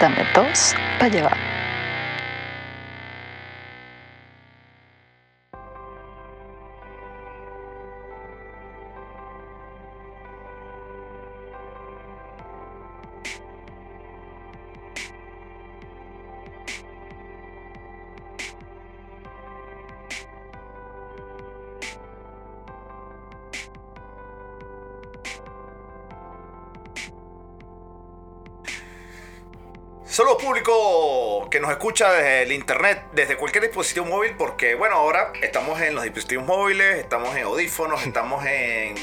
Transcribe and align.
Esto 0.00 0.06
es 0.06 0.14
Dame 0.14 0.28
dos 0.32 0.74
para 0.96 1.47
que 31.58 31.62
nos 31.62 31.72
escucha 31.72 32.12
desde 32.12 32.42
el 32.42 32.52
internet, 32.52 33.02
desde 33.10 33.36
cualquier 33.36 33.64
dispositivo 33.64 34.06
móvil, 34.06 34.36
porque 34.38 34.76
bueno, 34.76 34.94
ahora 34.94 35.32
estamos 35.42 35.80
en 35.80 35.96
los 35.96 36.04
dispositivos 36.04 36.46
móviles, 36.46 36.98
estamos 36.98 37.34
en 37.34 37.42
audífonos, 37.42 38.06
estamos 38.06 38.46
en 38.46 38.94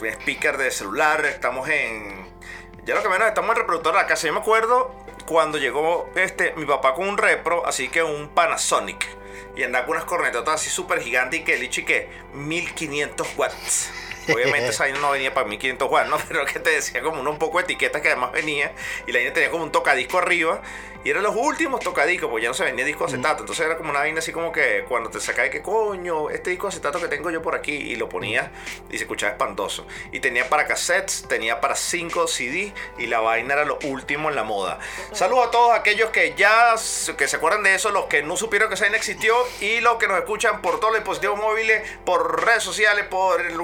speaker 0.00 0.56
de 0.56 0.70
celular, 0.70 1.26
estamos 1.26 1.68
en... 1.68 2.32
Ya 2.84 2.94
lo 2.94 3.02
que 3.02 3.08
menos 3.08 3.26
estamos 3.26 3.50
en 3.50 3.56
reproductor 3.56 3.94
de 3.94 3.98
la 3.98 4.06
casa. 4.06 4.28
Yo 4.28 4.32
me 4.32 4.38
acuerdo 4.38 4.94
cuando 5.26 5.58
llegó 5.58 6.08
este, 6.14 6.52
mi 6.54 6.66
papá 6.66 6.94
con 6.94 7.08
un 7.08 7.18
repro, 7.18 7.66
así 7.66 7.88
que 7.88 8.04
un 8.04 8.28
Panasonic, 8.28 9.08
y 9.56 9.64
andaba 9.64 9.84
con 9.84 9.96
unas 9.96 10.06
cornetotas 10.06 10.54
así 10.54 10.70
súper 10.70 11.00
gigantes 11.00 11.40
y 11.40 11.42
que 11.42 11.54
el 11.54 11.64
y 11.64 11.68
que 11.68 12.08
1500 12.32 13.26
watts. 13.36 13.90
Obviamente 14.32 14.68
esa 14.68 14.88
no 14.88 15.10
venía 15.10 15.34
para 15.34 15.48
1500 15.48 15.90
watts, 15.90 16.10
¿no? 16.10 16.18
Pero 16.28 16.46
que 16.46 16.60
te 16.60 16.70
decía 16.70 17.02
como 17.02 17.28
un 17.28 17.38
poco 17.38 17.58
de 17.58 17.64
etiquetas 17.64 18.00
que 18.00 18.08
además 18.08 18.30
venía. 18.30 18.72
Y 19.08 19.12
la 19.12 19.18
vaina 19.18 19.32
tenía 19.32 19.50
como 19.50 19.64
un 19.64 19.72
tocadisco 19.72 20.18
arriba. 20.18 20.62
Y 21.04 21.10
eran 21.10 21.22
los 21.22 21.36
últimos 21.36 21.80
tocadiscos, 21.80 22.30
porque 22.30 22.44
ya 22.44 22.48
no 22.48 22.54
se 22.54 22.64
vendía 22.64 22.84
disco 22.84 23.04
acetato. 23.04 23.42
Entonces 23.42 23.66
era 23.66 23.76
como 23.76 23.90
una 23.90 24.00
vaina 24.00 24.20
así 24.20 24.32
como 24.32 24.50
que 24.50 24.84
cuando 24.88 25.10
te 25.10 25.20
sacaba 25.20 25.44
de 25.44 25.50
que 25.50 25.60
coño, 25.60 26.30
este 26.30 26.48
disco 26.50 26.68
acetato 26.68 26.98
que 26.98 27.08
tengo 27.08 27.30
yo 27.30 27.42
por 27.42 27.54
aquí. 27.54 27.72
Y 27.74 27.96
lo 27.96 28.08
ponías 28.08 28.48
y 28.90 28.96
se 28.96 29.04
escuchaba 29.04 29.32
espantoso. 29.32 29.86
Y 30.12 30.20
tenía 30.20 30.48
para 30.48 30.66
cassettes, 30.66 31.26
tenía 31.28 31.60
para 31.60 31.76
5 31.76 32.26
CD. 32.26 32.72
Y 32.98 33.06
la 33.06 33.20
vaina 33.20 33.52
era 33.52 33.64
lo 33.66 33.78
último 33.84 34.30
en 34.30 34.36
la 34.36 34.44
moda. 34.44 34.78
Saludos 35.12 35.48
a 35.48 35.50
todos 35.50 35.78
aquellos 35.78 36.10
que 36.10 36.34
ya 36.36 36.74
que 37.18 37.28
se 37.28 37.36
acuerdan 37.36 37.62
de 37.62 37.74
eso, 37.74 37.90
los 37.90 38.06
que 38.06 38.22
no 38.22 38.36
supieron 38.36 38.68
que 38.68 38.74
esa 38.74 38.84
vaina 38.84 38.96
existió. 38.96 39.34
Y 39.60 39.80
los 39.80 39.96
que 39.98 40.08
nos 40.08 40.18
escuchan 40.18 40.62
por 40.62 40.80
todos 40.80 40.94
los 40.94 41.00
dispositivos 41.00 41.38
móviles, 41.38 41.82
por 42.06 42.44
redes 42.46 42.62
sociales, 42.62 43.04
por 43.10 43.42
el 43.42 43.54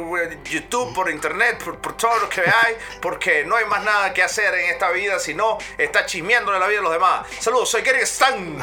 YouTube, 0.44 0.94
por 0.94 1.11
internet, 1.11 1.62
por, 1.64 1.78
por 1.78 1.96
todo 1.96 2.18
lo 2.18 2.28
que 2.28 2.42
hay. 2.42 2.77
Porque 3.00 3.44
no 3.46 3.56
hay 3.56 3.64
más 3.64 3.83
nada 3.83 4.12
que 4.12 4.22
hacer 4.22 4.52
en 4.55 4.70
esta 4.70 4.91
vida 4.91 5.18
sino 5.18 5.58
estar 5.78 6.06
chismeándole 6.06 6.58
la 6.58 6.67
vida 6.67 6.80
a 6.80 6.83
los 6.83 6.92
demás. 6.92 7.27
Saludos, 7.39 7.70
soy 7.70 7.83
Gary 7.83 8.01
Stan. 8.02 8.58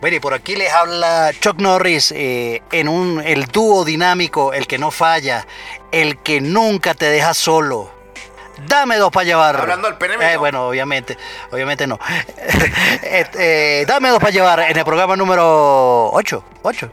Bueno, 0.00 0.16
y 0.16 0.20
por 0.20 0.34
aquí 0.34 0.56
les 0.56 0.70
habla 0.72 1.32
Chuck 1.40 1.58
Norris 1.58 2.12
eh, 2.12 2.62
en 2.72 2.88
un, 2.88 3.22
el 3.24 3.46
dúo 3.46 3.84
dinámico, 3.84 4.52
el 4.52 4.66
que 4.66 4.78
no 4.78 4.90
falla, 4.90 5.46
el 5.92 6.18
que 6.18 6.40
nunca 6.40 6.94
te 6.94 7.06
deja 7.06 7.32
solo. 7.32 7.90
Dame 8.66 8.96
dos 8.96 9.10
para 9.10 9.24
llevar. 9.24 9.56
Hablando 9.56 9.88
del 9.88 9.96
pene 9.96 10.16
Eh, 10.32 10.36
bueno, 10.36 10.68
obviamente, 10.68 11.16
obviamente 11.50 11.86
no. 11.86 11.98
Este, 13.02 13.80
eh, 13.82 13.86
dame 13.86 14.08
dos 14.10 14.18
para 14.20 14.32
llevar 14.32 14.60
en 14.60 14.76
el 14.76 14.84
programa 14.84 15.16
número 15.16 16.10
8. 16.12 16.44
8. 16.62 16.90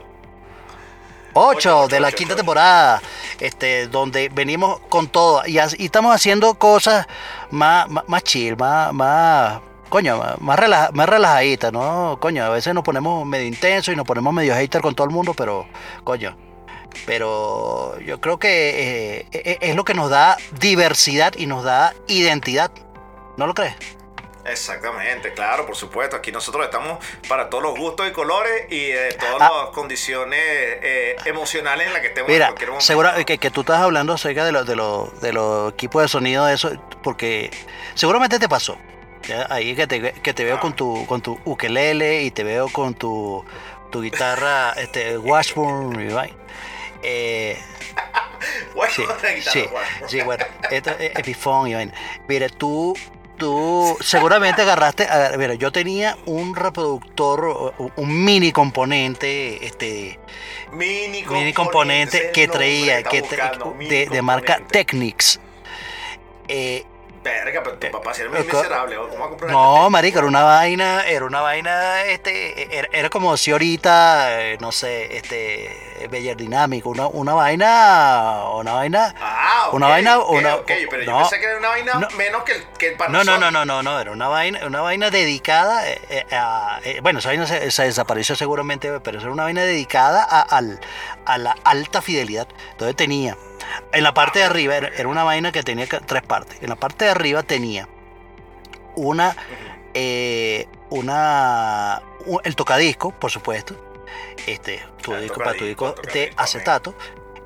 Ocho, 1.36 1.88
de 1.88 1.98
la 1.98 2.08
ocho, 2.08 2.16
quinta 2.16 2.34
ocho. 2.34 2.36
temporada, 2.38 3.02
este, 3.40 3.88
donde 3.88 4.28
venimos 4.28 4.78
con 4.88 5.08
todo 5.08 5.42
y 5.46 5.58
estamos 5.58 6.14
haciendo 6.14 6.54
cosas 6.54 7.06
más, 7.50 7.88
más, 7.88 8.04
más 8.06 8.22
chill, 8.22 8.56
más, 8.56 8.92
más, 8.92 9.60
coño, 9.94 10.20
más, 10.40 10.58
relaja- 10.58 10.90
más 10.92 11.08
relajaditas, 11.08 11.72
¿no? 11.72 12.18
Coño, 12.20 12.44
a 12.44 12.48
veces 12.48 12.74
nos 12.74 12.82
ponemos 12.82 13.24
medio 13.24 13.46
intenso 13.46 13.92
y 13.92 13.96
nos 13.96 14.04
ponemos 14.04 14.34
medio 14.34 14.52
hater 14.52 14.82
con 14.82 14.92
todo 14.96 15.06
el 15.06 15.12
mundo, 15.14 15.34
pero, 15.34 15.68
coño, 16.02 16.36
pero 17.06 17.96
yo 18.00 18.20
creo 18.20 18.38
que 18.40 19.18
eh, 19.20 19.26
eh, 19.30 19.58
es 19.60 19.76
lo 19.76 19.84
que 19.84 19.94
nos 19.94 20.10
da 20.10 20.36
diversidad 20.58 21.34
y 21.36 21.46
nos 21.46 21.62
da 21.62 21.94
identidad, 22.08 22.72
¿no 23.36 23.46
lo 23.46 23.54
crees? 23.54 23.76
Exactamente, 24.44 25.32
claro, 25.32 25.64
por 25.64 25.76
supuesto. 25.76 26.16
Aquí 26.16 26.32
nosotros 26.32 26.64
estamos 26.64 26.98
para 27.28 27.48
todos 27.48 27.62
los 27.62 27.78
gustos 27.78 28.08
y 28.08 28.12
colores 28.12 28.66
y 28.70 28.88
de 28.88 29.12
todas 29.12 29.36
Ah. 29.48 29.62
las 29.66 29.74
condiciones 29.74 30.40
eh, 30.42 31.16
emocionales 31.24 31.86
en 31.86 31.92
las 31.92 32.02
que 32.02 32.08
estemos 32.08 32.28
en 32.28 32.34
Mira, 32.34 32.46
cualquier 32.48 32.70
momento. 32.70 32.84
seguro 32.84 33.10
que, 33.24 33.38
que 33.38 33.50
tú 33.52 33.60
estás 33.60 33.80
hablando 33.80 34.12
acerca 34.12 34.44
de 34.44 34.50
los 34.52 34.66
de 34.66 34.74
los 34.76 35.20
de 35.20 35.32
los 35.32 35.72
equipos 35.72 36.02
de 36.02 36.08
sonido 36.08 36.44
de 36.46 36.54
eso, 36.54 36.72
porque 37.02 37.50
seguramente 37.94 38.38
te 38.40 38.48
pasó. 38.48 38.76
Ahí 39.48 39.74
que 39.74 39.86
te, 39.86 40.12
que 40.12 40.34
te 40.34 40.44
veo 40.44 40.60
con 40.60 40.74
tu 40.74 41.06
con 41.06 41.20
tu 41.22 41.38
ukelele 41.44 42.22
y 42.22 42.30
te 42.30 42.44
veo 42.44 42.68
con 42.68 42.94
tu, 42.94 43.44
tu 43.90 44.02
guitarra 44.02 44.72
este 44.72 45.16
Washburn 45.18 46.14
vaina. 46.14 46.36
Eh, 47.02 47.58
sí, 49.42 49.64
sí, 50.06 50.20
bueno, 50.22 50.44
esto 50.70 50.90
es 50.98 51.16
Epiphone 51.18 51.70
y 51.70 51.74
vaina. 51.74 51.92
Mira, 52.28 52.48
tú 52.48 52.94
tú 53.36 53.96
seguramente 54.00 54.62
agarraste, 54.62 55.04
a- 55.08 55.32
mira, 55.36 55.54
yo 55.54 55.72
tenía 55.72 56.16
un 56.26 56.54
reproductor, 56.54 57.74
un 57.96 58.24
mini 58.24 58.52
componente, 58.52 59.66
este, 59.66 60.18
Mini 60.72 61.22
componente, 61.22 61.30
mini 61.40 61.52
componente 61.52 62.30
que 62.32 62.48
traía 62.48 63.02
que 63.02 63.20
buscando, 63.22 63.74
de, 63.78 64.06
de 64.06 64.22
marca. 64.22 64.60
Technics. 64.70 65.40
Eh, 66.48 66.84
Verga, 67.24 67.62
pero 67.64 67.78
tu 67.78 67.90
papá 67.90 68.12
si 68.14 68.20
era 68.20 68.30
muy 68.30 68.40
eh, 68.40 68.44
miserable. 68.44 68.96
¿o? 68.98 69.08
¿Cómo 69.08 69.20
va 69.20 69.26
a 69.26 69.28
comprar 69.30 69.50
no, 69.50 69.88
marico, 69.90 70.18
era 70.18 70.28
una 70.28 70.42
vaina, 70.42 71.04
era 71.06 71.24
una 71.24 71.40
vaina, 71.40 72.02
este, 72.04 72.76
era, 72.78 72.88
era 72.92 73.08
como 73.10 73.34
si 73.38 73.50
ahorita, 73.50 74.42
eh, 74.42 74.58
no 74.60 74.70
sé, 74.70 75.16
este, 75.16 76.06
Beller 76.10 76.36
Dinámico, 76.36 76.90
una, 76.90 77.06
una 77.06 77.32
vaina, 77.34 78.44
una 78.54 78.72
vaina. 78.74 79.14
Ah, 79.20 79.64
ok, 79.68 79.74
Una 79.74 79.88
vaina- 79.88 80.18
una- 80.18 80.54
ok, 80.56 80.70
pero 80.90 81.02
yo 81.02 81.16
pensé 81.18 81.40
que 81.40 81.46
era 81.46 81.58
una 81.58 81.68
vaina 81.68 81.94
No. 81.94 82.08
menos 82.16 82.42
que 82.44 82.52
el, 82.52 82.64
que 82.78 82.88
el 82.88 82.96
No, 83.10 83.24
no, 83.24 83.38
no, 83.38 83.50
no, 83.50 83.64
no, 83.64 83.82
no, 83.82 84.00
era 84.00 84.10
una 84.12 84.28
vaina, 84.28 84.66
una 84.66 84.82
vaina 84.82 85.08
dedicada 85.10 85.88
eh, 85.88 86.00
eh, 86.10 86.26
a, 86.32 86.78
eh, 86.84 87.00
bueno, 87.02 87.20
esa 87.20 87.30
vaina 87.30 87.46
se, 87.46 87.70
se 87.70 87.84
desapareció 87.84 88.36
seguramente, 88.36 89.00
pero 89.00 89.18
era 89.18 89.30
una 89.32 89.44
vaina 89.44 89.62
dedicada 89.62 90.22
a, 90.28 90.42
al- 90.42 90.80
a 91.24 91.38
la 91.38 91.56
alta 91.64 92.02
fidelidad. 92.02 92.46
Entonces 92.72 92.96
tenía, 92.96 93.36
en 93.92 94.02
la 94.02 94.14
parte 94.14 94.38
de 94.40 94.44
arriba, 94.46 94.76
era, 94.76 95.08
una 95.08 95.24
vaina 95.24 95.52
que 95.52 95.62
tenía 95.62 95.86
tres 95.86 96.22
partes. 96.22 96.58
En 96.62 96.68
la 96.68 96.76
parte 96.76 97.04
de 97.06 97.10
arriba 97.10 97.42
tenía 97.42 97.88
una, 98.96 99.36
eh, 99.94 100.66
una, 100.90 102.02
el 102.44 102.56
tocadisco, 102.56 103.10
por 103.12 103.30
supuesto, 103.30 103.74
este, 104.46 104.82
tu 105.02 105.14
el 105.14 105.22
disco 105.22 105.38
para 105.38 105.54
tu 105.56 105.64
disco 105.64 105.94
de 106.12 106.32
acetato. 106.36 106.94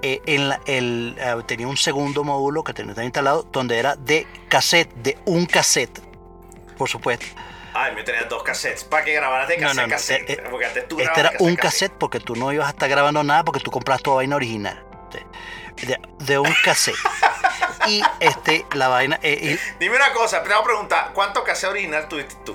Eh, 0.00 0.23
en 0.26 0.49
la- 0.49 0.61
el, 0.67 1.17
eh, 1.19 1.35
tenía 1.47 1.67
un 1.67 1.76
segundo 1.76 2.23
módulo 2.23 2.62
que 2.62 2.73
tenía 2.73 3.03
instalado 3.03 3.43
donde 3.50 3.79
era 3.81 3.97
de 3.97 4.29
cassette, 4.49 4.93
de 4.94 5.19
un 5.25 5.44
cassette, 5.47 6.00
por 6.76 6.88
supuesto. 6.88 7.26
Ay, 7.75 7.94
me 7.97 8.05
tenías 8.05 8.29
dos 8.29 8.43
cassettes 8.44 8.85
para 8.85 9.05
que 9.05 9.12
grabaras 9.14 9.49
de 9.49 9.56
No, 9.59 9.67
cassette 9.69 9.76
no, 9.81 9.87
no, 9.87 9.93
cassette. 9.93 10.31
eh, 10.31 10.44
porque 10.50 10.67
antes 10.67 10.88
tú 10.88 11.00
Este 11.00 11.19
era 11.21 11.31
un 11.41 11.56
cassette. 11.56 11.61
cassette 11.61 11.93
porque 11.99 12.21
tú 12.21 12.37
no 12.37 12.53
ibas 12.53 12.69
a 12.69 12.71
estar 12.71 12.88
grabando 12.88 13.25
nada 13.25 13.44
porque 13.44 13.59
tú 13.61 13.71
compras 13.73 14.00
toda 14.00 14.17
vaina 14.17 14.37
original. 14.37 14.85
De, 16.19 16.39
un 16.39 16.55
cassette. 16.65 16.97
y 17.87 18.03
este, 18.21 18.67
la 18.75 18.89
vaina. 18.89 19.19
eh, 19.23 19.59
Dime 19.79 19.97
una 19.97 20.13
cosa, 20.13 20.43
te 20.43 20.49
voy 20.49 20.59
a 20.59 20.63
preguntar, 20.65 21.11
¿cuánto 21.15 21.43
cassette 21.45 21.71
original 21.71 22.09
tuviste 22.09 22.35
tú? 22.45 22.55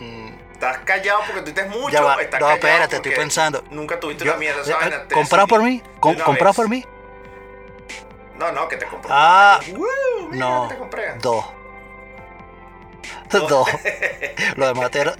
mm, 0.00 0.28
¿Estás 0.52 0.78
callado 0.78 1.20
porque 1.26 1.40
tuviste 1.42 1.64
mucho? 1.68 1.90
Ya 1.90 2.02
va, 2.02 2.20
estás 2.22 2.40
no, 2.40 2.50
espérate, 2.50 2.96
estoy 2.96 3.12
pensando. 3.12 3.62
Nunca 3.70 4.00
tuviste 4.00 4.24
yo- 4.24 4.32
una 4.32 4.38
mierda 4.40 4.62
esa 4.62 4.86
eh, 4.88 5.06
¿Comprado 5.12 5.46
por 5.46 5.62
mí? 5.62 5.82
Com- 6.00 6.16
¿Comprado 6.16 6.54
por 6.54 6.68
mí? 6.68 6.84
No, 8.38 8.50
no, 8.50 8.66
que 8.68 8.76
te 8.76 8.86
compré. 8.86 9.10
Ah. 9.14 9.60
Mira, 9.66 10.44
No, 10.44 10.66
te 10.68 10.76
compré. 10.76 11.14
dos. 11.20 11.44
Dos. 13.30 13.68
Lo 14.56 14.66
demás 14.66 14.90
era. 14.94 15.14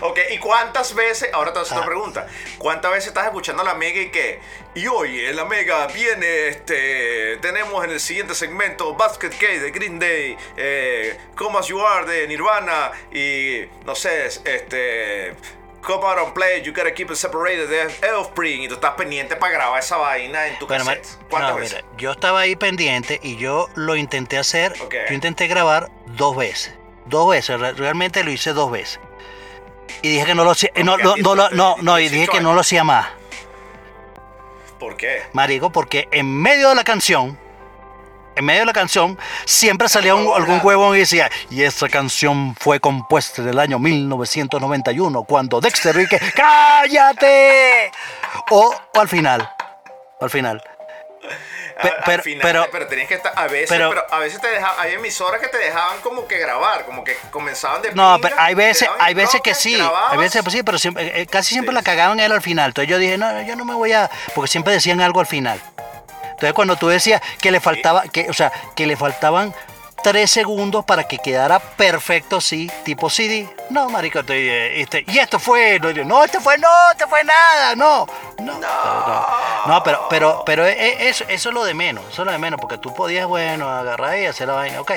Ok, 0.00 0.18
¿y 0.30 0.38
cuántas 0.38 0.94
veces, 0.94 1.30
ahora 1.32 1.52
te 1.52 1.58
hago 1.58 1.68
Ah. 1.70 1.74
otra 1.74 1.86
pregunta, 1.86 2.26
cuántas 2.58 2.90
veces 2.92 3.08
estás 3.08 3.26
escuchando 3.26 3.62
a 3.62 3.64
la 3.64 3.74
Mega 3.74 4.00
y 4.00 4.10
que, 4.10 4.40
y 4.74 4.86
hoy 4.86 5.24
en 5.26 5.36
la 5.36 5.44
Mega 5.44 5.86
viene, 5.88 6.48
este, 6.48 7.36
tenemos 7.38 7.84
en 7.84 7.90
el 7.90 8.00
siguiente 8.00 8.34
segmento 8.34 8.94
Basket 8.94 9.30
Case 9.30 9.60
de 9.60 9.70
Green 9.70 9.98
Day, 9.98 10.36
eh, 10.56 11.16
Come 11.36 11.58
As 11.58 11.66
You 11.68 11.80
Are 11.80 12.04
de 12.06 12.26
Nirvana 12.28 12.90
y, 13.12 13.62
no 13.84 13.94
sé, 13.94 14.26
este, 14.26 15.34
Come 15.82 16.04
Out 16.06 16.18
and 16.18 16.32
Play, 16.32 16.62
You 16.62 16.72
Gotta 16.72 16.94
Keep 16.94 17.10
It 17.10 17.16
Separated 17.16 17.68
de 17.68 18.12
Offspring 18.12 18.62
y 18.62 18.68
tú 18.68 18.74
estás 18.74 18.92
pendiente 18.92 19.34
para 19.36 19.52
grabar 19.52 19.80
esa 19.80 19.96
vaina 19.96 20.46
en 20.46 20.58
tu 20.58 20.66
Bueno, 20.68 20.84
cassette. 20.84 21.06
¿Cuántas 21.28 21.50
no, 21.52 21.56
veces? 21.56 21.74
mira, 21.84 21.96
yo 21.98 22.12
estaba 22.12 22.40
ahí 22.40 22.54
pendiente 22.54 23.18
y 23.22 23.36
yo 23.36 23.68
lo 23.74 23.96
intenté 23.96 24.38
hacer. 24.38 24.74
Yo 24.74 25.14
intenté 25.14 25.48
grabar 25.48 25.90
dos 26.06 26.36
veces. 26.36 26.74
Dos 27.06 27.30
veces, 27.30 27.58
re- 27.60 27.72
realmente 27.74 28.22
lo 28.24 28.30
hice 28.30 28.52
dos 28.52 28.70
veces. 28.70 29.00
Y 30.02 30.08
dije 30.10 30.24
que 30.26 30.34
no 30.34 30.44
lo 30.44 30.50
hacía. 30.52 30.70
No, 30.82 30.94
Ok, 30.94 31.02
no, 31.02 31.34
no, 31.34 31.50
no, 31.50 31.76
no, 31.80 31.98
y 31.98 32.02
18 32.08 32.14
dije 32.20 32.28
que 32.38 32.40
no 32.40 32.54
lo 32.54 32.60
hacía 32.60 32.84
más. 32.84 33.06
¿Por 34.78 34.96
qué? 34.96 35.22
Marico, 35.32 35.70
porque 35.70 36.08
en 36.10 36.40
medio 36.40 36.68
de 36.70 36.74
la 36.74 36.84
canción 36.84 37.38
en 38.34 38.46
medio 38.46 38.60
de 38.60 38.66
la 38.66 38.72
canción, 38.72 39.18
siempre 39.44 39.90
salía 39.90 40.14
un- 40.14 40.32
algún 40.34 40.58
huevón 40.62 40.96
y 40.96 41.00
decía, 41.00 41.30
y 41.50 41.64
esta 41.64 41.86
canción 41.90 42.56
fue 42.58 42.80
compuesta 42.80 43.42
en 43.42 43.48
el 43.48 43.58
año 43.58 43.78
1991, 43.78 45.24
cuando 45.24 45.60
Dexter 45.60 45.94
Rique, 45.94 46.18
¡cállate! 46.34 47.92
O, 48.48 48.74
o 48.94 48.98
al 49.00 49.06
final, 49.06 49.50
al 50.18 50.30
final. 50.30 50.62
Al 51.78 51.94
pero- 52.04 52.22
final, 52.22 52.40
pero- 52.42 52.66
pero, 52.70 52.86
tenías 52.86 53.08
que 53.08 53.14
estar 53.14 53.32
a 53.36 53.46
veces 53.46 53.68
pero- 53.68 53.88
pero, 53.90 54.04
a 54.10 54.18
veces 54.18 54.40
te 54.40 54.48
dejaban 54.48 54.76
hay 54.78 54.94
emisoras 54.94 55.40
que 55.40 55.48
te 55.48 55.58
dejaban 55.58 56.00
como 56.00 56.26
que 56.26 56.38
grabar 56.38 56.84
como 56.84 57.04
que 57.04 57.16
comenzaban 57.30 57.82
de 57.82 57.92
No, 57.92 58.16
pinga, 58.16 58.18
pero 58.28 58.36
hay 58.40 58.54
veces, 58.54 58.88
hay 58.98 59.14
veces 59.14 59.40
que 59.40 59.54
sí, 59.54 59.76
grababas. 59.76 60.12
hay 60.12 60.18
veces 60.18 60.42
que 60.44 60.50
sí, 60.50 60.62
pero 60.62 60.78
siempre- 60.78 61.20
eh, 61.22 61.26
casi 61.26 61.54
siempre 61.54 61.72
Sí. 61.72 61.74
la 61.76 61.82
cagaban 61.82 62.20
él 62.20 62.32
al 62.32 62.42
final. 62.42 62.68
Entonces 62.70 62.90
yo 62.90 62.98
dije, 62.98 63.16
no, 63.18 63.42
yo 63.42 63.56
no 63.56 63.64
me 63.64 63.74
voy 63.74 63.92
a, 63.92 64.10
porque 64.34 64.48
siempre 64.50 64.72
decían 64.72 65.00
algo 65.00 65.20
al 65.20 65.26
final. 65.26 65.60
Entonces 66.22 66.52
cuando 66.54 66.76
tú 66.76 66.88
decías 66.88 67.20
que 67.40 67.50
le 67.50 67.60
faltaba, 67.60 68.02
que, 68.04 68.28
o 68.28 68.32
sea, 68.32 68.50
que 68.74 68.86
le 68.86 68.96
faltaban 68.96 69.54
tres 70.02 70.30
segundos 70.30 70.84
para 70.84 71.04
que 71.04 71.18
quedara 71.18 71.58
perfecto, 71.58 72.40
sí, 72.40 72.70
tipo 72.84 73.08
CD. 73.08 73.48
No, 73.70 73.88
marico, 73.88 74.20
estoy, 74.20 74.48
eh, 74.48 74.80
este, 74.80 75.04
y 75.06 75.18
esto 75.18 75.38
fue, 75.38 75.78
no, 75.80 76.24
esto 76.24 76.40
fue, 76.40 76.58
no, 76.58 76.68
esto 76.90 77.08
fue 77.08 77.24
nada, 77.24 77.74
no, 77.76 78.06
no, 78.38 78.58
no, 78.58 79.26
no, 79.66 79.82
pero, 79.82 80.06
pero, 80.10 80.42
pero 80.44 80.66
eh, 80.66 80.76
eh, 80.76 81.08
eso, 81.08 81.24
eso 81.28 81.48
es 81.48 81.54
lo 81.54 81.64
de 81.64 81.74
menos, 81.74 82.04
eso 82.10 82.22
es 82.22 82.26
lo 82.26 82.32
de 82.32 82.38
menos, 82.38 82.60
porque 82.60 82.78
tú 82.78 82.92
podías, 82.92 83.26
bueno, 83.26 83.68
agarrar 83.68 84.18
y 84.18 84.26
hacer 84.26 84.48
la 84.48 84.54
vaina, 84.54 84.80
ok, 84.80 84.92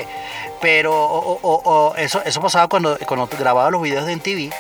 pero 0.60 0.94
o 0.94 1.96
eso, 1.96 2.22
eso 2.26 2.42
pasaba 2.42 2.68
cuando, 2.68 2.98
cuando 3.06 3.28
grababa 3.28 3.70
los 3.70 3.82
videos 3.82 4.06
de 4.06 4.16
MTV, 4.16 4.54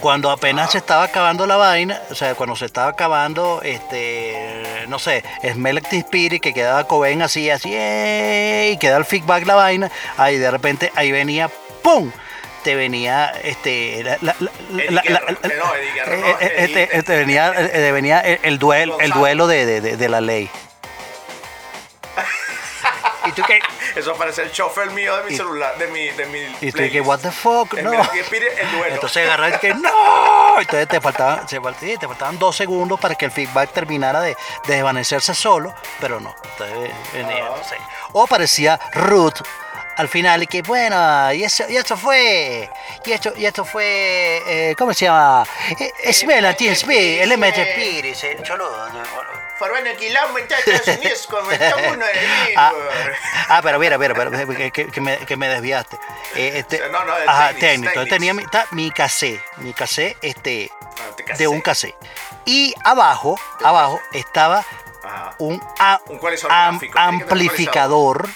cuando 0.00 0.30
apenas 0.30 0.72
se 0.72 0.78
estaba 0.78 1.02
acabando 1.04 1.46
la 1.46 1.56
vaina, 1.56 2.00
o 2.10 2.14
sea, 2.14 2.34
cuando 2.34 2.54
se 2.56 2.66
estaba 2.66 2.88
acabando, 2.90 3.60
este, 3.62 4.84
no 4.88 4.98
sé, 4.98 5.24
Smell 5.42 5.78
Spirit, 5.78 6.42
que 6.42 6.54
quedaba 6.54 6.84
Cobain 6.84 7.20
así, 7.22 7.50
así, 7.50 7.70
¡eh! 7.72 8.70
y 8.74 8.78
queda 8.78 8.96
el 8.96 9.04
feedback 9.04 9.44
la 9.46 9.54
vaina, 9.56 9.90
ahí 10.16 10.36
de 10.38 10.50
repente, 10.50 10.92
ahí 10.94 11.10
venía, 11.12 11.50
¡pum! 11.82 12.10
Te 12.64 12.74
venía, 12.74 13.32
este, 13.42 14.04
no, 14.20 14.32
eh, 16.40 16.90
eh, 16.92 17.02
venía, 17.06 17.50
venía 17.92 18.20
el, 18.20 18.38
el 18.42 18.58
duelo, 18.58 18.98
el 19.00 19.10
duelo 19.12 19.46
de, 19.46 19.64
de- 19.64 19.80
de- 19.80 19.96
de 19.96 20.08
la 20.08 20.20
ley. 20.20 20.50
¿Y 23.26 23.32
tú 23.32 23.42
qué? 23.46 23.60
Eso 23.96 24.14
parece 24.16 24.42
el 24.42 24.52
chofer 24.52 24.90
mío 24.90 25.16
de 25.16 25.24
mi 25.24 25.34
Y- 25.34 25.36
celular 25.36 25.76
de 25.78 25.86
mi 25.88 26.08
de 26.10 26.26
mi 26.26 26.38
Y 26.60 26.72
tú 26.72 26.78
que, 26.78 27.00
what 27.00 27.20
the 27.20 27.30
fuck, 27.30 27.74
Es 27.74 27.84
no. 27.84 27.92
El 27.92 28.70
duelo 28.72 28.94
Entonces 28.94 29.24
agarré 29.26 29.56
y 29.56 29.58
que 29.58 29.74
no. 29.74 30.58
Entonces 30.58 30.88
te 30.88 31.00
faltaban, 31.00 31.46
te 31.46 32.06
faltaban 32.06 32.38
dos 32.38 32.56
segundos 32.56 32.98
para 33.00 33.14
que 33.14 33.24
el 33.24 33.30
feedback 33.30 33.72
terminara 33.72 34.20
de, 34.20 34.36
de 34.66 34.74
desvanecerse 34.74 35.34
solo, 35.34 35.74
pero 36.00 36.20
no. 36.20 36.34
Entonces 36.52 36.90
venía, 37.12 37.44
no 37.44 37.62
sé. 37.64 37.76
O 38.12 38.26
parecía 38.26 38.78
Ruth 38.92 39.40
al 39.96 40.08
final 40.08 40.44
y 40.44 40.46
que 40.46 40.62
bueno, 40.62 41.32
y 41.32 41.42
eso, 41.42 41.64
y 41.68 41.76
esto 41.76 41.96
fue, 41.96 42.70
y 43.04 43.10
esto, 43.12 43.32
y 43.36 43.46
esto 43.46 43.64
fue, 43.64 44.42
eh, 44.46 44.74
¿cómo 44.78 44.94
se 44.94 45.06
llama? 45.06 45.44
Eh, 45.80 45.90
Esmela, 46.04 46.54
Teen 46.54 46.72
Spirit, 46.72 47.20
el 47.22 47.36
MT 47.36 47.58
Spirit, 47.58 48.16
el 48.22 48.42
choludo. 48.44 48.88
Quilombo 49.96 50.38
en 50.38 50.44
Estados 50.44 50.98
Unidos 50.98 51.26
como 51.28 51.50
estamos 51.50 51.86
uno 51.96 52.06
de 52.06 52.54
Ah, 52.56 52.72
ah, 53.48 53.60
pero 53.62 53.78
mira, 53.78 53.98
mira, 53.98 54.14
mira, 54.14 54.70
que, 54.70 55.00
me, 55.00 55.18
que 55.18 55.36
me 55.36 55.48
desviaste. 55.48 55.96
Eh, 56.34 56.52
este, 56.58 56.88
No, 56.90 57.04
no, 57.04 57.14
de 57.16 57.24
ajá, 57.28 57.52
técnico. 57.54 58.04
Tenía 58.06 58.34
mi, 58.34 58.44
ta- 58.46 58.66
mi 58.72 58.90
cassette, 58.90 59.40
mi 59.58 59.72
cassette 59.72 60.16
este, 60.22 60.70
Ah, 60.82 61.14
casé. 61.26 61.42
de 61.42 61.48
un 61.48 61.60
cassette. 61.60 61.94
Y 62.44 62.74
abajo, 62.84 63.38
abajo 63.62 64.00
estaba 64.12 64.64
Ajá. 65.04 65.34
un 65.38 65.62
a- 65.78 66.00
am- 66.48 66.80
amplificador. 66.94 68.28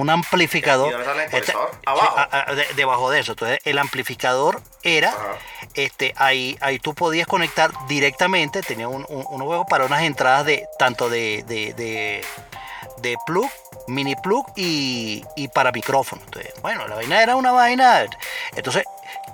Un 0.00 0.10
amplificador. 0.10 0.88
¿Y 0.88 1.04
dónde 1.04 1.24
está 1.24 1.36
el 1.36 1.42
este, 1.42 1.54
Abajo. 1.86 2.14
a- 2.18 2.50
a- 2.50 2.54
de- 2.54 2.66
debajo 2.74 3.10
de 3.10 3.20
eso. 3.20 3.32
Entonces, 3.32 3.58
el 3.64 3.78
amplificador 3.78 4.60
era. 4.82 5.10
Ajá. 5.10 5.38
Este, 5.74 6.14
ahí, 6.16 6.56
ahí 6.60 6.78
tú 6.78 6.94
podías 6.94 7.26
conectar 7.26 7.70
directamente, 7.88 8.62
tenía 8.62 8.88
un, 8.88 9.04
un, 9.08 9.24
un 9.28 9.40
juego 9.44 9.66
para 9.66 9.84
unas 9.84 10.02
entradas 10.02 10.46
de 10.46 10.66
tanto 10.78 11.08
de, 11.10 11.44
de, 11.46 11.74
de, 11.74 12.24
de 12.98 13.16
plug, 13.26 13.50
mini 13.86 14.16
plug 14.16 14.46
y, 14.56 15.22
y 15.36 15.48
para 15.48 15.72
micrófono. 15.72 16.22
Entonces, 16.24 16.52
bueno, 16.62 16.86
la 16.88 16.94
vaina 16.96 17.22
era 17.22 17.36
una 17.36 17.52
vaina. 17.52 18.06
Entonces, 18.54 18.84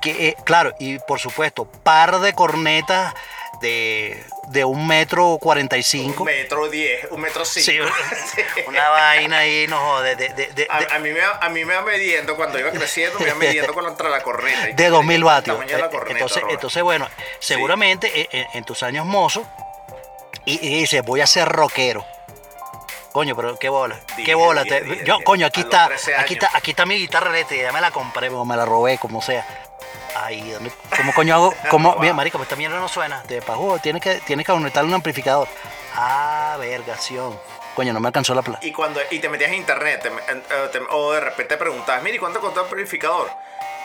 que, 0.00 0.29
eh, 0.29 0.37
claro, 0.44 0.75
y 0.81 0.99
por 1.00 1.20
supuesto, 1.20 1.64
par 1.64 2.19
de 2.20 2.32
cornetas 2.32 3.14
de, 3.62 4.23
de 4.49 4.64
un 4.67 4.87
metro 4.87 5.38
cuarenta 5.41 5.79
y 5.79 5.82
cinco. 5.82 6.25
Un 6.25 6.26
metro 6.26 6.69
diez, 6.69 7.06
un 7.11 7.20
metro 7.23 7.44
Sí, 7.47 7.62
cinco. 7.62 7.87
una 8.67 8.91
vaina 8.91 9.38
ahí, 9.38 9.67
no 9.69 10.03
de, 10.03 10.17
de, 10.17 10.29
de, 10.29 10.67
A, 10.69 10.97
a 10.97 10.99
mí 10.99 11.11
me, 11.11 11.20
va- 11.20 11.38
a 11.41 11.49
mí 11.49 11.64
me 11.64 11.75
va 11.75 11.81
midiendo, 11.82 12.37
cuando 12.37 12.59
iba 12.59 12.70
creciendo, 12.70 13.19
me 13.20 13.26
iba 13.29 13.35
midiendo 13.37 13.73
contra 13.73 14.11
la 14.11 14.23
corneta. 14.23 14.67
De 14.67 14.75
tú 14.75 14.91
2000 14.91 15.06
tienes 15.06 15.17
el 15.17 15.25
vatios. 15.25 15.56
la 15.81 15.88
corneta, 15.88 16.12
entonces, 16.12 16.43
Robert. 16.43 16.55
entonces, 16.55 16.82
bueno, 16.82 17.09
seguramente 17.38 18.20
eh, 18.20 18.29
en, 18.32 18.47
en 18.59 18.64
tus 18.64 18.82
años 18.82 19.06
mozos, 19.06 19.47
y, 20.44 20.55
y 20.67 20.81
dices, 20.81 21.03
voy 21.05 21.20
a 21.23 21.26
ser 21.26 21.49
rockero. 21.49 22.05
Coño, 23.12 23.37
pero 23.37 23.59
qué 23.59 23.69
bola, 23.69 24.00
qué 24.25 24.35
bola. 24.35 24.64
yo, 25.05 25.20
coño, 25.23 25.47
aquí 25.47 25.61
está, 25.61 25.87
13 25.88 26.17
aquí 26.17 26.35
está, 26.35 26.50
aquí 26.55 26.70
está 26.70 26.87
mi 26.87 26.97
guitarra 26.97 27.29
eléctrica, 27.31 27.62
ya 27.64 27.73
me 27.73 27.81
la 27.81 27.91
compré 27.91 28.29
o 28.31 28.44
me 28.44 28.56
la 28.56 28.64
robé, 28.64 28.97
como 28.99 29.20
sea. 29.23 29.47
Ahí, 30.14 30.50
¿dónde- 30.50 30.73
¿cómo 30.97 31.12
coño 31.14 31.35
hago? 31.35 31.55
¿Cómo? 31.70 31.97
Mira, 31.99 32.12
marico, 32.14 32.38
pues 32.38 32.47
esta 32.47 32.56
mierda 32.56 32.79
no 32.79 32.88
suena. 32.88 33.23
De 33.23 33.41
pajú, 33.43 33.79
tienes 33.79 34.03
que, 34.03 34.16
tienes 34.21 34.47
que 34.47 34.52
conectarle 34.52 34.88
un 34.88 34.95
amplificador. 34.95 35.49
Ah, 35.95 36.57
vergación. 36.61 37.38
Coño, 37.75 37.92
no 37.95 38.00
me 38.00 38.09
alcanzó 38.09 38.35
la 38.35 38.42
plata. 38.42 38.64
Y 38.66 38.73
cuando 38.73 39.00
y 39.11 39.19
te 39.19 39.28
metías 39.31 39.50
en 39.52 39.57
internet, 39.59 40.02
te- 40.02 40.09
eh, 40.09 40.69
te- 40.73 40.81
o 40.90 41.12
de 41.12 41.21
repente 41.21 41.57
preguntabas, 41.57 42.02
mire, 42.02 42.19
¿cuánto 42.19 42.40
costó 42.40 42.62
el 42.62 42.66
purificador? 42.66 43.31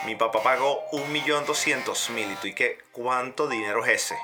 Mi 0.04 0.14
papá 0.14 0.42
pagó 0.42 0.80
un 0.92 1.10
millón 1.10 1.46
doscientos 1.46 2.10
mil. 2.10 2.30
¿Y 2.30 2.34
tú 2.36 2.46
y 2.48 2.54
qué? 2.54 2.78
¿Cuánto 2.92 3.48
dinero 3.48 3.84
es 3.84 4.04
ese? 4.04 4.18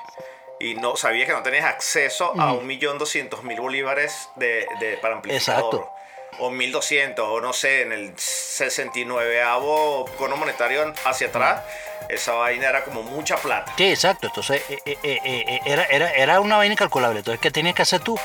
Y 0.59 0.75
no 0.75 0.95
sabías 0.95 1.27
que 1.27 1.33
no 1.33 1.41
tenías 1.43 1.65
acceso 1.65 2.33
a 2.39 2.53
un 2.53 2.65
millón 2.67 2.97
doscientos 2.97 3.43
mil 3.43 3.59
bolívares 3.59 4.29
de, 4.35 4.67
de- 4.79 4.97
para 5.01 5.15
amplificador. 5.15 5.63
Exacto. 5.75 5.91
O 6.39 6.49
1200, 6.49 7.25
o 7.25 7.39
no 7.41 7.53
sé, 7.53 7.81
en 7.83 7.91
el 7.91 8.15
69avo 8.15 10.09
cono 10.17 10.35
monetario 10.35 10.93
hacia 11.05 11.27
atrás, 11.27 11.61
esa 12.09 12.33
vaina 12.33 12.67
era 12.67 12.83
como 12.83 13.03
mucha 13.03 13.37
plata. 13.37 13.73
Sí, 13.77 13.85
exacto. 13.85 14.27
Entonces, 14.27 14.61
eh, 14.69 14.79
eh, 14.85 14.97
eh, 15.03 15.59
era, 15.65 15.85
era, 15.85 16.11
era 16.11 16.39
una 16.41 16.57
vaina 16.57 16.73
incalculable. 16.73 17.19
Entonces, 17.19 17.39
¿qué 17.41 17.51
tenías 17.51 17.75
que 17.75 17.81
hacer 17.81 18.01
tú? 18.01 18.19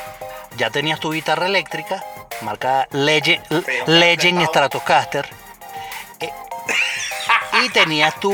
Ya 0.56 0.70
tenías 0.70 1.00
tu 1.00 1.12
guitarra 1.12 1.46
eléctrica, 1.46 2.04
marca 2.42 2.88
Legend. 2.90 3.44
Legend 3.86 4.46
Stratocaster. 4.48 5.26
Y 7.64 7.68
tenías 7.70 8.18
tu, 8.20 8.32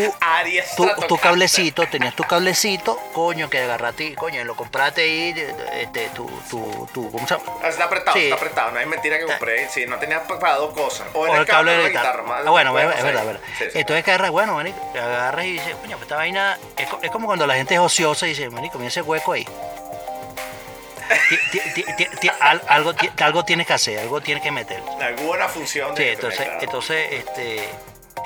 cablecito, 1.20 1.86
tenías 1.86 2.14
tu 2.14 2.22
cablecito, 2.24 2.98
coño, 3.12 3.48
que 3.50 3.58
agarraste, 3.58 4.14
coño, 4.14 4.44
lo 4.44 4.54
compraste 4.56 5.02
ahí, 5.02 5.34
este, 5.74 6.08
tu, 6.10 6.26
tu, 6.50 6.88
tu, 6.92 7.10
¿cómo 7.10 7.26
se 7.26 7.34
llama? 7.36 7.52
Ah, 7.62 7.68
Está 7.68 7.84
apretado, 7.84 8.16
Sí. 8.16 8.24
está 8.24 8.36
apretado. 8.36 8.70
No 8.72 8.80
es 8.80 8.86
mentira 8.86 9.18
que 9.18 9.24
compré. 9.26 9.68
Sí, 9.68 9.86
no 9.86 9.98
tenía 9.98 10.22
para 10.24 10.54
dos 10.56 10.72
cosas. 10.74 11.06
O, 11.14 11.20
O 11.20 11.36
el 11.36 11.46
cable 11.46 11.72
de 11.72 11.82
la 11.84 11.88
guitarra. 11.88 12.24
Ah, 12.44 12.50
bueno, 12.50 12.78
es, 12.78 12.86
verdad, 12.86 12.98
es 13.20 13.26
verdad. 13.26 13.40
Sí, 13.58 13.64
sí. 13.72 13.78
Entonces 13.78 14.04
que 14.04 14.10
agarras, 14.12 14.30
bueno, 14.30 14.54
manico, 14.54 14.78
agarras 14.94 15.44
y 15.44 15.52
dices, 15.52 15.74
coño, 15.76 15.96
pues 15.96 16.02
esta 16.02 16.16
vaina 16.16 16.58
es, 16.76 16.88
co- 16.88 16.98
es 17.02 17.10
como 17.10 17.26
cuando 17.26 17.46
la 17.46 17.54
gente 17.54 17.74
es 17.74 17.80
ociosa 17.80 18.26
y 18.26 18.30
dice, 18.30 18.48
manico, 18.50 18.78
mira 18.78 18.88
ese 18.88 19.02
hueco 19.02 19.32
ahí. 19.32 19.46
Algo, 22.68 22.92
algo 23.20 23.44
tienes 23.44 23.66
que 23.66 23.72
hacer, 23.72 23.98
algo 23.98 24.20
tienes 24.20 24.42
que 24.42 24.50
meter. 24.50 24.82
Alguna 25.00 25.48
función 25.48 25.96
Sí, 25.96 26.02
entonces, 26.04 26.48
entonces, 26.60 27.12
este, 27.12 27.68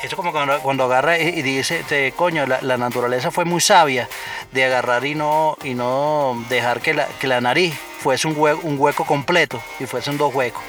eso 0.03 0.07
es 0.09 0.15
como 0.15 0.33
cuando, 0.33 0.59
cuando 0.61 0.85
agarra 0.85 1.19
y, 1.19 1.29
y 1.29 1.43
dice, 1.43 2.13
coño, 2.17 2.47
la, 2.47 2.61
la 2.63 2.77
naturaleza 2.77 3.31
fue 3.31 3.45
muy 3.45 3.61
sabia 3.61 4.09
de 4.53 4.65
agarrar 4.65 5.05
y 5.05 5.15
no, 5.15 5.57
y 5.63 5.75
no 5.75 6.45
dejar 6.49 6.81
que 6.81 6.95
la, 6.95 7.07
que 7.21 7.27
la 7.27 7.41
nariz 7.41 7.75
fuese 8.01 8.27
un 8.27 8.35
hueco, 8.37 8.61
un 8.65 8.77
hueco 8.79 9.05
completo 9.05 9.63
y 9.79 9.87
fuesen 9.87 10.17
dos 10.19 10.35
huecos. 10.35 10.63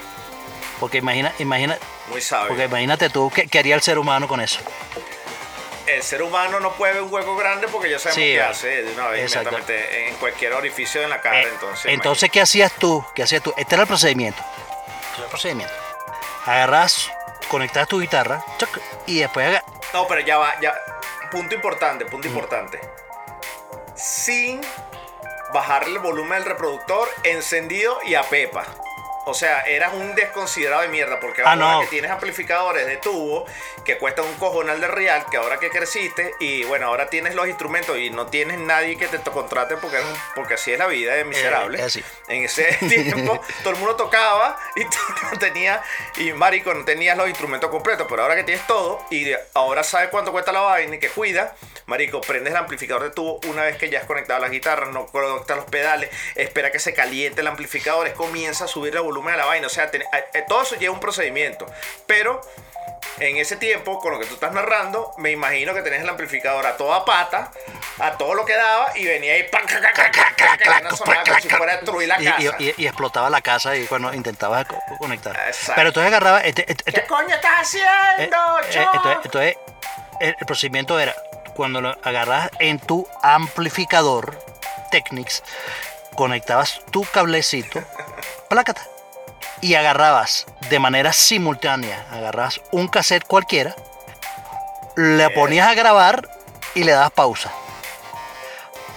Porque 0.80 0.98
imagina, 0.98 1.32
imagina, 1.40 1.78
Muy 2.10 2.22
sabio. 2.22 2.48
porque 2.50 2.66
imagínate 2.66 3.10
tú 3.10 3.32
qué, 3.34 3.48
qué 3.48 3.60
haría 3.60 3.76
el 3.76 3.82
ser 3.82 3.98
humano 4.00 4.28
con 4.28 4.42
eso. 4.42 4.60
El 5.88 6.04
ser 6.04 6.22
humano 6.24 6.60
no 6.60 6.72
puede 6.74 6.94
ver 6.94 7.02
un 7.04 7.14
hueco 7.14 7.36
grande 7.36 7.68
porque 7.68 7.90
ya 7.90 8.00
sabemos 8.00 8.16
Sí, 8.16 8.32
qué 8.32 8.40
vale. 8.40 8.52
hace 8.52 8.84
de 8.84 8.94
una 8.94 9.08
vez 9.10 9.20
inmediatamente 9.32 10.08
en 10.10 10.16
cualquier 10.16 10.54
orificio 10.54 11.02
en 11.02 11.10
la 11.10 11.20
cara. 11.22 11.42
Eh, 11.42 11.50
entonces, 11.54 11.86
entonces, 11.94 12.30
¿qué 12.32 12.42
hacías 12.42 12.72
tú? 12.74 13.04
¿Qué 13.14 13.24
hacías 13.24 13.42
tú? 13.44 13.54
Este 13.58 13.76
era 13.76 13.82
el 13.84 13.88
procedimiento. 13.88 14.42
Este 14.42 15.16
era 15.18 15.24
el 15.26 15.30
procedimiento. 15.30 15.74
Agarras, 16.46 17.12
conectas 17.52 17.88
tu 17.88 18.00
guitarra 18.00 18.44
y 19.06 19.20
después 19.20 19.46
aga- 19.48 19.64
imagínate. 19.68 19.88
No, 19.94 20.08
pero 20.08 20.22
ya 20.22 20.38
va, 20.38 20.60
ya. 20.62 20.74
Punto 21.30 21.54
importante, 21.54 22.06
punto 22.06 22.28
importante. 22.28 22.80
Sin 23.96 24.62
bajarle 25.54 25.94
el 25.96 26.00
volumen 26.00 26.40
del 26.40 26.46
reproductor, 26.46 27.08
encendido 27.24 28.00
y 28.06 28.16
a 28.16 28.24
pepa. 28.24 28.64
O 29.26 29.34
sea, 29.36 29.62
eras 29.62 29.94
un 29.94 30.16
desconsiderado 30.16 30.82
de 30.82 30.88
mierda, 30.88 31.20
porque 31.20 31.42
Ah, 31.44 31.52
ahora 31.54 31.74
no. 31.74 31.82
que 31.82 31.88
tienes 31.88 32.10
amplificadores 32.10 32.88
de 32.88 32.98
tubo 32.98 33.46
que 33.86 33.98
cuestan 33.98 34.26
un 34.26 34.34
cojonal 34.36 34.82
de 34.82 34.88
real, 34.88 35.26
que 35.30 35.38
ahora 35.38 35.60
que 35.60 35.70
creciste, 35.70 36.34
y 36.40 36.64
bueno, 36.64 36.88
ahora 36.88 37.10
tienes 37.10 37.36
los 37.36 37.48
instrumentos 37.48 37.98
y 37.98 38.10
no 38.10 38.28
tienes 38.28 38.58
nadie 38.60 38.98
que 38.98 39.08
te 39.08 39.20
contrate 39.32 39.78
porque, 39.78 40.00
porque 40.36 40.56
así 40.56 40.74
es 40.74 40.80
la 40.80 40.88
vida 40.88 41.14
de 41.14 41.24
miserable. 41.24 41.82
así. 41.82 42.04
En 42.28 42.44
ese 42.46 42.64
tiempo 42.90 43.40
todo 43.64 43.74
el 43.74 43.80
mundo 43.80 43.96
tocaba 43.96 44.58
y 44.76 44.84
tú 44.86 44.98
no 45.32 45.38
tenías, 45.38 45.82
y 46.18 46.34
marico, 46.34 46.74
no 46.74 46.84
tenías 46.84 47.16
los 47.16 47.28
instrumentos 47.30 47.70
completos, 47.70 48.08
pero 48.10 48.24
ahora 48.24 48.36
que 48.36 48.44
tienes 48.44 48.66
todo 48.66 49.06
y 49.12 49.32
ahora 49.54 49.84
sabes 49.84 50.10
cuánto 50.10 50.32
cuesta 50.32 50.52
la 50.52 50.62
vaina 50.62 50.96
y 50.96 51.00
que 51.00 51.10
cuida, 51.10 51.56
marico, 51.92 52.22
prendes 52.22 52.52
el 52.52 52.58
amplificador 52.58 53.04
de 53.04 53.10
tubo 53.12 53.40
una 53.48 53.64
vez 53.64 53.78
que 53.78 53.90
ya 53.90 54.00
has 54.00 54.06
conectado 54.06 54.40
las 54.40 54.50
guitarras, 54.50 54.90
no 54.90 55.06
conectas 55.06 55.58
los 55.58 55.66
pedales, 55.66 56.10
espera 56.36 56.72
que 56.72 56.80
se 56.80 56.94
caliente 56.94 57.42
el 57.42 57.48
amplificador, 57.48 58.08
es 58.08 58.14
comienza 58.14 58.66
a 58.66 58.68
subir 58.68 58.96
el 58.96 59.02
volumen 59.04 59.34
de 59.34 59.38
la 59.38 59.46
vaina, 59.46 59.68
o 59.68 59.70
sea, 59.70 59.92
ten- 59.92 60.02
eh, 60.02 60.26
eh, 60.34 60.46
todo 60.48 60.64
eso 60.64 60.76
lleva 60.78 60.94
un 60.94 61.00
procedimiento, 61.00 61.66
pero 62.08 62.42
en 63.20 63.38
ese 63.38 63.56
tiempo, 63.58 64.00
con 64.00 64.14
lo 64.14 64.20
que 64.20 64.26
tú 64.26 64.34
estás 64.34 64.52
narrando, 64.54 65.14
me 65.18 65.30
imagino 65.32 65.74
que 65.76 65.82
tenés 65.84 66.02
el 66.02 66.10
amplificador 66.10 66.66
a 66.66 66.78
toda 66.78 67.06
pata, 67.06 67.52
a 68.00 68.18
todo 68.18 68.34
lo 68.34 68.46
que 68.46 68.56
daba, 68.56 68.98
y 68.98 69.06
venía 69.06 69.34
ahí, 69.34 69.44
¡pac, 69.44 69.66
clac, 69.68 69.94
clac, 69.94 70.36
clac, 70.36 70.90
como 70.90 71.40
si 71.40 71.50
fuera 71.50 71.74
a 71.74 71.76
destruir 71.78 72.08
la 72.08 72.16
casa. 72.18 72.56
y- 72.58 72.66
y- 72.70 72.74
y 72.78 72.88
explotaba 72.88 73.30
la 73.30 73.42
casa 73.42 73.76
y 73.76 73.86
cuando 73.86 74.12
intentabas 74.14 74.66
co- 74.66 74.80
conectar. 74.98 75.36
Exacto. 75.48 75.74
Pero 75.76 75.88
entonces 75.90 76.08
agarraba. 76.08 76.42
Este, 76.42 76.62
este- 76.72 76.84
¿Qué 76.92 77.00
este- 77.02 77.08
coño 77.08 77.36
estás 77.36 77.76
eh, 77.76 77.84
haciendo, 77.84 78.60
entonces, 78.64 79.18
entonces, 79.26 79.58
el, 80.20 80.36
el 80.40 80.46
procedimiento 80.48 81.00
era 81.00 81.14
cuando 81.62 81.80
lo 81.80 81.96
agarras 82.02 82.50
en 82.58 82.80
tu 82.80 83.08
amplificador 83.22 84.36
Technics, 84.90 85.44
conectabas 86.16 86.82
tu 86.90 87.04
cablecito, 87.04 87.84
plácata, 88.50 88.82
y 89.62 89.76
agarrabas 89.76 90.48
de 90.72 90.80
manera 90.80 91.14
simultánea, 91.14 92.04
agarrabas 92.12 92.62
un 92.72 92.88
cassette 92.88 93.28
cualquiera, 93.28 93.76
le 94.96 95.30
ponías 95.30 95.68
a 95.68 95.76
grabar 95.76 96.28
y 96.74 96.84
le 96.84 96.94
dabas 96.94 97.12
pausa. 97.12 97.52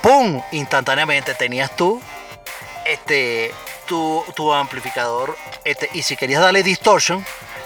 ¡Pum! 0.01 0.41
Instantáneamente 0.53 1.35
tenías 1.35 1.71
tú 1.77 2.01
este, 2.87 3.53
tu, 3.87 4.25
tu 4.35 4.55
amplificador. 4.55 5.37
Este, 5.65 5.91
y 5.93 6.01
si 6.01 6.17
querías 6.17 6.41
darle 6.41 6.63
distortion, 6.63 7.23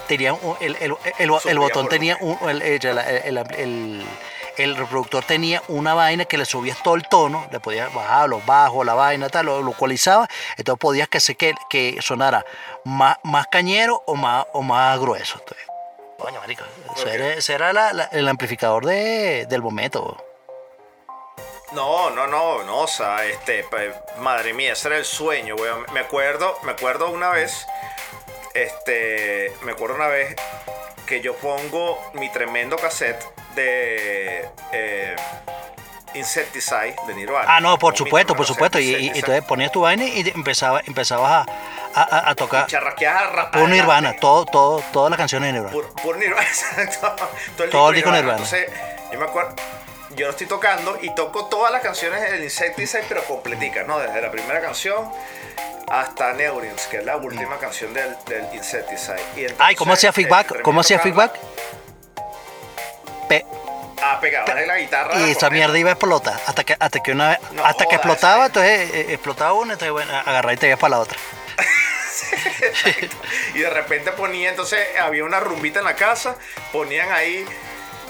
tenía 0.09 0.33
un- 0.33 0.57
el, 0.59 0.75
el- 0.81 0.93
el- 1.19 1.59
botón 1.59 1.87
tenía 1.87 2.17
un, 2.19 2.37
el, 2.49 4.05
el- 4.63 4.75
reproductor 4.77 5.23
tenía 5.23 5.61
una 5.67 5.93
vaina 5.93 6.25
que 6.25 6.37
le 6.37 6.45
subías 6.45 6.81
todo 6.83 6.95
el 6.95 7.07
tono, 7.07 7.47
le 7.51 7.59
podías 7.59 7.93
bajar 7.93 8.29
los 8.29 8.45
bajos, 8.45 8.85
la 8.85 8.93
vaina, 8.93 9.29
tal, 9.29 9.45
lo, 9.47 9.61
lo 9.61 9.71
ecualizaba, 9.71 10.27
entonces 10.57 10.79
podías 10.79 11.07
que, 11.07 11.19
se, 11.19 11.35
que, 11.35 11.53
que 11.69 11.97
sonara 12.01 12.45
más, 12.85 13.17
más 13.23 13.47
cañero 13.47 14.03
o 14.05 14.15
más, 14.15 14.45
o 14.53 14.61
más 14.61 14.99
grueso. 14.99 15.37
Entonces, 15.39 15.65
coño, 16.17 16.39
marico, 16.39 16.63
eso 16.95 17.03
Ok. 17.03 17.07
era, 17.13 17.33
ese 17.33 17.53
era 17.53 17.73
la- 17.73 17.93
la- 17.93 18.05
el 18.11 18.27
amplificador 18.27 18.85
de- 18.85 19.45
del 19.47 19.61
momento. 19.61 20.23
No, 21.71 22.09
no, 22.09 22.25
no, 22.25 22.63
no, 22.63 22.79
o 22.79 22.87
sea, 22.87 23.25
este, 23.25 23.63
madre 24.17 24.53
mía, 24.53 24.73
ese 24.73 24.87
era 24.87 24.97
el 24.97 25.05
sueño, 25.05 25.55
weón. 25.55 25.85
Me 25.93 25.99
acuerdo, 25.99 26.57
me 26.63 26.71
acuerdo 26.71 27.09
una 27.09 27.29
vez, 27.29 27.67
este, 28.55 29.53
me 29.61 29.73
acuerdo 29.73 29.95
una 29.95 30.07
vez 30.07 30.35
que 31.09 31.21
yo 31.21 31.35
pongo 31.35 31.99
mi 32.13 32.29
tremendo 32.31 32.75
cassette 32.77 33.25
de 33.55 34.47
eh, 34.71 35.15
Insecticide 36.13 36.95
de 37.07 37.13
Nirvana. 37.15 37.45
Ah, 37.47 37.59
no, 37.59 37.77
por 37.79 37.97
supuesto, 37.97 38.35
por 38.35 38.45
supuesto. 38.45 38.79
Y, 38.79 39.07
entonces 39.15 39.43
ponías 39.43 39.71
tu 39.71 39.81
vaina 39.81 40.05
y 40.05 40.29
empezaba, 40.29 40.81
empezabas 40.85 41.47
a, 41.47 42.01
a- 42.01 42.29
a- 42.29 42.35
tocar 42.35 42.67
raspar 42.71 43.51
por 43.51 43.69
Nirvana, 43.69 44.09
adelante. 44.09 44.19
todo, 44.21 44.45
todo, 44.45 44.83
todas 44.93 45.09
las 45.09 45.17
canciones 45.17 45.47
de 45.51 45.53
Nirvana. 45.59 45.73
Por, 45.73 45.91
por 46.01 46.17
Nirvana, 46.17 46.47
exacto. 46.77 47.15
Todo 47.71 47.89
el 47.89 47.95
disco 47.95 48.11
Nirvana. 48.11 48.33
Entonces, 48.33 48.69
yo 49.11 49.17
me 49.19 49.25
acuerdo, 49.25 49.55
yo 50.15 50.25
lo 50.27 50.31
estoy 50.31 50.45
tocando 50.47 50.97
y 51.01 51.09
toco 51.15 51.45
todas 51.45 51.71
las 51.71 51.81
canciones 51.81 52.21
del 52.21 52.43
Insecticide, 52.43 53.05
pero 53.09 53.23
completicas, 53.23 53.85
¿no? 53.87 53.97
Desde 53.97 54.21
la 54.21 54.29
primera 54.29 54.61
canción 54.61 55.11
hasta 55.91 56.33
Neurins, 56.33 56.83
que 56.87 56.97
es 56.97 57.05
la 57.05 57.17
última 57.17 57.57
canción 57.57 57.93
del, 57.93 58.15
del 58.27 58.45
Insecticide. 58.53 59.21
Y 59.35 59.41
entonces, 59.41 59.57
Ay, 59.59 59.75
¿cómo 59.75 59.93
hacía 59.93 60.11
feedback? 60.13 60.61
¿Cómo 60.61 60.81
hacía 60.81 60.99
feedback? 60.99 61.33
Pe- 63.27 63.45
Ah, 64.01 64.17
pegaba 64.21 64.53
de 64.55 64.65
la 64.65 64.77
guitarra. 64.77 65.19
y 65.19 65.31
esa 65.31 65.49
mierda 65.49 65.77
iba 65.77 65.89
a 65.89 65.93
explotar. 65.93 66.39
Hasta 66.47 66.63
que, 66.63 66.75
hasta 66.79 66.99
que 67.01 67.11
una 67.11 67.37
No 67.51 67.65
hasta 67.65 67.85
que 67.85 67.95
explotaba, 67.95 68.43
eh. 68.43 68.47
entonces 68.47 68.89
eh, 68.93 69.05
explotaba 69.09 69.51
una, 69.53 69.73
entonces 69.73 69.91
bueno, 69.91 70.15
agarrá 70.25 70.53
y 70.53 70.57
te 70.57 70.67
ibas 70.67 70.79
para 70.79 70.91
la 70.91 70.99
otra. 70.99 71.17
Y 73.53 73.59
de 73.59 73.69
repente 73.69 74.11
ponía, 74.13 74.49
entonces 74.49 74.79
había 74.99 75.23
una 75.25 75.39
rumbita 75.39 75.79
en 75.79 75.85
la 75.85 75.95
casa, 75.95 76.35
ponían 76.71 77.11
ahí 77.11 77.45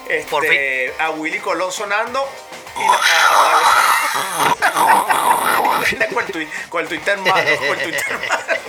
este, 0.07 0.93
a 0.99 1.09
Willy 1.11 1.39
Colón 1.39 1.71
sonando. 1.71 2.27
Y 2.77 2.85
la- 2.85 2.99
con, 6.13 6.25
el 6.25 6.31
tui- 6.31 6.49
con 6.69 6.81
el 6.81 6.87
Twitter 6.87 7.17
malo, 7.17 7.57
con 7.57 7.67
el 7.79 7.83
Twitter 7.83 8.19
malo. 8.29 8.59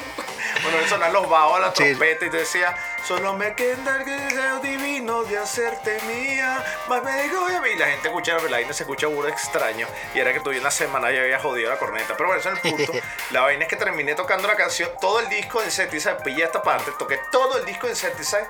Bueno, 0.62 0.86
sonar 0.88 1.10
los 1.10 1.26
bajos 1.28 1.56
a 1.56 1.60
la 1.60 1.72
trompeta 1.72 2.26
y 2.26 2.30
te 2.30 2.36
decía, 2.36 2.76
solo 3.08 3.32
me 3.32 3.54
queda 3.54 3.96
el 3.96 4.04
deseo 4.04 4.58
divino 4.58 5.22
de 5.24 5.38
hacerte 5.38 5.98
mía. 6.02 6.62
Más 6.86 7.02
me 7.02 7.22
digo, 7.22 7.46
y 7.66 7.76
la 7.78 7.86
gente 7.86 8.08
escuchaba 8.08 8.42
la 8.42 8.50
vaina, 8.58 8.72
se 8.74 8.82
escucha 8.82 9.06
burro 9.06 9.28
extraño. 9.28 9.86
Y 10.14 10.18
era 10.18 10.34
que 10.34 10.40
tuve 10.40 10.60
una 10.60 10.70
semana 10.70 11.10
y 11.12 11.16
había 11.18 11.38
jodido 11.38 11.70
la 11.70 11.78
corneta. 11.78 12.14
Pero 12.14 12.26
bueno, 12.28 12.40
eso 12.40 12.50
es 12.52 12.62
el 12.62 12.72
punto. 12.74 12.92
La 13.30 13.40
vaina 13.40 13.62
es 13.64 13.70
que 13.70 13.76
terminé 13.76 14.14
tocando 14.14 14.46
la 14.48 14.56
canción, 14.56 14.90
todo 15.00 15.20
el 15.20 15.28
disco 15.30 15.60
de 15.60 15.66
Insecticide, 15.66 16.16
pillé 16.16 16.44
esta 16.44 16.62
parte, 16.62 16.90
toqué 16.98 17.18
todo 17.32 17.56
el 17.56 17.64
disco 17.64 17.86
de 17.86 17.92
Insecticide. 17.94 18.46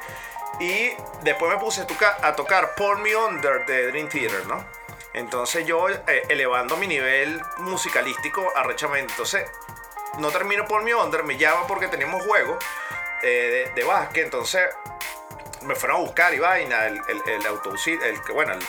Y 0.59 0.91
después 1.23 1.53
me 1.53 1.59
puse 1.59 1.83
a 1.83 1.87
tocar, 1.87 2.19
a 2.23 2.35
tocar 2.35 2.75
Pour 2.75 2.99
Me 2.99 3.15
Under 3.15 3.65
de 3.67 3.87
Dream 3.93 4.09
Theater, 4.09 4.47
¿no? 4.47 4.67
Entonces 5.15 5.67
yo 5.67 5.89
eh, 5.89 6.23
elevando 6.29 6.77
mi 6.77 6.87
nivel 6.87 7.41
musicalístico 7.59 8.47
arrechamente. 8.55 9.13
Entonces 9.13 9.51
no 10.19 10.31
termino 10.31 10.67
por 10.67 10.83
mi 10.83 10.93
under, 10.93 11.25
me 11.25 11.37
llama 11.37 11.67
porque 11.67 11.89
tenemos 11.89 12.25
juego 12.25 12.59
eh, 13.23 13.71
de, 13.75 13.85
básquet, 13.85 14.25
entonces 14.25 14.69
me 15.63 15.75
fueron 15.75 15.99
a 15.99 16.01
buscar 16.01 16.33
y 16.35 16.39
vaina, 16.39 16.87
el, 16.87 17.01
el, 17.09 17.23
el 17.27 17.47
autobús, 17.47 17.87
el, 17.87 18.23
que- 18.23 18.33
bueno, 18.33 18.55
el, 18.55 18.61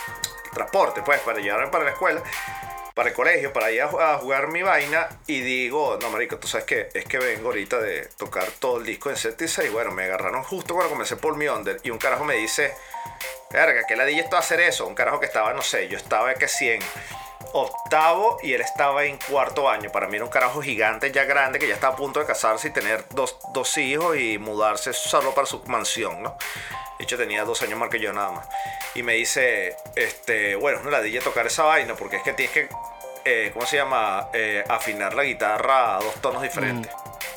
transporte, 0.52 1.00
pues, 1.02 1.18
para 1.20 1.40
llevarme 1.40 1.68
para 1.68 1.84
la 1.84 1.92
escuela, 1.92 2.22
para 2.94 3.08
el 3.08 3.14
colegio, 3.14 3.52
para 3.54 3.70
ir 3.70 3.80
a, 3.80 3.86
a 3.86 4.18
jugar 4.18 4.48
mi 4.48 4.62
vaina, 4.62 5.08
y 5.26 5.40
digo, 5.40 5.98
no, 6.02 6.10
marico, 6.10 6.36
tú 6.36 6.46
sabes 6.46 6.66
que 6.66 6.88
es 6.92 7.06
que 7.06 7.18
vengo 7.18 7.48
ahorita 7.48 7.80
de 7.80 8.06
tocar 8.18 8.46
todo 8.60 8.76
el 8.76 8.84
disco 8.84 9.08
en 9.08 9.16
Insecticide, 9.16 9.68
y 9.68 9.70
bueno, 9.70 9.92
me 9.92 10.04
agarraron 10.04 10.42
justo 10.44 10.74
cuando 10.74 10.90
comencé 10.92 11.16
por 11.16 11.36
mi 11.36 11.48
under, 11.48 11.80
y 11.82 11.88
un 11.90 11.96
carajo 11.96 12.24
me 12.24 12.34
dice, 12.34 12.74
verga, 13.52 13.84
que 13.86 13.96
ladilla 13.96 14.22
esto 14.22 14.36
hacer 14.36 14.60
eso, 14.60 14.86
un 14.86 14.94
carajo 14.94 15.20
que 15.20 15.26
estaba, 15.26 15.52
no 15.52 15.62
sé, 15.62 15.88
yo 15.88 15.96
estaba 15.96 16.34
que 16.34 16.48
100 16.48 16.80
octavo 17.52 18.38
y 18.42 18.54
él 18.54 18.60
estaba 18.60 19.04
en 19.04 19.18
cuarto 19.18 19.68
año. 19.68 19.90
Para 19.90 20.06
mí 20.08 20.16
era 20.16 20.24
un 20.24 20.30
carajo 20.30 20.62
gigante, 20.62 21.12
ya 21.12 21.24
grande, 21.24 21.58
que 21.58 21.68
ya 21.68 21.74
estaba 21.74 21.94
a 21.94 21.96
punto 21.96 22.20
de 22.20 22.26
casarse 22.26 22.68
y 22.68 22.70
tener 22.70 23.04
dos, 23.10 23.38
dos 23.52 23.76
hijos 23.78 24.16
y 24.16 24.38
mudarse 24.38 24.92
solo 24.92 25.34
para 25.34 25.46
su 25.46 25.62
mansión, 25.66 26.22
¿no? 26.22 26.36
De 26.98 27.04
hecho, 27.04 27.16
tenía 27.16 27.44
dos 27.44 27.60
años 27.62 27.78
más 27.78 27.90
que 27.90 27.98
yo 28.00 28.12
nada 28.12 28.30
más. 28.30 28.46
Y 28.94 29.02
me 29.02 29.14
dice, 29.14 29.76
este, 29.96 30.54
bueno, 30.54 30.80
no 30.82 30.90
la 30.90 31.00
dije 31.00 31.20
tocar 31.20 31.46
esa 31.46 31.64
vaina 31.64 31.94
porque 31.94 32.16
es 32.16 32.22
que 32.22 32.32
tienes 32.32 32.54
que, 32.54 32.68
eh, 33.24 33.50
¿cómo 33.52 33.66
se 33.66 33.76
llama? 33.76 34.28
Eh, 34.32 34.64
afinar 34.68 35.14
la 35.14 35.24
guitarra 35.24 35.96
a 35.96 36.00
dos 36.00 36.14
tonos 36.20 36.42
diferentes. 36.42 36.90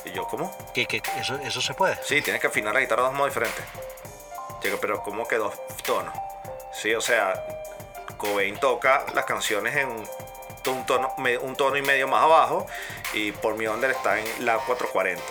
Y 0.04 0.12
yo, 0.12 0.24
¿cómo? 0.28 0.56
Que- 0.72 0.86
que 0.86 1.02
eso, 1.20 1.36
eso 1.42 1.60
se 1.60 1.74
puede. 1.74 1.96
Sí, 2.04 2.22
tienes 2.22 2.40
que 2.40 2.46
afinar 2.46 2.72
la 2.72 2.80
guitarra 2.80 3.02
a 3.02 3.06
dos 3.06 3.14
modos 3.14 3.30
diferentes. 3.34 3.64
Pero 4.60 5.02
¿cómo 5.02 5.26
que 5.28 5.36
dos 5.36 5.54
tonos? 5.84 6.14
Sí, 6.72 6.94
o 6.94 7.00
sea, 7.00 7.44
Cobain 8.16 8.58
toca 8.58 9.04
las 9.14 9.24
canciones 9.24 9.76
en 9.76 9.88
un 9.88 10.84
tono, 10.86 11.14
un 11.42 11.54
tono 11.56 11.76
y 11.76 11.82
medio 11.82 12.08
más 12.08 12.24
abajo 12.24 12.66
y 13.12 13.30
por 13.32 13.54
mi 13.54 13.66
under 13.68 13.90
está 13.92 14.18
en 14.18 14.44
la 14.44 14.56
440. 14.58 15.22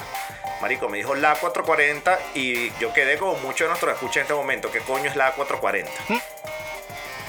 Marico, 0.61 0.87
me 0.87 0.97
dijo 0.97 1.13
la 1.15 1.35
440 1.35 2.17
y 2.35 2.71
yo 2.79 2.93
quedé 2.93 3.17
como 3.17 3.33
muchos 3.35 3.65
de 3.65 3.67
nuestros 3.67 3.93
escuchas 3.93 4.17
en 4.17 4.21
este 4.23 4.33
momento. 4.33 4.71
¿Qué 4.71 4.79
coño 4.79 5.09
es 5.09 5.15
la 5.17 5.33
440? 5.33 5.91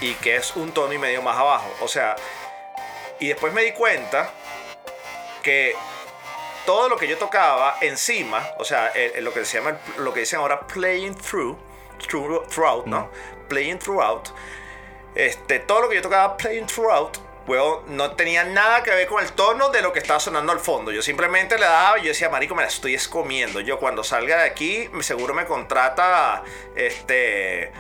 Y 0.00 0.15
que 0.15 0.37
es 0.37 0.55
un 0.55 0.73
tono 0.73 0.93
y 0.93 0.99
medio 0.99 1.23
más 1.23 1.37
abajo. 1.37 1.69
O 1.81 1.88
sea, 1.88 2.15
y 3.19 3.29
después 3.29 3.53
me 3.53 3.62
di 3.62 3.73
cuenta 3.73 4.31
que 5.43 5.75
todo 6.65 6.88
lo 6.88 6.97
que 6.97 7.09
yo 7.09 7.19
tocaba 7.19 7.76
encima, 7.81 8.47
o 8.59 8.65
sea, 8.65 8.93
eh, 8.95 9.12
eh, 9.17 9.21
lo 9.21 9.33
que 9.33 9.45
se 9.45 9.59
llama, 9.59 9.79
lo 9.97 10.12
que 10.12 10.21
dicen 10.21 10.38
ahora 10.41 10.61
playing 10.61 11.17
through- 11.17 11.57
throughout, 11.99 12.87
¿no? 12.87 13.11
Playing 13.49 13.79
throughout. 13.79 14.29
Este, 15.15 15.59
todo 15.61 15.83
lo 15.83 15.88
que 15.88 15.97
yo 15.97 16.03
tocaba 16.03 16.37
playing 16.37 16.67
throughout, 16.67 17.19
weón, 17.47 17.97
no 17.97 18.11
tenía 18.12 18.45
nada 18.45 18.83
que 18.83 18.91
ver 18.91 19.07
con 19.07 19.23
el 19.23 19.33
tono 19.33 19.71
de 19.71 19.81
lo 19.83 19.93
que 19.93 19.99
estaba 20.00 20.21
sonando 20.21 20.53
al 20.53 20.61
fondo. 20.61 20.91
Yo 20.93 21.00
simplemente 21.03 21.57
le 21.59 21.65
daba 21.65 21.99
y 21.99 22.03
yo 22.03 22.09
decía, 22.09 22.29
marico, 22.29 22.55
me 22.55 22.62
la 22.62 22.69
estoy 22.69 22.95
escomiendo. 22.95 23.61
Yo 23.61 23.79
cuando 23.79 24.03
salga 24.05 24.37
de 24.38 24.45
aquí, 24.45 24.91
seguro 25.00 25.33
me 25.33 25.47
contrata, 25.47 26.43
este... 26.75 27.73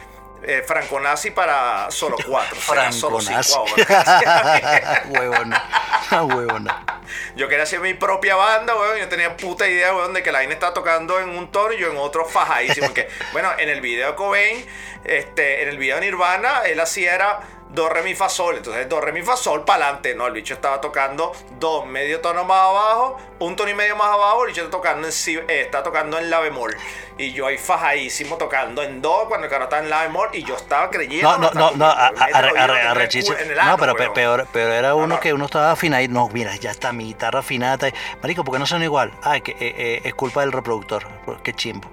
eh, 0.42 0.62
Franco 0.66 1.00
Nazi 1.00 1.30
para 1.32 1.90
solo 1.90 2.16
cuatro. 2.26 2.56
será 2.60 2.92
solo 2.92 3.18
Franconazi. 3.20 3.52
cinco 3.52 3.66
ahora. 3.68 5.02
Huevona. 5.08 5.64
Huevona. 6.34 6.95
Yo 7.36 7.48
quería 7.48 7.64
hacer 7.64 7.80
mi 7.80 7.94
propia 7.94 8.36
banda, 8.36 8.74
weón. 8.74 8.98
Yo 8.98 9.08
tenía 9.08 9.36
puta 9.36 9.68
idea, 9.68 9.94
weón, 9.94 10.12
de 10.12 10.22
que 10.22 10.32
la 10.32 10.38
vaina 10.38 10.54
estaba 10.54 10.74
tocando 10.74 11.18
en 11.20 11.30
un 11.30 11.50
tono 11.50 11.72
y 11.72 11.78
yo 11.78 11.90
en 11.90 11.96
otro 11.96 12.24
fajadísimo. 12.24 12.92
que, 12.94 13.08
bueno, 13.32 13.50
en 13.58 13.68
el 13.68 13.80
video 13.80 14.08
de 14.08 14.14
Cobain, 14.14 14.66
este, 15.04 15.62
en 15.62 15.68
el 15.68 15.78
video 15.78 15.96
de 15.96 16.02
Nirvana, 16.02 16.62
él 16.66 16.80
hacía 16.80 17.14
era 17.14 17.40
do, 17.76 17.88
re, 17.88 18.02
mi, 18.02 18.14
fa, 18.14 18.28
sol. 18.28 18.56
Entonces, 18.56 18.88
do, 18.88 19.00
re, 19.00 19.12
mi, 19.12 19.22
fa, 19.22 19.36
sol 19.36 19.64
para 19.64 19.84
adelante. 19.84 20.14
No, 20.14 20.26
el 20.26 20.32
bicho 20.32 20.54
estaba 20.54 20.80
tocando 20.80 21.32
do, 21.60 21.84
medio 21.84 22.20
tono 22.20 22.42
más 22.44 22.58
abajo, 22.58 23.18
un 23.38 23.54
tono 23.54 23.70
y 23.70 23.74
medio 23.74 23.94
más 23.94 24.08
abajo. 24.08 24.44
El 24.44 24.48
bicho 24.48 24.62
está 24.62 24.72
tocando 24.72 25.06
en, 25.06 25.12
si, 25.12 25.36
eh, 25.36 25.44
está 25.60 25.82
tocando 25.82 26.18
en 26.18 26.30
la 26.30 26.40
bemol. 26.40 26.74
Y 27.18 27.32
yo 27.32 27.46
ahí 27.46 27.58
fajadísimo 27.58 28.36
tocando 28.36 28.82
en 28.82 29.00
do 29.00 29.26
cuando 29.28 29.44
el 29.44 29.50
cara 29.50 29.64
estaba 29.64 29.82
en 29.82 29.90
la 29.90 30.02
bemol. 30.02 30.30
Y 30.32 30.42
yo 30.42 30.56
estaba 30.56 30.90
creyendo. 30.90 31.38
No, 31.38 31.50
no, 31.52 31.70
no, 31.70 31.76
no, 31.76 31.86
arrechísimo. 31.86 33.36
No, 33.64 33.76
pero 33.76 33.94
peor, 33.94 34.46
peor 34.46 34.72
era 34.72 34.94
uno 34.94 35.20
que 35.20 35.32
uno 35.32 35.44
estaba 35.44 35.70
afinado. 35.70 36.06
No, 36.08 36.28
mira, 36.30 36.56
ya 36.56 36.70
está 36.70 36.92
mi 36.92 37.04
guitarra 37.04 37.40
afinada. 37.40 37.90
Marico, 38.22 38.42
¿por 38.42 38.54
qué 38.54 38.58
no 38.58 38.66
suena 38.66 38.86
igual? 38.86 39.12
Ah, 39.22 39.38
que, 39.40 39.52
eh, 39.52 39.56
eh, 39.60 40.00
es 40.04 40.14
culpa 40.14 40.40
del 40.40 40.52
reproductor. 40.52 41.06
Qué 41.42 41.52
chimbo. 41.52 41.90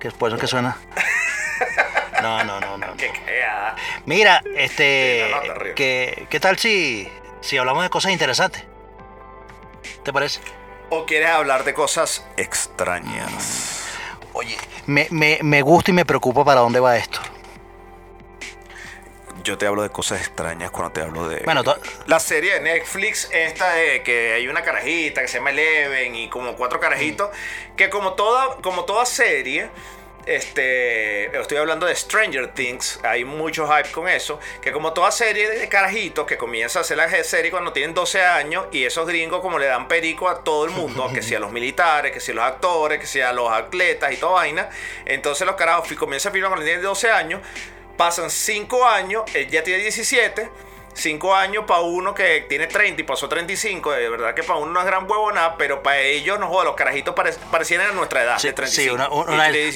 Que 0.00 0.08
es 0.08 0.14
por 0.14 0.30
eso 0.30 0.38
que 0.38 0.46
suena. 0.46 0.78
No, 2.22 2.44
no, 2.44 2.60
no, 2.60 2.78
no. 2.78 2.86
Mira, 4.04 4.42
este. 4.56 5.30
¿qué, 5.74 6.26
¿Qué 6.30 6.40
tal 6.40 6.58
si, 6.58 7.08
si 7.40 7.56
hablamos 7.58 7.82
de 7.82 7.90
cosas 7.90 8.12
interesantes? 8.12 8.64
¿Te 10.02 10.12
parece? 10.12 10.40
¿O 10.90 11.04
quieres 11.04 11.30
hablar 11.30 11.64
de 11.64 11.74
cosas 11.74 12.24
extrañas? 12.36 13.84
Oye, 14.32 14.56
me, 14.86 15.08
me, 15.10 15.38
me 15.42 15.62
gusta 15.62 15.90
y 15.90 15.94
me 15.94 16.04
preocupa 16.04 16.44
para 16.44 16.60
dónde 16.60 16.80
va 16.80 16.96
esto. 16.96 17.20
Yo 19.42 19.56
te 19.56 19.66
hablo 19.66 19.82
de 19.82 19.90
cosas 19.90 20.20
extrañas 20.20 20.70
cuando 20.72 20.92
te 20.92 21.00
hablo 21.02 21.28
de. 21.28 21.42
Bueno, 21.44 21.62
la 22.06 22.18
serie 22.18 22.54
de 22.54 22.60
Netflix, 22.60 23.30
esta 23.32 23.74
de 23.74 24.02
que 24.02 24.32
hay 24.34 24.48
una 24.48 24.62
carajita 24.62 25.22
que 25.22 25.28
se 25.28 25.38
llama 25.38 25.50
Eleven 25.50 26.16
y 26.16 26.28
como 26.28 26.56
cuatro 26.56 26.80
carajitos, 26.80 27.30
que 27.76 27.88
como 27.88 28.14
toda, 28.14 28.56
como 28.56 28.84
toda 28.84 29.06
serie 29.06 29.70
este, 30.26 31.38
estoy 31.38 31.56
hablando 31.56 31.86
de 31.86 31.94
Stranger 31.94 32.52
Things, 32.52 32.98
hay 33.04 33.24
mucho 33.24 33.68
hype 33.68 33.90
con 33.92 34.08
eso, 34.08 34.40
que 34.60 34.72
como 34.72 34.92
toda 34.92 35.12
serie 35.12 35.48
de 35.48 35.68
carajitos 35.68 36.26
que 36.26 36.36
comienza 36.36 36.80
a 36.80 36.82
hacer 36.82 36.96
la 36.96 37.08
serie 37.24 37.50
cuando 37.50 37.72
tienen 37.72 37.94
12 37.94 38.20
años 38.22 38.66
y 38.72 38.84
esos 38.84 39.06
gringos 39.06 39.40
como 39.40 39.58
le 39.58 39.66
dan 39.66 39.86
perico 39.86 40.28
a 40.28 40.42
todo 40.42 40.64
el 40.64 40.72
mundo, 40.72 41.08
que 41.14 41.22
sea 41.22 41.38
los 41.38 41.52
militares, 41.52 42.12
que 42.12 42.20
sea 42.20 42.34
los 42.34 42.44
actores, 42.44 42.98
que 42.98 43.06
sea 43.06 43.32
los 43.32 43.50
atletas 43.50 44.12
y 44.12 44.16
toda 44.16 44.32
vaina, 44.32 44.68
entonces 45.04 45.46
los 45.46 45.54
carajos 45.54 45.92
comienzan 45.96 46.30
a 46.30 46.32
filmar 46.32 46.50
cuando 46.50 46.64
tienen 46.66 46.82
12 46.82 47.10
años, 47.10 47.40
pasan 47.96 48.28
5 48.28 48.84
años, 48.84 49.22
él 49.32 49.48
ya 49.48 49.62
tiene 49.62 49.80
17, 49.82 50.50
5 50.96 51.34
años 51.34 51.64
para 51.66 51.80
uno 51.80 52.14
que 52.14 52.46
tiene 52.48 52.66
30 52.66 53.02
y 53.02 53.04
pasó 53.04 53.28
35, 53.28 53.92
de 53.92 54.08
verdad 54.08 54.34
que 54.34 54.42
para 54.42 54.58
uno 54.58 54.72
no 54.72 54.80
es 54.80 54.86
gran 54.86 55.08
huevo 55.08 55.30
nada, 55.30 55.56
pero 55.58 55.82
para 55.82 56.00
ellos, 56.00 56.40
no 56.40 56.48
joda, 56.48 56.64
los 56.64 56.74
carajitos 56.74 57.14
parecían 57.50 57.82
a 57.82 57.92
nuestra 57.92 58.22
edad, 58.22 58.40
de 58.40 58.52
35. 58.52 58.70
Sí, 58.70 58.90
una, 58.90 59.08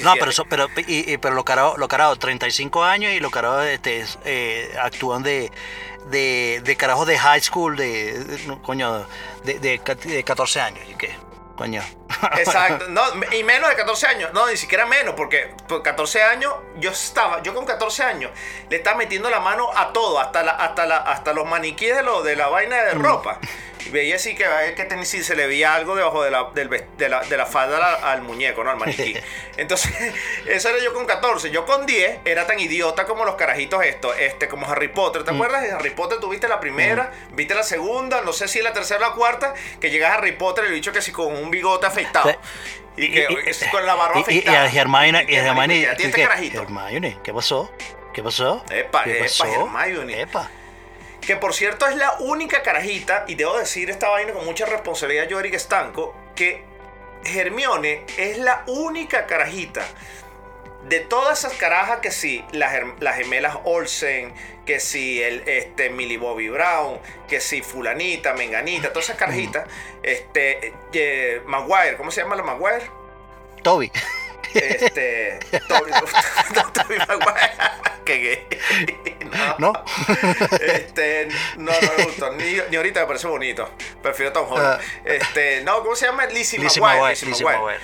no, 0.02 0.14
pero, 0.14 0.30
eso, 0.30 0.44
pero, 0.46 0.68
y, 0.86 1.16
pero 1.18 1.34
los 1.34 1.44
carados, 1.44 1.76
los 1.78 1.88
carados, 1.88 2.18
35 2.18 2.82
años 2.82 3.12
y 3.12 3.20
los 3.20 3.30
carados 3.30 3.66
este, 3.66 4.04
eh, 4.24 4.74
actúan 4.80 5.22
de, 5.22 5.52
de, 6.06 6.62
de 6.64 6.76
carajos 6.76 7.06
de 7.06 7.18
high 7.18 7.40
school, 7.42 7.76
de, 7.76 8.38
coño, 8.62 9.06
de, 9.44 9.58
de, 9.58 9.78
de 9.78 10.24
14 10.24 10.60
años, 10.60 10.80
¿y 10.90 10.94
qué? 10.94 11.29
Coño. 11.60 11.82
Exacto, 12.38 12.86
no, 12.88 13.02
y 13.32 13.44
menos 13.44 13.68
de 13.68 13.76
14 13.76 14.06
años, 14.06 14.30
no, 14.32 14.46
ni 14.46 14.56
siquiera 14.56 14.86
menos, 14.86 15.14
porque 15.14 15.54
por 15.68 15.82
14 15.82 16.22
años 16.22 16.54
yo 16.76 16.90
estaba, 16.90 17.42
yo 17.42 17.52
con 17.52 17.66
14 17.66 18.02
años 18.02 18.30
le 18.70 18.76
estaba 18.76 18.96
metiendo 18.96 19.28
la 19.28 19.40
mano 19.40 19.68
a 19.76 19.92
todo, 19.92 20.18
hasta 20.18 20.42
la, 20.42 20.52
hasta 20.52 20.86
la, 20.86 20.96
hasta 20.96 21.34
los 21.34 21.46
maniquíes 21.46 21.96
de 21.96 22.02
lo, 22.02 22.22
de 22.22 22.34
la 22.34 22.48
vaina 22.48 22.82
de 22.84 22.94
mm. 22.94 23.02
ropa. 23.02 23.40
Veía 23.90 24.16
así 24.16 24.34
que, 24.34 24.44
que 24.76 25.04
si 25.04 25.22
se 25.22 25.34
le 25.34 25.46
veía 25.46 25.74
algo 25.74 25.96
debajo 25.96 26.22
de 26.22 26.30
la, 26.30 26.50
de 26.54 27.08
la, 27.08 27.20
de 27.20 27.36
la 27.36 27.46
falda 27.46 27.94
al, 28.10 28.22
muñeco, 28.22 28.62
¿no? 28.64 28.70
Al 28.70 28.76
maniquí. 28.76 29.14
Entonces, 29.56 29.92
eso 30.46 30.68
era 30.68 30.78
yo 30.82 30.92
con 30.92 31.06
14. 31.06 31.50
Yo 31.50 31.66
con 31.66 31.86
10 31.86 32.20
era 32.24 32.46
tan 32.46 32.58
idiota 32.58 33.06
como 33.06 33.24
los 33.24 33.34
carajitos 33.34 33.84
estos, 33.84 34.16
este, 34.18 34.48
como 34.48 34.66
Harry 34.66 34.88
Potter. 34.88 35.24
¿Te 35.24 35.32
mm. 35.32 35.34
acuerdas 35.34 35.62
de 35.62 35.72
Harry 35.72 35.90
Potter? 35.90 36.18
Tuviste 36.20 36.48
la 36.48 36.60
primera, 36.60 37.12
mm. 37.30 37.36
viste 37.36 37.54
la 37.54 37.62
segunda, 37.62 38.22
no 38.22 38.32
sé 38.32 38.48
si 38.48 38.60
la 38.60 38.72
tercera 38.72 39.06
o 39.06 39.10
la 39.10 39.14
cuarta, 39.14 39.54
que 39.80 39.90
llega 39.90 40.14
Harry 40.14 40.32
Potter 40.32 40.64
y 40.64 40.66
el 40.68 40.74
bicho 40.74 40.92
que 40.92 41.02
si 41.02 41.12
con 41.12 41.34
un 41.34 41.50
bigote 41.50 41.86
afeitado. 41.86 42.34
Y 42.96 43.10
que 43.12 43.26
con 43.70 43.86
la 43.86 43.94
barba 43.94 44.20
afeitada. 44.20 44.70
Y, 44.70 44.76
a 44.76 44.80
Hermione, 44.80 45.26
y, 45.28 45.34
Hermione, 45.34 45.88
Hermione, 46.52 47.18
¿qué 47.22 47.32
pasó? 47.32 47.70
¿Qué 48.12 48.22
pasó? 48.22 48.64
Epa, 48.70 49.04
¿Qué 49.04 49.14
pasó? 49.14 49.44
Hermione. 49.44 50.20
Epa. 50.20 50.50
Que 51.20 51.36
por 51.36 51.54
cierto 51.54 51.86
es 51.86 51.96
la 51.96 52.16
única 52.20 52.62
carajita, 52.62 53.24
y 53.28 53.34
debo 53.34 53.58
decir 53.58 53.90
esta 53.90 54.08
vaina 54.08 54.32
con 54.32 54.44
mucha 54.44 54.66
responsabilidad 54.66 55.28
yo, 55.28 55.38
Eric 55.38 55.54
Estanco, 55.54 56.14
que 56.34 56.64
Hermione 57.24 58.04
es 58.16 58.38
la 58.38 58.64
única 58.66 59.26
carajita 59.26 59.84
de 60.88 61.00
todas 61.00 61.40
esas 61.40 61.52
carajas 61.54 62.00
que 62.00 62.10
sí, 62.10 62.44
las, 62.52 62.74
las 63.00 63.16
gemelas 63.16 63.58
Olsen, 63.64 64.32
que 64.64 64.80
sí, 64.80 65.22
el, 65.22 65.46
este, 65.46 65.90
Millie 65.90 66.16
Bobby 66.16 66.48
Brown, 66.48 66.98
que 67.28 67.40
sí, 67.40 67.60
fulanita, 67.62 68.32
menganita, 68.32 68.88
todas 68.88 69.04
esas 69.04 69.16
carajitas, 69.16 69.68
este, 70.02 70.72
eh, 70.92 71.42
Maguire, 71.44 71.96
¿cómo 71.96 72.10
se 72.10 72.22
llama 72.22 72.36
la 72.36 72.42
Maguire? 72.42 72.90
Toby. 73.62 73.92
Este, 74.54 75.38
Toby, 75.68 75.90
Toby 76.72 76.98
Maguire. 76.98 77.60
No. 79.30 79.54
¿No? 79.58 79.84
Este, 80.60 81.28
no, 81.56 81.70
no 81.70 81.92
me 81.96 82.04
gustó. 82.04 82.32
Ni, 82.32 82.56
ni, 82.68 82.76
ahorita 82.76 83.00
me 83.00 83.06
parece 83.06 83.28
bonito. 83.28 83.70
Prefiero 84.02 84.32
Tom 84.32 84.50
Holland. 84.50 84.80
Ah. 84.80 85.02
Este, 85.04 85.62
no, 85.62 85.80
¿cómo 85.84 85.94
se 85.94 86.06
llama? 86.06 86.26
Lizzie, 86.26 86.58
Lizzie 86.58 86.82
Maguire. 86.82 87.14
Lizzie 87.24 87.44
Maguire. 87.44 87.78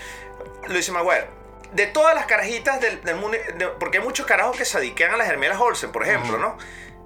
Lizzie 0.66 0.92
Maguire. 0.92 1.26
De 1.72 1.87
todas 1.87 2.16
las 2.16 2.26
carajitas 2.26 2.81
del, 2.81 3.00
del 3.02 3.14
mundo, 3.14 3.38
porque 3.79 3.98
hay 3.98 4.05
muchos 4.05 4.26
carajos 4.26 4.57
que 4.57 4.64
se 4.64 4.79
adiquean 4.79 5.12
a 5.12 5.16
las 5.16 5.29
gemelas 5.29 5.61
Olsen, 5.61 5.92
por 5.92 6.02
ejemplo, 6.02 6.37
¿no? 6.38 6.59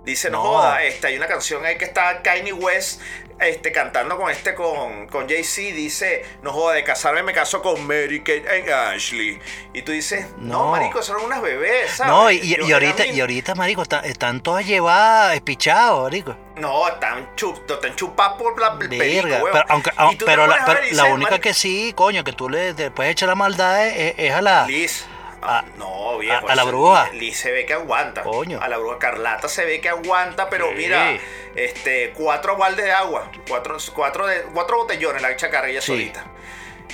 Dice, 0.04 0.30
no, 0.30 0.40
joda, 0.42 0.82
este, 0.82 1.08
hay 1.08 1.16
una 1.16 1.26
canción 1.26 1.64
ahí 1.64 1.76
que 1.76 1.84
está 1.84 2.22
Kanye 2.22 2.52
West 2.52 3.00
este, 3.40 3.72
cantando 3.72 4.18
con 4.18 4.30
este, 4.30 4.54
con, 4.54 5.06
con 5.08 5.26
Jay-Z, 5.28 5.74
dice, 5.74 6.22
no 6.42 6.52
joda, 6.52 6.74
de 6.74 6.84
casarme 6.84 7.22
me 7.22 7.32
caso 7.32 7.62
con 7.62 7.86
Mary 7.86 8.20
Kate 8.20 8.64
y 8.66 8.70
Ashley. 8.70 9.38
Y 9.72 9.82
tú 9.82 9.92
dices, 9.92 10.26
no, 10.36 10.72
marico, 10.72 11.02
son 11.02 11.24
unas 11.24 11.40
bebés, 11.40 11.90
¿sabes? 11.92 12.12
No, 12.12 12.30
y, 12.30 12.72
ahorita, 12.72 13.06
y 13.06 13.20
ahorita, 13.20 13.54
marico, 13.54 13.82
están, 13.82 14.42
todas 14.42 14.66
llevadas, 14.66 15.34
espichadas, 15.34 16.02
marico. 16.02 16.36
No, 16.56 16.86
están, 16.88 17.34
chup, 17.36 17.58
están 17.70 17.96
chupadas 17.96 18.34
por 18.34 18.60
la 18.60 18.78
Pero, 18.78 19.28
aunque, 19.68 20.24
pero, 20.26 20.46
la, 20.46 21.04
única 21.06 21.38
que 21.38 21.54
sí, 21.54 21.94
coño, 21.94 22.22
que 22.24 22.32
tú 22.32 22.50
le 22.50 22.74
puedes 22.90 23.12
echar 23.12 23.28
la 23.28 23.34
maldad 23.34 23.86
es, 23.86 24.32
a 24.32 24.42
la... 24.42 24.66
Liz. 24.66 25.06
Ah, 25.42 25.64
no, 25.76 26.18
viejo. 26.18 26.48
A, 26.48 26.54
la 26.54 26.64
bruja. 26.64 27.10
Liz 27.12 27.38
se 27.38 27.50
ve 27.50 27.64
que 27.64 27.72
aguanta. 27.72 28.22
Coño. 28.22 28.60
A 28.60 28.68
la 28.68 28.78
bruja 28.78 28.98
Carlata 28.98 29.48
se 29.48 29.64
ve 29.64 29.80
que 29.80 29.88
aguanta, 29.88 30.50
pero 30.50 30.72
mira, 30.72 31.18
este, 31.54 32.12
cuatro 32.14 32.56
baldes 32.56 32.84
de 32.84 32.92
agua, 32.92 33.30
cuatro, 33.48 33.76
cuatro, 33.94 34.26
de, 34.26 34.42
cuatro 34.54 34.78
botellones 34.78 35.22
la 35.22 35.30
echa 35.30 35.50
carrilla 35.50 35.80
solita. 35.80 36.24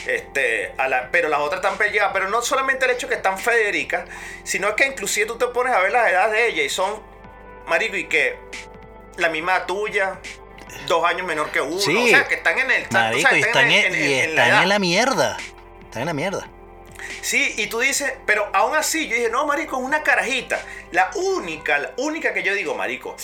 Este, 0.07 0.73
a 0.77 0.89
la, 0.89 1.11
pero 1.11 1.29
las 1.29 1.41
otras 1.41 1.63
están 1.63 1.79
pegadas. 1.79 2.13
Pero 2.13 2.29
no 2.29 2.43
solamente 2.43 2.85
el 2.85 2.93
hecho 2.93 3.09
que 3.09 3.15
están 3.15 3.39
Federica, 3.39 4.05
sino 4.45 4.77
que 4.77 4.87
inclusive 4.87 5.27
tú 5.27 5.37
te 5.37 5.47
pones 5.49 5.75
a 5.75 5.81
ver 5.81 5.91
las 5.91 6.11
edades 6.11 6.33
de 6.33 6.49
ella 6.49 6.63
y 6.63 6.69
son, 6.69 7.03
marico, 7.67 7.97
y 7.97 8.05
que 8.05 8.39
la 9.17 9.29
misma 9.29 9.67
tuya, 9.67 10.21
dos 10.87 11.05
años 11.05 11.27
menor 11.27 11.51
que 11.51 11.61
uno. 11.61 11.81
Sí. 11.81 11.97
O 11.97 12.09
sea, 12.09 12.29
que 12.29 12.37
están 12.37 12.59
en 12.59 12.71
el. 12.71 12.87
Marico, 12.91 13.35
y 13.35 13.41
están, 13.41 13.71
en, 13.71 13.95
están 13.95 14.63
en 14.63 14.69
la 14.69 14.79
mierda. 14.79 15.37
Están 15.83 16.03
en 16.03 16.07
la 16.07 16.15
mierda. 16.15 16.49
Sí, 17.21 17.55
y 17.57 17.67
tú 17.67 17.81
dices, 17.81 18.13
pero 18.27 18.49
aún 18.53 18.77
así, 18.77 19.09
yo 19.09 19.17
dije, 19.17 19.31
no, 19.31 19.47
marico, 19.47 19.79
es 19.79 19.85
una 19.85 20.03
carajita. 20.03 20.61
La 20.93 21.11
única, 21.15 21.79
la 21.79 21.93
única 21.97 22.33
que 22.33 22.43
yo 22.43 22.55
digo, 22.55 22.75
marico, 22.75 23.17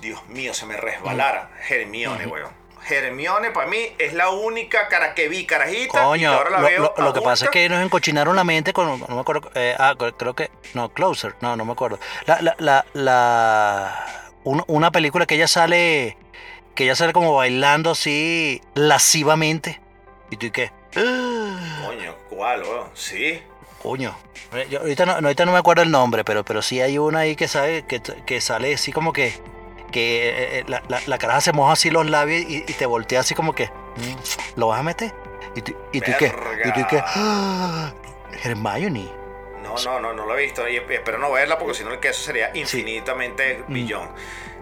Dios 0.00 0.26
mío, 0.28 0.54
se 0.54 0.66
me 0.66 0.76
resbalara. 0.76 1.50
Hermione, 1.68 2.26
weón. 2.26 2.64
Hermione 2.86 3.50
para 3.50 3.66
mí 3.66 3.78
es 3.98 4.12
la 4.12 4.30
única 4.30 4.88
cara 4.88 5.14
que 5.14 5.28
vi 5.28 5.46
carajita. 5.46 6.02
Coño, 6.02 6.32
ahora 6.32 6.50
la 6.50 6.60
lo, 6.60 6.68
veo 6.68 6.94
lo, 6.98 7.12
que 7.14 7.22
pasa 7.22 7.46
es 7.46 7.50
que 7.50 7.68
nos 7.68 7.82
encochinaron 7.82 8.36
la 8.36 8.44
mente 8.44 8.72
con, 8.72 9.00
no 9.00 9.06
me 9.08 9.20
acuerdo, 9.20 9.50
eh, 9.54 9.74
ah, 9.78 9.94
creo 10.18 10.34
que, 10.34 10.50
no, 10.74 10.90
Closer, 10.90 11.34
no, 11.40 11.56
no 11.56 11.64
me 11.64 11.72
acuerdo. 11.72 11.98
La, 12.26 12.42
la, 12.42 12.54
la, 12.58 12.84
la 12.92 14.24
una 14.44 14.90
película 14.90 15.26
que 15.26 15.36
ella 15.36 15.48
sale, 15.48 16.18
que 16.74 16.84
ella 16.84 16.94
sale 16.94 17.12
como 17.12 17.34
bailando 17.34 17.90
así 17.90 18.60
lascivamente. 18.74 19.80
¿Y 20.30 20.36
tú 20.36 20.46
y 20.46 20.50
qué? 20.50 20.72
Coño, 20.94 22.14
¿cuál, 22.30 22.62
weón? 22.62 22.88
Sí. 22.94 23.42
Coño. 23.82 24.16
Yo 24.70 24.80
ahorita, 24.80 25.04
no, 25.04 25.12
ahorita 25.12 25.44
no 25.44 25.52
me 25.52 25.58
acuerdo 25.58 25.82
el 25.82 25.90
nombre, 25.90 26.24
pero, 26.24 26.44
pero 26.44 26.62
sí 26.62 26.80
hay 26.80 26.98
una 26.98 27.20
ahí 27.20 27.36
que, 27.36 27.48
sabe, 27.48 27.84
que, 27.86 28.00
que 28.00 28.40
sale 28.40 28.74
así 28.74 28.92
como 28.92 29.12
que 29.12 29.34
que 29.94 30.28
eh, 30.28 30.58
eh, 30.58 30.64
la, 30.66 30.82
la, 31.06 31.18
caraja 31.18 31.40
se 31.40 31.52
moja 31.52 31.74
así 31.74 31.88
los 31.88 32.10
labios 32.10 32.44
y, 32.48 32.62
te 32.62 32.84
voltea 32.84 33.20
así 33.20 33.36
como 33.36 33.52
que, 33.52 33.66
mm, 33.66 34.58
¿lo 34.58 34.66
vas 34.66 34.80
a 34.80 34.82
meter? 34.82 35.14
¿Y 35.54 35.62
tú, 35.62 35.72
y 35.92 36.00
tú 36.00 36.10
qué? 36.18 36.34
¿Y 36.64 36.72
tú 36.72 36.80
qué? 36.90 37.00
¡Ah! 37.00 37.92
Hermione. 38.42 39.08
No, 39.62 39.76
no, 39.84 40.00
no, 40.00 40.12
no 40.12 40.26
lo 40.26 40.36
he 40.36 40.42
visto 40.42 40.68
y 40.68 40.76
espero 40.76 41.18
no 41.18 41.30
verla 41.30 41.58
porque 41.58 41.74
si 41.74 41.84
no 41.84 41.92
el 41.92 42.00
queso 42.00 42.24
sería 42.24 42.50
infinitamente 42.54 43.64
billón. 43.68 44.10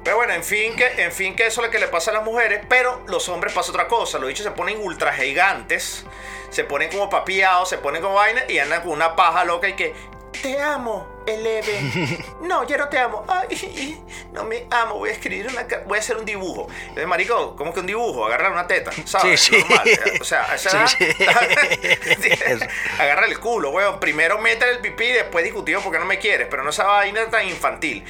Pero 0.04 0.16
bueno, 0.16 0.32
en 0.32 0.42
fin, 0.42 0.74
que, 0.74 0.86
en 1.02 1.12
fin, 1.12 1.36
que 1.36 1.46
eso 1.46 1.60
es 1.60 1.66
lo 1.66 1.70
que 1.70 1.78
le 1.78 1.88
pasa 1.88 2.10
a 2.10 2.14
las 2.14 2.24
mujeres, 2.24 2.64
pero 2.68 3.02
los 3.06 3.28
hombres 3.28 3.52
pasa 3.52 3.70
otra 3.70 3.86
cosa. 3.86 4.18
Los 4.18 4.28
bichos 4.28 4.44
se 4.44 4.50
ponen 4.50 4.78
ultra 4.80 5.12
gigantes, 5.12 6.04
se 6.50 6.64
ponen 6.64 6.90
como 6.90 7.08
papiados, 7.08 7.68
se 7.68 7.78
ponen 7.78 8.02
como 8.02 8.14
vaina 8.14 8.42
y 8.48 8.58
andan 8.58 8.82
con 8.82 8.90
una 8.90 9.14
paja 9.14 9.44
loca 9.44 9.68
y 9.68 9.74
que, 9.74 9.94
te 10.42 10.60
amo, 10.60 11.06
Eleven. 11.26 12.24
No, 12.42 12.66
ya 12.66 12.76
no 12.76 12.88
te 12.88 12.98
amo. 12.98 13.24
Ay, 13.28 14.02
no 14.32 14.44
me 14.44 14.66
amo. 14.70 14.96
Voy 14.96 15.10
a 15.10 15.12
escribir 15.12 15.46
una. 15.46 15.64
Voy 15.86 15.96
a 15.96 16.00
hacer 16.00 16.16
un 16.16 16.24
dibujo. 16.24 16.68
Entonces, 16.80 17.06
marico, 17.06 17.54
¿cómo 17.56 17.72
que 17.72 17.80
un 17.80 17.86
dibujo? 17.86 18.26
Agarrar 18.26 18.50
una 18.50 18.66
teta, 18.66 18.90
¿sabes? 19.04 19.40
Sí, 19.40 19.54
sí. 19.54 19.60
Normal. 19.60 19.88
O 20.20 20.24
sea, 20.24 20.54
esa 20.54 20.86
Sí, 20.88 21.04
sí. 21.16 21.24
agarra 22.98 23.26
el 23.26 23.38
culo, 23.38 23.70
weón. 23.70 24.00
Primero 24.00 24.38
mete 24.38 24.68
el 24.68 24.80
pipí 24.80 25.04
y 25.04 25.12
después 25.12 25.44
discutimos 25.44 25.84
porque 25.84 25.98
no 25.98 26.04
me 26.04 26.18
quieres. 26.18 26.48
Pero 26.50 26.64
no 26.64 26.70
esa 26.70 26.84
vaina 26.84 27.30
tan 27.30 27.46
infantil. 27.46 28.04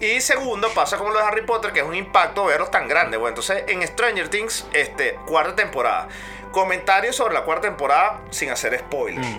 Y 0.00 0.20
segundo, 0.20 0.68
pasa 0.74 0.96
como 0.96 1.10
lo 1.10 1.18
de 1.18 1.24
Harry 1.24 1.42
Potter, 1.42 1.72
que 1.72 1.80
es 1.80 1.86
un 1.86 1.94
impacto 1.94 2.44
verlos 2.44 2.70
tan 2.70 2.86
grande. 2.88 3.16
Bueno, 3.16 3.30
entonces 3.30 3.64
en 3.66 3.86
Stranger 3.86 4.28
Things, 4.28 4.66
este, 4.72 5.14
cuarta 5.26 5.56
temporada. 5.56 6.08
Comentarios 6.52 7.16
sobre 7.16 7.34
la 7.34 7.42
cuarta 7.42 7.68
temporada 7.68 8.22
sin 8.30 8.50
hacer 8.50 8.78
spoilers. 8.78 9.26
Mm. 9.26 9.38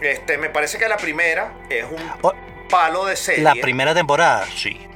Este, 0.00 0.38
me 0.38 0.50
parece 0.50 0.78
que 0.78 0.88
la 0.88 0.96
primera 0.96 1.52
es 1.68 1.84
un 1.84 2.32
palo 2.68 3.04
de 3.06 3.16
serie. 3.16 3.44
La 3.44 3.54
primera 3.54 3.94
temporada, 3.94 4.46
sí. 4.46 4.88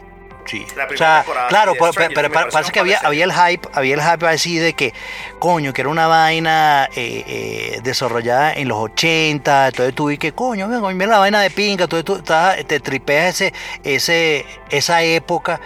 Sí. 0.46 0.66
La 0.76 0.84
o 0.86 0.96
sea, 0.96 1.24
claro, 1.48 1.74
pero, 2.14 2.30
parece 2.50 2.72
que 2.72 2.80
había, 2.80 2.98
había 3.00 3.24
el 3.24 3.32
hype, 3.32 3.68
había 3.72 3.94
el 3.94 4.00
hype 4.02 4.26
así 4.26 4.56
de 4.58 4.72
que, 4.74 4.94
coño, 5.38 5.72
que 5.72 5.80
era 5.82 5.90
una 5.90 6.06
vaina 6.06 6.88
eh, 6.96 7.24
eh, 7.26 7.80
desarrollada 7.82 8.52
en 8.54 8.68
los 8.68 8.78
80, 8.78 9.68
entonces 9.68 9.94
tú 9.94 10.06
vi 10.08 10.18
que, 10.18 10.32
coño, 10.32 10.66
mira, 10.68 11.10
la 11.12 11.18
vaina 11.18 11.40
de 11.40 11.50
pinga, 11.50 11.84
entonces 11.84 12.04
tú 12.04 12.16
estás- 12.16 12.64
te 12.66 12.80
tripeas 12.80 13.40
ese, 13.40 13.52
ese, 13.84 14.46
esa 14.70 15.02
época 15.02 15.60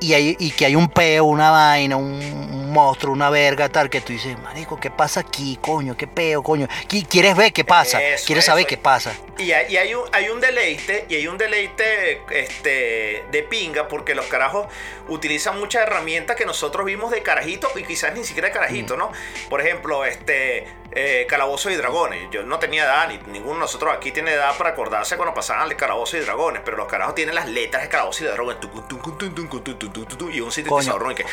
y, 0.00 0.12
hay, 0.12 0.36
y 0.38 0.50
que 0.50 0.66
hay 0.66 0.76
un 0.76 0.88
peo, 0.88 1.24
una 1.24 1.50
vaina, 1.50 1.96
un, 1.96 2.12
un 2.14 2.72
monstruo, 2.72 3.12
una 3.14 3.30
verga, 3.30 3.68
tal, 3.70 3.88
que 3.88 4.00
tú 4.02 4.12
dices, 4.12 4.38
marico, 4.42 4.78
¿qué 4.78 4.90
pasa 4.90 5.20
aquí, 5.20 5.58
coño? 5.60 5.96
¿Qué 5.96 6.06
peo, 6.06 6.42
coño? 6.42 6.68
Qui- 6.88 7.06
¿Quieres 7.08 7.34
ver 7.36 7.52
qué 7.52 7.64
pasa? 7.64 8.02
Eso, 8.02 8.24
¿Quieres 8.26 8.44
saber 8.44 8.66
qué 8.66 8.76
pasa? 8.76 9.12
Y 9.38 9.52
hay, 9.52 9.72
y 9.72 9.76
hay 9.76 9.94
un, 9.94 10.02
hay 10.12 10.28
un 10.28 10.40
deleite, 10.40 11.06
y 11.08 11.14
hay 11.14 11.26
un 11.26 11.36
deleite 11.38 12.22
este, 12.30 13.24
de 13.30 13.42
pinga, 13.48 13.88
porque 13.88 14.14
los 14.14 14.25
carajos 14.26 14.66
utilizan 15.08 15.58
muchas 15.58 15.82
herramientas 15.82 16.36
que 16.36 16.46
nosotros 16.46 16.84
vimos 16.86 17.10
de 17.10 17.22
carajito, 17.22 17.68
y 17.76 17.82
quizás 17.82 18.14
ni 18.14 18.24
siquiera 18.24 18.48
de 18.48 18.54
carajito, 18.54 18.96
¿no? 18.96 19.12
Por 19.48 19.60
ejemplo, 19.60 20.04
este 20.04 20.66
eh, 20.92 21.26
Calabozo 21.28 21.70
y 21.70 21.76
Dragones. 21.76 22.28
Yo 22.30 22.42
no 22.42 22.58
tenía 22.58 22.84
edad, 22.84 23.08
ni 23.08 23.18
ninguno 23.32 23.54
de 23.54 23.60
nosotros 23.60 23.94
aquí 23.94 24.12
tiene 24.12 24.32
edad 24.32 24.56
para 24.56 24.70
acordarse 24.70 25.16
cuando 25.16 25.34
pasaban 25.34 25.70
el 25.70 25.76
Calabozo 25.76 26.16
y 26.16 26.20
Dragones, 26.20 26.62
pero 26.64 26.76
los 26.76 26.86
carajos 26.86 27.14
tienen 27.14 27.34
las 27.34 27.48
letras 27.48 27.82
de 27.82 27.88
Calabozo 27.88 28.24
y 28.24 28.26
Dragones. 28.28 28.56
Y 30.32 30.40
un 30.40 30.52
sintetizador, 30.52 31.14
que 31.14 31.24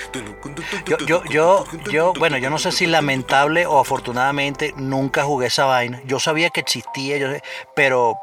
Yo, 1.06 1.24
yo, 1.26 1.66
yo, 1.90 2.14
bueno, 2.14 2.38
yo 2.38 2.50
no 2.50 2.58
sé 2.58 2.72
si 2.72 2.88
lamentable 2.88 3.66
o 3.66 3.80
afortunadamente 3.80 4.74
nunca 4.76 5.24
jugué 5.24 5.48
esa 5.48 5.66
vaina. 5.66 6.02
Yo 6.06 6.20
sabía 6.20 6.50
que 6.50 6.60
existía, 6.60 7.18
yo, 7.18 7.30
pero 7.76 8.18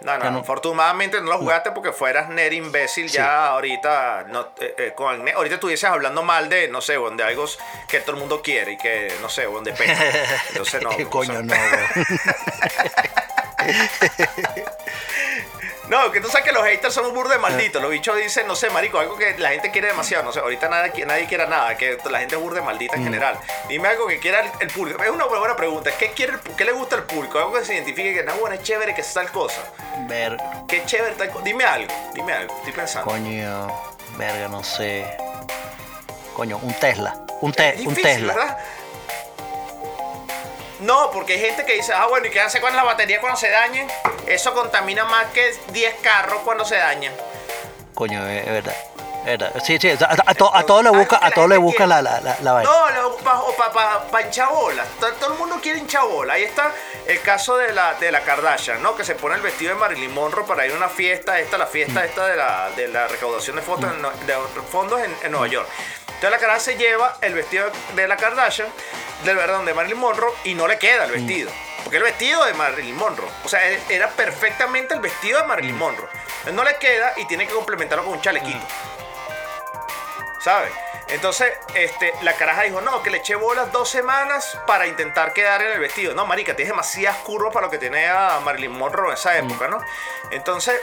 No, 0.00 0.18
no, 0.18 0.30
no- 0.30 0.38
afortunadamente 0.40 1.20
no 1.20 1.30
lo 1.32 1.38
jugaste 1.38 1.72
porque 1.72 1.92
fueras 1.92 2.28
nerd 2.28 2.52
imbécil. 2.52 3.08
Sí. 3.08 3.16
Ya 3.16 3.48
ahorita, 3.48 4.24
no, 4.28 4.48
eh, 4.60 4.74
eh, 4.78 4.92
con, 4.94 5.24
ne- 5.24 5.32
ahorita 5.32 5.54
estuvieses 5.56 5.88
hablando 5.88 6.22
mal 6.22 6.48
de, 6.48 6.68
no 6.68 6.80
sé, 6.80 6.96
de 6.98 7.24
algo 7.24 7.46
que 7.88 8.00
todo 8.00 8.12
el 8.12 8.18
mundo 8.18 8.42
quiere 8.42 8.72
y 8.72 8.76
que, 8.76 9.12
no 9.22 9.28
sé, 9.28 9.46
de 9.46 9.72
pena. 9.72 9.98
Entonces, 10.50 10.82
no. 10.82 10.90
o 11.06 11.10
coño, 11.10 11.32
sea, 11.32 11.42
no. 11.42 11.54
No, 15.88 16.10
que 16.10 16.20
tú 16.20 16.28
sabes 16.28 16.44
que 16.44 16.52
los 16.52 16.64
haters 16.64 16.92
son 16.92 17.06
un 17.06 17.14
burde 17.14 17.38
malditos. 17.38 17.80
Los 17.80 17.90
bichos 17.90 18.16
dicen, 18.16 18.46
no 18.46 18.56
sé, 18.56 18.70
marico, 18.70 18.98
algo 18.98 19.16
que 19.16 19.38
la 19.38 19.50
gente 19.50 19.70
quiere 19.70 19.88
demasiado. 19.88 20.24
No 20.24 20.32
sé, 20.32 20.40
ahorita 20.40 20.68
nadie, 20.68 21.06
nadie 21.06 21.26
quiere 21.26 21.46
nada, 21.46 21.76
que 21.76 21.98
la 22.10 22.18
gente 22.20 22.34
es 22.34 22.40
burde 22.40 22.60
maldita 22.60 22.96
en 22.96 23.04
general. 23.04 23.38
Dime 23.68 23.88
algo 23.88 24.06
que 24.08 24.18
quiera 24.18 24.40
el, 24.40 24.50
el 24.60 24.68
público. 24.70 25.02
Es 25.02 25.10
una 25.10 25.26
buena 25.26 25.54
pregunta. 25.54 25.90
¿Qué, 25.98 26.10
quiere, 26.10 26.34
¿Qué 26.56 26.64
le 26.64 26.72
gusta 26.72 26.96
al 26.96 27.04
público? 27.04 27.38
Algo 27.38 27.52
que 27.54 27.64
se 27.64 27.74
identifique 27.74 28.14
que 28.14 28.22
no, 28.24 28.34
bueno, 28.34 28.56
es 28.56 28.62
chévere, 28.62 28.94
que 28.94 29.00
es 29.02 29.12
tal 29.14 29.30
cosa. 29.30 29.62
Ver, 30.08 30.36
Qué 30.68 30.84
chévere 30.84 31.14
tal 31.14 31.30
cosa. 31.30 31.44
Dime 31.44 31.64
algo, 31.64 31.92
dime 32.14 32.32
algo. 32.32 32.54
Estoy 32.58 32.72
pensando. 32.72 33.10
coño, 33.10 33.68
verga, 34.18 34.48
no 34.48 34.64
sé. 34.64 35.16
Coño, 36.34 36.58
un 36.58 36.74
Tesla, 36.74 37.16
un, 37.40 37.52
te- 37.52 37.76
un 37.86 37.94
Tesla. 37.94 38.34
¿verdad? 38.34 38.58
No, 40.80 41.10
porque 41.10 41.34
hay 41.34 41.40
gente 41.40 41.64
que 41.64 41.74
dice, 41.74 41.92
ah, 41.94 42.06
bueno, 42.06 42.26
¿y 42.26 42.30
qué 42.30 42.40
hace 42.40 42.60
con 42.60 42.74
la 42.76 42.84
batería 42.84 43.20
cuando 43.20 43.38
se 43.38 43.48
dañen? 43.50 43.88
Eso 44.26 44.52
contamina 44.52 45.04
más 45.04 45.26
que 45.32 45.54
10 45.72 45.94
carros 46.02 46.42
cuando 46.44 46.64
se 46.64 46.76
dañan. 46.76 47.14
Coño, 47.94 48.26
es 48.26 48.44
verdad. 48.44 48.76
Sí, 49.64 49.78
sí, 49.80 49.90
a, 49.90 50.08
a, 50.26 50.34
to- 50.34 50.54
a 50.54 50.62
todos 50.64 50.84
le 50.84 50.90
busca, 50.90 51.16
a 51.16 51.28
la 51.28 51.34
todos 51.34 51.48
le 51.48 51.56
busca 51.56 51.86
la, 51.86 52.00
la, 52.02 52.20
la, 52.20 52.36
la 52.40 52.52
vaina. 52.52 52.70
No, 52.70 53.16
para 53.16 53.72
pa, 53.72 54.06
pa. 54.10 54.30
To- 54.30 55.12
Todo 55.20 55.32
el 55.32 55.38
mundo 55.38 55.58
quiere 55.60 55.78
hinchar 55.80 56.04
bolas. 56.06 56.36
Ahí 56.36 56.44
está 56.44 56.72
el 57.06 57.20
caso 57.22 57.56
de 57.56 57.72
la, 57.72 57.94
de 57.94 58.12
la 58.12 58.20
Kardashian, 58.22 58.82
¿no? 58.82 58.94
Que 58.96 59.04
se 59.04 59.14
pone 59.14 59.34
el 59.34 59.40
vestido 59.42 59.74
de 59.74 59.80
Marilyn 59.80 60.12
Monroe 60.14 60.44
para 60.46 60.64
ir 60.66 60.72
a 60.72 60.76
una 60.76 60.88
fiesta. 60.88 61.38
Esta, 61.40 61.58
la 61.58 61.66
fiesta 61.66 62.04
esta 62.04 62.26
de 62.26 62.36
la, 62.36 62.70
de 62.76 62.88
la 62.88 63.08
recaudación 63.08 63.56
de, 63.56 63.62
fotos 63.62 63.90
en, 63.92 64.02
de 64.26 64.34
fondos 64.70 65.00
en, 65.00 65.14
en 65.22 65.32
Nueva 65.32 65.48
York. 65.48 65.68
Entonces 66.06 66.30
la 66.30 66.38
Kardashian 66.38 66.60
se 66.60 66.76
lleva 66.76 67.16
el 67.20 67.34
vestido 67.34 67.70
de 67.94 68.08
la 68.08 68.16
Kardashian, 68.16 68.68
de 69.24 69.34
verdad, 69.34 69.60
de 69.60 69.74
Marilyn 69.74 69.98
Monroe, 69.98 70.32
y 70.44 70.54
no 70.54 70.66
le 70.66 70.78
queda 70.78 71.04
el 71.04 71.10
vestido. 71.12 71.50
Porque 71.82 71.98
el 71.98 72.02
vestido 72.04 72.44
de 72.44 72.54
Marilyn 72.54 72.96
Monroe, 72.96 73.28
o 73.44 73.48
sea, 73.48 73.60
era 73.88 74.08
perfectamente 74.08 74.94
el 74.94 75.00
vestido 75.00 75.40
de 75.40 75.46
Marilyn 75.46 75.76
Monroe. 75.76 76.08
Entonces 76.38 76.54
no 76.54 76.64
le 76.64 76.76
queda 76.76 77.12
y 77.16 77.26
tiene 77.26 77.46
que 77.46 77.52
complementarlo 77.54 78.04
con 78.04 78.14
un 78.14 78.20
chalequito. 78.22 78.58
¿Sabes? 80.46 80.72
Entonces, 81.08 81.52
este, 81.74 82.12
la 82.22 82.34
caraja 82.34 82.62
dijo, 82.62 82.80
no, 82.80 83.02
que 83.02 83.10
le 83.10 83.18
eché 83.18 83.34
bolas 83.34 83.72
dos 83.72 83.88
semanas 83.88 84.56
para 84.64 84.86
intentar 84.86 85.32
quedar 85.32 85.60
en 85.60 85.72
el 85.72 85.80
vestido. 85.80 86.14
No, 86.14 86.24
marica, 86.24 86.54
tienes 86.54 86.72
demasiadas 86.72 87.18
curvas 87.18 87.52
para 87.52 87.66
lo 87.66 87.70
que 87.70 87.78
tenía 87.78 88.38
Marilyn 88.44 88.70
Monroe 88.70 89.08
en 89.08 89.14
esa 89.14 89.36
época, 89.36 89.66
¿no? 89.66 89.80
Entonces, 90.30 90.80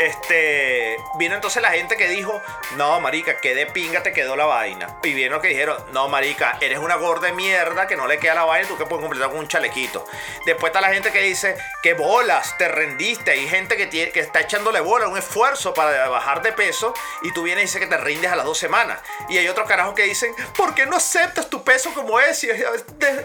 este, 0.00 0.96
vino 1.16 1.34
entonces 1.34 1.62
la 1.62 1.70
gente 1.70 1.96
que 1.96 2.08
dijo, 2.08 2.40
no, 2.76 3.00
marica, 3.00 3.38
que 3.40 3.54
de 3.54 3.66
pinga 3.66 4.02
te 4.02 4.12
quedó 4.12 4.34
la 4.36 4.46
vaina. 4.46 4.98
Y 5.02 5.12
vieron 5.14 5.34
los 5.34 5.42
que 5.42 5.48
dijeron, 5.48 5.76
no, 5.92 6.08
marica, 6.08 6.56
eres 6.60 6.78
una 6.78 6.96
gorda 6.96 7.26
de 7.28 7.32
mierda 7.32 7.86
que 7.86 7.96
no 7.96 8.06
le 8.06 8.18
queda 8.18 8.34
la 8.34 8.44
vaina, 8.44 8.66
tú 8.66 8.76
que 8.78 8.86
puedes 8.86 9.02
completar 9.02 9.28
con 9.30 9.38
un 9.38 9.48
chalequito. 9.48 10.04
Después 10.46 10.70
está 10.70 10.80
la 10.80 10.92
gente 10.92 11.12
que 11.12 11.20
dice, 11.20 11.56
que 11.82 11.94
bolas, 11.94 12.56
te 12.58 12.68
rendiste. 12.68 13.30
Hay 13.32 13.48
gente 13.48 13.76
que, 13.76 13.86
tiene, 13.86 14.10
que 14.10 14.20
está 14.20 14.40
echándole 14.40 14.80
bola, 14.80 15.06
un 15.08 15.18
esfuerzo 15.18 15.74
para 15.74 16.08
bajar 16.08 16.42
de 16.42 16.52
peso, 16.52 16.94
y 17.22 17.32
tú 17.32 17.42
vienes 17.42 17.62
y 17.62 17.66
dices 17.66 17.80
que 17.80 17.86
te 17.86 17.96
rindes 17.96 18.32
a 18.32 18.36
las 18.36 18.44
dos 18.46 18.58
semanas. 18.58 19.00
Y 19.28 19.38
hay 19.38 19.48
otros 19.48 19.68
carajos 19.68 19.94
que 19.94 20.02
dicen, 20.04 20.34
¿por 20.56 20.74
qué 20.74 20.86
no 20.86 20.96
aceptas 20.96 21.48
tu 21.50 21.62
peso 21.62 21.92
como 21.94 22.18
es? 22.20 22.42
Y 22.44 22.50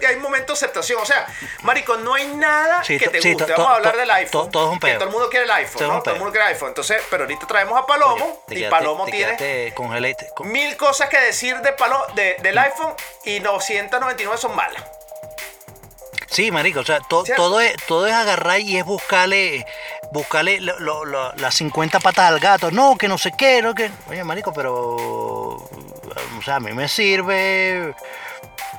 hay 0.06 0.16
momentos 0.18 0.60
de 0.60 0.66
aceptación. 0.66 1.02
O 1.02 1.06
sea, 1.06 1.26
marico, 1.64 1.96
no 1.98 2.14
hay 2.16 2.28
nada 2.28 2.84
Sí, 2.84 2.98
que 2.98 3.08
te 3.10 3.22
sí, 3.22 3.34
guste. 3.34 3.52
Vamos 3.54 3.68
a 3.72 3.76
hablar 3.76 3.96
del 3.98 4.12
iPhone. 4.12 4.46
to- 4.46 4.52
todo 4.52 4.66
es 4.68 4.74
un 4.74 4.80
que 4.80 4.88
peo. 4.88 4.98
todo 4.98 5.08
el 5.08 5.12
mundo 5.14 5.30
quiere 5.30 5.46
el 5.46 5.52
iPhone, 5.52 5.78
Todo 5.80 5.94
¿no? 5.94 6.02
Todo 6.04 6.14
el 6.14 6.20
mundo 6.20 6.32
quiere 6.34 6.48
el 6.48 6.54
iPhone. 6.54 6.65
Entonces, 6.68 7.02
pero 7.10 7.24
ahorita 7.24 7.48
traemos 7.48 7.78
a 7.80 7.86
Palomo 7.86 8.42
y 8.48 8.56
quedaste- 8.56 8.70
Palomo 8.70 9.06
tiene 9.06 9.38
quedaste 9.38 9.74
congelate- 9.76 10.30
con- 10.36 10.52
mil 10.52 10.76
cosas 10.78 11.10
que 11.10 11.20
decir 11.20 11.58
de 11.62 11.72
palo, 11.74 12.06
de- 12.16 12.36
del 12.42 12.58
iPhone 12.58 12.94
y 13.24 13.40
999 13.40 14.38
son 14.38 14.56
malas. 14.56 14.84
Sí, 16.28 16.52
marico, 16.52 16.82
o 16.82 16.84
sea, 16.84 17.00
todo, 17.08 17.24
es, 17.62 17.76
todo 17.88 18.08
es 18.08 18.14
agarrar 18.14 18.60
y 18.60 18.78
es 18.78 18.84
buscarle, 18.84 19.66
buscarle 20.12 20.60
lo- 20.60 20.78
lo- 20.80 21.06
lo- 21.06 21.34
las 21.36 21.56
50 21.56 22.00
patas 22.02 22.30
al 22.30 22.40
gato. 22.40 22.72
No, 22.72 22.98
que 22.98 23.08
no 23.08 23.18
sé 23.18 23.32
qué, 23.38 23.62
no 23.62 23.74
que... 23.74 23.90
Oye, 24.10 24.24
marico, 24.24 24.52
pero... 24.54 24.76
O 24.96 26.42
sea, 26.44 26.56
a 26.56 26.60
mí 26.60 26.74
me 26.74 26.90
sirve... 26.90 27.96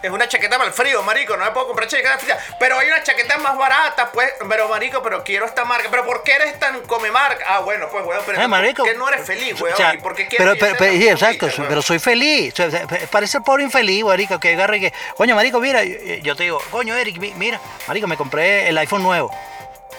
Es 0.02 0.10
una 0.10 0.28
chaqueta 0.28 0.56
para 0.56 0.68
el 0.68 0.74
frío, 0.74 1.02
marico. 1.02 1.36
No 1.36 1.44
me 1.44 1.50
puedo 1.50 1.66
comprar 1.68 1.88
chaqueta 1.88 2.18
fría. 2.18 2.38
Pero 2.60 2.78
hay 2.78 2.88
una 2.88 3.02
chaqueta 3.02 3.38
más 3.38 3.56
barata, 3.56 4.12
pues. 4.12 4.30
Pero, 4.48 4.68
marico, 4.68 5.02
pero 5.02 5.24
quiero 5.24 5.46
esta 5.46 5.64
marca. 5.64 5.88
Pero 5.90 6.04
¿por 6.04 6.22
qué 6.22 6.32
eres 6.34 6.58
tan 6.60 6.80
come 6.82 7.10
marca? 7.10 7.44
Ah, 7.48 7.60
bueno, 7.60 7.88
pues, 7.90 8.04
weón. 8.06 8.22
Pero 8.26 8.40
Eh, 8.40 8.46
marico, 8.48 8.82
¿por 8.84 8.92
qué 8.92 8.98
no 8.98 9.08
eres 9.08 9.26
feliz, 9.26 9.60
weón? 9.60 9.74
o 9.74 9.76
sea, 9.76 9.94
¿Y 9.94 9.98
por 9.98 10.14
qué 10.14 10.26
pero, 10.36 10.52
quieres 10.52 10.58
pero, 10.60 10.76
pero- 10.78 10.92
sea 10.92 11.00
sí, 11.00 11.08
exacto, 11.08 11.46
weón? 11.46 11.68
pero 11.68 11.82
soy 11.82 11.98
feliz. 11.98 12.58
O 12.60 12.70
sea, 12.70 12.86
parece 13.10 13.38
el 13.38 13.42
pobre 13.44 13.64
infeliz, 13.64 14.04
marico, 14.04 14.38
que 14.38 14.52
agarre 14.52 14.78
que... 14.80 14.92
Coño, 15.16 15.34
marico, 15.34 15.58
mira, 15.60 15.82
yo, 15.84 16.36
te 16.36 16.44
digo, 16.44 16.60
coño, 16.70 16.94
Eric, 16.94 17.18
mi- 17.18 17.32
mira, 17.34 17.60
marico, 17.88 18.06
me 18.06 18.16
compré 18.16 18.68
el 18.68 18.78
iPhone 18.78 19.02
nuevo. 19.02 19.30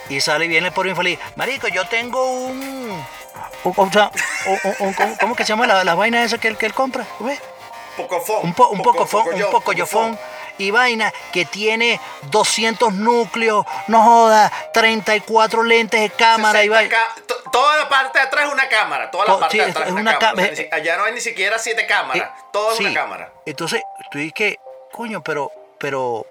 Y 0.10 0.22
sale 0.22 0.46
y 0.46 0.48
viene 0.48 0.68
el 0.68 0.74
pobre 0.74 0.92
infeliz. 0.92 1.20
Marico, 1.36 1.68
yo 1.68 1.86
tengo 1.88 2.24
un... 2.32 3.06
o 3.64 3.92
sea, 3.92 4.10
un- 4.46 4.60
un- 4.64 4.76
un- 4.88 4.94
¿cómo, 4.94 5.18
cómo 5.20 5.36
que 5.36 5.44
se 5.44 5.50
llama 5.50 5.68
la, 5.68 5.84
la 5.84 5.96
vaina 5.96 6.24
esa 6.24 6.38
que 6.38 6.48
él, 6.48 6.58
que 6.58 6.66
él 6.68 6.74
compra? 6.74 7.06
¿Ves? 7.20 7.40
Pocofón. 7.98 8.40
un, 8.44 8.54
po, 8.54 8.68
un 8.70 8.82
Poco- 8.82 9.06
poco 9.06 9.18
un 9.18 9.26
pocoyo- 9.34 9.52
poco 9.52 9.74
yofón 9.74 10.18
y 10.60 10.72
vaina 10.72 11.14
que 11.32 11.46
tiene 11.46 12.00
200 12.32 12.94
núcleos, 12.94 13.66
no 13.88 14.02
joda, 14.04 14.52
34 14.74 15.64
lentes 15.64 16.00
de 16.02 16.10
cámara 16.10 16.64
y 16.64 16.68
60 16.68 16.98
vaina. 16.98 17.52
Toda 17.52 17.78
la 17.78 17.90
parte 17.90 18.20
de 18.20 18.26
atrás 18.26 18.46
es 18.48 18.54
una 18.54 18.68
cámara. 18.70 19.12
Toda 19.12 19.26
la 19.26 19.40
parte 19.40 19.52
sí, 19.58 19.64
de 19.64 19.70
atrás 19.72 19.86
es 19.88 19.92
una 19.92 20.02
una 20.02 20.20
cámara. 20.20 20.50
O 20.52 20.56
sea, 20.56 20.66
si- 20.66 20.70
allá 20.72 20.98
no 20.98 21.04
hay 21.06 21.14
ni 21.14 21.22
siquiera 21.22 21.60
siete 21.60 21.86
cámaras. 21.88 22.30
Todo 22.52 22.72
es 22.72 22.78
Sí. 22.78 22.86
una 22.86 22.94
cámara. 22.94 23.32
Entonces, 23.46 23.82
tú 24.12 24.18
dices 24.20 24.34
que, 24.34 24.60
coño, 24.92 25.24
pero, 25.24 25.52
pero, 25.80 26.26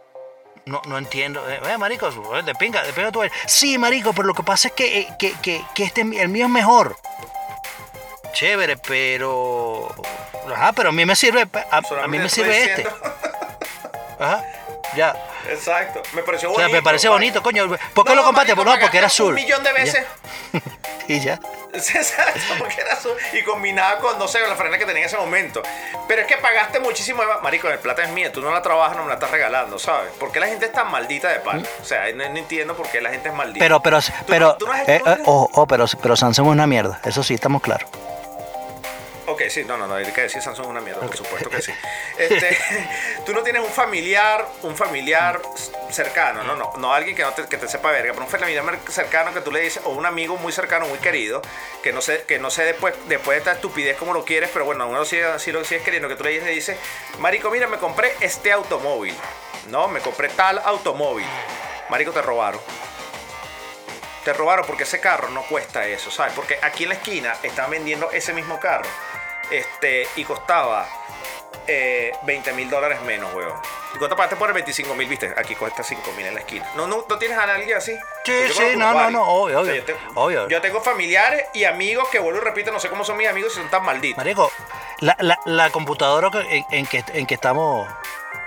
no, 0.67 0.83
no 0.87 0.99
entiendo. 0.99 1.49
Eh, 1.49 1.61
eh, 1.69 1.79
marico, 1.79 2.09
eh, 2.09 2.43
de 2.43 2.55
pinga, 2.57 2.83
de 2.83 2.93
pinga 2.93 3.13
tú 3.13 3.23
eres. 3.23 3.33
Sí, 3.47 3.79
marico, 3.79 4.13
pero 4.13 4.27
lo 4.27 4.35
que 4.35 4.43
pasa 4.43 4.69
es 4.69 4.75
que, 4.75 4.99
eh, 5.01 5.09
que, 5.19 5.33
que, 5.41 5.65
que 5.75 5.85
este, 5.85 6.01
el 6.03 6.29
mío 6.29 6.47
es 6.47 6.51
mejor. 6.51 6.97
Chévere, 8.37 8.77
pero. 8.77 9.89
Ajá, 10.55 10.73
pero 10.73 10.91
a 10.91 10.93
mí 10.93 11.05
me 11.07 11.17
sirve. 11.17 11.49
A, 11.71 11.79
a 12.03 12.07
mí 12.07 12.19
me 12.19 12.29
sirve 12.29 12.65
este. 12.65 12.87
Ajá, 14.19 14.45
ya. 14.95 15.17
Exacto. 15.49 16.03
Me 16.13 16.23
pareció 16.23 16.51
O 16.51 16.53
bonito. 16.53 16.69
sea, 16.69 16.77
me 16.77 16.83
parece 16.83 17.09
vale. 17.09 17.19
bonito, 17.21 17.43
coño. 17.43 17.69
¿Por 17.95 18.05
qué 18.05 18.11
No, 18.11 18.17
lo 18.17 18.25
compraste? 18.25 18.55
Pues 18.55 18.67
no, 18.67 18.79
porque 18.79 18.99
era 18.99 19.07
azul. 19.07 19.29
Un 19.29 19.35
millón 19.35 19.63
de 19.63 19.73
veces. 19.73 20.05
Y 21.09 21.21
ya. 21.21 21.39
Exacto, 21.73 22.41
porque 22.59 22.81
era 22.81 22.95
azul. 22.95 23.13
Y 23.33 23.43
combinaba 23.45 24.01
con, 24.01 24.19
no 24.19 24.27
sé, 24.27 24.41
la 24.41 24.57
frena 24.57 24.77
que 24.77 24.85
tenía 24.87 25.03
en 25.03 25.07
ese 25.07 25.17
momento. 25.17 25.63
Pero 26.09 26.23
es 26.23 26.27
que 26.27 26.37
pagaste 26.37 26.81
muchísimo. 26.81 27.23
Marico, 27.45 27.69
el 27.69 27.79
plata 27.79 28.03
es 28.03 28.11
mía. 28.11 28.33
Tú 28.33 28.43
no 28.43 28.51
la 28.51 28.61
trabajas, 28.61 28.97
no 28.97 29.05
me 29.05 29.09
la 29.11 29.15
estás 29.15 29.31
regalando, 29.31 29.79
¿sabes? 29.79 30.11
¿Por 30.19 30.33
qué 30.33 30.41
la 30.41 30.49
gente 30.49 30.67
es 30.67 30.73
tan 30.73 30.91
maldita 30.91 31.29
de 31.29 31.39
pan? 31.39 31.65
O 31.81 31.85
sea, 31.85 32.11
no, 32.13 32.29
no 32.29 32.37
entiendo 32.37 32.77
por 32.77 32.89
qué 32.91 33.01
la 33.01 33.11
gente 33.11 33.29
es 33.29 33.35
maldita. 33.37 33.65
Pero, 33.65 33.79
pero, 33.81 34.01
pero, 34.27 34.57
tú 34.57 34.67
eh, 34.67 34.99
tú 34.99 35.07
no 35.07 35.13
eh, 35.13 35.19
ojo, 35.27 35.49
ojo, 35.53 35.67
pero, 35.69 35.85
pero 36.03 36.17
Samsung 36.17 36.49
es 36.49 36.53
una 36.53 36.67
mierda. 36.67 37.01
Eso 37.05 37.23
sí, 37.23 37.35
estamos 37.35 37.63
claros. 37.63 37.89
Ok, 39.29 39.43
sí, 39.49 39.65
no, 39.65 39.77
no, 39.77 39.87
no, 39.89 39.95
hay 39.97 40.13
que 40.13 40.23
decir 40.23 40.41
Samsung 40.41 40.67
es 40.67 40.71
una 40.71 40.81
mierda, 40.81 41.01
por 41.01 41.17
supuesto 41.17 41.51
que 41.51 41.61
sí. 41.61 41.73
Este, 42.17 42.57
tú 43.27 43.33
no 43.33 43.43
tienes 43.43 43.63
un 43.63 43.71
familiar, 43.71 44.47
un 44.63 44.77
familiar 44.77 45.43
cercano, 45.91 46.45
no, 46.45 46.55
no, 46.55 46.73
no 46.77 46.95
alguien 46.95 47.17
que 47.17 47.23
no 47.23 47.33
te, 47.33 47.45
que 47.47 47.57
te 47.57 47.67
sepa 47.67 47.91
verga, 47.91 48.13
pero 48.13 48.25
un 48.25 48.31
familiar 48.31 48.65
cercano 48.89 49.35
que 49.35 49.41
tú 49.41 49.51
le 49.51 49.61
dices, 49.61 49.83
o 49.85 49.91
un 49.91 50.07
amigo 50.07 50.37
muy 50.37 50.53
cercano, 50.53 50.87
muy 50.87 50.99
querido, 50.99 51.43
que 51.83 51.93
no 51.93 52.01
sé, 52.01 52.23
que 52.23 52.39
no 52.39 52.51
sé 52.51 52.65
después, 52.65 52.95
después 53.09 53.35
de 53.35 53.39
esta 53.39 53.53
estupidez 53.53 53.97
como 53.97 54.15
lo 54.15 54.25
quieres, 54.25 54.51
pero 54.53 54.65
bueno, 54.65 54.89
uno 54.89 55.05
sí, 55.05 55.19
sí 55.39 55.51
lo 55.51 55.65
sigues 55.65 55.83
queriendo, 55.83 56.09
que 56.09 56.15
tú 56.15 56.23
le 56.23 56.31
dices, 56.31 56.47
le 56.47 56.53
dices, 56.53 56.79
Marico, 57.19 57.51
mira, 57.51 57.67
me 57.67 57.79
compré 57.79 58.15
este 58.21 58.53
automóvil, 58.53 59.15
no, 59.69 59.89
me 59.89 60.01
compré 60.01 60.29
tal 60.29 60.61
automóvil. 60.65 61.27
Marico, 61.89 62.13
te 62.13 62.23
robaron. 62.23 62.61
Te 64.27 64.33
robaron 64.33 64.67
porque 64.67 64.83
ese 64.83 64.99
carro 64.99 65.31
no 65.31 65.43
cuesta 65.43 65.87
eso, 65.87 66.11
¿sabes? 66.11 66.33
Porque 66.35 66.59
aquí 66.61 66.83
en 66.83 66.89
la 66.89 66.97
esquina 66.97 67.37
están 67.45 67.71
vendiendo 67.71 68.11
ese 68.11 68.33
mismo 68.33 68.59
carro. 68.59 68.89
Este, 69.53 70.09
y 70.17 70.25
costaba 70.25 70.85
eh, 71.69 72.11
20 72.25 72.53
mil 72.55 72.69
dólares 72.69 73.01
menos, 73.03 73.33
weón. 73.35 73.55
¿Y 73.95 73.99
cuánto 73.99 74.17
pagaste 74.17 74.35
por 74.35 74.49
el 74.49 74.55
25 74.55 74.97
mil, 74.97 75.07
viste? 75.07 75.33
Aquí 75.37 75.55
cuesta 75.55 75.85
5 75.85 76.11
mil 76.17 76.27
en 76.27 76.35
la 76.35 76.41
esquina. 76.41 76.69
¿No, 76.75 76.89
no, 76.89 77.07
¿No 77.09 77.19
tienes 77.19 77.39
a 77.39 77.45
alguien 77.45 77.77
así? 77.77 77.97
Sí, 78.25 78.33
conozco 78.53 78.77
no, 78.77 78.95
no, 78.95 79.11
no, 79.13 79.23
obvio, 79.29 79.61
O 79.61 79.65
sea, 79.65 79.75
obvio, 79.75 79.87
yo, 79.87 79.95
obvio. 80.17 80.49
yo 80.49 80.61
tengo 80.61 80.81
familiares 80.81 81.45
y 81.55 81.63
amigos 81.63 82.09
que 82.09 82.19
vuelvo 82.19 82.41
y 82.41 82.43
repito, 82.43 82.73
no 82.73 82.81
sé 82.81 82.89
cómo 82.89 83.05
son 83.05 83.19
mis 83.19 83.29
amigos 83.29 83.53
si 83.53 83.61
son 83.61 83.71
tan 83.71 83.85
malditos. 83.85 84.17
Marico, 84.17 84.51
la, 84.99 85.17
la, 85.21 85.39
la 85.45 85.71
computadora 85.71 86.31
en, 86.51 86.65
en 86.73 86.87
que, 86.87 87.05
en 87.15 87.27
que 87.27 87.35
estamos. 87.35 87.89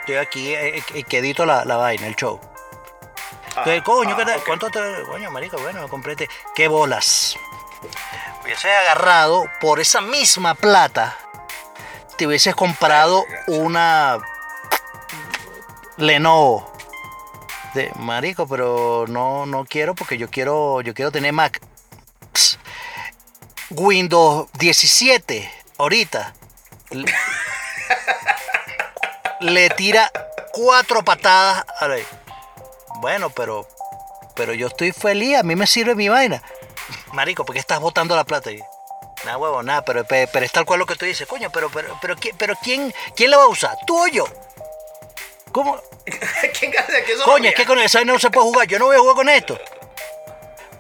Estoy 0.02 0.18
aquí, 0.18 0.54
eh, 0.54 0.84
eh, 0.94 1.04
que 1.04 1.20
edito 1.20 1.46
la, 1.46 1.63
la 1.63 1.78
vaina, 1.78 2.06
el 2.06 2.18
show. 2.18 2.38
Ah, 3.56 3.64
Entonces, 3.66 3.82
coño, 3.84 4.16
ah, 4.16 4.18
¿qué 4.18 4.26
te-. 4.26 4.40
¿cuánto 4.46 4.70
te.? 4.70 5.04
Coño, 5.06 5.32
marico, 5.32 5.58
bueno, 5.60 5.82
me 5.82 5.90
compré 5.90 6.14
este. 6.14 6.30
¿Qué 6.56 6.68
bolas? 6.68 7.36
Hubiese 8.44 8.72
agarrado 8.72 9.46
por 9.60 9.80
esa 9.80 10.02
misma 10.02 10.56
plata. 10.56 11.18
Te 12.18 12.28
hubieses 12.28 12.56
comprado 12.56 13.26
una. 13.48 14.18
Lenovo. 15.98 16.72
De, 17.74 17.92
marico, 17.98 18.48
pero 18.48 19.06
no, 19.08 19.46
no 19.46 19.64
quiero 19.66 19.94
porque 19.94 20.18
yo 20.18 20.30
quiero, 20.30 20.82
yo 20.82 20.94
quiero 20.94 21.12
tener 21.12 21.34
Mac. 21.34 21.62
Windows 23.72 24.48
17 24.54 25.52
ahorita 25.78 26.34
le, 26.90 27.14
le 29.42 29.70
tira 29.70 30.12
cuatro 30.52 31.04
patadas 31.04 31.64
a 31.80 31.88
la- 31.88 31.98
bueno 33.00 33.30
pero 33.30 33.68
pero 34.36 34.54
yo 34.54 34.68
estoy 34.68 34.92
feliz 34.92 35.38
a 35.38 35.44
mí 35.44 35.56
me 35.56 35.68
sirve 35.68 35.96
mi 35.96 36.10
vaina 36.10 36.42
marico 37.14 37.46
¿por 37.46 37.54
qué 37.54 37.60
estás 37.60 37.80
botando 37.80 38.16
la 38.16 38.24
plata 38.24 38.50
ahí? 38.50 38.60
nada 39.26 39.38
huevo 39.38 39.62
nada 39.64 39.84
pero, 39.84 40.04
pe- 40.06 40.28
pero 40.32 40.46
es 40.46 40.52
tal 40.52 40.66
cual 40.66 40.80
lo 40.80 40.86
que 40.86 40.96
tú 40.96 41.06
dices 41.06 41.28
coño 41.28 41.50
pero 41.52 41.70
pero 41.70 41.98
pero, 42.02 42.16
¿quién- 42.16 42.36
pero 42.38 42.56
quién 42.62 42.94
quién 43.16 43.32
la 43.32 43.38
va 43.38 43.44
a 43.44 43.48
usar 43.48 43.76
tú 43.86 44.02
o 44.02 44.08
yo 44.08 44.26
¿Cómo? 45.52 45.82
¿Quién 46.60 46.70
gana? 46.72 46.88
¿Quién 47.06 47.18
son 47.18 47.26
Coño, 47.26 47.50
es 47.50 47.56
que 47.56 47.66
con 47.66 47.80
esa 47.80 47.98
vaina 47.98 48.14
no 48.14 48.20
se 48.20 48.30
puede 48.30 48.46
jugar. 48.46 48.68
Yo 48.68 48.78
no 48.78 48.86
voy 48.86 48.96
a 48.98 49.00
jugar 49.00 49.16
con 49.16 49.30
esto. 49.30 49.58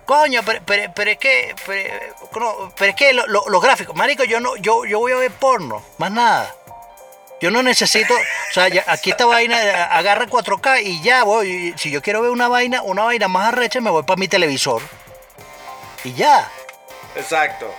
Coño, 0.05 0.41
pero, 0.45 0.59
pero, 0.63 0.91
pero 0.93 1.09
es 1.09 1.17
que. 1.17 1.55
Pero, 1.65 1.93
no, 2.39 2.71
pero 2.77 2.91
es 2.91 2.95
que 2.95 3.11
lo- 3.13 3.25
lo- 3.25 3.49
los 3.49 3.61
gráficos. 3.63 3.95
Marico, 3.95 4.23
yo 4.25 4.39
no, 4.39 4.55
yo, 4.57 4.85
yo 4.85 4.99
voy 4.99 5.11
a 5.11 5.15
ver 5.15 5.31
porno. 5.31 5.83
Más 5.97 6.11
nada. 6.11 6.55
Yo 7.41 7.51
no 7.51 7.63
necesito. 7.63 8.13
O 8.13 8.53
sea, 8.53 8.67
ya- 8.67 8.83
aquí 8.87 9.11
esta 9.11 9.25
vaina 9.25 9.85
agarra 9.85 10.27
4K 10.27 10.81
y 10.81 11.01
ya 11.01 11.23
voy. 11.23 11.73
Si 11.77 11.89
yo 11.91 12.01
quiero 12.01 12.21
ver 12.21 12.31
una 12.31 12.47
vaina, 12.47 12.81
una 12.81 13.03
vaina 13.03 13.27
más 13.27 13.47
arrecha, 13.47 13.79
me 13.81 13.89
voy 13.89 14.03
para 14.03 14.19
mi 14.19 14.27
televisor. 14.27 14.81
Y 16.03 16.13
ya. 16.13 16.49
Exacto. 17.15 17.73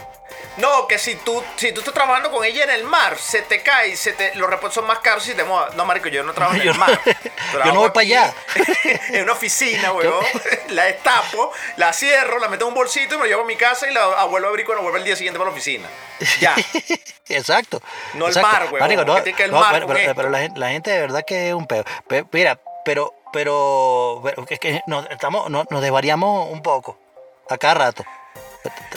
No, 0.56 0.86
que 0.88 0.98
si 0.98 1.14
tú, 1.16 1.42
si 1.56 1.72
tú 1.72 1.80
estás 1.80 1.94
trabajando 1.94 2.30
con 2.30 2.44
ella 2.44 2.64
en 2.64 2.70
el 2.70 2.84
mar, 2.84 3.16
se 3.18 3.42
te 3.42 3.62
cae, 3.62 3.96
se 3.96 4.12
te, 4.12 4.34
los 4.34 4.50
repuestos 4.50 4.74
son 4.74 4.86
más 4.86 4.98
caros 4.98 5.22
si 5.22 5.34
te 5.34 5.44
mojas. 5.44 5.74
No, 5.74 5.84
marico, 5.84 6.08
yo 6.08 6.22
no 6.22 6.34
trabajo 6.34 6.60
en 6.60 6.68
el 6.68 6.74
mar. 6.78 7.00
yo 7.64 7.72
no 7.72 7.80
voy 7.80 7.90
pa' 7.90 8.00
aquí, 8.00 8.12
allá. 8.14 8.34
En 9.10 9.22
una 9.22 9.32
oficina, 9.32 9.92
weón. 9.92 10.24
La 10.70 10.84
destapo, 10.84 11.52
la 11.76 11.92
cierro, 11.92 12.38
la 12.40 12.48
meto 12.48 12.64
en 12.64 12.68
un 12.70 12.74
bolsito 12.74 13.14
y 13.14 13.18
me 13.18 13.24
la 13.24 13.28
llevo 13.30 13.42
a 13.42 13.46
mi 13.46 13.56
casa 13.56 13.88
y 13.88 13.94
la 13.94 14.24
vuelvo 14.24 14.48
a 14.48 14.50
abrir 14.50 14.66
cuando 14.66 14.82
vuelvo 14.82 14.98
el 14.98 15.04
día 15.04 15.16
siguiente 15.16 15.38
para 15.38 15.50
la 15.50 15.54
oficina. 15.54 15.88
Ya. 16.40 16.54
Exacto. 17.28 17.80
No 18.14 18.26
el 18.26 18.30
exacto. 18.32 18.48
mar, 18.52 18.62
huevón, 18.64 18.80
Marico, 18.80 19.04
no, 19.04 19.14
que 19.16 19.22
tiene 19.22 19.36
que 19.36 19.44
el 19.44 19.50
no, 19.52 19.60
mar 19.60 19.72
pero, 19.72 19.86
pero- 19.86 20.14
pero 20.14 20.30
la, 20.30 20.38
gente, 20.40 20.58
la 20.60 20.68
gente 20.70 20.90
de 20.90 21.00
verdad 21.00 21.24
que 21.26 21.48
es 21.48 21.54
un 21.54 21.66
peo. 21.66 21.84
Pe- 22.08 22.24
Mira, 22.32 22.58
pero, 22.84 23.14
pero, 23.32 24.20
pero 24.24 24.44
es 24.48 24.58
que 24.58 24.80
nos, 24.86 25.08
estamos, 25.10 25.48
no- 25.48 25.64
nos 25.70 25.80
desvariamos 25.80 26.50
un 26.50 26.60
poco. 26.62 26.98
A 27.48 27.56
cada 27.58 27.74
rato. 27.74 28.04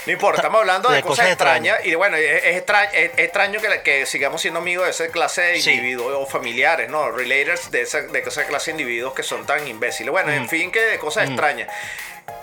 No 0.05 0.11
importa, 0.11 0.41
estamos 0.41 0.59
hablando 0.59 0.89
de, 0.89 0.95
De 0.97 1.01
cosas, 1.01 1.17
cosas 1.19 1.31
extrañas. 1.31 1.75
extrañas. 1.77 1.93
Y 1.93 1.95
bueno, 1.95 2.17
es, 2.17 2.43
es 2.43 2.55
extraño, 2.57 2.89
es, 2.93 3.11
es 3.13 3.19
extraño 3.19 3.59
que, 3.61 3.81
que 3.83 4.05
sigamos 4.05 4.41
siendo 4.41 4.59
amigos 4.59 4.85
de 4.85 4.91
esa 4.91 5.07
clase 5.07 5.41
de 5.41 5.61
Sí. 5.61 5.71
individuos 5.71 6.13
o 6.17 6.25
familiares, 6.25 6.89
¿no? 6.89 7.09
Relators 7.11 7.71
de 7.71 7.81
esa, 7.81 8.01
de 8.01 8.19
esa 8.19 8.45
clase 8.45 8.71
de 8.73 8.81
individuos 8.81 9.13
que 9.13 9.23
son 9.23 9.45
tan 9.45 9.65
imbéciles. 9.67 10.11
Bueno, 10.11 10.29
Mm. 10.31 10.33
en 10.35 10.49
fin, 10.49 10.71
que 10.71 10.81
de 10.81 10.99
cosas 10.99 11.27
extrañas. 11.27 11.69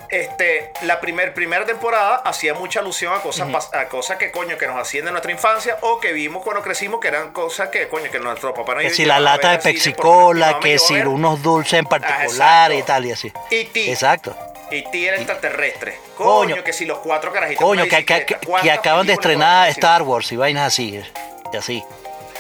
Este, 0.09 0.73
la 0.83 1.01
primer, 1.01 1.35
primera 1.35 1.64
temporada 1.64 2.16
hacía 2.16 2.53
mucha 2.53 2.81
alusión 2.81 3.14
a 3.14 3.20
cosas, 3.20 3.46
pas- 3.49 3.73
a 3.73 3.87
cosas 3.88 4.16
que 4.16 4.33
coño 4.33 4.59
que 4.59 4.66
nos 4.66 4.77
hacían 4.77 5.05
de 5.05 5.12
nuestra 5.12 5.31
infancia 5.31 5.79
o 5.83 6.01
que 6.01 6.12
vimos 6.12 6.42
cuando 6.42 6.62
crecimos 6.62 6.99
que 7.01 7.07
eran 7.09 7.33
cosas 7.33 7.68
que 7.68 7.87
coño 7.88 8.11
que 8.11 8.18
nuestro 8.18 8.53
papá 8.53 8.75
nos 8.75 8.83
Que 8.83 8.90
si 8.90 9.05
la 9.05 9.20
lata 9.20 9.53
de 9.53 9.59
pexicola, 9.59 10.59
que 10.61 10.81
si 10.81 10.94
unos 10.94 11.40
dulces 11.42 11.75
en 11.75 11.87
Ah, 11.87 11.88
particular 11.88 12.73
y 12.73 12.83
tal 12.83 13.07
y 13.07 13.12
así. 13.12 13.33
Exacto. 13.51 14.37
Y 14.71 14.83
ti 14.91 15.07
era 15.07 15.17
extraterrestre. 15.17 15.99
Coño, 16.17 16.55
Coño. 16.55 16.65
que 16.65 16.73
si 16.73 16.87
los 16.87 16.99
cuatro 16.99 17.33
carajitos. 17.33 17.63
Coño, 17.65 17.85
que, 17.85 18.05
que- 18.05 18.25
que- 18.27 18.37
¿cuántas 18.47 18.63
que 18.63 18.71
acaban 18.71 19.07
de 19.07 19.13
estrenar? 19.15 19.69
Star 19.71 20.03
Wars 20.03 20.31
y 20.33 20.37
vainas 20.37 20.67
así. 20.69 21.01
Y 21.53 21.57
así. 21.57 21.83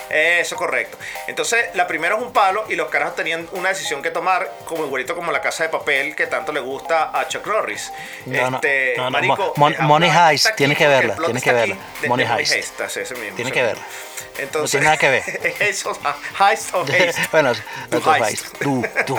Eso, 0.08 0.56
correcto. 0.56 0.98
Entonces, 1.28 1.66
la 1.74 1.86
primera 1.86 2.16
es 2.16 2.22
un 2.22 2.32
palo 2.32 2.64
y 2.68 2.74
los 2.74 2.88
carajos 2.88 3.14
tenían 3.14 3.48
una 3.52 3.68
decisión 3.68 4.02
que 4.02 4.10
tomar, 4.10 4.50
como 4.64 4.84
igualito 4.84 5.14
como 5.14 5.30
la 5.30 5.40
casa 5.40 5.62
de 5.62 5.68
papel 5.68 6.16
que 6.16 6.26
tanto 6.26 6.52
le 6.52 6.58
gusta 6.58 7.16
a 7.16 7.28
Chuck 7.28 7.46
Norris. 7.46 7.92
No, 8.26 8.56
Este, 8.56 8.94
no, 8.96 9.04
no, 9.04 9.10
marico, 9.12 9.52
Mon- 9.56 9.76
Money 9.82 10.10
Heist, 10.10 10.48
tienes 10.56 10.76
que 10.76 10.88
verla, 10.88 11.14
tienes 11.14 11.42
que 11.44 11.52
verla. 11.52 11.76
Money 12.08 12.26
Heist. 12.26 12.76
Tienes 13.36 13.52
que 13.52 13.62
verla. 13.62 13.82
Entonces, 14.38 14.70
tiene 14.72 14.84
nada 14.86 14.96
que 14.96 15.08
ver. 15.10 15.22
Eso, 15.60 15.98
Heist 16.40 16.74
o 16.74 16.86
Heist. 16.92 17.18
bueno, 17.32 17.52
tú 17.90 18.02
Heist. 18.12 18.44
Heist. 18.44 18.58
Tú, 18.62 18.86
tú. 19.06 19.18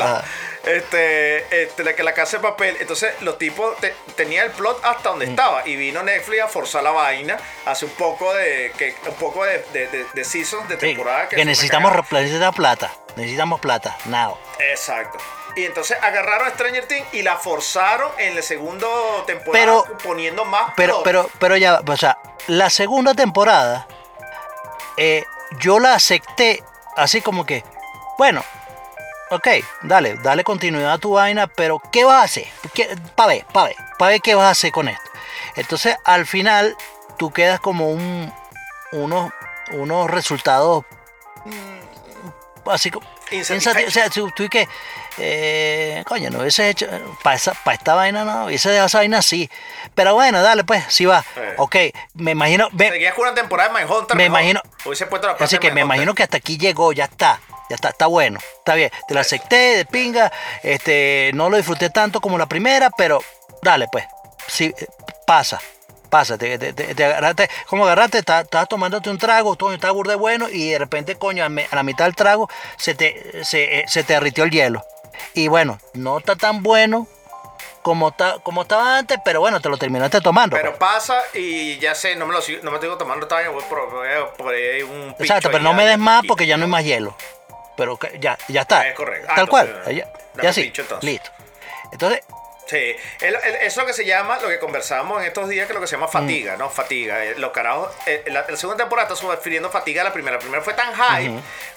Ah. 0.00 0.22
Este, 0.64 1.62
este, 1.62 1.84
la 1.84 1.94
que 1.94 2.02
la 2.02 2.14
casa 2.14 2.38
de 2.38 2.42
papel. 2.42 2.76
Entonces, 2.80 3.12
los 3.20 3.36
tipos 3.36 3.76
te- 3.80 3.94
tenía 4.16 4.44
el 4.44 4.50
plot 4.50 4.82
hasta 4.82 5.10
Mm. 5.10 5.12
donde 5.12 5.24
estaba. 5.26 5.68
Y 5.68 5.76
vino 5.76 6.02
Netflix 6.02 6.42
a 6.42 6.48
forzar 6.48 6.82
la 6.82 6.90
vaina. 6.90 7.36
Hace 7.66 7.84
un 7.84 7.90
poco 7.92 8.32
de. 8.32 8.72
Que, 8.78 8.94
un 9.06 9.14
poco 9.16 9.44
de, 9.44 9.58
de, 9.74 9.88
de, 9.88 10.06
de 10.14 10.24
seasons, 10.24 10.66
de 10.68 10.76
Sí, 10.76 10.80
temporada. 10.80 11.28
que 11.28 11.36
son 11.36 11.46
necesitamos, 11.46 11.92
necesitamos 12.10 12.56
plata. 12.56 12.90
Necesitamos 13.16 13.60
plata. 13.60 13.94
Now. 14.06 14.38
Exacto. 14.58 15.18
Y 15.56 15.64
entonces 15.64 15.96
agarraron 16.02 16.48
a 16.48 16.50
Stranger 16.50 16.86
Things 16.86 17.06
y 17.12 17.22
la 17.22 17.36
forzaron 17.36 18.10
en 18.18 18.34
la 18.34 18.42
segunda 18.42 18.86
temporada 19.26 19.52
Pero- 19.64 19.98
poniendo 19.98 20.44
más 20.44 20.72
Pero, 20.76 20.94
plot. 20.94 21.04
pero, 21.04 21.30
pero 21.38 21.56
ya, 21.56 21.80
o 21.86 21.96
sea, 21.96 22.18
la 22.48 22.70
segunda 22.70 23.14
temporada, 23.14 23.86
eh, 24.96 25.24
yo 25.60 25.78
la 25.78 25.94
acepté 25.94 26.62
así 26.96 27.20
como 27.20 27.46
que, 27.46 27.64
bueno, 28.18 28.42
ok, 29.30 29.48
dale, 29.82 30.14
dale 30.16 30.42
continuidad 30.44 30.92
a 30.92 30.98
tu 30.98 31.12
vaina, 31.12 31.46
pero 31.46 31.80
¿qué 31.92 32.04
vas 32.04 32.20
a 32.20 32.24
hacer? 32.24 32.46
Para 33.14 33.28
ver, 33.28 33.44
para 33.52 33.66
ver, 33.68 33.76
para 33.98 34.10
ver 34.10 34.20
qué 34.20 34.34
vas 34.34 34.46
a 34.46 34.50
hacer 34.50 34.72
con 34.72 34.88
esto. 34.88 35.10
Entonces, 35.56 35.96
al 36.04 36.26
final, 36.26 36.76
tú 37.16 37.32
quedas 37.32 37.60
como 37.60 37.90
un, 37.90 38.32
unos, 38.92 39.32
unos 39.72 40.10
resultados 40.10 40.84
mm, 41.44 42.68
así 42.70 42.90
como... 42.90 43.06
Insatisfecho. 43.30 43.70
insati- 43.78 43.86
O 43.86 43.90
sea, 43.90 44.10
tú, 44.10 44.30
tú 44.36 44.42
y 44.44 44.48
que, 44.48 44.68
eh, 45.18 46.02
coño, 46.06 46.30
no 46.30 46.40
hubiese 46.40 46.68
hecho, 46.70 46.86
para 47.22 47.36
esta 47.36 47.94
vaina 47.94 48.24
no, 48.24 48.46
hubiese 48.46 48.68
dejado 48.70 48.86
esa 48.86 48.98
vaina 48.98 49.18
así. 49.18 49.50
Pero 49.94 50.14
bueno, 50.14 50.42
dale 50.42 50.64
pues, 50.64 50.84
sí 50.88 51.04
va. 51.04 51.24
Eh. 51.36 51.54
Ok, 51.58 51.76
me 52.14 52.32
imagino, 52.32 52.68
me, 52.72 52.90
Seguías 52.90 53.14
con 53.14 53.26
una 53.26 53.34
temporada 53.34 53.68
de 53.72 53.78
Mindhunter. 53.78 54.16
Me 54.16 54.24
mejor. 54.24 54.40
imagino- 54.40 54.62
Hubiese 54.84 55.06
puesto 55.06 55.26
la 55.28 55.36
así 55.38 55.58
que 55.58 55.70
me 55.70 55.80
imagino 55.82 56.14
que 56.14 56.22
hasta 56.22 56.36
aquí 56.38 56.58
llegó, 56.58 56.92
ya 56.92 57.04
está. 57.04 57.40
Ya 57.70 57.76
está, 57.76 57.88
está 57.88 58.06
bueno, 58.06 58.38
está 58.58 58.74
bien. 58.74 58.90
Te 59.08 59.14
la 59.14 59.20
acepté 59.22 59.56
de 59.56 59.84
pinga, 59.86 60.30
este, 60.62 61.30
no 61.34 61.48
lo 61.48 61.56
disfruté 61.56 61.88
tanto 61.88 62.20
como 62.20 62.36
la 62.36 62.44
primera, 62.46 62.90
pero 62.90 63.22
dale 63.62 63.86
pues. 63.90 64.04
Sí, 64.46 64.74
pasa. 65.26 65.60
Pasa, 66.10 66.36
te, 66.38 66.58
te- 66.58 66.72
te- 66.74 66.94
te 66.94 67.04
agarraste, 67.04 67.48
como 67.66 67.84
agarraste, 67.86 68.18
estás, 68.18 68.46
tomándote 68.68 69.10
un 69.10 69.18
trago, 69.18 69.56
tú 69.56 69.72
estás 69.72 69.92
burde 69.92 70.14
bueno 70.14 70.48
y 70.48 70.70
de 70.70 70.78
repente, 70.78 71.16
coño, 71.16 71.42
a, 71.44 71.48
me- 71.48 71.66
a 71.68 71.74
la 71.74 71.82
mitad 71.82 72.04
del 72.04 72.14
trago 72.14 72.48
se 72.76 72.94
te, 72.94 73.42
se, 73.44 73.80
eh, 73.80 73.84
se 73.88 74.04
te 74.04 74.12
derritió 74.12 74.44
el 74.44 74.50
hielo. 74.50 74.84
Y 75.34 75.48
bueno, 75.48 75.78
no 75.94 76.18
está 76.18 76.36
tan 76.36 76.62
bueno 76.62 77.06
como, 77.82 78.08
está, 78.08 78.38
como 78.42 78.62
estaba 78.62 78.98
antes, 78.98 79.18
pero 79.24 79.40
bueno, 79.40 79.60
te 79.60 79.68
lo 79.68 79.76
terminaste 79.76 80.20
tomando. 80.20 80.56
Pero 80.56 80.74
pasa 80.78 81.20
y 81.34 81.78
ya 81.78 81.94
sé, 81.94 82.16
no 82.16 82.26
me 82.26 82.32
lo 82.32 82.40
sigo, 82.40 82.62
no 82.62 82.70
me 82.70 82.78
tengo 82.78 82.96
tomando 82.96 83.28
vaina, 83.28 83.50
voy 83.50 83.62
por, 83.64 84.54
ahí 84.54 84.82
un 84.82 85.14
Exacto, 85.18 85.50
pero 85.50 85.62
no 85.62 85.74
me 85.74 85.86
des 85.86 85.98
más 85.98 86.24
porque 86.26 86.46
ya 86.46 86.56
no 86.56 86.64
hay 86.64 86.70
más 86.70 86.84
hielo. 86.84 87.14
Pero 87.76 87.98
ya, 88.20 88.38
ya 88.48 88.62
está. 88.62 88.88
Es 88.88 88.94
correcto. 88.94 89.28
Ah, 89.30 89.34
Tal 89.34 89.48
cual. 89.48 89.82
Ya, 90.42 90.52
sí. 90.52 90.62
pincho, 90.62 90.82
entonces. 90.82 91.10
Listo. 91.10 91.30
Entonces, 91.92 92.20
Sí, 92.66 92.96
es 93.20 93.76
lo 93.76 93.84
que 93.84 93.92
se 93.92 94.04
llama, 94.06 94.38
lo 94.40 94.48
que 94.48 94.58
conversábamos 94.58 95.20
en 95.20 95.26
estos 95.28 95.48
días, 95.50 95.66
que 95.66 95.72
es 95.72 95.74
lo 95.74 95.80
que 95.82 95.86
se 95.86 95.96
llama 95.96 96.08
fatiga, 96.08 96.56
¿no? 96.56 96.70
Fatiga. 96.70 97.22
Eh, 97.22 97.34
Los 97.36 97.52
carajos, 97.52 97.90
eh, 98.06 98.22
la, 98.28 98.46
la 98.48 98.56
segunda 98.56 98.82
temporada 98.84 99.12
está 99.12 99.28
refiriendo 99.30 99.70
fatiga 99.70 100.00
a 100.00 100.04
la 100.04 100.12
primera. 100.14 100.36
La 100.36 100.40
primera 100.40 100.62
fue 100.62 100.72
tan 100.72 100.92
high 100.94 101.30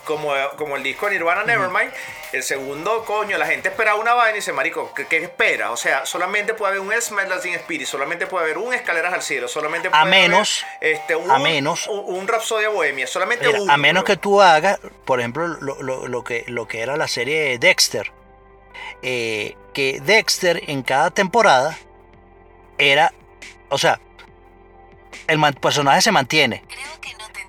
como, 0.06 0.34
como 0.56 0.78
el 0.78 0.84
disco 0.84 1.08
de 1.08 1.14
Nirvana 1.14 1.44
Nevermind. 1.44 1.92
El 2.32 2.42
segundo, 2.44 3.04
coño, 3.04 3.38
la 3.38 3.46
gente 3.48 3.68
esperaba 3.68 4.00
una 4.00 4.14
vaina 4.14 4.32
y 4.32 4.36
dice, 4.36 4.54
marico, 4.54 4.94
¿qué, 4.94 5.06
qué 5.08 5.18
espera? 5.18 5.72
O 5.72 5.78
sea, 5.78 6.06
solamente 6.06 6.54
puede 6.54 6.72
haber 6.78 6.82
un 6.82 7.02
Smell 7.02 7.28
Like 7.30 7.56
Spirit, 7.56 7.86
solamente 7.88 8.26
puede 8.28 8.46
haber 8.46 8.58
un 8.58 8.74
Escaleras 8.74 9.14
al 9.14 9.22
Cielo, 9.22 9.48
solamente 9.50 9.90
puede 9.90 10.02
A 10.02 10.06
menos- 10.06 10.64
haber 10.78 10.94
este, 10.94 11.16
un, 11.18 11.30
a 11.30 11.38
menos- 11.40 11.88
un, 11.88 12.16
un 12.16 12.28
Rhapsodia 12.28 12.70
Bohemia, 12.70 13.08
solamente 13.08 13.48
mira, 13.48 13.74
a 13.74 13.78
menos 13.78 14.04
que 14.06 14.16
tú 14.18 14.42
hagas, 14.42 14.80
por 15.06 15.20
ejemplo, 15.20 15.48
lo, 15.48 15.82
lo- 15.82 16.08
lo 16.08 16.24
que, 16.24 16.46
lo 16.48 16.66
que 16.68 16.82
era 16.82 16.96
la 16.96 17.08
serie 17.10 17.58
Dexter. 17.60 18.12
Eh, 19.02 19.56
que 19.74 20.00
Dexter 20.02 20.64
en 20.68 20.82
cada 20.84 21.12
temporada 21.12 21.78
era, 22.78 23.14
o 23.70 23.78
sea, 23.78 24.00
el 25.28 25.40
personaje 25.56 26.02
se 26.02 26.12
mantiene, 26.12 26.64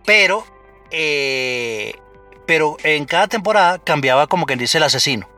pero, 0.04 0.44
eh, 0.90 1.94
pero 2.46 2.76
en 2.82 3.04
cada 3.04 3.28
temporada 3.28 3.78
cambiaba 3.78 4.26
como 4.26 4.46
quien 4.46 4.58
dice 4.58 4.78
el 4.78 4.84
asesino. 4.84 5.28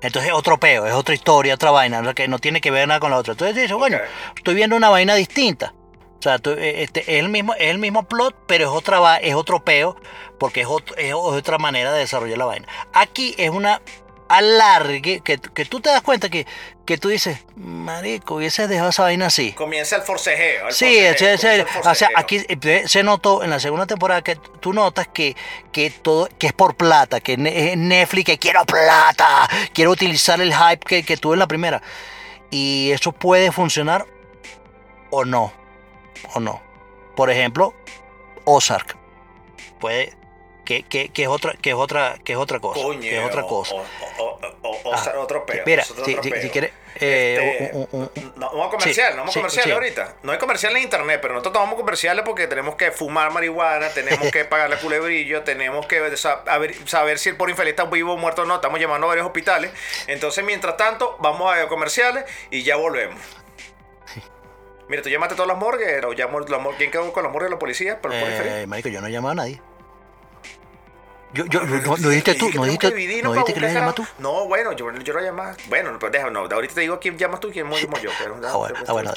Entonces 0.00 0.30
es 0.32 0.36
otro 0.36 0.58
peo, 0.58 0.84
es 0.86 0.94
otra 0.94 1.14
historia, 1.14 1.54
otra 1.54 1.70
vaina, 1.70 2.00
o 2.00 2.04
sea, 2.04 2.14
que 2.14 2.26
no 2.26 2.40
tiene 2.40 2.60
que 2.60 2.72
ver 2.72 2.88
nada 2.88 2.98
con 2.98 3.12
la 3.12 3.18
otra. 3.18 3.32
Entonces 3.32 3.54
dices, 3.56 3.72
bueno, 3.76 3.98
estoy 4.36 4.54
viendo 4.54 4.74
una 4.74 4.88
vaina 4.90 5.14
distinta. 5.14 5.74
O 6.18 6.22
sea, 6.22 6.38
tú- 6.38 6.50
eh, 6.52 6.82
este, 6.82 7.00
es, 7.00 7.20
el 7.20 7.28
mismo, 7.28 7.54
es 7.54 7.68
el 7.70 7.78
mismo 7.78 8.02
plot, 8.04 8.34
pero 8.48 8.64
es, 8.64 8.70
otra, 8.70 8.98
va- 8.98 9.18
es 9.18 9.34
otro 9.34 9.64
peo, 9.64 9.96
porque 10.38 10.62
es, 10.62 10.66
otro- 10.68 10.96
es 10.96 11.14
otra 11.14 11.58
manera 11.58 11.92
de 11.92 12.00
desarrollar 12.00 12.38
la 12.38 12.44
vaina. 12.46 12.68
Aquí 12.92 13.34
es 13.38 13.50
una 13.50 13.80
alargue, 14.32 15.20
que, 15.20 15.38
que 15.38 15.64
tú 15.66 15.80
te 15.80 15.90
das 15.90 16.00
cuenta 16.02 16.28
que, 16.30 16.46
que 16.86 16.96
tú 16.96 17.08
dices, 17.08 17.44
marico, 17.54 18.36
hubieses 18.36 18.68
dejado 18.68 18.90
esa 18.90 19.02
vaina 19.02 19.26
así. 19.26 19.52
Comienza 19.52 19.96
el 19.96 20.02
forcejeo. 20.02 20.68
el 20.68 20.72
Sí, 20.72 20.84
forcejeo, 20.86 21.16
comienza 21.16 21.54
el 21.54 21.66
o 21.90 21.94
sea, 21.94 22.08
aquí 22.16 22.44
se 22.86 23.02
notó 23.02 23.42
en 23.42 23.50
la 23.50 23.60
segunda 23.60 23.86
temporada 23.86 24.22
que 24.22 24.36
tú 24.36 24.72
notas 24.72 25.06
que, 25.08 25.36
que 25.70 25.90
todo 25.90 26.28
que 26.38 26.46
es 26.46 26.52
por 26.52 26.74
plata, 26.76 27.20
que 27.20 27.34
es 27.34 27.76
Netflix, 27.76 28.24
que 28.24 28.38
quiero 28.38 28.64
plata, 28.64 29.48
quiero 29.74 29.90
utilizar 29.90 30.40
el 30.40 30.54
hype 30.54 30.84
que, 30.86 31.02
que 31.02 31.16
tuve 31.16 31.34
en 31.34 31.40
la 31.40 31.46
primera. 31.46 31.82
Y 32.50 32.90
eso 32.90 33.12
puede 33.12 33.52
funcionar 33.52 34.06
o 35.10 35.24
no, 35.24 35.52
o 36.34 36.40
no. 36.40 36.62
Por 37.14 37.30
ejemplo, 37.30 37.74
Ozark. 38.44 38.96
Puede, 39.78 40.16
que, 40.72 40.82
que, 40.88 41.08
que 41.10 41.22
es 41.24 41.28
otra, 41.28 41.54
que 41.60 41.70
es 41.70 41.76
otra, 41.76 42.16
que 42.24 42.32
es 42.32 42.38
otra 42.38 42.60
cosa. 42.60 42.80
Coño, 42.82 43.00
que 43.00 43.18
es 43.18 43.24
otra 43.24 43.42
cosa. 43.42 43.74
O, 43.74 44.38
o- 44.62 44.92
Ah, 44.94 45.12
otro 45.18 45.44
peo. 45.46 45.62
mira, 45.66 45.82
otro 45.90 46.04
si- 46.04 46.14
peo. 46.14 46.22
si- 46.22 46.32
si 46.42 46.50
quieres, 46.50 46.70
eh, 47.00 47.58
Este, 47.62 47.76
un- 47.76 47.88
un- 47.92 48.10
un- 48.14 48.32
no, 48.36 48.50
vamos 48.50 48.66
a 48.66 48.70
comercial, 48.70 49.08
sí, 49.12 49.16
no 49.16 49.22
vamos 49.22 49.30
a 49.30 49.32
sí, 49.32 49.38
comercial 49.40 49.64
sí. 49.64 49.70
ahorita. 49.70 50.14
No 50.22 50.32
hay 50.32 50.38
comercial 50.38 50.76
en 50.76 50.82
internet, 50.82 51.18
pero 51.20 51.34
nosotros 51.34 51.54
tomamos 51.54 51.74
comerciales 51.76 52.24
porque 52.24 52.46
tenemos 52.46 52.74
que 52.76 52.90
fumar 52.90 53.32
marihuana, 53.32 53.88
tenemos 53.90 54.30
que 54.30 54.44
pagarle 54.44 54.76
culebrillo, 54.76 55.42
tenemos 55.42 55.86
que 55.86 56.16
sa- 56.16 56.44
saber, 56.44 56.74
saber 56.88 57.18
si 57.18 57.28
el 57.30 57.36
por 57.36 57.50
infeliz 57.50 57.70
está 57.72 57.84
vivo 57.84 58.12
o 58.14 58.16
muerto 58.16 58.42
o 58.42 58.44
no. 58.44 58.56
Estamos 58.56 58.78
llamando 58.80 59.06
a 59.06 59.08
varios 59.08 59.26
hospitales. 59.26 59.70
Entonces, 60.06 60.44
mientras 60.44 60.76
tanto, 60.76 61.16
vamos 61.20 61.52
a 61.54 61.66
comerciales 61.68 62.24
y 62.50 62.62
ya 62.62 62.76
volvemos. 62.76 63.20
Mira, 64.88 65.02
tú 65.02 65.08
llamaste 65.08 65.34
a 65.34 65.36
todas 65.36 65.48
las 65.48 65.56
morgues, 65.56 66.04
o 66.04 66.12
llamó 66.12 66.40
la 66.40 66.58
¿quién 66.76 66.90
quedó 66.90 67.10
con 67.12 67.22
la 67.22 67.30
morgue 67.30 67.46
de 67.46 67.52
la 67.52 67.58
policía? 67.58 68.00
¿Por, 68.00 68.10
por 68.10 68.28
infeliz? 68.28 68.52
Eh, 68.52 68.66
marico, 68.66 68.88
yo 68.90 69.00
no 69.00 69.06
he 69.06 69.10
llamado 69.10 69.32
a 69.32 69.34
nadie. 69.36 69.60
Yo, 71.34 71.46
yo, 71.46 71.62
no, 71.64 71.96
no 71.96 72.08
dijiste 72.10 72.34
tú, 72.34 72.50
no 72.54 72.64
dijiste, 72.64 73.22
no 73.22 73.32
dijiste 73.32 73.54
que 73.54 73.60
le 73.60 73.72
llamas 73.72 73.94
tú. 73.94 74.06
No, 74.18 74.46
bueno, 74.46 74.72
yo, 74.72 74.92
yo 74.92 75.12
lo 75.14 75.20
llamaba. 75.20 75.56
Bueno, 75.68 75.98
pues 75.98 76.12
déjame, 76.12 76.30
no, 76.32 76.40
ahorita 76.40 76.74
te 76.74 76.80
digo 76.82 77.00
quién 77.00 77.16
llamas 77.16 77.40
tú 77.40 77.48
y 77.48 77.52
quién 77.52 77.70
llamo 77.70 77.98
yo. 77.98 78.10
Pero, 78.18 78.36
Ah, 78.46 78.56
bueno, 78.56 78.78
ah. 78.86 78.92
Bueno, 78.92 79.12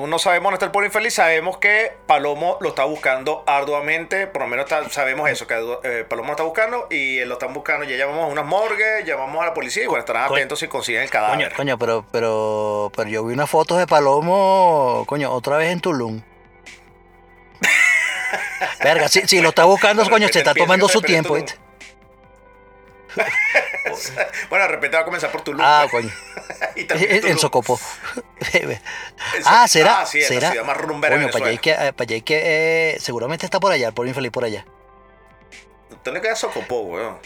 aún 0.00 0.10
no 0.10 0.18
sabemos 0.18 0.44
dónde 0.46 0.56
está 0.56 0.66
el 0.66 0.72
pobre 0.72 0.86
infeliz. 0.88 1.14
Sabemos 1.14 1.58
que 1.58 1.92
Palomo 2.06 2.58
lo 2.60 2.70
está 2.70 2.84
buscando 2.84 3.44
arduamente. 3.46 4.26
Por 4.26 4.42
lo 4.42 4.48
menos 4.48 4.64
está- 4.64 4.88
sabemos 4.90 5.28
eso, 5.30 5.46
que 5.46 5.54
eh, 5.84 6.04
Palomo 6.08 6.28
lo 6.28 6.32
está 6.32 6.42
buscando 6.42 6.86
y 6.90 7.24
lo 7.24 7.34
están 7.34 7.52
buscando. 7.54 7.84
Ya 7.84 7.96
llamamos 7.96 8.24
a 8.24 8.26
unas 8.26 8.44
morgues, 8.46 9.04
llamamos 9.04 9.42
a 9.42 9.46
la 9.46 9.54
policía 9.54 9.84
y 9.84 9.86
bueno, 9.86 10.00
estarán 10.00 10.26
Coño. 10.28 10.36
atentos 10.38 10.58
si 10.58 10.68
consiguen 10.68 11.02
el 11.02 11.10
cadáver. 11.10 11.52
coño, 11.54 11.78
pero, 11.78 12.04
pero, 12.10 12.90
pero 12.96 13.08
yo 13.08 13.24
vi 13.24 13.34
unas 13.34 13.48
fotos 13.48 13.78
de 13.78 13.86
Palomo, 13.86 15.04
coño, 15.06 15.30
otra 15.32 15.56
vez 15.56 15.70
en 15.70 15.80
Tulum. 15.80 16.22
Verga, 18.82 19.08
si, 19.08 19.26
si 19.28 19.40
lo 19.40 19.50
está 19.50 19.64
buscando, 19.64 20.08
coño, 20.08 20.28
se 20.28 20.38
está 20.38 20.54
tomando 20.54 20.88
su 20.88 21.00
tiempo. 21.02 21.34
¿viste? 21.34 21.54
bueno, 24.50 24.66
repente 24.68 24.96
va 24.96 25.02
a 25.02 25.04
comenzar 25.04 25.30
por 25.30 25.42
tu 25.42 25.52
luz. 25.52 25.62
Ah, 25.64 25.86
coño. 25.90 26.10
y 26.76 26.80
en 26.80 26.88
Tulum. 26.88 27.78
Ese- 28.52 28.80
ah, 29.44 29.66
será. 29.68 30.00
Ah, 30.00 30.06
sí, 30.06 30.18
es 30.18 30.30
la 30.30 30.36
será. 30.36 30.50
ciudad 30.50 30.64
más 30.64 30.76
rumbera 30.76 31.16
Coño, 31.16 31.30
para 31.30 31.44
allá 31.44 31.50
hay 31.50 31.58
que, 31.58 31.70
eh, 31.70 31.92
para 31.92 32.04
allá 32.04 32.14
hay 32.14 32.22
que 32.22 32.40
eh, 32.94 32.96
seguramente 33.00 33.44
está 33.46 33.60
por 33.60 33.72
allá, 33.72 33.92
por 33.92 34.06
infeliz 34.06 34.32
por 34.32 34.44
allá. 34.44 34.64
¿Dónde 36.04 36.20
queda 36.20 36.36
Socopó, 36.36 36.80
weón? 36.80 37.18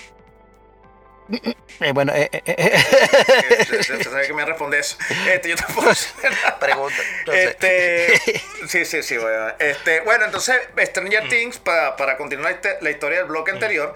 Eh, 1.80 1.92
bueno, 1.92 2.12
eh, 2.14 2.28
eh, 2.32 2.42
eh, 2.46 2.54
Eh, 2.56 3.82
¿Sabes 3.82 4.26
que 4.26 4.34
me 4.34 4.44
responde 4.44 4.78
eso? 4.78 4.96
Este, 5.26 5.48
yo 5.48 5.56
nada. 5.56 6.58
Pregunta. 6.58 6.96
Este, 7.32 8.20
sí, 8.68 8.84
sí, 8.84 9.02
sí, 9.02 9.16
bueno. 9.16 9.54
Este, 9.58 10.00
bueno, 10.00 10.26
entonces, 10.26 10.56
Stranger 10.78 11.28
Things, 11.28 11.58
para, 11.58 11.96
para 11.96 12.16
continuar 12.16 12.60
la, 12.80 12.90
historia 12.90 13.18
del 13.18 13.26
bloque 13.26 13.52
anterior, 13.52 13.94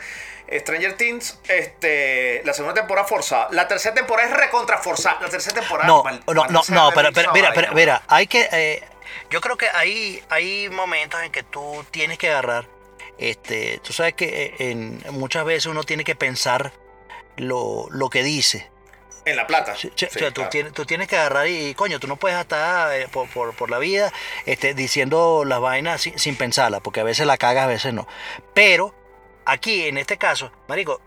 Stranger 0.51 0.97
Things, 0.97 1.39
este, 1.49 2.43
la 2.45 2.53
segunda 2.55 2.75
temporada 2.75 3.07
forzada. 3.07 3.49
La 3.53 3.69
tercera 3.69 3.95
temporada 3.95 4.29
es 4.29 4.35
recontra 4.37 4.79
forzada. 4.79 5.19
La 5.21 5.29
tercera 5.29 5.61
temporada. 5.61 5.87
No, 5.87 6.03
mal- 6.03 6.23
no, 6.27 6.47
no, 6.47 6.63
no, 6.69 6.91
pero, 6.95 7.11
pero 7.13 7.33
mira, 7.33 7.53
pero, 7.55 7.73
mira, 7.75 8.03
hay 8.09 8.27
que, 8.27 8.49
eh, 8.53 8.83
yo 9.31 9.41
creo 9.41 9.57
que 9.57 9.69
hay, 9.69 10.23
hay 10.31 10.69
momentos 10.71 11.23
en 11.23 11.31
que 11.33 11.43
tú 11.43 11.85
tienes 11.91 12.17
que 12.19 12.31
agarrar, 12.31 12.67
este, 13.19 13.79
tú 13.83 13.93
sabes 13.93 14.15
que 14.15 14.47
eh, 14.47 14.71
en, 14.71 15.03
muchas 15.11 15.45
veces 15.45 15.67
uno 15.67 15.83
tiene 15.85 16.05
que 16.05 16.15
pensar 16.15 16.73
lo, 17.37 17.87
lo 17.91 18.09
que 18.11 18.23
dice. 18.23 18.71
En 19.25 19.37
La 19.37 19.47
Plata. 19.47 19.77
Sí, 19.77 19.93
sí, 19.95 20.07
Sí, 20.11 20.17
o 20.17 20.19
sea, 20.21 20.31
tú, 20.31 20.45
tienes, 20.49 20.73
tú 20.73 20.87
tienes 20.87 21.07
que 21.09 21.17
agarrar 21.17 21.47
y, 21.49 21.75
coño, 21.75 22.01
tú 22.01 22.07
no 22.07 22.17
puedes 22.17 22.39
estar 22.39 22.95
eh, 22.95 23.09
por, 23.09 23.29
por- 23.29 23.55
por 23.55 23.69
la 23.71 23.79
vida 23.79 24.11
este, 24.47 24.73
diciendo 24.73 25.45
las 25.45 25.61
vainas 25.61 26.01
sin, 26.01 26.19
sin 26.19 26.37
pensarlas, 26.37 26.81
porque 26.81 27.01
a 27.01 27.05
veces 27.05 27.27
la 27.27 27.37
cagas, 27.37 27.65
a 27.65 27.69
veces 27.69 27.93
no. 27.93 28.09
Pero 28.55 28.95
aquí, 29.49 29.87
en 29.87 29.99
este 29.99 30.17
caso, 30.19 30.53
Marico, 30.69 31.01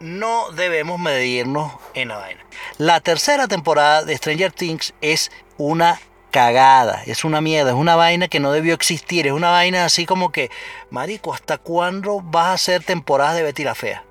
no 0.00 0.50
debemos 0.52 0.98
medirnos 0.98 1.72
en 1.94 2.08
la 2.08 2.16
vaina. 2.16 2.44
La 2.78 3.00
tercera 3.00 3.48
temporada 3.48 4.04
de 4.04 4.16
Stranger 4.16 4.52
Things 4.52 4.94
es 5.00 5.30
una 5.58 6.00
cagada, 6.30 7.02
es 7.06 7.24
una 7.24 7.40
mierda, 7.40 7.70
es 7.70 7.76
una 7.76 7.96
vaina 7.96 8.28
que 8.28 8.40
no 8.40 8.52
debió 8.52 8.74
existir, 8.74 9.26
es 9.26 9.32
una 9.32 9.50
vaina 9.50 9.84
así 9.84 10.06
como 10.06 10.32
que, 10.32 10.50
Marico, 10.90 11.34
¿hasta 11.34 11.58
cuándo 11.58 12.20
vas 12.22 12.46
a 12.46 12.52
hacer 12.54 12.84
temporadas 12.84 13.36
de 13.36 13.42
Betty 13.42 13.64
la 13.64 13.74
Fea? 13.74 14.04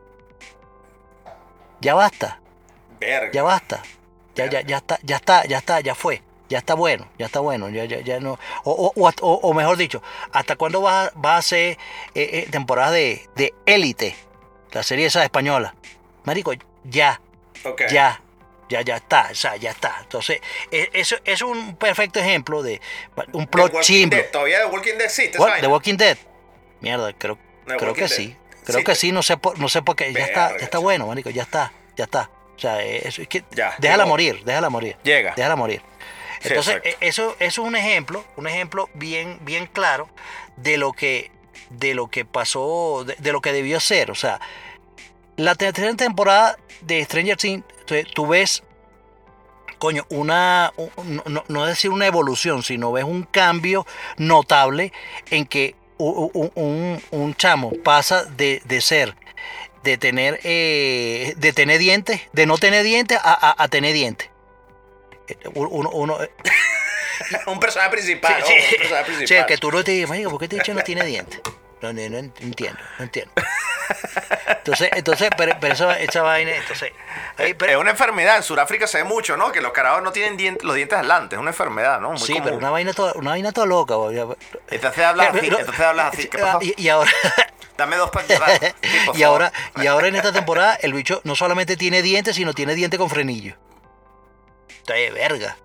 Ya 1.81 1.95
basta. 1.95 2.39
Verga. 2.99 3.31
Ya 3.33 3.43
basta. 3.43 3.83
Ya, 4.35 4.49
ya, 4.49 4.61
ya 4.61 4.77
está, 4.77 4.99
ya 5.03 5.17
está, 5.17 5.45
ya 5.45 5.57
está, 5.57 5.79
ya 5.81 5.95
fue. 5.95 6.21
Ya 6.49 6.57
está 6.59 6.73
bueno, 6.75 7.07
ya 7.17 7.25
está 7.27 7.39
bueno, 7.39 7.69
ya, 7.69 7.85
ya, 7.85 8.01
ya 8.01 8.19
no. 8.19 8.37
O, 8.63 8.91
o, 8.95 9.09
o, 9.21 9.53
mejor 9.53 9.77
dicho, 9.77 10.03
¿hasta 10.31 10.55
cuándo 10.55 10.81
vas, 10.81 11.07
a- 11.07 11.11
vas 11.15 11.33
a 11.35 11.37
hacer 11.37 11.69
eh, 11.69 11.77
eh, 12.15 12.47
temporada 12.51 12.91
de, 12.91 13.27
de 13.35 13.53
élite? 13.65 14.15
La 14.71 14.83
serie 14.83 15.05
esa 15.05 15.23
española. 15.23 15.73
Marico, 16.25 16.51
ya, 16.83 17.21
Ok. 17.65 17.83
ya, 17.91 18.19
Ya, 18.69 18.81
ya 18.81 18.95
está, 18.95 19.27
o 19.31 19.35
sea, 19.35 19.55
ya 19.57 19.69
está. 19.71 19.97
Entonces, 20.01 20.39
e- 20.71 20.89
eso 20.93 21.15
es 21.25 21.41
un 21.43 21.75
perfecto 21.75 22.19
ejemplo 22.19 22.63
de 22.63 22.81
un 23.33 23.45
plot. 23.45 23.71
Dead, 23.87 24.31
Todavía 24.31 24.59
The 24.59 24.65
Walking 24.65 24.93
Dead 24.93 25.03
existe. 25.05 25.37
What? 25.37 25.59
The? 25.61 25.67
Walking 25.67 25.95
Dead. 25.97 26.17
Mierda, 26.81 27.13
creo, 27.13 27.37
The 27.67 27.75
creo 27.77 27.89
Walking 27.91 27.93
que 27.93 28.01
Dead. 28.09 28.17
sí. 28.17 28.37
Creo 28.65 28.79
Sí. 28.79 28.83
que 28.85 28.95
sí, 28.95 29.11
no 29.11 29.21
sé 29.21 29.37
por, 29.37 29.59
no 29.59 29.69
sé 29.69 29.81
por 29.81 29.95
qué. 29.95 30.11
Ya 30.13 30.25
está, 30.25 30.57
ya 30.57 30.63
está 30.63 30.79
bueno, 30.79 31.05
marico, 31.07 31.29
ya 31.29 31.43
está, 31.43 31.71
ya 31.97 32.05
está. 32.05 32.29
O 32.55 32.59
sea, 32.59 32.81
eso 32.81 33.21
es 33.21 33.27
que 33.27 33.43
Ya, 33.51 33.75
déjala 33.77 34.03
llegó. 34.05 34.09
morir, 34.13 34.43
déjala 34.45 34.69
morir. 34.69 34.95
Llega. 35.03 35.33
Déjala 35.35 35.55
morir. 35.55 35.81
Entonces, 36.49 36.75
e- 36.83 36.97
eso, 37.07 37.35
eso 37.39 37.61
es 37.61 37.67
un 37.67 37.75
ejemplo, 37.75 38.23
un 38.35 38.47
ejemplo 38.47 38.89
bien, 38.93 39.39
bien 39.41 39.65
claro 39.67 40.09
de 40.57 40.77
lo 40.77 40.91
que, 40.93 41.31
de 41.69 41.93
lo 41.95 42.07
que 42.09 42.25
pasó, 42.25 43.03
de, 43.05 43.15
de 43.17 43.31
lo 43.31 43.41
que 43.41 43.53
debió 43.53 43.79
ser. 43.79 44.11
O 44.11 44.15
sea, 44.15 44.39
la 45.37 45.55
tercera 45.55 45.93
temporada 45.95 46.57
de 46.81 47.03
Stranger 47.03 47.37
Things, 47.37 47.63
tú, 48.13 48.27
ves, 48.27 48.63
coño, 49.79 50.05
una, 50.09 50.71
un- 50.75 51.21
no, 51.27 51.43
no 51.47 51.65
decir 51.65 51.89
una 51.91 52.07
evolución, 52.07 52.63
sino 52.63 52.91
ves 52.91 53.03
un 53.03 53.23
cambio 53.23 53.85
notable 54.17 54.91
en 55.29 55.45
que 55.45 55.75
un, 55.97 57.01
un 57.11 57.35
chamo 57.35 57.71
pasa 57.83 58.25
de, 58.25 58.61
de 58.65 58.81
ser, 58.81 59.15
de 59.83 59.97
tener, 59.97 60.39
eh, 60.43 61.33
de 61.37 61.53
tener 61.53 61.79
dientes, 61.79 62.21
de 62.33 62.45
no 62.45 62.57
tener 62.57 62.83
dientes 62.83 63.17
a, 63.21 63.33
a- 63.33 63.55
a 63.63 63.67
tener 63.69 63.93
dientes. 63.93 64.29
Eh, 65.27 65.37
Uno, 65.55 65.89
uno, 65.91 66.17
un 67.47 67.59
personaje 67.59 67.91
principal. 67.91 68.43
Sí, 68.45 68.53
¿no? 68.53 68.61
sí. 68.61 68.75
Un 68.75 68.77
personaje 68.79 69.05
principal. 69.05 69.45
que 69.45 69.57
tú 69.57 69.71
no 69.71 69.83
te 69.83 69.91
digas, 69.91 70.09
"Marico, 70.09 70.29
¿por 70.29 70.39
qué 70.39 70.45
este 70.45 70.57
dicho 70.57 70.73
no 70.73 70.81
tiene 70.81 71.05
dientes? 71.05 71.39
No, 71.81 71.91
no, 71.91 72.09
no 72.09 72.17
entiendo, 72.17 72.79
no 72.97 73.03
entiendo. 73.03 73.31
Entonces, 74.47 74.89
entonces 74.93 75.29
pero, 75.37 75.57
pero 75.59 75.73
esa, 75.73 75.99
esa 75.99 76.21
vaina, 76.21 76.55
entonces. 76.55 76.93
ahí, 77.37 77.51
es 77.51 77.55
pero- 77.55 77.79
una 77.81 77.91
enfermedad. 77.91 78.37
En 78.37 78.43
Sudáfrica 78.43 78.87
se 78.87 78.99
ve 78.99 79.03
mucho, 79.03 79.35
¿no? 79.35 79.51
Que 79.51 79.59
los 79.59 79.73
carajos 79.73 80.01
no 80.01 80.11
tienen 80.13 80.57
los 80.61 80.75
dientes 80.75 80.97
adelante. 80.97 81.35
Es 81.35 81.41
una 81.41 81.51
enfermedad, 81.51 81.99
¿no? 81.99 82.11
Muy 82.11 82.19
sí, 82.19 82.31
común. 82.33 82.43
pero 82.45 82.57
una 82.57 82.69
vaina 82.69 82.93
toda, 82.93 83.13
una 83.15 83.31
vaina 83.31 83.51
toda 83.51 83.67
loca. 83.67 83.95
Entonces 84.69 85.03
hablas 85.03 85.29
así. 85.29 85.39
Pero- 85.41 85.59
Entonces 85.59 85.85
hablas 85.85 86.13
así. 86.13 86.27
¿Qué 86.29 86.37
pasó? 86.37 86.59
y, 86.61 86.73
y 86.77 86.87
ahora, 86.89 87.11
Dame 87.77 87.95
dos. 87.97 88.11
Sí, 88.27 88.33
y 89.15 89.23
ahora, 89.23 89.51
y 89.75 89.87
ahora 89.87 90.07
en 90.07 90.15
esta 90.15 90.31
temporada, 90.31 90.75
el 90.81 90.93
bicho 90.93 91.19
no 91.25 91.35
solamente 91.35 91.75
tiene 91.75 92.01
dientes, 92.01 92.35
sino 92.35 92.53
tiene 92.53 92.75
dientes 92.75 92.97
con 92.99 93.09
frenillo. 93.09 93.55
Está 94.79 94.93
de 94.93 95.11
verga. 95.11 95.57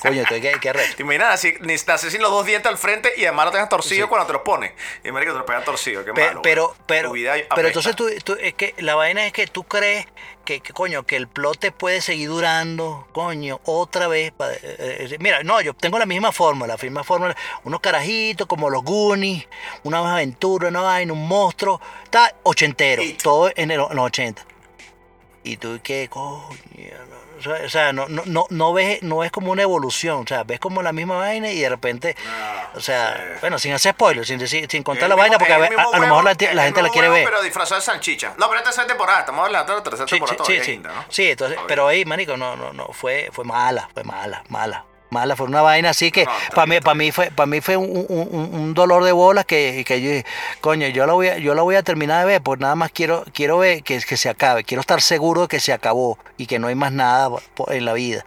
Coño, 0.00 0.22
estoy 0.22 0.40
que, 0.40 0.52
que 0.60 0.68
arrecho. 0.70 0.94
¿Te 0.96 1.02
imaginas 1.02 1.42
ni 1.60 1.74
naces 1.74 2.12
sin 2.12 2.22
los 2.22 2.30
dos 2.30 2.46
dientes 2.46 2.70
al 2.70 2.78
frente 2.78 3.12
y 3.16 3.24
además 3.24 3.46
lo 3.46 3.52
tengas 3.52 3.68
torcido 3.68 4.06
Sí. 4.06 4.08
cuando 4.08 4.26
te 4.26 4.32
los 4.34 4.42
pones? 4.42 4.72
Y 5.02 5.10
marico, 5.10 5.32
te 5.32 5.38
lo 5.38 5.46
pegan 5.46 5.64
torcido, 5.64 6.04
qué 6.04 6.12
Pe- 6.12 6.26
malo. 6.28 6.42
pero, 6.42 6.76
pero, 6.86 7.12
pero 7.56 7.66
entonces 7.68 7.96
tú, 7.96 8.08
tú- 8.24 8.36
es 8.40 8.54
que 8.54 8.74
la 8.78 8.94
vaina 8.94 9.26
es 9.26 9.32
que 9.32 9.46
tú 9.48 9.64
crees 9.64 10.06
que, 10.44 10.60
que, 10.60 10.72
coño, 10.72 11.04
que 11.04 11.16
el 11.16 11.26
plot 11.26 11.58
te 11.58 11.72
puede 11.72 12.00
seguir 12.00 12.28
durando, 12.28 13.08
coño, 13.12 13.60
otra 13.64 14.06
vez. 14.06 14.30
pa- 14.32 14.52
eh, 14.52 14.58
eh, 14.62 15.16
mira, 15.18 15.42
no, 15.42 15.60
yo 15.60 15.74
tengo 15.74 15.98
la 15.98 16.06
misma 16.06 16.30
fórmula, 16.30 16.76
la 16.76 16.82
misma 16.82 17.02
fórmula, 17.02 17.36
unos 17.64 17.80
carajitos 17.80 18.46
como 18.46 18.70
los 18.70 18.84
Goonies, 18.84 19.48
una 19.82 19.98
aventura, 20.12 20.68
una 20.68 20.82
vaina, 20.82 21.12
un 21.12 21.26
monstruo, 21.26 21.80
está 22.04 22.34
ochentero, 22.44 23.02
It. 23.02 23.20
todo 23.20 23.50
en, 23.56 23.70
el- 23.72 23.80
en 23.80 23.96
los 23.96 24.06
80. 24.06 24.44
Y 25.42 25.56
tú, 25.56 25.80
¿qué 25.82 26.08
coño? 26.10 26.50
O 27.64 27.68
sea, 27.70 27.94
no, 27.94 28.06
no, 28.08 28.22
no, 28.26 28.44
no 28.50 28.72
ves, 28.74 29.02
no 29.02 29.24
es 29.24 29.32
como 29.32 29.50
una 29.52 29.62
evolución, 29.62 30.24
o 30.24 30.26
sea, 30.26 30.44
ves 30.44 30.60
como 30.60 30.82
la 30.82 30.92
misma 30.92 31.16
vaina 31.16 31.50
y 31.50 31.58
de 31.60 31.68
repente, 31.70 32.14
Ah, 32.28 32.68
o 32.74 32.80
sea, 32.80 33.14
sí. 33.16 33.38
bueno, 33.40 33.58
sin 33.58 33.72
hacer 33.72 33.94
spoilers, 33.94 34.28
sin, 34.28 34.38
decir, 34.38 34.66
sin 34.70 34.82
contar 34.82 35.04
El 35.04 35.08
la 35.10 35.14
mismo- 35.16 35.22
vaina, 35.22 35.38
porque 35.38 35.52
a, 35.54 35.56
a- 35.82 35.96
a 35.96 35.98
lo 35.98 36.06
mejor 36.06 36.24
la, 36.24 36.36
la 36.54 36.62
gente 36.64 36.82
la 36.82 36.90
quiere 36.90 37.08
huevo, 37.08 37.14
ver. 37.14 37.24
Pero 37.24 37.42
disfrazado 37.42 37.80
de 37.80 37.86
salchicha. 37.86 38.34
No, 38.36 38.48
pero 38.48 38.58
esta 38.58 38.68
es 38.70 38.76
tercera 38.76 38.86
temporada. 38.88 39.20
Estamos 39.20 39.46
hablando 39.46 39.72
de 39.72 39.78
la 39.78 39.82
tercera 39.82 40.06
Sí, 40.06 40.16
temporada 40.16 40.34
sí, 40.36 40.36
todavía. 40.44 40.64
sí, 40.64 40.70
linda, 40.72 40.92
¿no? 40.92 41.04
sí, 41.08 41.30
entonces, 41.30 41.58
pero 41.66 41.88
ahí, 41.88 42.04
manico, 42.04 42.36
no, 42.36 42.56
no, 42.56 42.74
no, 42.74 42.88
fue, 42.92 43.30
fue 43.32 43.44
mala, 43.46 43.88
fue 43.94 44.04
mala, 44.04 44.44
mala, 44.50 44.84
mala, 45.10 45.36
fue 45.36 45.46
una 45.46 45.62
vaina 45.62 45.90
así 45.90 46.10
que 46.10 46.24
No, 46.24 46.30
para 46.54 46.66
mí, 46.66 46.80
para 46.80 46.94
mí 46.94 47.10
fue, 47.12 47.30
para 47.30 47.46
mí 47.46 47.60
fue 47.60 47.76
un, 47.76 48.06
un- 48.08 48.48
un- 48.52 48.74
dolor 48.74 49.04
de 49.04 49.12
bolas 49.12 49.44
que, 49.44 49.84
que 49.86 50.00
yo 50.00 50.10
dije, 50.10 50.26
coño, 50.60 50.86
yo 50.88 51.06
la 51.06 51.12
voy 51.12 51.28
a, 51.28 51.38
yo 51.38 51.54
la 51.54 51.62
voy 51.62 51.74
a 51.76 51.82
terminar 51.82 52.20
de 52.20 52.32
ver, 52.32 52.42
pues 52.42 52.60
nada 52.60 52.74
más 52.74 52.90
quiero, 52.92 53.24
quiero 53.32 53.58
ver 53.58 53.82
que, 53.82 53.98
que 54.00 54.16
se 54.16 54.28
acabe, 54.28 54.64
quiero 54.64 54.80
estar 54.80 55.00
seguro 55.02 55.42
de 55.42 55.48
que 55.48 55.60
se 55.60 55.72
acabó 55.72 56.18
y 56.36 56.46
que 56.46 56.58
no 56.58 56.68
hay 56.68 56.74
más 56.74 56.92
nada 56.92 57.28
en 57.68 57.84
la 57.84 57.92
vida. 57.92 58.24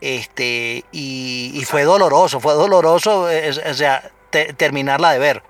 Este, 0.00 0.84
y, 0.92 1.52
y 1.54 1.64
fue 1.64 1.84
doloroso, 1.84 2.40
fue 2.40 2.54
doloroso, 2.54 3.30
eh, 3.30 3.48
es- 3.48 3.58
o 3.58 3.74
sea, 3.74 4.10
te- 4.30 4.52
terminarla 4.52 5.12
de 5.12 5.18
ver 5.18 5.42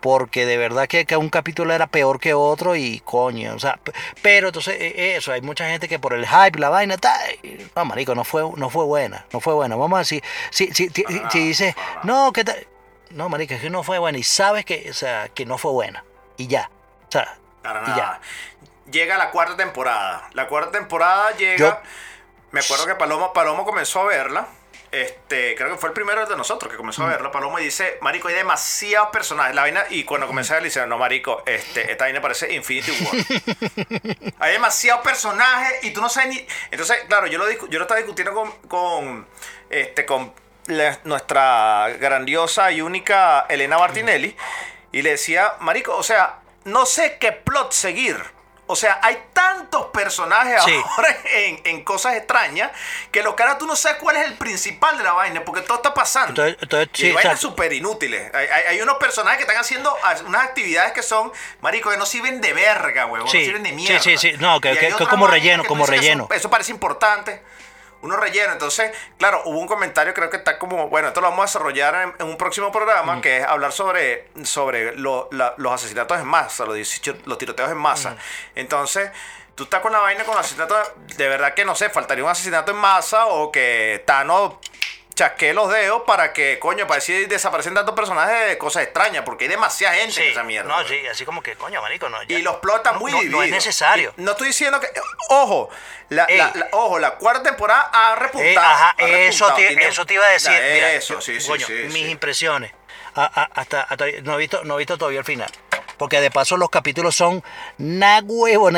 porque 0.00 0.46
de 0.46 0.56
verdad 0.56 0.86
que, 0.88 1.04
que 1.06 1.16
un 1.16 1.28
capítulo 1.28 1.72
era 1.74 1.86
peor 1.86 2.18
que 2.20 2.34
otro 2.34 2.76
y 2.76 3.00
coño, 3.00 3.54
o 3.54 3.58
sea, 3.58 3.78
pero 4.22 4.48
entonces 4.48 4.76
eh, 4.80 5.16
eso, 5.16 5.32
hay 5.32 5.40
mucha 5.42 5.68
gente 5.68 5.88
que 5.88 5.98
por 5.98 6.12
el 6.14 6.26
hype, 6.26 6.58
la 6.58 6.68
vaina, 6.70 6.96
ta, 6.96 7.14
no, 7.76 7.84
marico, 7.84 8.14
no 8.14 8.24
fue, 8.24 8.42
no 8.56 8.70
fue 8.70 8.84
buena, 8.84 9.26
no 9.32 9.40
fue 9.40 9.54
buena, 9.54 9.76
vamos 9.76 9.96
a 9.96 10.00
decir, 10.00 10.22
si, 10.50 10.68
si, 10.68 10.88
si, 10.88 11.04
si- 11.06 11.22
si 11.30 11.38
dices, 11.40 11.74
no, 12.04 12.32
que 12.32 12.44
tal, 12.44 12.66
no, 13.10 13.28
marico, 13.28 13.54
es 13.54 13.60
que 13.60 13.70
no 13.70 13.82
fue 13.82 13.98
buena 13.98 14.18
y 14.18 14.22
sabes 14.22 14.64
que, 14.64 14.88
o 14.90 14.94
sea, 14.94 15.28
que 15.28 15.44
no 15.46 15.58
fue 15.58 15.72
buena 15.72 16.04
y 16.36 16.46
ya, 16.46 16.70
o 17.08 17.12
sea, 17.12 17.36
Para 17.62 17.80
y 17.80 17.88
nada. 17.88 17.96
ya. 17.96 18.20
Llega 18.90 19.16
la 19.18 19.30
cuarta 19.30 19.56
temporada. 19.56 20.28
La 20.32 20.48
cuarta 20.48 20.72
temporada 20.72 21.30
llega. 21.36 21.56
Yo- 21.58 21.78
Me 22.50 22.58
acuerdo 22.58 22.86
que 22.86 22.96
Paloma, 22.96 23.32
Paloma 23.32 23.62
comenzó 23.64 24.00
a 24.00 24.04
verla. 24.06 24.48
Este, 24.92 25.54
creo 25.54 25.70
que 25.70 25.76
fue 25.78 25.90
el 25.90 25.92
primero 25.94 26.26
de 26.26 26.36
nosotros 26.36 26.70
que 26.70 26.76
comenzó 26.76 27.02
a 27.04 27.06
Mm. 27.06 27.10
verla. 27.10 27.30
Paloma 27.30 27.60
y 27.60 27.64
dice, 27.64 27.98
Marico, 28.00 28.26
hay 28.28 28.34
demasiados 28.34 29.10
personajes. 29.10 29.54
La 29.54 29.62
vaina, 29.62 29.84
y 29.88 30.02
cuando 30.04 30.26
comencé 30.26 30.52
a 30.52 30.56
ver, 30.56 30.62
le 30.64 30.68
dice, 30.68 30.84
no, 30.86 30.98
Marico, 30.98 31.42
este, 31.46 31.92
esta 31.92 32.04
vaina 32.04 32.20
parece 32.20 32.52
Infinity 32.52 32.90
War. 33.04 33.14
hay 34.40 34.52
demasiados 34.52 35.02
personajes 35.02 35.84
y 35.84 35.92
tú 35.92 36.00
no 36.00 36.08
sabes 36.08 36.30
ni. 36.30 36.46
Entonces, 36.72 36.98
claro, 37.08 37.26
yo 37.28 37.38
lo, 37.38 37.48
yo 37.50 37.78
lo 37.78 37.82
estaba 37.84 37.98
discutiendo 37.98 38.34
con, 38.34 38.50
con, 38.68 39.26
este, 39.70 40.04
con 40.04 40.32
la- 40.66 40.98
nuestra 41.04 41.88
grandiosa 42.00 42.72
y 42.72 42.80
única 42.80 43.46
Elena 43.48 43.78
Martinelli. 43.78 44.36
Y 44.92 45.02
le 45.02 45.10
decía, 45.10 45.54
Marico, 45.60 45.94
o 45.96 46.02
sea, 46.02 46.40
no 46.64 46.84
sé 46.84 47.16
qué 47.20 47.30
plot 47.30 47.72
seguir. 47.72 48.16
O 48.70 48.76
sea, 48.76 49.00
hay 49.02 49.20
tantos 49.32 49.86
personajes 49.86 50.62
Sí. 50.64 50.74
ahora 50.96 51.16
en, 51.24 51.60
en 51.64 51.84
cosas 51.84 52.14
extrañas 52.14 52.70
que 53.10 53.22
los 53.22 53.34
caras 53.34 53.58
tú 53.58 53.66
no 53.66 53.74
sabes 53.74 53.98
cuál 53.98 54.16
es 54.16 54.24
el 54.26 54.34
principal 54.34 54.96
de 54.96 55.04
la 55.04 55.12
vaina 55.12 55.44
porque 55.44 55.62
todo 55.62 55.76
está 55.78 55.92
pasando. 55.92 56.30
Entonces- 56.30 56.56
entonces, 56.62 56.88
y 57.00 57.02
sí, 57.08 57.12
vainas 57.12 57.40
súper 57.40 57.72
inútiles. 57.72 58.32
Hay, 58.34 58.46
hay- 58.46 58.62
hay 58.68 58.80
unos 58.80 58.96
personajes 58.98 59.38
que 59.38 59.42
están 59.44 59.58
haciendo 59.60 59.96
unas 60.26 60.42
actividades 60.44 60.92
que 60.92 61.02
son, 61.02 61.32
marico, 61.60 61.90
que 61.90 61.96
no 61.96 62.06
sirven 62.06 62.40
de 62.40 62.52
verga, 62.52 63.06
huevón. 63.06 63.28
Sí, 63.28 63.38
no 63.38 63.44
sirven 63.44 63.62
de 63.64 63.68
sí, 63.70 63.74
mierda. 63.74 64.00
sí, 64.00 64.16
sí. 64.18 64.32
No, 64.38 64.60
que- 64.60 64.76
que- 64.78 64.90
como 65.06 65.26
relleno, 65.26 65.64
como 65.64 65.86
relleno. 65.86 66.26
son- 66.28 66.36
eso 66.36 66.48
parece 66.50 66.70
importante. 66.72 67.42
Uno 68.02 68.16
relleno. 68.16 68.52
Entonces, 68.52 68.90
claro, 69.18 69.42
hubo 69.44 69.58
un 69.58 69.66
comentario, 69.66 70.14
creo 70.14 70.30
que 70.30 70.38
está 70.38 70.58
como, 70.58 70.88
bueno, 70.88 71.08
esto 71.08 71.20
lo 71.20 71.28
vamos 71.28 71.42
a 71.42 71.46
desarrollar 71.46 71.94
en, 71.96 72.14
en 72.18 72.26
un 72.26 72.36
próximo 72.36 72.72
programa, 72.72 73.20
que 73.20 73.38
es 73.38 73.44
hablar 73.44 73.72
sobre, 73.72 74.28
sobre 74.44 74.94
lo- 74.96 75.28
la- 75.32 75.54
los 75.58 75.72
asesinatos 75.72 76.18
en 76.18 76.26
masa, 76.26 76.64
los, 76.64 76.74
18 76.74 77.18
los 77.26 77.36
tiroteos 77.38 77.70
en 77.70 77.76
masa. 77.78 78.16
Entonces, 78.54 79.10
tú 79.54 79.64
estás 79.64 79.80
con 79.80 79.92
la 79.92 79.98
vaina 79.98 80.24
con 80.24 80.36
asesinatos, 80.38 80.90
de 81.16 81.28
verdad 81.28 81.52
que 81.54 81.64
no 81.64 81.74
sé, 81.74 81.90
faltaría 81.90 82.24
un 82.24 82.30
asesinato 82.30 82.70
en 82.72 82.78
masa 82.78 83.26
o 83.26 83.52
que 83.52 84.02
Thanos 84.06 84.54
chasquee 85.20 85.52
los 85.52 85.70
dedos 85.70 86.02
para 86.06 86.32
que, 86.32 86.58
coño, 86.58 86.86
para 86.86 86.96
decir 87.00 87.28
desaparecen 87.28 87.74
tantos 87.74 87.94
personajes 87.94 88.48
de 88.48 88.58
cosas 88.58 88.84
extrañas, 88.84 89.22
porque 89.24 89.44
hay 89.44 89.50
demasiada 89.50 89.94
gente 89.96 90.12
sí, 90.14 90.22
en 90.22 90.28
esa 90.30 90.42
mierda. 90.44 90.68
no, 90.68 90.82
güey. 90.82 91.00
sí, 91.00 91.06
así 91.06 91.24
como 91.26 91.42
que, 91.42 91.56
coño, 91.56 91.82
marico, 91.82 92.08
no, 92.08 92.22
ya. 92.22 92.38
Y 92.38 92.42
los 92.42 92.56
plots 92.56 92.78
están 92.78 92.94
No, 92.94 93.00
muy 93.00 93.12
no, 93.12 93.18
divididos. 93.18 93.38
No 93.40 93.44
es 93.44 93.50
necesario. 93.52 94.14
Y 94.16 94.22
No 94.22 94.30
estoy 94.32 94.48
diciendo 94.48 94.80
que. 94.80 94.88
Ojo, 95.28 95.68
la, 96.08 96.24
Ey. 96.24 96.38
la- 96.38 96.52
la- 96.54 96.68
ojo, 96.72 96.98
la 96.98 97.16
cuarta 97.16 97.42
temporada 97.42 97.90
ha 97.92 98.16
repuntado. 98.16 98.66
Ajá, 98.66 98.94
ha 98.98 99.04
eso 99.08 99.52
te, 99.54 99.86
eso 99.86 100.06
te 100.06 100.14
iba 100.14 100.24
a 100.26 100.30
decir. 100.30 100.50
Ya, 100.52 100.74
Mira, 100.74 100.92
eso, 100.92 101.20
sí, 101.20 101.38
sí, 101.40 101.48
coño, 101.48 101.66
sí, 101.66 101.72
mis 101.92 102.08
impresiones. 102.08 102.72
A- 103.14 103.24
a- 103.42 103.50
hasta, 103.60 103.82
hasta- 103.82 104.06
no, 104.22 104.34
he 104.34 104.38
visto, 104.38 104.64
no 104.64 104.74
he 104.74 104.78
visto 104.78 104.96
todavía 104.96 105.18
el 105.20 105.24
final. 105.26 105.50
Porque 105.98 106.20
de 106.20 106.30
paso 106.30 106.56
los 106.56 106.70
capítulos 106.70 107.14
son 107.14 107.44
na 107.76 108.22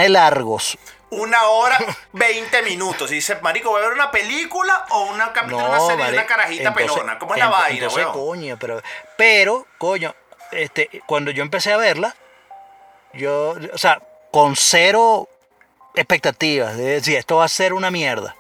largos. 0.09 0.77
Una 1.15 1.45
hora, 1.49 1.79
20 2.13 2.63
minutos. 2.63 3.11
Y 3.13 3.17
dice, 3.17 3.37
Marico, 3.43 3.71
¿voy 3.71 3.83
a 3.83 3.85
ver 3.85 3.93
una 3.95 4.11
película 4.11 4.87
o 4.91 5.03
una 5.13 5.33
capítulo 5.33 5.59
de 5.63 5.69
una 5.69 5.77
No, 5.79 5.87
serie 5.87 6.05
de 6.07 6.13
una 6.13 6.27
carajita 6.27 6.69
Entonces- 6.69 6.91
pelona? 6.93 7.19
¿Cómo 7.19 7.35
es 7.35 7.41
la 7.41 7.49
vaina, 7.49 7.75
Entonces, 7.85 8.05
weón? 8.07 8.13
coño, 8.13 8.57
pero, 8.59 8.83
pero, 9.17 9.67
coño, 9.79 10.15
este, 10.53 11.03
cuando 11.07 11.31
yo 11.31 11.43
empecé 11.43 11.73
a 11.73 11.77
verla, 11.77 12.15
yo, 13.13 13.57
o 13.75 13.79
sea, 13.79 14.01
con 14.31 14.57
cero 14.57 15.29
expectativas, 15.95 16.77
de 16.79 16.85
decir, 16.85 17.17
esto 17.19 17.37
va 17.37 17.45
a 17.45 17.49
ser 17.49 17.75
una 17.75 17.91
mierda. 17.91 18.35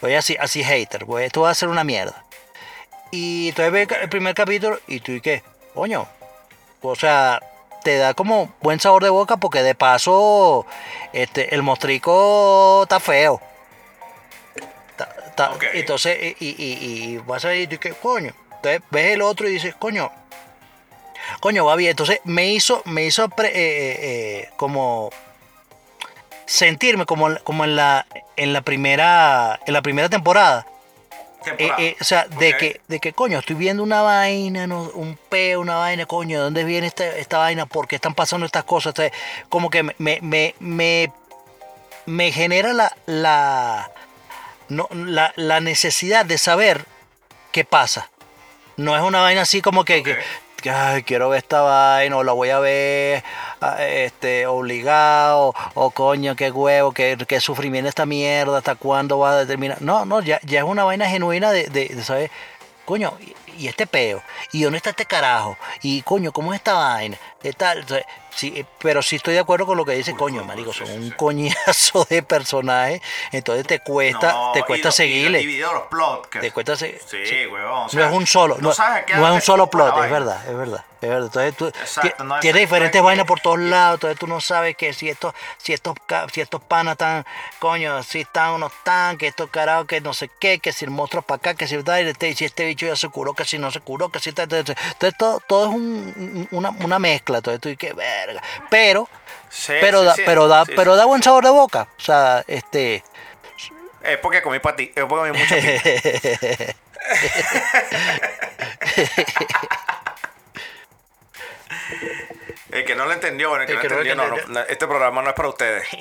Voy 0.00 0.14
así, 0.14 0.36
así 0.40 0.64
hater, 0.64 1.04
voy, 1.04 1.22
esto 1.22 1.42
va 1.42 1.50
a 1.50 1.54
ser 1.54 1.68
una 1.68 1.84
mierda. 1.84 2.24
Y 3.12 3.50
entonces 3.50 3.72
ve 3.72 3.88
el 4.02 4.08
primer 4.08 4.34
capítulo 4.34 4.80
y 4.88 4.98
tú 4.98 5.12
y 5.12 5.20
qué, 5.20 5.44
coño, 5.74 6.08
o 6.82 6.96
sea, 6.96 7.40
te 7.84 7.98
da 7.98 8.14
como 8.14 8.52
buen 8.60 8.80
sabor 8.80 9.04
de 9.04 9.10
boca 9.10 9.36
porque 9.36 9.62
de 9.62 9.76
paso, 9.76 10.66
este, 11.12 11.54
el 11.54 11.62
mostrico 11.62 12.82
está 12.82 12.98
feo. 12.98 13.40
Entonces, 15.74 16.36
y, 16.40 16.46
y, 16.48 17.18
vas 17.18 17.44
a 17.44 17.50
tú, 17.68 17.78
¿qué 17.78 17.92
coño? 17.92 18.32
Entonces 18.56 18.82
ves 18.90 19.14
el 19.14 19.22
otro 19.22 19.48
y 19.48 19.52
dices, 19.52 19.74
coño, 19.74 20.10
coño, 21.40 21.64
va 21.64 21.76
bien. 21.76 21.90
Entonces 21.90 22.20
me 22.24 22.46
hizo, 22.52 22.82
me 22.86 23.04
hizo 23.04 23.28
pre- 23.28 23.48
eh, 23.48 23.52
eh, 23.56 23.98
eh, 24.00 24.50
como 24.56 25.10
sentirme 26.46 27.06
como, 27.06 27.34
como 27.42 27.64
en 27.64 27.74
la 27.74 28.06
en 28.36 28.52
la 28.52 28.60
primera 28.62 29.58
en 29.66 29.74
la 29.74 29.82
primera 29.82 30.08
temporada. 30.08 30.66
Eh, 31.58 31.70
eh, 31.78 31.96
o 32.00 32.04
sea, 32.04 32.26
de 32.26 32.56
que, 32.56 32.80
de 32.88 33.00
que 33.00 33.12
coño, 33.12 33.38
estoy 33.38 33.56
viendo 33.56 33.82
una 33.82 34.02
vaina, 34.02 34.66
no, 34.66 34.82
un 34.94 35.18
peo, 35.28 35.60
una 35.60 35.76
vaina, 35.76 36.06
coño, 36.06 36.38
¿de 36.38 36.44
dónde 36.44 36.64
viene 36.64 36.86
esta, 36.86 37.04
esta 37.16 37.38
vaina? 37.38 37.66
¿Por 37.66 37.86
qué 37.86 37.96
están 37.96 38.14
pasando 38.14 38.46
estas 38.46 38.64
cosas? 38.64 38.90
Entonces, 38.90 39.12
como 39.48 39.70
que 39.70 39.82
me, 39.82 39.94
me, 39.98 40.54
me, 40.58 41.12
me, 42.06 42.32
genera 42.32 42.72
la, 42.72 42.96
la, 43.06 43.90
no, 44.68 44.88
la, 44.92 45.32
la 45.36 45.60
necesidad 45.60 46.24
de 46.24 46.38
saber 46.38 46.86
qué 47.52 47.64
pasa. 47.64 48.10
No 48.76 48.96
es 48.96 49.02
una 49.02 49.20
vaina 49.20 49.42
así 49.42 49.62
como 49.62 49.84
que. 49.84 50.18
Que, 50.64 50.70
"Ay, 50.70 51.02
quiero 51.02 51.28
ver 51.28 51.38
esta 51.38 51.60
vaina 51.60 52.16
o 52.16 52.24
la 52.24 52.32
voy 52.32 52.48
a 52.48 52.58
ver 52.58 53.22
ah, 53.60 53.76
este, 53.84 54.46
obligado 54.46 55.54
o 55.74 55.90
coño, 55.90 56.34
qué 56.36 56.50
huevo, 56.50 56.92
qué, 56.92 57.18
qué 57.28 57.38
sufrimiento 57.40 57.88
esta 57.88 58.06
mierda, 58.06 58.58
hasta 58.58 58.74
cuándo 58.74 59.18
va 59.18 59.32
a 59.32 59.36
determinar. 59.40 59.82
No, 59.82 60.06
no, 60.06 60.22
ya, 60.22 60.40
ya 60.42 60.60
es 60.60 60.64
una 60.64 60.84
vaina 60.84 61.06
genuina 61.08 61.52
de, 61.52 61.68
de, 61.68 61.88
de 61.88 62.02
saber, 62.02 62.30
coño, 62.86 63.12
y, 63.58 63.68
este 63.68 63.86
peo, 63.86 64.22
y 64.52 64.62
dónde 64.62 64.78
está 64.78 64.90
este 64.90 65.04
carajo, 65.04 65.56
y 65.82 66.00
coño, 66.02 66.32
¿cómo 66.32 66.52
es 66.54 66.58
esta 66.60 66.74
vaina? 66.74 67.18
¿Qué 67.42 67.52
tal? 67.52 67.84
Sí, 68.34 68.52
eh, 68.56 68.64
pero 68.80 69.00
sí 69.02 69.16
estoy 69.16 69.34
de 69.34 69.40
acuerdo 69.40 69.64
con 69.66 69.76
lo 69.76 69.84
que 69.84 69.92
dice, 69.92 70.10
Uy, 70.12 70.16
coño, 70.18 70.44
marico, 70.44 70.72
son 70.72 70.90
un 70.90 71.10
coñazo 71.12 72.04
de 72.10 72.22
personajes, 72.22 73.00
entonces 73.32 73.66
te 73.66 73.78
cuesta, 73.80 74.32
No, 74.32 74.52
te 74.52 74.60
y 74.60 74.62
cuesta 74.62 74.88
y 74.88 74.92
seguirle. 74.92 75.38
dividido 75.38 75.72
los 75.72 75.82
plots. 75.84 76.28
que- 76.28 76.40
Te 76.40 76.50
cuesta 76.50 76.76
se- 76.76 76.98
Sí, 77.06 77.18
sí. 77.26 77.46
huevón. 77.46 77.88
o 77.88 77.88
No 77.92 78.04
es 78.04 78.12
un 78.12 78.26
solo, 78.26 78.56
no, 78.58 78.72
no 79.16 79.28
es 79.28 79.34
un 79.34 79.40
solo 79.40 79.68
plot, 79.70 80.04
es 80.04 80.10
verdad, 80.10 80.48
es 80.48 80.56
verdad, 80.56 80.84
verdad. 81.08 81.46
Entonces 81.46 81.56
tú 81.56 81.66
Exacto, 81.68 82.16
ti- 82.16 82.24
no 82.24 82.40
tienes 82.40 82.60
diferentes 82.62 83.00
que- 83.00 83.04
vainas 83.04 83.26
por 83.26 83.40
todos 83.40 83.58
lados, 83.58 83.96
entonces 83.96 84.18
tú 84.18 84.26
no 84.26 84.40
sabes 84.40 84.76
que 84.76 84.92
si 84.92 85.08
estos, 85.08 85.34
si 85.58 85.72
estos, 85.72 85.94
si 86.32 86.40
estos 86.40 86.62
panas 86.62 86.92
están, 86.92 87.24
coño, 87.58 88.02
si 88.02 88.20
están 88.20 88.50
o 88.50 88.58
no 88.58 88.66
están, 88.68 89.16
que 89.18 89.26
estos 89.26 89.50
carajos, 89.50 89.86
que 89.86 90.00
no 90.00 90.12
sé 90.14 90.30
qué, 90.40 90.58
que 90.58 90.72
si 90.72 90.84
el 90.84 90.90
monstruo 90.90 91.22
para 91.22 91.36
acá, 91.36 91.54
que 91.54 91.66
si, 91.66 91.74
este- 91.76 92.34
si 92.34 92.44
este 92.44 92.64
bicho 92.66 92.86
ya 92.86 92.96
se 92.96 93.08
curó, 93.08 93.34
que 93.34 93.44
si 93.44 93.58
no 93.58 93.70
se 93.70 93.80
curó, 93.80 94.08
que 94.10 94.18
si 94.20 94.32
tal, 94.32 94.44
entonces, 94.44 94.76
entonces 94.92 95.18
todo, 95.18 95.40
todo 95.46 95.64
es 95.68 95.74
un- 95.74 96.48
una, 96.50 96.70
una 96.70 96.98
mezcla, 96.98 97.38
entonces 97.38 97.60
tú 97.60 97.68
dices, 97.68 97.94
verga. 97.94 98.42
Pero, 98.70 99.08
Sí, 99.50 99.72
pero 99.80 100.00
sí, 100.00 100.06
da, 100.06 100.14
sí, 100.14 100.22
pero 100.26 100.48
da, 100.48 100.64
pero 100.64 100.96
da 100.96 101.04
buen 101.04 101.22
sabor 101.22 101.44
de 101.44 101.50
boca, 101.50 101.86
o 101.96 102.00
sea, 102.02 102.42
este, 102.48 103.04
Es 104.02 104.18
porque 104.18 104.42
comí 104.42 104.58
pati, 104.58 104.92
es 104.94 105.04
porque 105.06 105.32
comí 105.32 105.38
mucho. 105.38 105.54
El 112.70 112.84
que 112.84 112.94
no 112.96 113.04
lo 113.06 113.12
entendió, 113.12 113.50
bueno, 113.50 113.64
el 113.64 113.66
que, 113.68 113.72
El 113.74 113.78
no 113.78 113.82
que 114.02 114.14
no 114.14 114.26
lo 114.28 114.34
entendió, 114.36 114.46
no, 114.54 114.60
no, 114.60 114.66
este 114.66 114.86
programa 114.86 115.22
no 115.22 115.28
es 115.30 115.34
para 115.34 115.48
ustedes. 115.48 115.86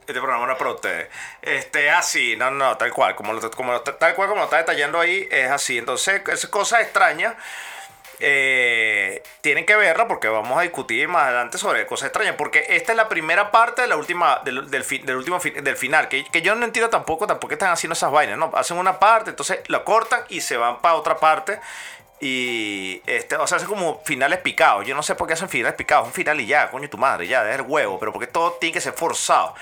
Este 0.00 0.14
programa 0.14 0.46
no 0.46 0.52
es 0.52 0.58
para 0.58 0.72
ustedes. 0.72 1.08
Este, 1.42 1.88
así, 1.90 2.34
no, 2.36 2.50
no, 2.50 2.76
tal 2.76 2.92
cual, 2.92 3.14
como 3.14 3.32
lo, 3.32 3.50
como 3.52 3.72
lo- 3.72 3.82
tal 3.82 4.14
cual 4.14 4.28
como 4.28 4.40
lo 4.40 4.44
está 4.46 4.56
detallando 4.58 4.98
ahí, 4.98 5.28
es 5.30 5.48
así. 5.50 5.78
Entonces, 5.78 6.22
esas 6.28 6.50
cosas 6.50 6.80
extrañas 6.80 7.34
eh, 8.18 9.22
tienen 9.40 9.64
que 9.66 9.76
verla 9.76 10.06
porque 10.08 10.28
vamos 10.28 10.58
a 10.58 10.62
discutir 10.62 11.08
más 11.08 11.24
adelante 11.24 11.58
sobre 11.58 11.86
cosas 11.86 12.06
extrañas. 12.08 12.34
Porque 12.36 12.64
esta 12.70 12.92
es 12.92 12.96
la 12.96 13.08
primera 13.08 13.50
parte 13.52 13.82
de 13.82 13.88
la 13.88 13.96
última, 13.96 14.40
del, 14.44 14.70
del, 14.70 14.82
fi- 14.84 14.98
del 14.98 15.16
último 15.16 15.38
del 15.38 15.76
final. 15.76 16.08
Que, 16.08 16.24
que 16.24 16.42
yo 16.42 16.54
no 16.54 16.64
entiendo 16.64 16.90
tampoco, 16.90 17.26
tampoco 17.26 17.52
están 17.52 17.70
haciendo 17.70 17.92
esas 17.92 18.10
vainas. 18.10 18.38
No, 18.38 18.50
hacen 18.54 18.78
una 18.78 18.98
parte, 18.98 19.30
entonces 19.30 19.60
la 19.68 19.84
cortan 19.84 20.24
y 20.30 20.40
se 20.40 20.56
van 20.56 20.80
para 20.80 20.94
otra 20.96 21.16
parte. 21.18 21.60
Y 22.24 23.02
este, 23.04 23.34
o 23.34 23.48
sea, 23.48 23.56
hacen 23.56 23.68
como 23.68 24.00
finales 24.04 24.38
picados. 24.38 24.86
Yo 24.86 24.94
no 24.94 25.02
sé 25.02 25.16
por 25.16 25.26
qué 25.26 25.32
hacen 25.32 25.48
finales 25.48 25.74
picados. 25.74 26.06
Un 26.06 26.12
final 26.12 26.40
y 26.40 26.46
ya, 26.46 26.70
coño, 26.70 26.88
tu 26.88 26.96
madre, 26.96 27.26
ya, 27.26 27.42
deja 27.42 27.56
el 27.56 27.62
huevo. 27.62 27.98
Pero 27.98 28.12
porque 28.12 28.28
todo 28.28 28.52
tiene 28.52 28.72
que 28.72 28.80
ser 28.80 28.92
forzado. 28.92 29.56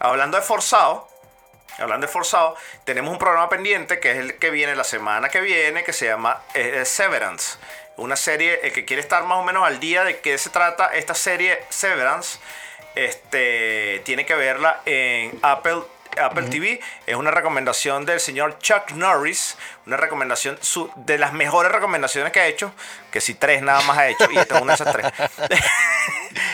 Hablando 0.00 0.36
de 0.36 0.42
forzado, 0.42 1.08
Hablando 1.78 2.06
de 2.06 2.12
forzado, 2.12 2.56
tenemos 2.84 3.12
un 3.12 3.18
programa 3.18 3.50
pendiente 3.50 4.00
que 4.00 4.12
es 4.12 4.16
el 4.16 4.38
que 4.38 4.48
viene 4.50 4.74
la 4.74 4.84
semana 4.84 5.28
que 5.28 5.40
viene, 5.42 5.84
que 5.84 5.92
se 5.92 6.06
llama 6.06 6.42
eh, 6.54 6.82
Severance. 6.86 7.58
Una 7.98 8.16
serie, 8.16 8.60
el 8.62 8.72
que 8.72 8.86
quiere 8.86 9.02
estar 9.02 9.24
más 9.24 9.38
o 9.38 9.42
menos 9.42 9.62
al 9.64 9.78
día 9.78 10.02
de 10.02 10.20
qué 10.20 10.38
se 10.38 10.48
trata 10.48 10.86
esta 10.86 11.14
serie 11.14 11.62
Severance, 11.68 12.38
este, 12.94 14.00
tiene 14.04 14.24
que 14.24 14.34
verla 14.34 14.80
en 14.86 15.38
Apple, 15.42 15.82
Apple 16.18 16.48
TV. 16.48 16.80
Es 17.06 17.16
una 17.16 17.30
recomendación 17.30 18.04
del 18.06 18.20
señor 18.20 18.58
Chuck 18.58 18.90
Norris, 18.92 19.56
una 19.86 19.96
recomendación 19.96 20.58
su- 20.60 20.90
de 20.96 21.18
las 21.18 21.32
mejores 21.32 21.70
recomendaciones 21.72 22.32
que 22.32 22.40
ha 22.40 22.46
hecho, 22.46 22.72
que 23.10 23.20
si 23.20 23.34
tres 23.34 23.62
nada 23.62 23.80
más 23.82 23.98
ha 23.98 24.08
hecho, 24.08 24.28
y 24.30 24.36
esta 24.38 24.56
es 24.56 24.62
una 24.62 24.76
de 24.76 24.82
esas 24.82 24.92
tres. 24.92 25.06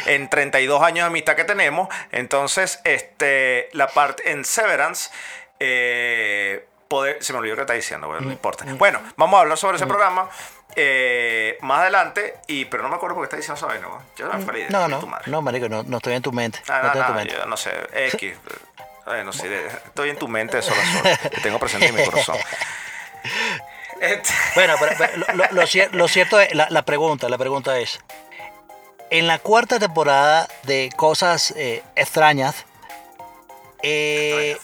en 0.07 0.29
32 0.29 0.83
años 0.83 1.05
de 1.05 1.07
amistad 1.09 1.37
que 1.37 1.45
tenemos. 1.45 1.89
Entonces, 2.11 2.81
este, 2.85 3.69
la 3.73 3.89
parte 3.89 4.31
en 4.31 4.45
Severance, 4.45 5.11
eh, 5.61 6.67
poder, 6.89 7.23
se 7.23 7.33
me 7.33 7.39
olvidó 7.39 7.55
que 7.57 7.63
está 7.63 7.75
diciendo, 7.75 8.07
bueno, 8.09 8.23
no 8.27 8.33
importa. 8.33 8.65
Bueno, 8.77 9.01
vamos 9.17 9.39
a 9.39 9.43
hablar 9.43 9.57
sobre 9.59 9.77
ese 9.77 9.87
programa 9.87 10.29
eh, 10.77 11.59
más 11.61 11.81
adelante, 11.81 12.35
y, 12.47 12.65
pero 12.67 12.83
no 12.83 12.89
me 12.89 12.97
acuerdo 12.97 13.15
por 13.17 13.23
qué 13.25 13.27
está 13.27 13.37
diciendo 13.37 13.57
esa 13.59 13.67
vaina. 13.67 13.87
¿no? 13.89 14.03
Yo 14.17 14.27
no 14.29 14.39
me 14.39 14.69
no, 14.71 14.89
no, 14.89 14.99
tu 15.01 15.07
madre. 15.07 15.25
no, 15.31 15.43
marico, 15.43 15.69
no, 15.69 15.83
no 15.83 15.97
estoy 15.99 16.15
en 16.15 16.23
tu 16.23 16.33
mente, 16.33 16.61
Ah, 16.69 16.79
no 16.79 16.83
no, 16.83 16.87
estoy 16.89 17.01
en 17.01 17.07
tu 17.07 17.13
mente. 17.15 17.35
yo 17.37 17.47
no 17.47 17.57
sé, 17.57 17.71
X. 18.15 18.37
Ay, 19.07 19.25
no 19.25 19.33
sé, 19.33 19.49
de- 19.49 19.67
estoy 19.67 20.11
en 20.11 20.17
tu 20.19 20.29
mente 20.29 20.57
de 20.59 20.63
sol 20.63 20.77
a 20.79 20.93
sol. 21.19 21.31
Te 21.31 21.41
tengo 21.41 21.59
presente 21.59 21.87
en 21.87 21.95
mi 21.95 22.05
corazón. 22.05 22.37
Bueno, 24.57 24.75
pero, 24.81 24.97
pero 24.99 25.17
lo, 25.17 25.27
lo- 25.35 25.53
lo 25.53 25.63
cier- 25.63 25.91
lo 25.93 26.09
cierto 26.09 26.41
es, 26.41 26.53
la, 26.57 26.67
la 26.71 26.83
pregunta, 26.83 27.29
la 27.29 27.39
pregunta 27.39 27.79
es, 27.79 28.01
en 29.11 29.29
la 29.29 29.39
cuarta 29.39 29.79
temporada 29.79 30.49
de 30.65 30.91
Cosas 30.97 31.53
eh, 31.57 31.85
Extrañas, 31.95 32.65
eh, 33.83 34.57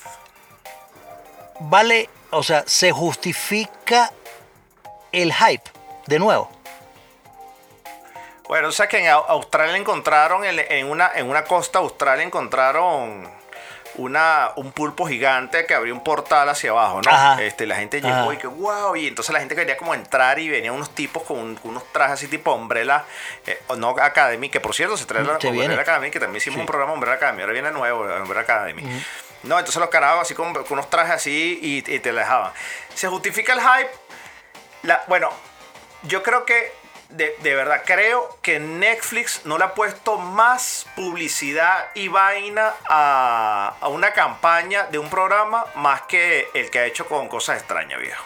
vale, 1.61 2.11
o 2.31 2.43
sea, 2.43 2.65
se 2.67 2.91
justifica 2.91 4.11
el 5.13 5.33
hype 5.33 5.71
de 6.09 6.19
nuevo. 6.19 6.51
Bueno, 8.49 8.69
o 8.69 8.73
sea 8.73 8.89
que 8.89 8.99
en 8.99 9.05
Au- 9.07 9.25
Australia 9.29 9.77
encontraron, 9.77 10.45
en, 10.45 10.59
en 10.59 10.87
una, 10.91 11.13
en 11.15 11.31
una 11.31 11.45
costa 11.45 11.79
australia 11.79 12.25
encontraron 12.25 13.31
una, 13.99 14.51
un 14.57 14.73
pulpo 14.73 15.07
gigante 15.07 15.67
que 15.67 15.75
abrió 15.75 15.93
un 15.95 16.03
portal 16.03 16.49
hacia 16.49 16.71
abajo, 16.71 17.03
¿no? 17.05 17.11
Ajá. 17.11 17.43
Este, 17.43 17.67
la 17.67 17.77
gente 17.77 18.01
llegó 18.01 18.15
Ajá. 18.15 18.35
y 18.35 18.37
que 18.39 18.47
wow, 18.47 18.97
y 18.97 19.07
entonces 19.07 19.33
la 19.33 19.41
gente 19.41 19.55
quería 19.55 19.77
como 19.77 19.93
entrar 19.95 20.39
y 20.39 20.49
venían 20.49 20.73
unos 20.75 20.95
tipos 20.95 21.23
con, 21.25 21.39
un- 21.39 21.57
con 21.57 21.73
unos 21.73 21.85
trajes 21.93 22.15
así 22.15 22.29
tipo 22.29 22.55
Umbrella, 22.55 23.05
eh, 23.47 23.61
o 23.67 23.77
no 23.77 23.91
Academy, 23.91 24.49
que 24.49 24.61
por 24.61 24.75
cierto 24.75 24.97
se 24.97 25.05
trae 25.05 25.23
la 25.23 25.37
viene. 25.39 25.59
Umbrella 25.59 25.83
Academy, 25.83 26.11
que 26.11 26.19
también 26.21 26.37
hicimos 26.39 26.55
Sí. 26.57 26.61
un 26.61 26.67
programa 26.67 26.93
Umbrella 26.95 27.17
Academy, 27.17 27.43
ahora 27.43 27.53
viene 27.53 27.71
nuevo 27.71 28.01
Umbrella 28.03 28.41
Academy. 28.43 28.83
No, 29.43 29.59
entonces 29.59 29.79
los 29.81 29.91
carajos 29.91 30.23
así 30.23 30.35
con, 30.35 30.53
con 30.55 30.65
unos 30.71 30.89
trajes 30.91 31.13
así 31.15 31.59
y, 31.63 31.79
y 31.95 31.99
te 32.01 32.11
la 32.13 32.23
dejaban. 32.23 32.53
Se 32.95 33.07
justifica 33.09 33.53
el 33.53 33.61
hype. 33.61 33.91
La, 34.83 35.03
bueno, 35.09 35.31
yo 36.05 36.23
creo 36.23 36.45
que, 36.45 36.73
de, 37.11 37.35
de 37.41 37.55
verdad, 37.55 37.83
creo 37.87 38.39
que 38.43 38.61
Netflix 38.61 39.43
no 39.45 39.57
le 39.59 39.65
ha 39.65 39.75
puesto 39.75 40.19
más 40.19 40.87
publicidad 40.95 41.89
y 41.95 42.09
vaina 42.09 42.75
a, 42.89 43.75
a 43.81 43.89
una 43.89 44.13
campaña 44.13 44.85
de 44.85 44.99
un 44.99 45.09
programa 45.09 45.65
más 45.75 46.03
que 46.03 46.49
el 46.55 46.71
que 46.71 46.81
ha 46.81 46.85
hecho 46.85 47.07
con 47.07 47.29
cosas 47.29 47.59
extrañas, 47.59 48.01
viejo. 48.01 48.25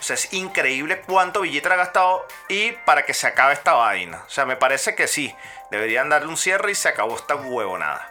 O 0.00 0.02
sea, 0.02 0.14
es 0.14 0.32
increíble 0.32 1.00
cuánto 1.02 1.42
billete 1.42 1.68
le 1.68 1.74
ha 1.74 1.78
gastado 1.78 2.26
y 2.48 2.72
para 2.72 3.04
que 3.04 3.14
se 3.14 3.26
acabe 3.28 3.52
esta 3.52 3.74
vaina. 3.74 4.24
O 4.26 4.30
sea, 4.30 4.44
me 4.46 4.56
parece 4.56 4.96
que 4.96 5.06
sí. 5.06 5.32
Deberían 5.70 6.08
darle 6.08 6.28
un 6.28 6.36
cierre 6.36 6.72
y 6.72 6.74
se 6.74 6.88
acabó 6.88 7.14
esta 7.16 7.36
huevonada. 7.36 8.10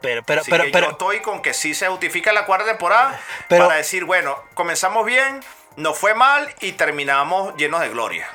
Pero, 0.00 0.22
pero, 0.24 0.40
Así 0.40 0.50
pero, 0.50 0.64
que 0.64 0.70
pero, 0.70 0.86
yo 0.86 0.92
estoy 0.92 1.20
con 1.20 1.40
que 1.40 1.54
sí 1.54 1.72
se 1.72 1.86
justifica 1.88 2.32
la 2.32 2.44
cuarta 2.46 2.66
temporada 2.66 3.18
Pero- 3.48 3.66
para 3.66 3.76
decir, 3.78 4.04
bueno, 4.04 4.42
comenzamos 4.54 5.06
bien, 5.06 5.40
nos 5.76 5.96
fue 5.98 6.14
mal 6.14 6.52
y 6.60 6.72
terminamos 6.72 7.54
llenos 7.56 7.80
de 7.80 7.88
gloria. 7.90 8.28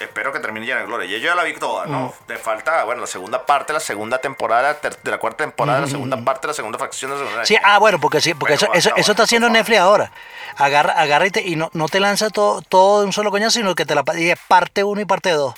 Espero 0.00 0.32
que 0.32 0.38
termine 0.38 0.64
lleno 0.66 0.80
de 0.80 0.86
gloria. 0.86 1.08
Yo 1.08 1.18
ya 1.18 1.34
la 1.34 1.42
vi 1.42 1.54
toda, 1.54 1.86
¿no? 1.86 2.06
Mm. 2.06 2.12
Me 2.32 2.36
falta, 2.36 2.84
bueno, 2.84 3.00
la 3.00 3.06
segunda 3.08 3.44
parte, 3.44 3.72
la 3.72 3.80
segunda 3.80 4.18
temporada 4.18 4.74
de 4.74 5.10
la 5.10 5.18
cuarta 5.18 5.38
temporada, 5.44 5.80
la 5.80 5.86
segunda 5.88 6.16
parte, 6.24 6.46
la 6.46 6.54
segunda 6.54 6.78
facción 6.78 7.10
de 7.10 7.16
la 7.16 7.22
segunda. 7.24 7.42
Mm. 7.42 7.46
Sí, 7.46 7.56
ah, 7.62 7.78
bueno, 7.78 7.98
porque 7.98 8.20
sí, 8.20 8.34
porque 8.34 8.54
Bueno, 8.56 8.74
eso, 8.74 8.90
eso, 8.90 8.96
eso 8.96 9.10
está 9.12 9.24
haciendo. 9.24 9.48
Netflix 9.50 9.78
ahora. 9.80 10.12
Agarra, 10.56 10.92
agarra 10.92 11.26
y, 11.26 11.30
te- 11.30 11.42
y 11.42 11.56
no, 11.56 11.70
no 11.72 11.88
te 11.88 11.98
lanza 12.00 12.30
todo, 12.30 12.62
todo 12.62 13.00
de 13.00 13.06
un 13.06 13.12
solo 13.12 13.30
coñazo, 13.30 13.58
sino 13.58 13.74
que 13.74 13.84
te 13.84 13.94
la 13.94 14.04
y 14.16 14.30
es 14.30 14.38
parte 14.46 14.84
1 14.84 15.00
y 15.00 15.04
parte 15.04 15.30
2. 15.30 15.54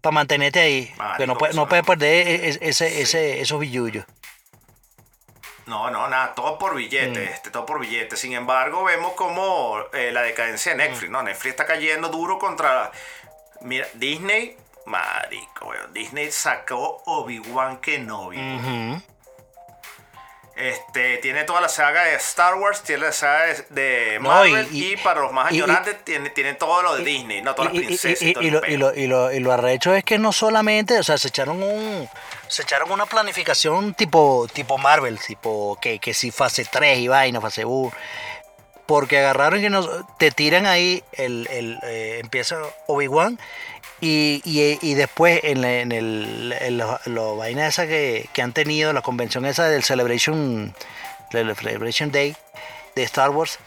Para 0.00 0.12
mantenerte 0.14 0.60
ahí. 0.60 0.94
Que 1.16 1.26
no, 1.26 1.36
puede- 1.38 1.54
no 1.54 1.68
puedes 1.68 1.84
perder 1.84 2.26
e- 2.28 2.48
e- 2.50 2.58
ese, 2.62 3.00
ese, 3.02 3.40
esos 3.40 3.58
billullos. 3.60 4.04
No, 5.66 5.90
no, 5.90 6.06
nada, 6.08 6.32
todo 6.34 6.58
por 6.60 6.76
billete, 6.76 7.18
Mm. 7.20 7.32
este, 7.32 7.50
todo 7.50 7.66
por 7.66 7.80
billete. 7.80 8.16
Sin 8.16 8.32
embargo, 8.34 8.84
vemos 8.84 9.14
como 9.14 9.78
eh, 9.92 10.12
la 10.12 10.22
decadencia 10.22 10.72
de 10.72 10.76
Mm. 10.76 10.88
Netflix, 10.90 11.10
¿no? 11.10 11.22
Netflix 11.24 11.50
está 11.50 11.66
cayendo 11.66 12.08
duro 12.08 12.38
contra. 12.38 12.92
Mira, 13.60 13.86
Disney, 13.94 14.56
marico, 14.86 15.66
weón. 15.66 15.92
Disney 15.92 16.30
sacó 16.30 17.02
Obi-Wan 17.06 17.78
Kenobi. 17.78 18.36
Ujú. 18.38 19.02
Este, 20.56 21.18
tiene 21.18 21.44
toda 21.44 21.60
la 21.60 21.68
saga 21.68 22.04
de 22.04 22.14
Star 22.14 22.54
Wars, 22.54 22.82
tiene 22.82 23.02
la 23.02 23.12
saga 23.12 23.44
de, 23.68 24.16
No, 24.22 24.30
Marvel 24.30 24.66
y- 24.72 24.84
y, 24.86 24.92
y- 24.94 24.96
para 24.96 25.20
los 25.20 25.30
más 25.30 25.52
y- 25.52 25.56
añorantes 25.56 26.02
tiene, 26.02 26.30
tiene 26.30 26.54
todo 26.54 26.80
lo 26.82 26.96
de 26.96 27.04
Disney, 27.04 27.42
no 27.42 27.54
todas 27.54 27.74
las 27.74 27.84
princesas 27.84 28.22
y, 28.22 28.32
lo, 28.50 28.94
lo, 29.06 29.30
y 29.32 29.38
lo 29.40 29.52
arrecho 29.52 29.94
es 29.94 30.02
que 30.02 30.16
no 30.18 30.32
solamente, 30.32 30.98
o 30.98 31.02
sea, 31.02 31.18
se 31.18 31.28
echaron 31.28 31.62
un 31.62 32.08
se 32.48 32.62
echaron 32.62 32.90
una 32.90 33.04
planificación 33.04 33.92
tipo 33.92 34.46
tipo 34.50 34.78
Marvel, 34.78 35.18
tipo 35.18 35.76
que, 35.78 35.98
que 35.98 36.14
si 36.14 36.30
fase 36.30 36.64
3 36.64 37.00
y 37.00 37.08
vaina, 37.08 37.38
fase 37.42 37.66
1. 37.66 37.92
Porque 38.86 39.18
agarraron 39.18 39.64
y 39.64 39.68
nos, 39.68 39.88
te 40.18 40.30
tiran 40.30 40.66
ahí, 40.66 41.02
el, 41.12 41.48
el, 41.50 41.78
eh, 41.82 42.20
empieza 42.22 42.58
Obi-Wan 42.86 43.38
y, 44.00 44.40
y, 44.44 44.78
y 44.80 44.94
después 44.94 45.40
en, 45.42 45.60
la- 45.62 45.80
en 45.80 45.90
el 45.92 46.54
en 46.60 46.78
vaina 47.36 47.66
esa 47.66 47.86
que, 47.86 48.28
que 48.32 48.42
han 48.42 48.52
tenido, 48.52 48.92
la 48.92 49.02
convención 49.02 49.44
esa 49.46 49.68
del 49.68 49.82
Celebration, 49.82 50.74
Celebration 51.32 52.12
Day 52.12 52.36
de 52.94 53.02
Star 53.02 53.30
Wars, 53.30 53.58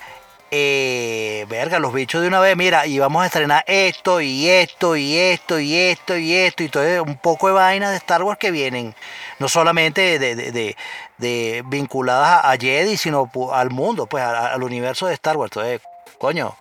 eh, 0.51 1.45
verga, 1.47 1.79
los 1.79 1.93
bichos 1.93 2.21
de 2.21 2.27
una 2.27 2.39
vez, 2.39 2.57
mira, 2.57 2.85
y 2.87 2.97
vamos 2.99 3.21
a 3.23 3.27
estrenar 3.27 3.63
esto 3.67 4.19
y 4.21 4.49
esto 4.49 4.95
y 4.95 5.15
esto 5.17 5.59
y 5.59 5.75
esto 5.75 6.17
y 6.17 6.33
esto 6.35 6.63
y 6.63 6.69
todo 6.69 7.03
un 7.03 7.17
poco 7.17 7.47
de 7.47 7.53
vainas 7.53 7.91
de 7.91 7.97
Star 7.97 8.23
Wars 8.23 8.39
que 8.39 8.49
vienen 8.51 8.95
no 9.37 9.47
solamente 9.47 10.17
de, 10.19 10.35
de- 10.35 10.51
de- 10.51 10.77
de 11.17 11.63
vinculadas 11.67 12.43
a, 12.45 12.57
Jedi, 12.57 12.97
sino 12.97 13.29
al 13.53 13.69
mundo, 13.69 14.07
pues 14.07 14.23
a- 14.23 14.53
al 14.53 14.63
universo 14.63 15.05
de 15.07 15.13
Star 15.13 15.37
Wars. 15.37 15.51
Entonces, 15.55 15.81
coño, 16.17 16.55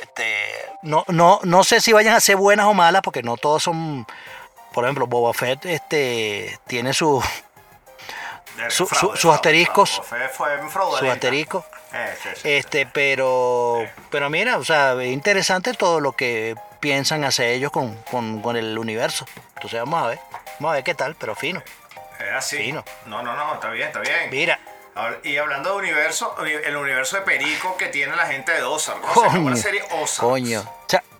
este, 0.00 0.34
no, 0.82 1.04
no, 1.08 1.38
no 1.44 1.62
sé 1.64 1.80
si 1.80 1.92
vayan 1.92 2.14
a 2.14 2.20
ser 2.20 2.36
buenas 2.36 2.66
o 2.66 2.74
malas, 2.74 3.02
porque 3.02 3.22
no 3.22 3.36
todos 3.36 3.62
son, 3.62 4.04
por 4.72 4.84
ejemplo, 4.84 5.06
Boba 5.06 5.32
Fett 5.32 5.64
este, 5.66 6.58
tiene 6.66 6.92
su, 6.92 7.22
Verga, 8.56 8.70
su- 8.70 8.86
fraude, 8.86 8.86
su- 8.86 8.98
fraude, 8.98 9.20
sus 9.20 9.32
asteriscos. 9.34 10.00
fraude, 10.04 10.28
Fue, 10.28 10.46
fue 10.48 10.62
su 10.62 10.70
fraudulenta. 10.70 11.20
Este, 12.44 12.86
pero, 12.86 13.86
pero 14.10 14.30
mira, 14.30 14.58
o 14.58 14.64
sea, 14.64 14.94
es 14.94 15.12
interesante 15.12 15.74
todo 15.74 16.00
lo 16.00 16.12
que 16.12 16.56
piensan 16.80 17.24
hacer 17.24 17.48
ellos 17.48 17.70
con, 17.70 17.94
con, 18.10 18.40
con 18.42 18.56
el 18.56 18.76
universo. 18.78 19.26
Entonces 19.56 19.78
vamos 19.80 20.02
a 20.02 20.06
ver, 20.08 20.18
vamos 20.58 20.72
a 20.72 20.74
ver 20.76 20.84
qué 20.84 20.94
tal, 20.94 21.14
pero 21.16 21.34
fino. 21.34 21.62
Es 22.18 22.32
así. 22.32 22.56
Fino. 22.56 22.84
No, 23.06 23.22
no, 23.22 23.34
no, 23.36 23.54
está 23.54 23.70
bien, 23.70 23.88
está 23.88 24.00
bien. 24.00 24.30
Mira, 24.30 24.58
Y 25.22 25.36
hablando 25.36 25.70
de 25.70 25.76
universo, 25.76 26.36
el 26.44 26.76
universo 26.76 27.16
de 27.16 27.22
Perico 27.22 27.76
que 27.76 27.86
tiene 27.86 28.14
la 28.16 28.26
gente 28.26 28.52
de 28.52 28.62
Ozark. 28.62 29.02
¿no? 29.34 29.50
La 29.50 29.56
serie 29.56 29.82
Ozark. 29.90 30.28
coño. 30.28 30.64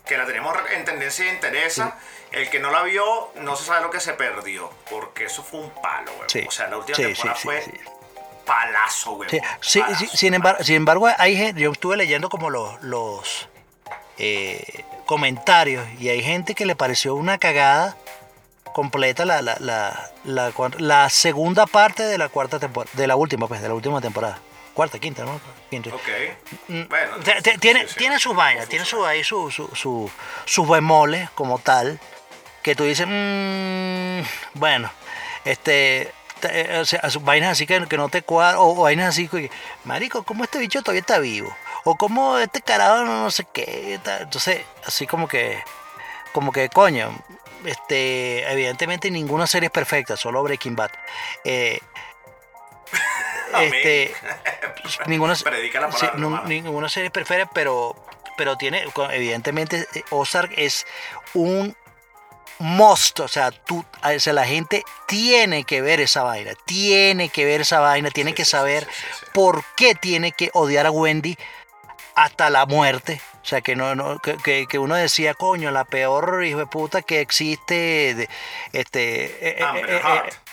Que 0.07 0.17
la 0.19 0.27
tenemos 0.27 0.57
en 0.75 0.85
tendencia 0.85 1.27
y 1.27 1.29
interesa. 1.29 1.97
El 2.33 2.49
que 2.51 2.59
no 2.61 2.71
la 2.71 2.83
vio, 2.83 3.31
no 3.37 3.57
se 3.57 3.65
sabe 3.65 3.83
lo 3.83 3.91
que 3.91 4.01
se 4.01 4.15
perdió. 4.15 4.71
Porque 4.91 5.27
eso 5.27 5.43
fue 5.43 5.61
un 5.61 5.71
palo, 5.71 6.13
güey. 6.17 6.29
Sí. 6.31 6.45
O 6.49 6.51
sea, 6.51 6.67
la 6.69 6.79
última 6.79 6.97
Sí, 6.97 7.03
temporada 7.05 7.35
fue. 7.37 7.63
Palazo, 8.45 9.13
güey. 9.13 9.29
sí, 9.31 9.41
sí, 9.61 9.83
sí, 9.99 10.09
sin, 10.17 10.35
embargo, 10.35 10.63
sin 10.65 10.77
embargo, 10.77 11.09
hay 11.19 11.37
gente, 11.37 11.61
yo 11.61 11.73
estuve 11.73 11.97
leyendo 11.97 12.29
como 12.29 12.51
los, 12.51 12.83
los 12.83 13.49
eh, 14.19 14.85
comentarios 15.07 15.87
y 15.99 16.09
hay 16.09 16.23
gente 16.23 16.55
que 16.55 16.67
le 16.67 16.77
pareció 16.77 17.15
una 17.15 17.39
cagada 17.39 17.97
completa 18.73 19.25
la, 19.25 19.43
la, 19.43 19.57
la, 19.61 20.53
la, 20.79 21.11
segunda 21.11 21.67
parte 21.67 22.03
de 22.05 22.17
la 22.19 22.29
cuarta 22.29 22.59
temporada, 22.59 22.91
de 22.97 23.07
la 23.07 23.17
última, 23.17 23.47
pues, 23.47 23.61
de 23.61 23.69
la 23.69 23.75
última 23.75 24.01
temporada. 24.01 24.39
Cuarta, 24.75 24.99
quinta, 24.99 25.25
¿no? 25.25 25.39
Quinta. 25.69 25.91
Ok. 25.95 26.09
Mm, 26.69 26.83
Bueno. 26.89 27.17
te- 27.23 27.43
te- 27.43 27.59
tiene, 27.59 27.87
sí, 27.87 27.95
tiene 27.99 28.19
sus 28.19 28.35
vainas, 28.35 28.69
tiene 28.69 28.87
su, 28.87 29.05
ahí 29.05 29.23
su, 29.23 29.51
su, 29.51 29.69
su- 29.75 30.11
sus 30.47 30.67
bemoles 30.69 31.29
como 31.33 31.59
tal, 31.59 32.01
que 32.63 32.75
tú 32.75 32.85
dices, 32.85 33.07
"Mm, 33.07 34.23
bueno, 34.55 34.91
este, 35.45 36.11
te- 36.13 36.13
o 36.81 36.85
sea, 36.85 37.01
vainas 37.21 37.53
así 37.53 37.67
que, 37.67 37.87
que 37.87 37.97
no 37.97 38.09
te 38.09 38.23
cuadran, 38.23 38.59
o, 38.59 38.73
o 38.73 38.83
vainas 38.83 39.09
así 39.09 39.29
que, 39.29 39.51
marico, 39.85 40.23
¿cómo 40.23 40.45
este 40.45 40.59
bicho 40.59 40.83
todavía 40.83 41.01
está 41.01 41.19
vivo? 41.19 41.55
O 41.85 41.97
cómo 41.97 42.39
este 42.39 42.61
carajo 42.61 43.05
no, 43.05 43.23
no 43.25 43.31
sé 43.31 43.47
qué, 43.53 43.99
tal. 44.03 44.23
entonces, 44.23 44.61
así 44.87 45.07
como 45.07 45.29
que, 45.29 45.63
como 46.33 46.53
que, 46.53 46.69
coño, 46.69 47.13
este, 47.65 48.51
evidentemente 48.51 49.11
ninguna 49.11 49.47
serie 49.47 49.67
es 49.67 49.73
perfecta, 49.73 50.17
solo 50.17 50.43
Breaking 50.43 50.77
Bad. 50.77 50.91
Eh, 51.45 51.81
este, 53.61 54.15
ninguna, 55.07 55.35
la 55.35 55.93
sí, 55.93 56.07
ninguna 56.47 56.89
serie 56.89 57.07
es 57.07 57.13
perfecta, 57.13 57.49
pero, 57.53 57.97
pero 58.37 58.57
tiene, 58.57 58.85
evidentemente, 59.11 59.87
eh, 59.95 60.05
Ozark 60.11 60.53
es 60.57 60.87
un 61.35 61.77
must, 62.63 63.21
o 63.21 63.29
sea, 63.29 63.51
tú, 63.51 63.85
o 64.05 64.19
sea, 64.21 64.33
la 64.33 64.47
gente 64.47 64.83
tiene 65.07 65.65
que 65.65 65.83
ver 65.83 66.01
esa 66.01 66.23
vaina, 66.23 66.53
tiene 66.65 67.29
que 67.29 67.45
ver 67.45 67.61
esa 67.63 67.81
vaina, 67.81 68.11
tiene 68.11 68.31
Sí, 68.31 68.35
que 68.37 68.45
saber 68.45 68.85
sí, 68.85 68.91
sí, 69.11 69.17
sí. 69.21 69.27
por 69.35 69.65
qué 69.77 69.95
tiene 69.95 70.33
que 70.33 70.51
odiar 70.55 70.87
a 70.87 70.91
Wendy 70.91 71.37
hasta 72.15 72.51
la 72.51 72.67
muerte. 72.67 73.21
O 73.43 73.45
sea, 73.45 73.61
que, 73.61 73.75
no, 73.75 73.97
no- 73.97 74.21
que, 74.21 74.37
que- 74.37 74.67
que 74.69 74.79
uno 74.79 74.95
decía, 74.95 75.35
coño, 75.35 75.73
la 75.73 75.85
peor 75.85 76.45
hijo 76.45 76.61
de 76.61 76.67
puta 76.67 77.03
que 77.03 77.21
existe. 77.21 78.15
de- 78.15 78.29
este, 78.73 79.25
eh, 79.25 79.57
eh, 79.59 80.01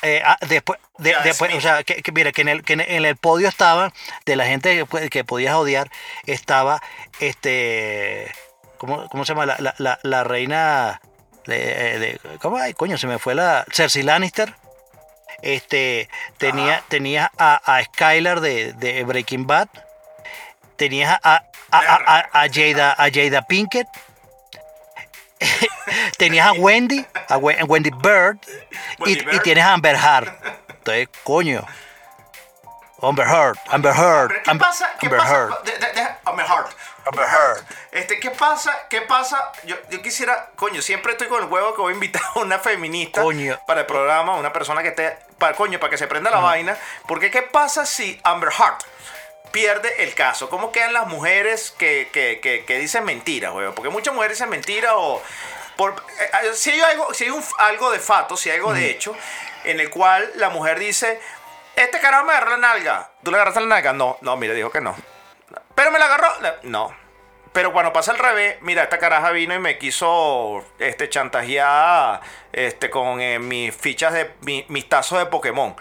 eh, 0.01 0.21
ah, 0.25 0.37
después, 0.47 0.79
de- 0.97 1.15
después, 1.23 1.53
o 1.53 1.61
sea, 1.61 1.83
que, 1.83 2.01
que 2.01 2.11
mira, 2.11 2.31
que 2.31 2.41
en 2.41 2.47
el, 2.47 2.63
que 2.63 2.73
en 2.73 2.81
el- 3.05 3.15
podio 3.17 3.47
estaba, 3.47 3.93
de 4.25 4.35
la 4.35 4.45
gente 4.45 4.83
que, 4.91 5.09
que 5.11 5.23
podías 5.23 5.53
odiar, 5.55 5.91
estaba, 6.25 6.81
este, 7.19 8.31
¿cómo, 8.79 9.07
cómo 9.09 9.23
se 9.25 9.33
llama? 9.33 9.45
La, 9.45 9.57
la, 9.59 9.75
la, 9.77 9.99
la 10.01 10.23
reina 10.23 10.99
de, 11.49 11.99
de- 11.99 12.19
¿cómo? 12.41 12.57
Ay, 12.57 12.73
coño, 12.73 12.97
se 12.97 13.07
me 13.07 13.19
fue 13.19 13.35
la, 13.35 13.65
Cersei 13.71 14.03
Lannister. 14.03 14.53
Este, 15.41 16.09
tenía, 16.37 16.75
Ajá. 16.75 16.83
tenías 16.89 17.29
a, 17.37 17.55
a 17.77 17.83
Skylar 17.83 18.41
de, 18.41 18.73
de 18.73 19.03
Breaking 19.03 19.47
Bad. 19.47 19.67
Tenías 20.75 21.19
a, 21.23 21.43
a, 21.71 22.23
a, 22.33 22.47
Jada, 22.51 22.93
a 22.97 23.09
Jada 23.11 23.41
Pinkett. 23.43 23.87
tenías 26.17 26.47
a 26.47 26.53
Wendy, 26.53 27.05
a 27.29 27.37
We- 27.37 27.57
a 27.59 27.65
Wendy 27.65 27.89
Bird. 27.91 28.37
y, 28.99 29.03
Wendy 29.03 29.19
y 29.21 29.23
Bird. 29.25 29.41
tienes 29.43 29.63
a 29.63 29.73
Amber 29.73 29.95
Heard. 29.95 30.29
Entonces, 30.69 31.09
coño. 31.23 31.65
Amber 33.01 33.25
Heard, 33.27 33.57
Amber 33.69 33.93
Heard, 33.95 34.27
Pero 34.27 34.43
¿qué 34.43 34.51
Amber, 34.51 34.67
pasa? 34.67 34.89
¿Qué 34.99 35.05
Amber 35.05 35.19
pasa? 35.21 35.33
Heard. 35.33 35.63
De- 35.63 35.71
de- 35.71 35.93
de- 35.93 36.07
Amber 36.25 36.45
Heard. 36.45 36.67
Amber 37.09 37.25
Heard. 37.27 37.63
Este, 37.91 38.19
¿qué 38.19 38.31
pasa? 38.31 38.87
¿Qué 38.89 39.01
pasa? 39.01 39.51
Yo, 39.63 39.75
yo 39.89 40.01
quisiera, 40.01 40.49
coño, 40.55 40.81
siempre 40.81 41.13
estoy 41.13 41.27
con 41.27 41.43
el 41.43 41.49
huevo 41.49 41.73
que 41.75 41.81
voy 41.81 41.91
a 41.91 41.95
invitar 41.95 42.21
a 42.35 42.39
una 42.39 42.59
feminista 42.59 43.21
Coño. 43.21 43.59
para 43.67 43.81
el 43.81 43.85
programa, 43.85 44.35
una 44.35 44.53
persona 44.53 44.81
que 44.81 44.89
esté, 44.89 45.17
para, 45.37 45.55
coño, 45.55 45.79
para 45.79 45.89
que 45.91 45.97
se 45.97 46.07
prenda 46.07 46.29
la 46.31 46.39
vaina. 46.39 46.77
Porque 47.07 47.31
¿qué 47.31 47.41
pasa 47.41 47.85
si 47.85 48.19
Amber 48.23 48.49
Heard 48.51 48.77
pierde 49.51 50.03
el 50.03 50.13
caso? 50.13 50.49
¿Cómo 50.49 50.71
quedan 50.71 50.93
las 50.93 51.07
mujeres 51.07 51.73
que, 51.77 52.09
que, 52.13 52.39
que, 52.41 52.65
que 52.65 52.77
dicen 52.79 53.03
mentiras, 53.05 53.53
huevo? 53.53 53.73
Porque 53.73 53.89
muchas 53.89 54.13
mujeres 54.13 54.37
dicen 54.37 54.49
mentiras 54.49 54.93
o... 54.95 55.21
Por, 55.75 55.91
eh, 56.19 56.29
eh, 56.43 56.51
si 56.55 56.71
hay, 56.71 56.81
algo, 56.81 57.13
si 57.13 57.23
hay 57.23 57.29
un- 57.29 57.43
algo 57.57 57.89
de 57.91 57.99
fato, 57.99 58.35
si 58.35 58.49
hay 58.49 58.57
algo 58.57 58.73
de 58.73 58.89
hecho, 58.89 59.15
en 59.63 59.79
el 59.79 59.89
cual 59.89 60.29
la 60.35 60.49
mujer 60.49 60.77
dice, 60.77 61.21
este 61.77 61.99
carajo 62.01 62.25
me 62.25 62.33
agarró 62.33 62.51
la 62.51 62.57
nalga. 62.57 63.09
¿Tú 63.23 63.31
le 63.31 63.37
agarraste 63.37 63.61
la 63.61 63.67
nalga? 63.67 63.93
No, 63.93 64.17
no, 64.19 64.35
mire, 64.35 64.53
dijo 64.53 64.69
que 64.71 64.81
no. 64.81 64.93
Pero 65.79 65.91
me 65.91 65.99
la 65.99 66.07
agarró. 66.07 66.27
No. 66.63 66.93
Pero 67.53 67.71
cuando 67.71 67.93
pasa 67.93 68.11
al 68.11 68.17
revés, 68.17 68.57
mira, 68.59 68.83
esta 68.83 68.97
caraja 68.99 69.31
vino 69.31 69.55
y 69.55 69.59
me 69.59 69.77
quiso 69.77 70.61
este, 70.77 71.07
chantajear 71.07 72.19
este, 72.51 72.89
con 72.89 73.21
eh, 73.21 73.39
mis 73.39 73.73
fichas 73.73 74.11
de 74.11 74.29
mi- 74.41 74.65
mis 74.67 74.89
tazos 74.89 75.19
de 75.19 75.27
Pokémon. 75.27 75.73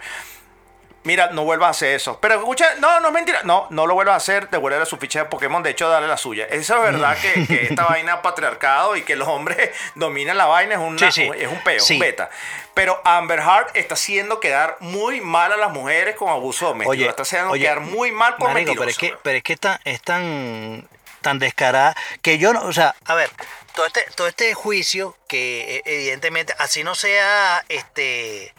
Mira, 1.03 1.27
no 1.31 1.43
vuelvas 1.45 1.67
a 1.67 1.71
hacer 1.71 1.95
eso. 1.95 2.19
Pero 2.19 2.35
escucha, 2.35 2.67
no, 2.79 2.99
no 2.99 3.07
es 3.07 3.13
mentira. 3.13 3.41
No, 3.43 3.67
no 3.69 3.87
lo 3.87 3.93
vuelvas 3.93 4.13
a 4.13 4.17
hacer. 4.17 4.49
Devuelve 4.49 4.85
su 4.85 4.97
ficha 4.97 5.19
de 5.19 5.25
Pokémon. 5.25 5.63
De 5.63 5.69
hecho, 5.69 5.87
dale 5.89 6.07
la 6.07 6.17
suya. 6.17 6.45
Eso 6.49 6.75
es 6.75 6.81
verdad 6.81 7.17
que, 7.21 7.47
que 7.47 7.63
esta 7.63 7.85
vaina 7.85 8.21
patriarcado 8.21 8.95
y 8.97 9.03
que 9.03 9.15
los 9.15 9.27
hombres 9.27 9.71
dominan 9.95 10.37
la 10.37 10.45
vaina 10.45 10.73
es, 10.75 10.79
una, 10.81 10.99
Sí, 11.11 11.23
sí. 11.23 11.31
es 11.37 11.47
un 11.47 11.63
peo, 11.63 11.79
Sí. 11.79 11.93
un 11.93 11.99
beta. 11.99 12.29
Pero 12.73 13.01
Amber 13.05 13.39
Heard 13.39 13.67
está 13.75 13.93
haciendo 13.95 14.39
quedar 14.39 14.77
muy 14.81 15.21
mal 15.21 15.51
a 15.53 15.57
las 15.57 15.71
mujeres 15.71 16.15
con 16.15 16.29
abuso 16.29 16.67
doméstico. 16.67 16.91
Oye, 16.91 17.07
está 17.07 17.21
haciendo 17.23 17.51
oye, 17.51 17.63
quedar 17.63 17.79
muy 17.79 18.11
mal 18.11 18.35
por 18.37 18.49
Marico, 18.51 18.73
pero 18.77 18.89
es 18.89 18.97
que, 18.97 19.15
pero 19.23 19.37
es 19.37 19.43
que 19.43 19.57
tan- 19.57 19.79
es 19.85 20.01
tan, 20.01 20.87
tan 21.21 21.39
descarada 21.39 21.95
que 22.21 22.37
yo 22.37 22.53
no, 22.53 22.61
o 22.63 22.71
sea, 22.73 22.95
a 23.05 23.15
ver, 23.15 23.29
todo 23.75 23.85
este, 23.85 24.05
todo 24.15 24.27
este 24.27 24.53
juicio 24.53 25.17
que 25.27 25.77
eh, 25.77 25.81
evidentemente, 25.85 26.53
así 26.59 26.83
no 26.83 26.95
sea 26.95 27.63
este 27.69 28.53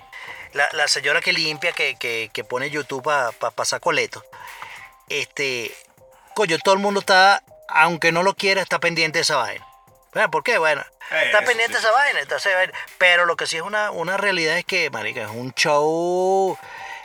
la, 0.52 0.68
la 0.72 0.88
señora 0.88 1.20
que 1.20 1.32
limpia, 1.32 1.72
que, 1.72 1.96
que, 1.96 2.30
que 2.32 2.44
pone 2.44 2.70
YouTube 2.70 3.02
para 3.02 3.30
pasar 3.32 3.80
coleto, 3.80 4.24
este, 5.08 5.74
coño, 6.34 6.58
todo 6.58 6.74
el 6.74 6.80
mundo 6.80 7.00
está, 7.00 7.42
aunque 7.68 8.12
no 8.12 8.22
lo 8.22 8.34
quiera, 8.34 8.62
está 8.62 8.78
pendiente 8.78 9.18
de 9.18 9.22
esa 9.22 9.36
vaina. 9.36 9.66
¿Verdad? 10.12 10.30
¿Por 10.30 10.42
qué? 10.42 10.58
Bueno, 10.58 10.82
Eh, 11.12 11.22
está 11.26 11.38
pendiente 11.40 11.66
sí, 11.66 11.72
de 11.74 11.78
esa 11.78 11.92
vaina. 11.92 12.20
Entonces, 12.20 12.52
pero 12.98 13.26
lo 13.26 13.36
que 13.36 13.46
sí 13.46 13.56
es 13.56 13.62
una, 13.62 13.90
una 13.90 14.16
realidad 14.16 14.58
es 14.58 14.64
que, 14.64 14.90
marica, 14.90 15.22
es 15.22 15.30
un 15.30 15.52
show 15.54 16.58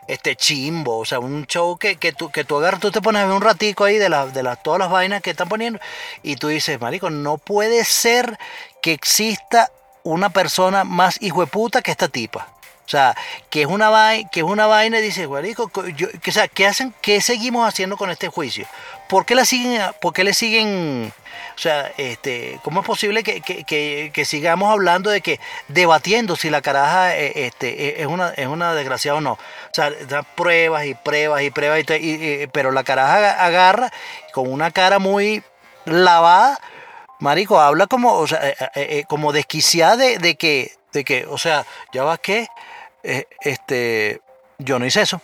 este 0.07 0.35
chimbo, 0.35 0.99
o 0.99 1.05
sea, 1.05 1.17
un 1.17 1.47
show 1.47 1.77
que, 1.77 1.95
que, 1.97 2.13
tú, 2.13 2.31
que 2.31 2.43
tú 2.43 2.57
agarras, 2.57 2.79
tú 2.79 2.91
te 2.91 3.01
pones 3.01 3.23
a 3.23 3.25
ver 3.25 3.35
un 3.35 3.41
ratico 3.41 3.85
ahí 3.85 3.97
de, 3.97 4.07
la, 4.09 4.27
de 4.27 4.43
las 4.43 4.61
todas 4.61 4.79
las 4.79 4.91
vainas 4.91 5.23
que 5.23 5.31
están 5.31 5.49
poniendo 5.49 5.79
y 6.21 6.35
tú 6.35 6.47
dices, 6.47 6.79
marico, 6.79 7.09
no 7.09 7.39
puede 7.39 7.83
ser 7.85 8.37
que 8.83 8.93
exista 8.93 9.71
una 10.03 10.29
persona 10.29 10.83
más 10.83 11.19
hijo 11.23 11.41
de 11.41 11.47
puta 11.47 11.81
que 11.81 11.89
esta 11.89 12.07
tipa. 12.07 12.47
O 12.85 12.87
sea, 12.87 13.15
que 13.49 13.61
es 13.63 13.67
una 13.67 13.89
vaina, 13.89 14.29
que 14.29 14.41
es 14.41 14.45
una 14.45 14.67
vaina, 14.67 14.99
dice, 14.99 15.27
marico, 15.27 15.69
co- 15.69 15.87
yo- 15.87 16.07
que, 16.21 16.29
o 16.29 16.33
sea, 16.33 16.47
¿qué 16.47 16.67
hacen, 16.67 16.93
qué 17.01 17.19
seguimos 17.19 17.67
haciendo 17.67 17.97
con 17.97 18.11
este 18.11 18.27
juicio? 18.27 18.67
¿Por 19.09 19.25
qué 19.25 19.33
la 19.33 19.43
siguen, 19.43 19.81
por 20.01 20.13
qué 20.13 20.23
le 20.23 20.35
siguen, 20.35 21.11
o 21.55 21.57
sea, 21.59 21.91
este, 21.97 22.59
cómo 22.63 22.81
es 22.81 22.85
posible 22.85 23.23
que, 23.23 23.41
que- 23.41 23.63
que- 24.11 24.25
sigamos 24.25 24.71
hablando 24.71 25.09
de 25.09 25.21
que 25.21 25.39
debatiendo 25.67 26.35
si 26.35 26.51
la 26.51 26.61
caraja 26.61 27.15
eh, 27.17 27.45
este, 27.47 27.87
eh, 27.89 27.95
es 28.01 28.05
una, 28.07 28.29
es 28.29 28.45
una 28.47 28.75
desgraciada 28.75 29.17
o 29.17 29.21
no? 29.21 29.33
O 29.33 29.39
sea, 29.73 29.89
da 30.07 30.21
pruebas 30.21 30.85
y 30.85 30.93
pruebas 30.93 31.41
y 31.41 31.49
pruebas, 31.49 31.79
y 31.89 31.93
y- 31.95 32.43
y- 32.43 32.47
pero 32.47 32.71
la 32.71 32.83
caraja 32.83 33.17
aga- 33.17 33.45
agarra 33.45 33.91
con 34.31 34.51
una 34.51 34.69
cara 34.69 34.99
muy 34.99 35.41
lavada, 35.85 36.59
marico, 37.19 37.59
habla 37.59 37.87
como, 37.87 38.13
o 38.13 38.27
sea, 38.27 38.47
eh, 38.47 38.55
eh, 38.75 39.03
como 39.07 39.31
desquiciada 39.31 39.97
de, 39.97 40.17
de 40.19 40.35
que, 40.35 40.71
de 40.93 41.03
que, 41.03 41.25
o 41.25 41.37
sea, 41.37 41.65
ya 41.93 42.03
va 42.03 42.17
que, 42.17 42.47
eh, 43.05 43.27
este, 43.41 44.21
yo 44.57 44.79
no 44.79 44.85
hice 44.85 45.01
eso. 45.01 45.21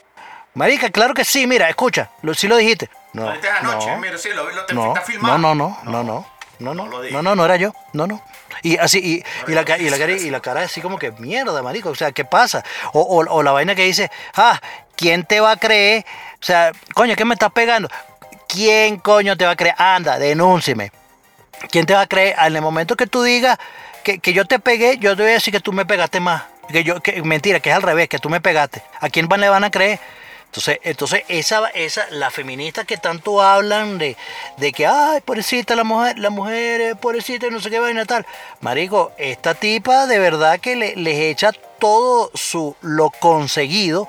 Marica, 0.53 0.89
claro 0.89 1.13
que 1.13 1.23
sí, 1.23 1.47
mira, 1.47 1.69
escucha, 1.69 2.11
lo, 2.21 2.33
sí 2.33 2.47
lo 2.47 2.57
dijiste. 2.57 2.89
No, 3.13 3.27
Ahorita 3.27 3.47
es 3.47 3.63
anoche, 3.63 3.91
no, 3.91 3.97
mira, 3.97 4.17
sí, 4.17 4.29
lo, 4.29 4.49
lo 4.51 4.65
te- 4.65 4.73
no, 4.73 4.87
está 4.89 5.01
filmado. 5.01 5.37
no, 5.37 5.55
no, 5.55 5.77
no, 5.85 5.91
no, 5.91 6.03
no, 6.03 6.25
no, 6.59 6.73
no, 6.73 6.85
No 6.85 7.09
no, 7.09 7.21
no, 7.21 7.35
no 7.35 7.45
era 7.45 7.55
yo, 7.55 7.73
no, 7.93 8.05
no. 8.07 8.21
Y 8.63 8.77
así, 8.77 8.99
y, 8.99 9.23
y 9.51 9.55
la, 9.55 9.61
y, 9.61 9.89
la, 9.89 9.97
cara, 9.97 10.11
y 10.13 10.29
la 10.29 10.39
cara 10.41 10.61
así 10.61 10.81
como 10.81 10.99
que 10.99 11.11
mierda, 11.13 11.61
marico, 11.63 11.89
o 11.89 11.95
sea, 11.95 12.11
¿qué 12.11 12.25
pasa? 12.25 12.63
O, 12.93 12.99
o, 13.01 13.25
o 13.33 13.43
la 13.43 13.51
vaina 13.51 13.75
que 13.75 13.83
dice, 13.85 14.11
ah, 14.35 14.59
¿quién 14.95 15.23
te 15.25 15.39
va 15.39 15.51
a 15.51 15.57
creer? 15.57 16.05
O 16.41 16.43
sea, 16.45 16.71
coño, 16.93 17.15
¿qué 17.15 17.23
me 17.25 17.33
estás 17.33 17.51
pegando? 17.51 17.89
¿Quién 18.47 18.97
coño 18.97 19.37
te 19.37 19.45
va 19.45 19.51
a 19.51 19.55
creer? 19.55 19.75
Anda, 19.77 20.19
denúncime. 20.19 20.91
¿Quién 21.71 21.85
te 21.85 21.93
va 21.93 22.01
a 22.01 22.07
creer? 22.07 22.35
En 22.39 22.55
el 22.55 22.61
momento 22.61 22.95
que 22.97 23.07
tú 23.07 23.23
digas 23.23 23.57
que, 24.03 24.19
que 24.19 24.33
yo 24.33 24.45
te 24.45 24.59
pegué, 24.59 24.97
yo 24.97 25.15
te 25.15 25.21
voy 25.23 25.31
a 25.31 25.35
decir 25.35 25.53
que 25.53 25.59
tú 25.61 25.71
me 25.71 25.85
pegaste 25.85 26.19
más. 26.19 26.43
Que 26.69 26.83
yo, 26.83 27.01
que, 27.01 27.21
mentira, 27.23 27.59
que 27.59 27.69
es 27.69 27.75
al 27.75 27.81
revés, 27.81 28.07
que 28.09 28.19
tú 28.19 28.29
me 28.29 28.41
pegaste. 28.41 28.81
¿A 28.99 29.09
quién 29.09 29.27
van, 29.27 29.41
le 29.41 29.49
van 29.49 29.63
a 29.63 29.71
creer? 29.71 29.99
Entonces, 30.45 30.79
entonces 30.83 31.23
esa, 31.29 31.69
esa, 31.69 32.05
las 32.09 32.33
feministas 32.33 32.85
que 32.85 32.97
tanto 32.97 33.41
hablan 33.41 33.97
de, 33.97 34.17
de 34.57 34.73
que, 34.73 34.85
ay, 34.85 35.21
pobrecita 35.21 35.75
la 35.75 35.85
mujer, 35.85 36.19
la 36.19 36.29
mujer, 36.29 36.97
pobrecita, 36.97 37.47
no 37.49 37.61
sé 37.61 37.69
qué 37.69 37.79
vaina 37.79 38.03
tal. 38.05 38.25
Marico, 38.59 39.13
esta 39.17 39.53
tipa 39.53 40.07
de 40.07 40.19
verdad 40.19 40.59
que 40.59 40.75
le- 40.75 40.95
les 40.97 41.17
echa 41.19 41.53
todo 41.79 42.31
su 42.33 42.75
lo 42.81 43.09
conseguido 43.11 44.07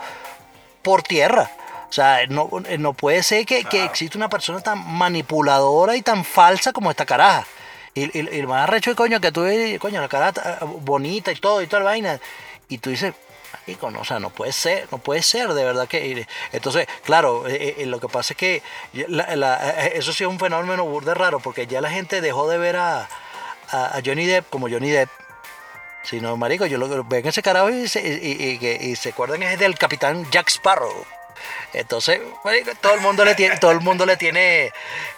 por 0.83 1.03
tierra. 1.05 1.51
O 1.89 1.93
sea, 1.93 2.27
no, 2.29 2.49
no 2.79 2.93
puede 2.95 3.23
ser 3.23 3.47
que, 3.47 3.63
que 3.65 3.85
exista 3.85 4.19
una 4.19 4.29
persona 4.29 4.61
tan 4.61 4.85
manipuladora 4.97 5.95
y 5.95 6.03
tan 6.03 6.25
falsa 6.25 6.73
como 6.73 6.91
esta 6.91 7.07
caraja. 7.07 7.47
Y, 7.95 8.05
y, 8.19 8.29
y 8.31 8.39
el 8.41 8.47
más 8.47 8.65
arrecho 8.69 8.95
coño 8.97 9.21
que 9.21 9.33
tú 9.33 9.43
ves, 9.43 9.79
coño, 9.79 10.01
la 10.01 10.09
cara 10.09 10.33
ta- 10.33 10.59
bonita 10.63 11.31
y 11.33 11.37
todo 11.37 11.61
y 11.63 11.67
toda 11.67 11.81
la 11.81 11.91
vaina. 11.91 12.21
Y 12.69 12.79
tú 12.79 12.91
dices, 12.91 13.13
o 13.83 14.05
sea, 14.05 14.19
no 14.19 14.31
puede 14.31 14.53
ser, 14.53 14.89
no 14.91 14.99
puede 14.99 15.23
ser, 15.23 15.53
de 15.53 15.63
verdad 15.65 15.87
que. 15.87 16.27
Entonces, 16.53 16.87
claro, 17.05 17.47
eh, 17.47 17.77
eh, 17.79 17.87
lo 17.87 18.01
que 18.01 18.09
pasa 18.09 18.33
es 18.33 18.37
que 18.39 18.63
la- 19.09 19.37
la- 19.37 19.87
eh, 19.87 19.93
eso 19.97 20.13
sí 20.13 20.25
es 20.25 20.31
un 20.31 20.39
fenómeno 20.39 20.85
burde 20.85 21.13
raro, 21.15 21.39
porque 21.41 21.67
ya 21.67 21.81
la 21.81 21.91
gente 21.91 22.21
dejó 22.21 22.49
de 22.49 22.59
ver 22.59 22.77
a, 22.77 23.09
a- 23.71 24.01
Johnny 24.05 24.27
Depp 24.27 24.49
como 24.49 24.69
Johnny 24.71 24.91
Depp. 24.91 25.11
Si 26.03 26.21
no, 26.21 26.37
marico, 26.37 26.67
yo 26.67 26.79
lo 26.79 27.05
ven 27.05 27.27
ese 27.29 27.43
carajo 27.43 27.71
y 27.71 27.87
se, 27.89 28.01
y, 28.01 28.59
y- 28.61 28.91
y 28.91 28.97
se 28.97 29.11
acuerdan 29.11 29.43
es 29.45 29.59
del 29.59 29.77
capitán 29.79 30.27
Jack 30.33 30.49
Sparrow. 30.49 31.05
Entonces, 31.75 32.21
marico, 32.45 32.73
todo 32.81 32.95
el 32.95 33.01
mundo 33.01 33.25
le 33.25 33.35
tiene, 33.35 33.57
todo 33.59 33.71
el 33.71 33.81
mundo 33.81 34.05
le 34.05 34.17
tiene, 34.17 34.71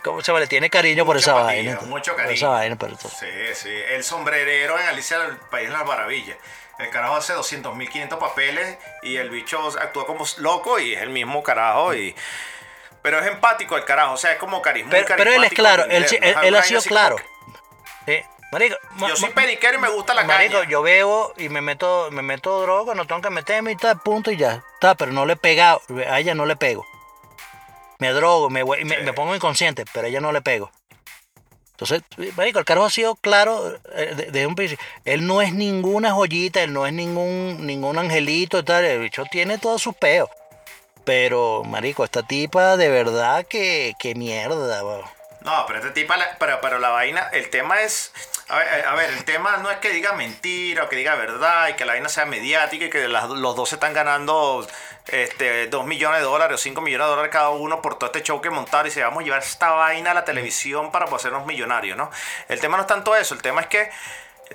¿cómo 0.04 0.20
se 0.20 0.26
llama? 0.28 0.40
Le 0.40 0.46
tiene 0.46 0.70
cariño 0.70 1.04
por 1.04 1.16
esa 1.16 1.34
vaina. 1.34 1.78
mucho 1.86 2.12
Por 2.12 2.20
cariño. 2.22 2.34
esa 2.36 2.48
vaina, 2.48 2.76
pero 2.76 2.96
to- 2.96 3.08
Sí, 3.08 3.26
sí. 3.54 3.70
El 3.90 4.04
sombrerero 4.04 4.78
en 4.78 4.86
Alicia 4.86 5.18
del 5.18 5.36
País 5.36 5.68
de 5.68 5.72
las 5.74 5.84
Maravillas. 5.84 6.36
El 6.78 6.90
carajo 6.90 7.16
hace 7.16 7.32
200.500 7.34 8.18
papeles 8.18 8.78
y 9.02 9.16
el 9.16 9.30
bicho 9.30 9.60
actúa 9.80 10.06
como 10.06 10.24
loco 10.38 10.78
y 10.78 10.94
es 10.94 11.02
el 11.02 11.10
mismo 11.10 11.42
carajo. 11.42 11.94
y 11.94 12.14
Pero 13.02 13.18
es 13.20 13.26
empático 13.26 13.76
el 13.76 13.84
carajo, 13.84 14.14
o 14.14 14.16
sea, 14.16 14.32
es 14.32 14.38
como 14.38 14.62
carisma. 14.62 14.90
pero, 14.90 15.06
pero 15.16 15.32
él 15.32 15.44
es 15.44 15.52
claro, 15.52 15.84
él, 15.84 16.06
sí- 16.08 16.18
él, 16.20 16.34
él 16.42 16.54
ha 16.56 16.62
sido 16.62 16.80
claro. 16.82 17.16
Sí, 18.06 18.22
marico, 18.54 18.76
ma- 18.92 19.08
Yo 19.08 19.16
soy 19.16 19.30
periquero 19.30 19.74
y 19.78 19.80
me 19.80 19.88
gusta 19.90 20.14
la 20.14 20.24
Marico, 20.24 20.58
caña. 20.58 20.70
yo 20.70 20.80
bebo 20.82 21.34
y 21.36 21.48
me 21.48 21.60
meto, 21.60 22.08
me 22.10 22.22
meto 22.22 22.60
droga, 22.62 22.94
no 22.94 23.06
tengo 23.06 23.20
que 23.20 23.30
meterme 23.30 23.72
y 23.72 23.76
tal, 23.76 24.00
punto 24.00 24.30
y 24.30 24.36
ya. 24.36 24.64
Está, 24.74 24.94
pero 24.94 25.12
no 25.12 25.26
le 25.26 25.34
he 25.34 25.36
pegado, 25.36 25.82
a 26.08 26.18
ella 26.20 26.34
no 26.34 26.46
le 26.46 26.56
pego. 26.56 26.86
Me 27.98 28.12
drogo, 28.12 28.48
me, 28.50 28.64
me, 28.64 28.76
Sí. 28.96 29.02
me 29.02 29.12
pongo 29.12 29.34
inconsciente, 29.34 29.84
pero 29.92 30.06
a 30.06 30.08
ella 30.10 30.20
no 30.20 30.32
le 30.32 30.40
pego. 30.42 30.70
Entonces, 31.72 32.02
marico, 32.36 32.60
el 32.60 32.64
carajo 32.64 32.86
ha 32.86 32.90
sido 32.90 33.16
claro 33.16 33.74
eh, 33.94 34.14
de- 34.14 34.26
desde 34.26 34.46
un 34.46 34.54
principio. 34.54 34.84
Él 35.04 35.26
no 35.26 35.42
es 35.42 35.52
ninguna 35.52 36.12
joyita, 36.12 36.62
él 36.62 36.72
no 36.72 36.86
es 36.86 36.92
ningún, 36.92 37.66
ningún 37.66 37.98
angelito 37.98 38.58
y 38.58 38.62
tal. 38.62 38.84
El 38.84 39.00
bicho 39.00 39.24
tiene 39.30 39.58
todos 39.58 39.82
sus 39.82 39.94
peos. 39.96 40.28
Pero, 41.04 41.62
marico, 41.64 42.04
esta 42.04 42.22
tipa 42.22 42.76
de 42.76 42.88
verdad 42.88 43.44
que, 43.46 43.94
que 43.98 44.14
mierda, 44.14 44.84
weón. 44.84 45.02
No, 45.42 45.64
pero 45.66 45.92
tipo, 45.92 46.14
la- 46.14 46.36
pero, 46.38 46.58
pero 46.62 46.78
la 46.78 46.88
vaina, 46.90 47.28
el 47.32 47.50
tema 47.50 47.82
es, 47.82 48.12
a 48.48 48.58
ver, 48.58 48.86
a 48.86 48.94
ver, 48.94 49.10
el 49.10 49.24
tema 49.24 49.56
no 49.58 49.70
es 49.70 49.78
que 49.78 49.90
diga 49.90 50.12
mentira 50.12 50.84
o 50.84 50.88
que 50.88 50.96
diga 50.96 51.14
verdad 51.14 51.68
y 51.68 51.74
que 51.74 51.84
la 51.84 51.94
vaina 51.94 52.08
sea 52.08 52.26
mediática 52.26 52.84
y 52.84 52.90
que 52.90 53.08
los 53.08 53.56
dos 53.56 53.68
se 53.70 53.76
están 53.76 53.94
ganando 53.94 54.66
este, 55.06 55.66
2 55.68 55.86
millones 55.86 56.20
de 56.20 56.24
dólares 56.24 56.60
o 56.60 56.62
5 56.62 56.80
millones 56.82 57.06
de 57.06 57.10
dólares 57.10 57.32
cada 57.32 57.50
uno 57.50 57.80
por 57.80 57.98
todo 57.98 58.06
este 58.06 58.22
show 58.22 58.42
que 58.42 58.50
montaron 58.50 58.86
y 58.86 58.90
se 58.90 59.02
vamos 59.02 59.22
a 59.22 59.24
llevar 59.24 59.40
esta 59.40 59.70
vaina 59.70 60.10
a 60.10 60.14
la 60.14 60.24
televisión 60.24 60.92
para 60.92 61.06
hacernos 61.06 61.46
millonarios, 61.46 61.96
¿no? 61.96 62.10
El 62.48 62.60
tema 62.60 62.76
no 62.76 62.82
es 62.82 62.86
tanto 62.86 63.16
eso, 63.16 63.34
el 63.34 63.40
tema 63.40 63.62
es 63.62 63.66
que 63.68 63.90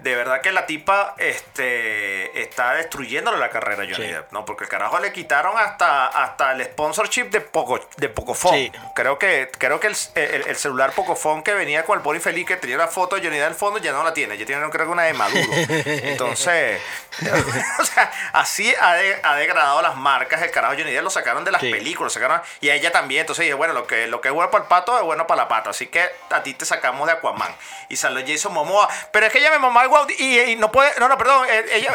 de 0.02 0.16
verdad 0.16 0.41
que 0.41 0.52
la 0.52 0.66
tipa 0.66 1.16
este, 1.18 2.41
está 2.41 2.74
destruyéndole 2.76 3.38
la 3.38 3.50
carrera 3.50 3.84
a 3.84 3.86
Johnny 3.86 4.08
Sí. 4.08 4.14
Depp, 4.14 4.32
¿no? 4.32 4.45
Porque 4.45 4.64
el 4.64 4.70
carajo 4.70 5.00
le 5.00 5.12
quitaron 5.12 5.58
hasta, 5.58 6.08
hasta 6.08 6.54
el 6.54 6.64
sponsorship 6.66 7.26
de 7.26 7.41
Poco, 7.41 7.80
de 7.97 8.10
Pocophone. 8.10 8.72
Sí. 8.74 8.80
Creo 8.95 9.20
que, 9.20 9.52
creo 9.58 9.80
que 9.80 9.88
el, 9.88 9.95
el- 10.16 10.47
el 10.47 10.56
celular 10.56 10.91
Pocophone 10.93 11.43
que 11.43 11.54
venía 11.54 11.84
con 11.84 11.97
el 11.97 12.04
Pony 12.04 12.20
Feliz, 12.20 12.45
que 12.47 12.56
tenía 12.58 12.78
la 12.78 12.88
foto 12.88 13.16
de 13.18 13.22
Johnny 13.24 13.38
Depp 13.38 13.47
al 13.50 13.56
fondo, 13.56 13.80
ya 13.80 13.91
no 13.91 14.04
la 14.04 14.14
tiene. 14.14 14.38
Ya 14.38 14.45
tiene, 14.45 14.68
creo 14.70 14.86
que 14.86 14.91
una 14.91 15.04
de 15.04 15.14
Maduro. 15.14 15.52
Entonces, 15.86 16.82
o 17.80 17.86
sea, 17.86 18.12
así 18.34 18.74
ha, 18.80 18.93
de- 18.95 19.20
ha 19.24 19.36
degradado 19.36 19.82
las 19.82 19.95
marcas. 19.95 20.41
El 20.41 20.52
carajo 20.52 20.76
Johnny 20.78 20.91
Depp 20.91 21.04
lo 21.04 21.10
sacaron 21.10 21.43
de 21.43 21.52
las 21.52 21.62
Sí. 21.62 21.72
películas, 21.72 22.14
sacaron, 22.14 22.41
y 22.62 22.70
a 22.70 22.76
ella 22.76 22.91
también. 22.91 23.22
Entonces 23.22 23.43
dije, 23.43 23.54
bueno, 23.54 23.74
lo 23.74 23.86
que, 23.86 24.08
lo 24.08 24.22
que 24.22 24.30
es 24.30 24.34
bueno 24.34 24.50
para 24.52 24.64
el 24.64 24.68
pato 24.70 24.97
es 24.97 25.04
bueno 25.04 25.28
para 25.28 25.43
la 25.43 25.47
pata. 25.47 25.72
Así 25.72 25.88
que 25.88 26.10
a 26.30 26.41
ti 26.43 26.54
te 26.54 26.66
sacamos 26.66 27.06
de 27.08 27.14
Aquaman. 27.14 27.54
Y 27.89 27.97
salió 27.97 28.24
Jason 28.26 28.54
Momoa. 28.54 28.88
Pero 29.12 29.26
es 29.26 29.32
que 29.32 29.39
ella 29.39 29.52
me 29.52 29.60
mamá 29.60 29.84
igual 29.90 30.08
y, 30.18 30.40
y 30.40 30.56
no 30.56 30.72
puede. 30.72 30.92
No, 31.00 31.08
no, 31.10 31.18
perdón. 31.18 31.46
eh, 31.50 31.66
Ella. 31.72 31.94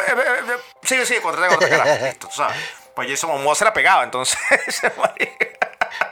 sigue, 0.83 1.21
contrate, 1.21 1.55
contrate, 1.55 1.77
carajo. 1.77 2.05
Listo, 2.05 2.27
tú 2.27 2.35
sabes. 2.35 2.57
Pues 2.95 3.09
Jason 3.09 3.29
Momoa 3.31 3.55
se 3.55 3.65
la 3.65 3.73
pegaba, 3.73 4.03
entonces. 4.03 4.37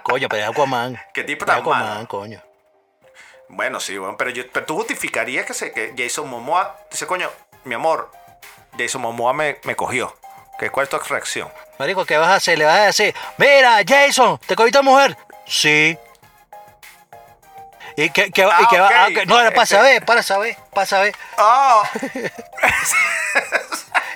Coño, 0.04 0.28
pero 0.30 0.44
es 0.44 0.50
Aquaman. 0.50 1.00
¿Qué 1.14 1.24
tipo 1.24 1.46
tan 1.46 1.60
Aquaman, 1.60 1.88
malo? 1.96 2.08
coño. 2.08 2.42
Bueno, 3.50 3.80
sí, 3.80 3.98
bueno, 3.98 4.18
pero, 4.18 4.32
yo, 4.32 4.44
pero 4.52 4.66
tú 4.66 4.76
justificarías 4.76 5.46
que, 5.46 5.54
se, 5.54 5.72
que 5.72 5.94
Jason 5.98 6.28
Momoa 6.30 6.76
dice, 6.92 7.06
coño, 7.06 7.30
mi 7.66 7.76
amor, 7.76 8.12
Jason 8.78 9.02
Momoa 9.02 9.34
me, 9.34 9.60
me 9.64 9.76
cogió. 9.76 10.16
¿Qué, 10.60 10.70
¿Cuál 10.70 10.86
es 10.86 10.90
tu 10.90 10.98
reacción? 11.00 11.50
Marico, 11.80 12.06
¿qué 12.06 12.18
vas 12.18 12.30
a 12.30 12.36
hacer? 12.36 12.58
Le 12.58 12.66
vas 12.66 12.80
a 12.80 12.86
decir, 12.86 13.14
mira, 13.38 13.80
Jason, 13.88 14.40
¿te 14.46 14.56
cogiste 14.56 14.80
a 14.80 14.82
mujer? 14.82 15.18
Sí. 15.46 15.98
¿Y 17.96 18.10
qué, 18.10 18.32
qué, 18.32 18.44
Ah, 18.44 18.60
y 18.62 18.68
qué 18.68 18.80
va- 18.80 18.90
ah. 18.94 19.08
No, 19.26 19.36
para 19.36 19.48
Este- 19.50 19.66
saber, 19.76 20.06
para 20.06 20.24
saber, 20.24 20.58
para 20.74 20.86
saber. 20.88 21.16
¡Oh! 21.38 21.84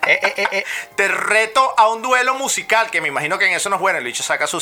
Eh, 0.09 0.19
eh, 0.37 0.47
eh, 0.53 0.63
Te 0.95 1.09
reto 1.09 1.73
a 1.77 1.89
un 1.89 2.01
duelo 2.01 2.33
musical, 2.35 2.89
que 2.89 3.01
me 3.01 3.09
imagino 3.09 3.37
que 3.37 3.45
en 3.47 3.53
eso 3.53 3.69
no 3.69 3.75
es 3.75 3.81
bueno. 3.81 3.97
El 3.97 4.05
bicho 4.05 4.23
saca 4.23 4.47
su, 4.47 4.61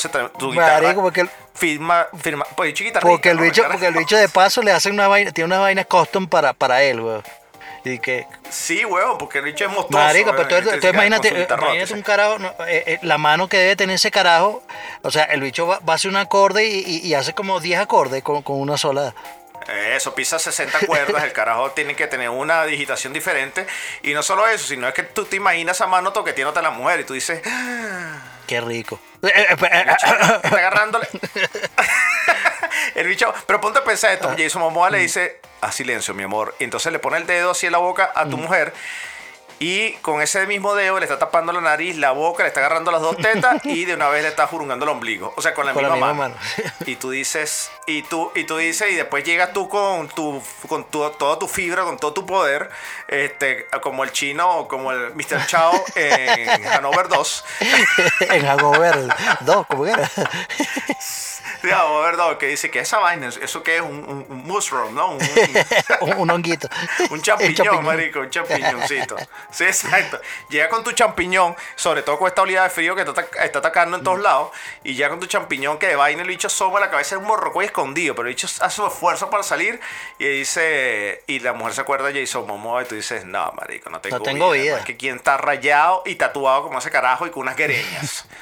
guitarra. 0.49 0.95
Porque 0.95 1.22
el- 1.22 1.30
Firma, 1.53 2.07
firma. 2.20 2.45
Pues 2.55 2.74
porque, 3.01 3.30
el 3.30 3.38
bicho, 3.38 3.63
porque 3.72 3.86
el 3.86 3.93
bicho 3.93 4.18
de 4.18 4.28
paso 4.28 4.63
le 4.63 4.72
hacen 4.72 4.93
una 4.93 5.07
vaina, 5.07 5.32
tiene 5.32 5.45
una 5.45 5.59
vaina 5.59 5.86
custom 5.86 6.28
para, 6.28 6.53
para 6.53 6.82
él, 6.82 6.99
weón. 6.99 7.24
Y 7.86 8.00
que, 8.00 8.26
Sí, 8.50 8.84
huevón, 8.84 9.18
porque 9.20 9.38
el 9.38 9.46
bicho 9.46 9.64
es 9.66 9.72
monstruoso. 9.72 10.06
Marico, 10.08 10.36
pero 10.36 10.48
tú, 10.64 10.88
imagínate, 10.88 11.28
imagínate 11.30 11.94
un 11.94 12.02
carajo, 12.02 12.40
no, 12.40 12.48
eh, 12.68 12.84
eh, 12.88 13.00
la 13.04 13.18
mano 13.20 13.48
que 13.48 13.58
debe 13.58 13.76
tener 13.76 13.96
ese 13.98 14.10
carajo. 14.12 14.64
O 15.04 15.12
sea, 15.12 15.24
el 15.26 15.40
bicho 15.42 15.68
va, 15.68 15.80
va 15.80 15.94
a 15.94 15.96
hacer 15.96 16.10
un 16.10 16.18
acorde 16.18 16.66
y, 16.68 16.80
y- 16.80 17.08
y 17.08 17.14
hace 17.14 17.34
como 17.34 17.60
10 17.60 17.80
acordes 17.80 18.24
con, 18.24 18.42
con 18.42 18.60
una 18.60 18.76
sola. 18.76 19.14
Eso, 19.96 20.14
pisa 20.14 20.38
60 20.40 20.80
cuerdas, 20.86 21.24
el 21.24 21.32
carajo 21.34 21.72
tiene 21.76 21.96
que 21.96 22.08
tener 22.08 22.30
una 22.30 22.66
digitación 22.66 23.14
diferente. 23.14 23.66
Y 24.04 24.14
no 24.14 24.24
solo 24.24 24.48
eso, 24.48 24.66
sino 24.66 24.88
es 24.88 24.94
que 24.96 25.04
tú 25.04 25.26
te 25.26 25.36
imaginas 25.36 25.80
a 25.82 25.88
mano 25.88 26.12
toqueteándote 26.12 26.60
a 26.60 26.64
la 26.64 26.72
mujer 26.72 27.00
y 27.02 27.04
tú 27.04 27.14
dices, 27.14 27.42
Qué 28.48 28.62
rico. 28.62 29.00
Está 29.22 30.36
agarrándole. 30.44 31.08
el 32.96 33.08
bicho, 33.08 33.34
pero 33.46 33.62
ponte 33.62 33.80
a 33.80 33.84
pensar 33.84 34.12
esto, 34.14 34.30
Ah. 34.30 34.36
Jason 34.38 34.62
Momoa 34.62 34.89
le 34.89 35.00
dice, 35.00 35.39
a 35.62 35.72
silencio, 35.72 36.14
mi 36.14 36.24
amor. 36.24 36.56
Y 36.60 36.64
entonces 36.64 36.91
le 36.91 37.00
pone 37.00 37.18
el 37.18 37.26
dedo 37.28 37.52
así 37.52 37.66
en 37.66 37.72
la 37.74 37.78
boca 37.80 38.12
a 38.16 38.26
Mm. 38.26 38.30
tu 38.30 38.38
mujer. 38.38 38.74
Y 39.58 39.93
con 40.02 40.22
ese 40.22 40.46
mismo 40.48 40.76
dedo 40.76 41.00
le 41.00 41.06
está 41.06 41.18
tapando 41.18 41.54
la 41.54 41.62
nariz, 41.62 41.96
la 41.96 42.12
boca, 42.12 42.43
le 42.43 42.50
está 42.50 42.60
agarrando 42.60 42.91
las 42.91 43.00
dos 43.02 43.16
tetas 43.16 43.64
y 43.64 43.86
de 43.86 43.93
una 43.93 44.10
vez 44.10 44.22
le 44.24 44.28
está 44.28 44.48
jurungando 44.48 44.84
el 44.84 44.89
ombligo. 44.91 45.34
O 45.38 45.41
sea, 45.41 45.54
con 45.54 45.66
la, 45.66 45.72
Con 45.72 45.84
la 45.84 45.91
misma, 45.91 46.14
mano. 46.14 46.36
mano. 46.36 46.74
Y 46.86 46.98
tú 46.98 47.10
dices, 47.12 47.72
y 47.88 48.02
tú, 48.04 48.34
y 48.36 48.43
tú 48.43 48.58
dices, 48.58 48.91
y 48.91 48.96
después 48.96 49.24
llegas 49.24 49.54
tú 49.54 49.70
con 49.70 50.10
tu, 50.10 50.43
con 50.68 50.84
tu, 50.91 51.10
toda 51.12 51.39
tu 51.39 51.48
fibra, 51.48 51.84
con 51.84 51.98
todo 51.98 52.12
tu 52.12 52.26
poder, 52.26 52.70
este, 53.08 53.66
como 53.82 54.04
el 54.04 54.12
chino 54.12 54.58
o 54.58 54.68
como 54.68 54.91
el 54.91 55.16
Mr. 55.16 55.48
Chao 55.48 55.72
en 55.96 56.68
Hanover 56.68 57.08
2. 57.08 57.46
en 58.30 58.46
Hangover 58.46 59.08
2, 59.39 59.68
¿cómo 59.68 59.86
que 59.86 59.91
era? 59.91 60.12
Hanover 61.64 62.16
2, 62.18 62.38
que 62.38 62.48
dice 62.48 62.70
que 62.72 62.80
esa 62.80 63.00
vaina, 63.00 63.28
eso 63.30 63.64
que 63.64 63.76
es 63.78 63.82
un, 63.82 64.26
un, 64.30 64.38
mushroom, 64.46 64.93
¿no? 64.93 65.12
Un- 66.02 66.20
un- 66.20 66.30
honguito. 66.36 66.68
Un 67.10 67.22
champiñón, 67.22 67.84
marico, 67.86 68.20
un 68.20 68.30
champiñoncito. 68.30 69.16
Sí, 69.52 69.64
exacto. 69.66 70.20
Llega 70.50 70.70
con 70.70 70.84
tu 70.84 70.91
champiñón, 70.91 71.56
sobre 71.76 72.04
todo 72.04 72.18
con 72.20 72.28
esta 72.28 72.41
oleada 72.41 72.66
de 72.68 72.70
frío 72.70 72.96
que 72.96 73.02
está, 73.02 73.14
atac- 73.14 73.43
está 73.43 73.60
atacando 73.60 73.98
en 73.98 74.04
todos 74.04 74.20
lados, 74.20 74.52
y 74.84 74.93
llega 74.96 75.10
con 75.10 75.20
tu 75.20 75.28
champiñón 75.28 75.78
que 75.78 75.88
de 75.88 75.96
vaina 75.96 76.22
el 76.22 76.28
bicho 76.28 76.48
asoma 76.48 76.80
la 76.80 76.89
cabeza 76.89 77.16
de 77.16 77.22
un 77.22 77.28
morrocoy 77.28 77.66
escondido, 77.66 78.16
pero 78.16 78.28
el 78.28 78.34
bicho 78.36 78.48
hace 78.48 78.76
su 78.76 78.86
esfuerzo 78.86 79.30
para 79.30 79.43
salir 79.43 79.80
y 80.20 80.26
dice, 80.28 81.24
y 81.28 81.39
la 81.39 81.54
mujer 81.54 81.74
se 81.74 81.82
acuerda 81.82 82.08
de 82.10 82.22
Jason 82.22 82.46
Momoa 82.48 82.84
y 82.84 82.86
tú 82.86 82.96
dices, 82.96 83.26
no, 83.26 83.52
marico, 83.54 83.89
no 83.89 84.00
tengo, 84.02 84.18
No 84.18 84.24
tengo 84.24 84.52
vida. 84.52 84.80
Es 84.80 84.86
que 84.86 84.98
quien 84.98 85.18
está 85.18 85.38
rayado 85.38 86.04
y 86.06 86.16
tatuado 86.16 86.64
como 86.64 86.80
ese 86.80 86.91
carajo 86.91 87.26
y 87.28 87.30
con 87.32 87.43
unas 87.43 87.56
guereñas. 87.56 88.26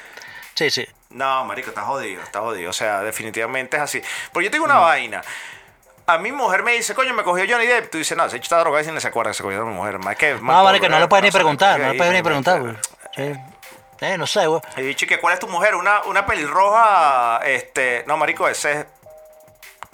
Sí, 0.56 0.70
sí. 0.70 0.88
No, 1.14 1.46
marico, 1.46 1.70
está 1.70 1.84
jodido, 1.84 2.22
está 2.22 2.40
jodido. 2.42 2.70
O 2.70 2.74
sea, 2.74 3.02
definitivamente 3.02 3.78
es 3.78 3.84
así. 3.84 4.02
Porque 4.32 4.46
yo 4.46 4.52
tengo 4.52 4.66
una 4.66 4.80
vaina. 4.80 5.22
A 6.06 6.18
mi 6.18 6.32
mujer 6.34 6.64
me 6.64 6.74
dice, 6.74 6.94
coño, 6.94 7.14
me 7.14 7.24
cogió 7.24 7.46
Johnny 7.48 7.66
Depp. 7.66 7.90
Tú 7.92 7.98
dices, 7.98 8.18
no, 8.18 8.30
se 8.30 8.38
está 8.38 8.58
drogado 8.60 8.84
y 8.84 8.92
no 8.92 9.00
se 9.00 9.08
acuerda 9.08 9.32
que 9.32 9.36
se 9.36 9.44
cogió 9.44 9.62
a 9.62 9.66
mi 9.66 9.74
mujer. 9.74 10.00
Más 10.00 10.16
que, 10.18 10.34
más 10.36 10.56
No, 10.58 10.64
vale, 10.64 10.80
que 10.82 10.90
no 10.90 11.00
le 11.00 11.08
puedes 11.08 11.24
ni 11.24 11.32
preguntar, 11.32 11.80
no 11.80 11.92
le 11.92 11.98
puedes 11.98 12.14
ni 12.14 12.22
preguntar. 12.22 12.60
güey. 12.62 12.76
Eh, 14.02 14.18
no 14.18 14.28
sé, 14.28 14.48
güey. 14.48 14.60
He 14.76 14.82
dicho 14.82 15.08
que 15.08 15.20
cuál 15.20 15.36
es 15.36 15.40
tu 15.40 15.48
mujer, 15.48 15.76
una, 15.76 16.04
una 16.04 16.26
pelirroja, 16.26 17.40
este, 17.46 18.04
no, 18.06 18.18
marico, 18.18 18.50
ese 18.50 18.72
es 18.82 18.86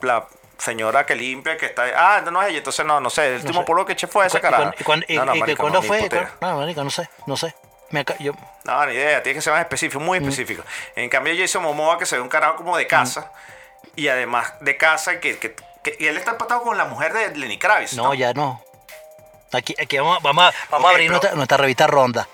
la 0.01 0.25
señora 0.57 1.05
que 1.05 1.15
limpia, 1.15 1.57
que 1.57 1.67
está, 1.67 1.83
ah, 1.95 2.21
no, 2.21 2.31
no 2.31 2.41
es 2.41 2.49
ella, 2.49 2.57
entonces 2.57 2.85
no, 2.85 2.99
no 2.99 3.09
sé, 3.11 3.27
el 3.27 3.35
último 3.41 3.59
sé. 3.61 3.65
polvo 3.65 3.85
que 3.85 3.93
eché 3.93 4.07
fue 4.07 4.25
ese 4.25 4.39
¿Y 4.39 4.41
carajo. 4.41 4.63
cuándo- 4.63 4.75
y 4.79 4.83
cuándo- 4.83 5.05
No, 5.09 5.25
no, 5.25 5.55
cuándo 5.57 5.77
no, 5.77 5.81
ni 5.81 5.87
fue? 5.87 6.27
No, 6.41 6.57
marico, 6.57 6.83
no 6.83 6.89
sé, 6.89 7.07
no 7.27 7.37
sé. 7.37 7.53
Me 7.91 8.01
aca- 8.01 8.15
yo, 8.19 8.33
No, 8.65 8.85
ni 8.85 8.93
idea, 8.93 9.23
tiene 9.23 9.37
que 9.37 9.41
ser 9.41 9.53
más 9.53 9.61
específico, 9.61 9.99
Mm. 9.99 10.03
muy 10.05 10.17
específico. 10.19 10.63
En 10.95 11.09
cambio, 11.09 11.33
Jason 11.37 11.63
Momoa, 11.63 11.97
que 11.97 12.05
se 12.05 12.15
ve 12.17 12.21
un 12.21 12.29
carajo 12.29 12.57
como 12.57 12.77
de 12.77 12.85
casa, 12.87 13.31
y 13.95 14.07
además 14.07 14.53
de 14.61 14.77
casa, 14.77 15.19
que, 15.19 15.37
que, 15.39 15.55
que- 15.83 15.95
y 15.99 16.07
él 16.07 16.17
está 16.17 16.31
empatado 16.31 16.61
con 16.61 16.77
la 16.77 16.85
mujer 16.85 17.13
de 17.13 17.35
Lenny 17.35 17.57
Kravitz. 17.57 17.93
no, 17.93 18.13
ya 18.13 18.33
no. 18.33 18.63
Aquí, 19.51 19.75
aquí 19.81 19.97
vamos, 19.97 20.17
a- 20.17 20.21
vamos, 20.21 20.53
vamos 20.69 20.85
a 20.87 20.89
abrir 20.91 21.07
pero- 21.07 21.13
nuestra, 21.13 21.35
nuestra 21.35 21.57
revista 21.57 21.87
Ronda. 21.87 22.27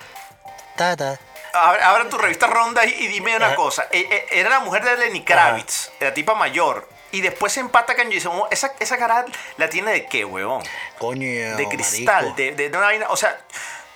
Ta, 0.76 0.98
ta. 0.98 1.18
Abre, 1.54 1.82
abre 1.82 2.06
tu 2.10 2.18
revista 2.18 2.48
Ronda 2.48 2.86
y, 2.86 2.90
y 2.92 3.08
dime 3.08 3.34
una 3.38 3.48
Ajá. 3.48 3.56
cosa. 3.56 3.88
E- 3.90 4.00
e- 4.30 4.40
Era 4.42 4.50
la 4.50 4.60
mujer 4.60 4.84
de 4.84 4.98
Lenny 4.98 5.24
Kravitz, 5.24 5.90
la 6.02 6.14
tipa 6.14 6.34
mayor. 6.36 6.90
Y 7.14 7.22
después 7.22 7.54
se 7.54 7.62
empata 7.62 7.96
con 7.96 8.12
Jason 8.12 8.34
Momoa. 8.34 8.50
Esa, 8.52 8.74
esa 8.78 8.98
cara 8.98 9.24
la 9.56 9.70
tiene 9.70 9.92
de 9.94 10.06
qué, 10.08 10.26
huevón? 10.26 10.62
Coño, 10.98 11.56
De 11.56 11.66
cristal, 11.70 12.36
de, 12.36 12.52
de, 12.52 12.68
de 12.70 12.78
una 12.78 12.88
vaina. 12.88 13.06
O 13.08 13.16
sea, 13.16 13.38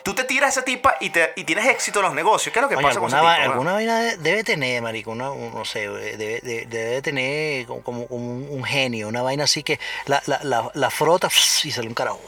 tú 0.10 0.16
te 0.16 0.24
tiras 0.24 0.48
a 0.48 0.50
esa 0.60 0.62
tipa 0.66 0.96
y, 1.00 1.12
te, 1.12 1.34
y 1.36 1.44
tienes 1.44 1.68
éxito 1.68 2.00
en 2.00 2.06
los 2.06 2.16
negocios. 2.16 2.52
¿Qué 2.52 2.58
es 2.60 2.64
lo 2.64 2.68
que 2.70 2.76
pasa 2.78 3.00
con 3.00 3.10
esa 3.10 3.18
alguna, 3.20 3.36
tipa? 3.36 3.52
alguna 3.52 3.74
vaina 3.74 4.00
de- 4.00 4.18
debe 4.18 4.44
tener, 4.44 4.82
marico, 4.82 5.12
una, 5.12 5.30
un- 5.30 5.54
no 5.54 5.64
sé, 5.66 5.88
güey, 5.88 6.16
debe, 6.18 6.40
de- 6.42 6.66
debe 6.66 7.02
tener 7.04 7.68
como, 7.68 7.84
como 7.84 8.02
un, 8.10 8.48
un 8.50 8.64
genio, 8.64 9.08
una 9.08 9.22
vaina 9.22 9.44
así 9.44 9.62
que 9.62 9.80
la, 10.06 10.20
la, 10.26 10.40
la, 10.42 10.72
la 10.74 10.90
frota 10.90 11.28
y 11.64 11.72
sale 11.72 11.88
un 11.88 11.94
carajo. 11.94 12.20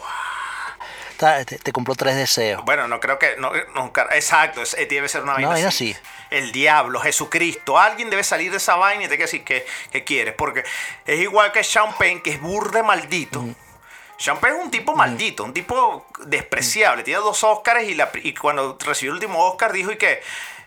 Te, 1.17 1.45
te 1.59 1.71
compró 1.71 1.93
tres 1.95 2.15
deseos. 2.15 2.63
Bueno, 2.65 2.88
no 2.88 2.99
creo 2.99 3.19
que. 3.19 3.36
No, 3.38 3.51
exacto, 4.11 4.61
es- 4.61 4.73
eh, 4.75 4.86
debe 4.88 5.07
ser 5.09 5.23
una 5.23 5.34
vaina, 5.34 5.53
así. 5.53 5.91
así. 5.91 5.95
El 6.32 6.51
diablo, 6.51 6.99
Jesucristo. 6.99 7.77
Alguien 7.79 8.09
debe 8.09 8.23
salir 8.23 8.51
de 8.51 8.57
esa 8.57 8.75
vaina 8.75 9.03
y 9.03 9.07
te 9.07 9.17
que 9.17 9.23
decir 9.23 9.43
que, 9.43 9.65
que 9.91 10.03
quieres. 10.03 10.34
Porque 10.36 10.63
es 11.05 11.19
igual 11.19 11.51
que 11.51 11.63
Penn, 11.97 12.21
que 12.21 12.32
es 12.32 12.41
burde 12.41 12.82
maldito. 12.84 13.43
Penn 14.39 14.55
es 14.57 14.63
un 14.63 14.72
tipo 14.72 14.95
maldito, 14.95 15.43
un 15.43 15.53
tipo 15.53 16.05
despreciable. 16.26 17.03
Tiene 17.03 17.22
dos 17.22 17.43
Oscars 17.43 17.84
y, 17.84 17.95
la, 17.95 18.11
y 18.22 18.34
cuando 18.34 18.78
recibió 18.80 19.11
el 19.11 19.15
último 19.15 19.43
Oscar 19.45 19.72
dijo 19.74 19.91
y 19.91 19.97
que. 19.97 20.22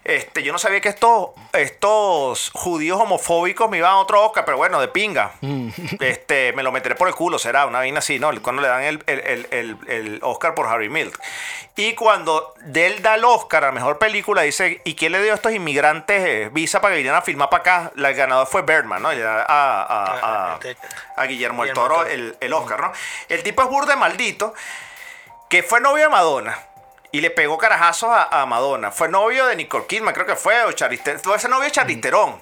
Este, 0.05 0.43
yo 0.43 0.53
no 0.53 0.59
sabía 0.59 0.83
que 0.83 0.91
estos, 0.91 1.31
estos 1.55 2.51
judíos 2.53 3.01
homofóbicos 3.01 3.71
me 3.71 3.79
iban 3.79 3.93
a 3.93 3.97
otro 3.97 4.23
Oscar, 4.23 4.45
pero 4.45 4.59
bueno, 4.59 4.79
de 4.81 4.89
pinga. 4.89 5.33
Este, 6.01 6.53
me 6.53 6.63
lo 6.63 6.73
meteré 6.73 6.95
por 6.95 7.09
el 7.09 7.15
culo, 7.15 7.39
será 7.39 7.65
una 7.67 7.79
vaina 7.79 8.01
así, 8.01 8.19
¿no? 8.19 8.31
Cuando 8.43 8.61
le 8.61 8.69
dan 8.69 8.83
el, 8.83 9.03
el- 9.07 9.21
el- 9.21 9.49
el- 9.51 9.79
el 9.89 10.19
Oscar 10.23 10.55
por 10.55 10.67
Harry 10.67 10.89
Milk. 10.91 11.19
Y 11.77 11.95
cuando 11.95 12.55
de 12.61 12.87
él 12.87 13.03
da 13.03 13.15
el 13.15 13.25
Oscar 13.25 13.65
a 13.65 13.73
mejor 13.73 13.99
película, 13.99 14.43
dice, 14.43 14.83
¿y 14.85 14.95
quién 14.95 15.13
le 15.13 15.23
dio 15.23 15.33
a 15.33 15.37
estos 15.37 15.53
inmigrantes 15.53 16.23
eh, 16.25 16.49
visa 16.53 16.81
para 16.81 16.93
que 16.93 16.99
vinieran 16.99 17.19
a 17.21 17.23
filmar 17.23 17.49
para 17.49 17.61
acá? 17.63 17.93
La 17.97 18.11
el 18.11 18.15
ganador 18.15 18.47
fue 18.47 18.63
Birdman, 18.63 19.03
¿no? 19.03 19.13
Y 19.13 19.17
le 19.17 19.23
da 19.23 19.43
a, 19.49 19.83
a- 19.83 20.55
a- 20.55 20.59
a 21.17 21.25
Guillermo 21.27 21.63
el 21.65 21.71
Guillermo 21.71 21.83
Toro 21.89 21.97
Toro. 21.97 22.09
el, 22.09 22.37
el 22.41 22.53
Oscar, 22.53 22.81
¿no? 22.81 22.93
El 23.29 23.43
tipo 23.43 23.63
es 23.63 23.69
burde 23.69 23.97
maldito 23.97 24.53
que 25.49 25.63
fue 25.63 25.81
novio 25.81 26.05
de 26.05 26.11
Madonna. 26.11 26.59
Y 27.15 27.21
le 27.21 27.31
pegó 27.31 27.57
carajazos 27.59 28.11
a, 28.11 28.43
a 28.43 28.45
Madonna. 28.45 28.91
Fue 28.91 29.09
novio 29.09 29.47
de 29.47 29.55
Nicole 29.55 29.87
Kidman, 29.87 30.13
creo 30.13 30.27
que 30.27 30.35
fue, 30.35 30.61
o 30.65 30.73
Fue 31.23 31.37
ese 31.37 31.49
novio 31.49 31.63
de 31.63 31.71
Charlize 31.71 32.01
Theron. 32.01 32.41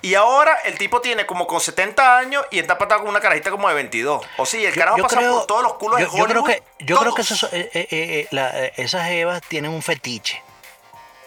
Y 0.00 0.14
ahora 0.14 0.54
el 0.64 0.78
tipo 0.78 1.02
tiene 1.02 1.26
como 1.26 1.46
con 1.46 1.60
70 1.60 2.16
años 2.16 2.42
y 2.50 2.58
está 2.58 2.78
patado 2.78 3.00
con 3.02 3.10
una 3.10 3.20
carajita 3.20 3.50
como 3.50 3.68
de 3.68 3.74
22. 3.74 4.24
O 4.38 4.46
sí, 4.46 4.64
el 4.64 4.74
carajo 4.74 4.96
pasa 5.02 5.20
por 5.20 5.46
todos 5.46 5.62
los 5.62 5.74
culos 5.74 6.00
yo, 6.00 6.06
de 6.06 6.16
yo 6.16 6.24
Hollywood. 6.24 6.44
creo 6.46 6.62
que, 6.78 6.84
yo 6.86 6.96
creo 7.00 7.14
que 7.14 7.20
eh, 7.22 7.70
eh, 7.74 7.86
eh, 7.90 8.28
la- 8.30 8.48
esas 8.76 9.10
evas 9.10 9.42
tienen 9.42 9.70
un 9.72 9.82
fetiche. 9.82 10.42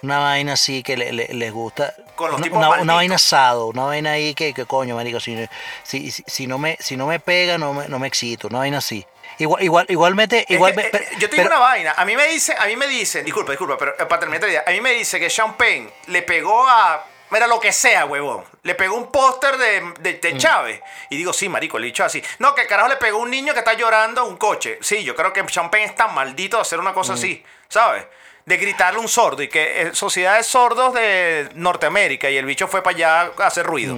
Una 0.01 0.17
vaina 0.17 0.53
así 0.53 0.81
que 0.81 0.97
le- 0.97 1.13
le- 1.13 1.27
les 1.35 1.53
gusta. 1.53 1.93
Con 2.15 2.31
los 2.31 2.37
una, 2.39 2.43
tipos 2.45 2.57
una- 2.57 2.81
una 2.81 2.93
vaina 2.95 3.13
asado, 3.15 3.67
una 3.67 3.83
vaina 3.83 4.13
ahí 4.13 4.33
que, 4.33 4.55
que 4.55 4.65
coño, 4.65 4.95
marico, 4.95 5.19
si, 5.19 5.37
si, 5.83 6.09
si, 6.09 6.23
si 6.25 6.47
no 6.47 6.57
me, 6.57 6.77
si 6.79 6.97
no 6.97 7.05
me 7.05 7.19
pega, 7.19 7.59
no 7.59 7.73
me, 7.73 7.87
no 7.89 7.99
me 7.99 8.07
excito, 8.07 8.47
una 8.47 8.57
vaina 8.57 8.79
así. 8.79 9.05
Igual, 9.43 9.63
igual, 9.63 9.85
igualmente, 9.89 10.39
Es 10.41 10.49
igual, 10.51 10.73
que, 10.73 10.81
eh, 10.81 10.89
pero- 10.91 11.05
yo 11.19 11.29
te 11.29 11.35
digo 11.35 11.47
pero- 11.49 11.49
una 11.49 11.59
vaina. 11.59 11.93
A 11.97 12.05
mí 12.05 12.15
me 12.15 12.27
dicen, 12.27 12.55
a 12.59 12.65
mí 12.65 12.75
me 12.75 12.87
dicen, 12.87 13.23
disculpa, 13.25 13.51
disculpa, 13.51 13.77
pero 13.77 13.91
eh, 13.93 14.05
para 14.05 14.19
terminar 14.19 14.41
la 14.43 14.47
idea, 14.49 14.63
a 14.65 14.71
mí 14.71 14.81
me 14.81 14.91
dice 14.91 15.19
que 15.19 15.29
Sean 15.29 15.55
Penn 15.55 15.89
le 16.07 16.21
pegó 16.23 16.67
a. 16.67 17.05
Mira 17.29 17.47
lo 17.47 17.59
que 17.59 17.71
sea, 17.71 18.05
huevón. 18.05 18.43
Le 18.61 18.75
pegó 18.75 18.95
un 18.95 19.11
póster 19.11 19.57
de, 19.57 19.93
de, 20.19 20.33
Mm. 20.33 20.37
Chávez. 20.37 20.81
Y 21.09 21.17
digo, 21.17 21.33
sí, 21.33 21.49
marico, 21.49 21.79
le 21.79 21.87
he 21.87 21.89
dicho 21.89 22.03
así. 22.05 22.23
No, 22.37 22.53
que 22.53 22.61
el 22.61 22.67
carajo 22.67 22.89
le 22.89 22.97
pegó 22.97 23.17
a 23.17 23.21
un 23.23 23.31
niño 23.31 23.53
que 23.53 23.59
está 23.59 23.73
llorando 23.73 24.21
a 24.21 24.23
un 24.23 24.37
coche. 24.37 24.77
Sí, 24.81 25.03
yo 25.03 25.15
creo 25.15 25.33
que 25.33 25.43
Sean 25.49 25.71
Penn 25.71 25.81
es 25.83 25.95
tan 25.95 26.13
maldito 26.13 26.57
de 26.57 26.61
hacer 26.61 26.79
una 26.79 26.91
Mm. 26.91 26.93
cosa 26.93 27.13
así, 27.13 27.43
¿sabes? 27.69 28.05
De 28.45 28.57
gritarle 28.57 28.99
a 28.99 29.01
un 29.01 29.07
sordo 29.07 29.41
y 29.41 29.47
que 29.47 29.81
eh, 29.81 29.95
sociedades 29.95 30.45
sordos 30.45 30.93
de 30.93 31.49
Norteamérica 31.55 32.29
y 32.29 32.37
el 32.37 32.45
bicho 32.45 32.67
fue 32.67 32.83
para 32.83 32.95
allá 32.95 33.31
a 33.39 33.47
hacer 33.47 33.65
ruido. 33.65 33.97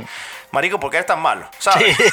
Marico, 0.52 0.80
¿por 0.80 0.90
qué 0.90 0.98
eres 0.98 1.08
tan 1.08 1.20
malo? 1.22 1.48
¿Sabes? 1.60 1.96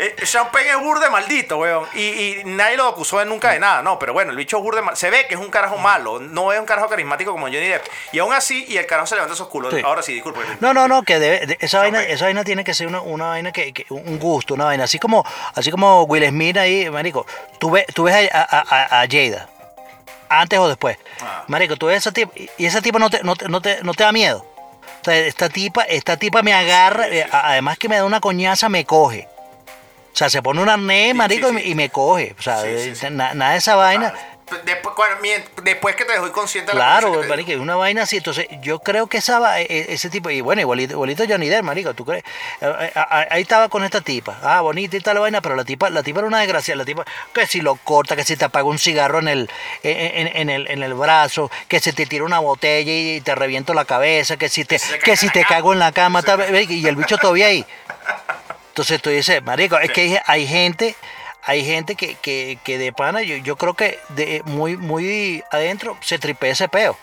Eh, 0.00 0.16
Sean 0.24 0.50
Penn 0.50 0.66
es 0.68 0.78
burde 0.78 1.10
maldito, 1.10 1.58
weón. 1.58 1.84
Y, 1.94 2.00
y 2.00 2.42
nadie 2.44 2.76
lo 2.76 2.86
acusó 2.88 3.18
de 3.18 3.24
nunca 3.26 3.50
de 3.52 3.58
nada, 3.58 3.82
no. 3.82 3.98
Pero 3.98 4.12
bueno, 4.12 4.30
el 4.30 4.36
bicho 4.36 4.56
es 4.58 4.62
burde 4.62 4.80
mal. 4.82 4.96
Se 4.96 5.10
ve 5.10 5.26
que 5.26 5.34
es 5.34 5.40
un 5.40 5.50
carajo 5.50 5.76
malo. 5.76 6.20
No 6.20 6.52
es 6.52 6.60
un 6.60 6.64
carajo 6.66 6.88
carismático 6.88 7.32
como 7.32 7.46
Johnny 7.46 7.66
Depp. 7.68 7.84
Y 8.12 8.18
aún 8.20 8.32
así, 8.32 8.64
y 8.68 8.76
el 8.76 8.86
carajo 8.86 9.06
se 9.08 9.16
levanta 9.16 9.34
esos 9.34 9.48
culos. 9.48 9.74
Sí. 9.74 9.82
Ahora 9.84 10.02
sí, 10.02 10.14
disculpe. 10.14 10.40
No, 10.60 10.72
no, 10.72 10.88
no, 10.88 11.02
que 11.02 11.18
debe- 11.18 11.46
de- 11.46 11.58
esa, 11.60 11.78
vaina, 11.80 12.02
esa 12.02 12.26
vaina 12.26 12.44
tiene 12.44 12.64
que 12.64 12.72
ser 12.72 12.86
una, 12.86 13.00
una 13.00 13.26
vaina 13.26 13.52
que, 13.52 13.72
que- 13.72 13.84
un 13.90 14.18
gusto, 14.18 14.54
una 14.54 14.64
vaina. 14.66 14.84
Así 14.84 14.98
como, 14.98 15.24
así 15.54 15.70
como 15.70 16.04
Will 16.04 16.26
Smith 16.28 16.56
ahí, 16.56 16.88
marico, 16.88 17.26
tú 17.58 17.70
ves, 17.72 17.84
tú 17.94 18.04
ves 18.04 18.30
a, 18.32 18.40
a, 18.40 18.60
a- 18.60 19.02
a 19.02 19.06
Jada, 19.10 19.48
antes 20.28 20.58
o 20.58 20.68
después. 20.68 20.96
Ah. 21.20 21.44
Marico, 21.48 21.76
tú 21.76 21.86
ves 21.86 21.96
a 21.96 21.98
esa 21.98 22.12
tipa, 22.12 22.32
y 22.56 22.64
esa 22.66 22.80
tipa 22.80 22.98
no 22.98 23.10
te, 23.10 23.22
no 23.22 23.34
te, 23.36 23.48
no 23.48 23.60
te, 23.60 23.82
no 23.82 23.92
te 23.92 24.04
da 24.04 24.12
miedo. 24.12 24.46
Esta 25.06 25.48
tipa, 25.48 25.82
esta 25.84 26.16
tipa 26.16 26.42
me 26.42 26.52
agarra, 26.52 27.08
eh, 27.08 27.26
además 27.30 27.78
que 27.78 27.88
me 27.88 27.96
da 27.96 28.04
una 28.04 28.20
coñaza, 28.20 28.68
me 28.68 28.84
coge. 28.84 29.28
O 30.12 30.16
sea, 30.16 30.28
se 30.28 30.42
pone 30.42 30.60
un 30.60 30.68
arnés, 30.68 31.12
Sí, 31.12 31.14
marico, 31.14 31.48
sí, 31.48 31.52
y 31.52 31.54
me- 31.54 31.62
sí. 31.62 31.70
Y, 31.70 31.74
me, 31.74 31.88
coge. 31.88 32.34
O 32.38 32.42
sea, 32.42 32.62
eh, 32.66 32.94
nada 33.10 33.52
de 33.52 33.58
esa 33.58 33.76
vaina. 33.76 34.12
Después, 34.64 34.94
después 35.62 35.96
que 35.96 36.04
te 36.04 36.12
dejó 36.12 36.26
inconsciente 36.26 36.72
de 36.72 36.78
la 36.78 36.84
Claro, 37.00 37.20
que 37.46 37.56
una 37.56 37.76
vaina 37.76 38.02
así. 38.02 38.16
Entonces, 38.18 38.46
yo 38.62 38.78
creo 38.80 39.06
que 39.06 39.18
esa, 39.18 39.60
e- 39.60 39.66
e- 39.68 39.92
ese 39.92 40.10
tipo, 40.10 40.30
y 40.30 40.40
bueno, 40.40 40.60
igualito, 40.60 40.92
igualito 40.94 41.24
Johnny 41.28 41.48
Depp, 41.48 41.62
marico, 41.62 41.94
¿tú 41.94 42.04
crees? 42.04 42.24
Eh, 42.60 42.74
eh, 42.80 42.92
ah, 42.94 43.26
Ahí 43.30 43.42
estaba 43.42 43.68
con 43.68 43.84
esta 43.84 44.00
tipa, 44.00 44.38
ah, 44.42 44.60
bonita 44.60 44.96
y 44.96 45.00
tal 45.00 45.14
la 45.14 45.20
vaina, 45.20 45.40
pero 45.40 45.56
la 45.56 45.64
tipa, 45.64 45.90
la 45.90 46.02
tipa 46.02 46.20
era 46.20 46.28
una 46.28 46.40
desgracia, 46.40 46.74
la 46.76 46.84
tipa, 46.84 47.04
que 47.32 47.46
si 47.46 47.60
lo 47.60 47.76
corta, 47.76 48.16
que 48.16 48.24
si 48.24 48.36
te 48.36 48.44
apaga 48.44 48.64
un 48.66 48.78
cigarro 48.78 49.18
en 49.20 49.28
el, 49.28 49.50
en, 49.82 50.26
en- 50.26 50.36
en 50.36 50.50
el, 50.50 50.70
en 50.70 50.82
el 50.82 50.94
brazo, 50.94 51.50
que 51.68 51.80
se 51.80 51.92
te 51.92 52.06
tira 52.06 52.24
una 52.24 52.38
botella 52.38 52.92
y 52.92 53.20
te 53.20 53.34
reviento 53.34 53.74
la 53.74 53.84
cabeza, 53.84 54.36
que 54.36 54.48
si 54.48 54.64
te, 54.64 54.80
que 55.04 55.16
si 55.16 55.28
te 55.30 55.44
cago 55.44 55.72
en 55.72 55.78
la 55.78 55.92
cama, 55.92 56.22
tal, 56.22 56.40
y 56.70 56.86
el 56.86 56.96
bicho 56.96 57.16
todavía 57.18 57.46
ahí. 57.46 57.64
Entonces 58.68 59.02
tú 59.02 59.10
dices, 59.10 59.42
marico, 59.42 59.78
es 59.78 59.90
que 59.90 60.00
hay, 60.02 60.18
hay 60.26 60.46
gente, 60.46 60.94
hay 61.44 61.64
gente 61.64 61.94
que, 61.94 62.14
que, 62.16 62.58
que 62.64 62.78
de 62.78 62.92
pana, 62.92 63.22
yo, 63.22 63.36
yo 63.36 63.56
creo 63.56 63.74
que 63.74 63.98
de 64.10 64.42
muy, 64.44 64.76
muy 64.76 65.42
adentro 65.50 65.96
se 66.00 66.18
tripea 66.18 66.52
ese 66.52 66.68
peo. 66.68 66.96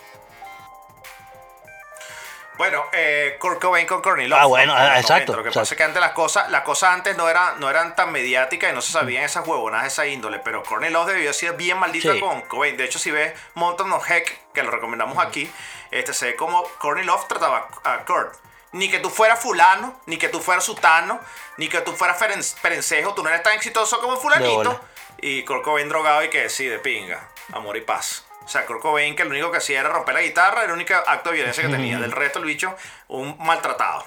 Bueno, 2.58 2.84
eh, 2.92 3.36
Kurt 3.40 3.62
Cobain 3.62 3.86
con 3.86 4.02
Courtney 4.02 4.28
Love. 4.28 4.40
Ah, 4.42 4.46
bueno, 4.48 4.74
¿no? 4.74 4.80
Los 4.80 4.98
exacto, 5.00 5.34
90. 5.34 5.38
Lo 5.38 5.44
que 5.44 5.50
exacto. 5.50 5.60
pasa 5.62 5.74
es 5.76 5.78
que 5.78 5.84
antes 5.84 6.02
las 6.02 6.12
cosas, 6.14 6.50
las 6.50 6.64
cosas 6.64 6.92
antes 6.92 7.16
no 7.16 7.30
eran, 7.30 7.60
no 7.60 7.70
eran 7.70 7.96
tan 7.96 8.12
mediáticas 8.12 8.72
y 8.72 8.74
no 8.74 8.82
se 8.82 8.92
sabían 8.92 9.24
esas 9.24 9.48
huevonas 9.48 9.84
de 9.84 9.90
esa 9.90 10.08
índole, 10.08 10.40
pero 10.40 10.64
Courtney 10.64 10.90
Love 10.90 11.10
debió 11.12 11.34
ser 11.34 11.54
bien 11.54 11.78
maldita 11.78 12.14
Sí. 12.14 12.20
con 12.20 12.42
Cobain. 12.42 12.76
De 12.76 12.86
hecho, 12.86 12.98
si 12.98 13.12
ves 13.12 13.34
Mountain 13.54 13.92
of 13.92 14.10
Heck, 14.10 14.40
que 14.54 14.64
lo 14.64 14.72
recomendamos 14.72 15.24
aquí, 15.24 15.48
este 15.92 16.14
se 16.16 16.28
ve 16.28 16.36
como 16.36 16.64
Courtney 16.80 17.06
Love 17.06 17.28
trataba 17.28 17.68
a 17.84 18.00
Kurt. 18.06 18.34
Ni 18.74 18.90
que 18.90 19.00
tú 19.00 19.10
fueras 19.10 19.40
fulano, 19.40 20.00
ni 20.06 20.18
que 20.18 20.30
tú 20.30 20.40
fueras 20.42 20.64
sutano, 20.66 21.20
ni 21.58 21.70
que 21.70 21.82
tú 21.82 21.94
fueras 21.94 22.18
perencejo, 22.62 23.14
tú 23.14 23.24
no 23.24 23.30
eres 23.30 23.44
tan 23.44 23.54
exitoso 23.54 24.00
como 24.02 24.18
fulanito. 24.18 24.80
Y 25.22 25.44
Kurt 25.46 25.64
Cobain 25.64 25.90
drogado 25.90 26.24
y 26.24 26.30
que 26.30 26.50
sí, 26.50 26.66
de 26.68 26.78
pinga, 26.80 27.30
amor 27.54 27.78
y 27.78 27.82
paz. 27.82 28.26
O 28.44 28.48
sea, 28.50 28.66
Kurt 28.66 28.82
Cobain 28.82 29.16
que 29.16 29.24
lo 29.24 29.32
único 29.32 29.52
que 29.52 29.58
hacía 29.58 29.80
era 29.80 29.90
romper 29.90 30.14
la 30.16 30.22
guitarra, 30.22 30.58
era 30.64 30.66
el 30.68 30.72
único 30.72 30.94
acto 30.94 31.30
de 31.32 31.36
violencia 31.38 31.64
que 31.64 31.70
tenía. 31.70 31.98
Del 32.00 32.12
resto, 32.12 32.40
el 32.40 32.46
bicho, 32.46 32.76
un 33.08 33.36
maltratado. 33.40 34.06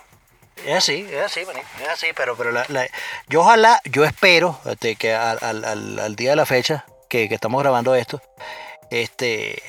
Es 0.64 0.76
así, 0.76 1.08
es 1.10 1.22
así, 1.24 1.40
es 1.40 1.88
así, 1.88 2.08
pero, 2.14 2.36
pero 2.36 2.52
la- 2.52 2.66
la- 2.68 2.86
yo 3.28 3.40
ojalá, 3.40 3.80
yo 3.84 4.04
espero 4.04 4.60
este, 4.66 4.94
que 4.96 5.14
al, 5.14 5.38
al- 5.40 5.64
al- 5.64 5.98
al 5.98 6.16
día 6.16 6.30
de 6.30 6.36
la 6.36 6.44
fecha 6.46 6.84
que, 7.08 7.28
que 7.30 7.34
estamos 7.34 7.62
grabando 7.62 7.94
esto, 7.94 8.20
este, 8.90 9.62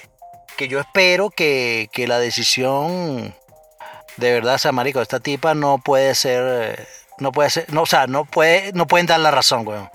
que 0.57 0.67
yo 0.67 0.79
espero 0.79 1.29
que, 1.29 1.89
que 1.93 2.07
la 2.07 2.19
decisión 2.19 3.33
de 4.17 4.33
verdad, 4.33 4.55
o 4.55 4.57
sea, 4.57 4.71
marico, 4.71 5.01
esta 5.01 5.19
tipa 5.19 5.53
no 5.53 5.77
puede 5.79 6.15
ser, 6.15 6.43
eh, 6.79 6.87
no 7.19 7.31
puede 7.31 7.49
ser, 7.49 7.71
no, 7.73 7.83
o 7.83 7.85
sea, 7.85 8.07
no 8.07 8.25
puede, 8.25 8.71
no 8.73 8.87
pueden 8.87 9.07
dar 9.07 9.19
la 9.19 9.31
razón, 9.31 9.67
weón. 9.67 9.89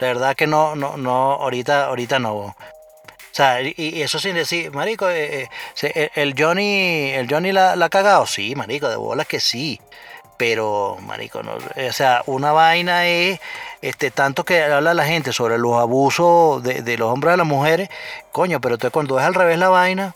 De 0.00 0.06
verdad 0.08 0.34
que 0.36 0.46
no, 0.46 0.74
no, 0.76 0.96
no, 0.96 1.32
ahorita, 1.34 1.86
ahorita 1.86 2.18
no, 2.18 2.34
weón. 2.34 2.50
O 2.50 3.34
sea, 3.34 3.62
y, 3.62 4.02
eso 4.02 4.18
sin 4.18 4.34
decir, 4.34 4.70
marico, 4.72 5.08
eh, 5.08 5.42
eh, 5.44 5.48
se- 5.74 6.10
el 6.14 6.34
Johnny, 6.38 7.10
el 7.12 7.28
Johnny 7.30 7.52
la, 7.52 7.76
la 7.76 7.86
ha 7.86 7.90
cagado, 7.90 8.26
sí, 8.26 8.54
marico, 8.54 8.88
de 8.88 8.96
bolas 8.96 9.26
que 9.26 9.40
sí. 9.40 9.80
Pero, 10.36 10.96
marico, 11.02 11.42
no, 11.42 11.52
eh, 11.76 11.88
o 11.88 11.92
sea, 11.92 12.22
una 12.26 12.52
vaina 12.52 13.06
es, 13.06 13.38
este, 13.80 14.10
tanto 14.10 14.44
que 14.44 14.62
habla 14.64 14.92
la 14.94 15.04
gente 15.06 15.32
sobre 15.32 15.56
los 15.58 15.78
abusos 15.78 16.62
de, 16.62 16.82
de 16.82 16.98
los 16.98 17.10
hombres 17.12 17.34
a 17.34 17.36
las 17.36 17.46
mujeres, 17.46 17.88
coño, 18.32 18.60
pero 18.60 18.74
entonces 18.74 18.92
cuando 18.92 19.18
es 19.20 19.24
al 19.24 19.34
revés 19.34 19.58
la 19.58 19.68
vaina, 19.68 20.14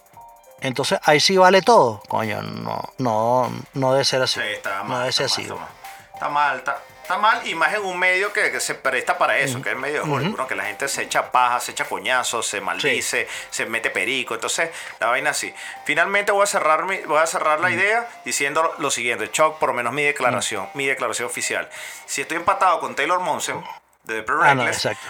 entonces 0.61 0.99
ahí 1.05 1.21
sí 1.21 1.37
vale 1.37 1.63
todo, 1.63 2.03
coño, 2.09 2.43
no, 2.43 2.83
no, 2.99 3.53
no 3.75 3.93
debe 3.93 4.05
ser 4.05 4.23
así, 4.23 4.41
Sí, 4.41 4.47
está 4.49 4.83
mal. 4.83 4.89
no 4.89 4.99
debe 5.01 5.13
ser 5.13 5.27
está 5.27 5.41
así. 5.43 5.49
mal, 5.51 5.69
Está 6.15 6.29
mal, 6.31 6.57
está, 6.57 6.79
está 7.03 7.19
mal, 7.19 7.47
y 7.47 7.55
más 7.55 7.75
en 7.75 7.85
un 7.85 7.99
medio 7.99 8.33
que, 8.33 8.51
que 8.51 8.59
se 8.59 8.75
presta 8.75 9.19
para 9.19 9.37
eso, 9.37 9.61
que 9.61 9.73
es 9.73 9.77
medio 9.77 10.03
de 10.03 10.11
Hollywood, 10.11 10.39
¿no? 10.39 10.47
que 10.47 10.55
la 10.55 10.65
gente 10.65 10.89
se 10.89 11.03
echa 11.03 11.31
paja, 11.31 11.61
se 11.61 11.73
echa 11.73 11.85
coñazos, 11.85 12.47
se 12.47 12.63
maldice, 12.63 13.29
se 13.51 13.67
mete 13.67 13.91
perico. 13.91 14.33
Entonces, 14.35 14.71
la 14.99 15.09
vaina 15.09 15.31
así. 15.31 15.55
Finalmente 15.85 16.33
voy 16.33 16.43
a 16.45 16.47
cerrar, 16.47 16.85
mi- 16.87 17.03
voy 17.03 17.19
a 17.19 17.27
cerrar 17.27 17.61
la 17.61 17.71
idea 17.71 18.09
diciendo 18.25 18.75
lo 18.79 18.91
siguiente. 18.91 19.31
Chuck, 19.31 19.59
por 19.59 19.69
lo 19.69 19.75
menos 19.75 19.93
mi 19.93 20.05
declaración, 20.05 20.71
mi 20.73 20.87
declaración 20.87 21.27
oficial. 21.27 21.69
Si 22.07 22.23
estoy 22.23 22.39
empatado 22.39 22.81
con 22.81 22.97
Taylor 22.97 23.21
Monson, 23.21 23.63
de 24.05 24.15
The 24.15 24.23
Pre 24.23 24.37
Ah, 24.43 24.55
no, 24.55 24.67
exacto. 24.67 25.07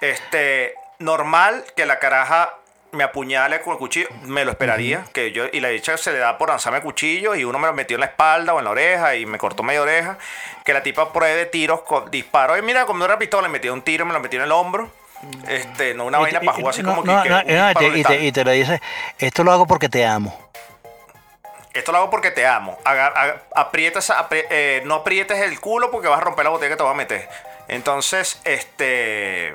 este, 0.00 0.74
normal 0.98 1.64
que 1.76 1.86
la 1.86 2.00
caraja 2.00 2.54
me 2.92 3.04
apuñale 3.04 3.60
con 3.60 3.72
el 3.74 3.78
cuchillo, 3.78 4.08
me 4.22 4.44
lo 4.44 4.50
esperaría, 4.50 5.04
que 5.12 5.32
yo, 5.32 5.44
y 5.52 5.60
la 5.60 5.68
dicha 5.68 5.96
se 5.96 6.12
le 6.12 6.18
da 6.18 6.36
por 6.38 6.48
lanzarme 6.48 6.80
cuchillo 6.80 7.34
y 7.34 7.44
uno 7.44 7.58
me 7.58 7.66
lo 7.68 7.72
metió 7.72 7.94
en 7.96 8.00
la 8.00 8.06
espalda 8.06 8.52
o 8.54 8.58
en 8.58 8.64
la 8.64 8.70
oreja 8.70 9.14
y 9.14 9.26
me 9.26 9.38
cortó 9.38 9.62
media 9.62 9.82
oreja, 9.82 10.18
que 10.64 10.72
la 10.72 10.82
tipa 10.82 11.12
pruebe 11.12 11.46
tiros, 11.46 11.82
con, 11.82 12.10
disparó 12.10 12.56
y 12.58 12.62
mira, 12.62 12.86
como 12.86 13.04
era 13.04 13.18
pistola, 13.18 13.46
le 13.46 13.52
metió 13.52 13.72
un 13.72 13.82
tiro, 13.82 14.04
me 14.06 14.12
lo 14.12 14.20
metió 14.20 14.38
en 14.40 14.46
el 14.46 14.52
hombro, 14.52 14.90
este, 15.48 15.94
no 15.94 16.06
una 16.06 16.18
Y 16.18 16.22
vaina 16.22 16.40
para 16.40 16.52
jugar 16.52 16.74
así 16.74 16.82
no, 16.82 16.90
como 16.96 17.04
no, 17.04 17.22
que, 17.22 17.28
no, 17.28 17.42
disparo 17.42 17.96
y, 17.96 18.02
te, 18.02 18.24
y 18.24 18.32
te 18.32 18.44
lo 18.44 18.50
dice, 18.50 18.80
esto 19.18 19.44
lo 19.44 19.52
hago 19.52 19.66
porque 19.66 19.88
te 19.88 20.04
amo. 20.04 20.50
Esto 21.72 21.92
lo 21.92 21.98
hago 21.98 22.10
porque 22.10 22.32
te 22.32 22.44
amo. 22.46 22.76
Aga- 22.84 23.12
aga- 23.14 23.42
aprieta 23.54 24.00
esa- 24.00 24.28
apri- 24.28 24.44
eh, 24.50 24.82
no 24.86 24.96
aprietes 24.96 25.38
el 25.38 25.60
culo 25.60 25.92
porque 25.92 26.08
vas 26.08 26.18
a 26.18 26.22
romper 26.24 26.44
la 26.44 26.50
botella 26.50 26.70
que 26.70 26.76
te 26.76 26.82
voy 26.82 26.92
a 26.92 26.96
meter. 26.96 27.28
Entonces, 27.68 28.40
este. 28.44 29.54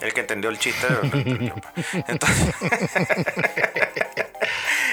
El 0.00 0.12
que 0.14 0.20
entendió 0.20 0.48
el 0.50 0.58
chiste. 0.58 0.86
Entonces, 2.08 2.54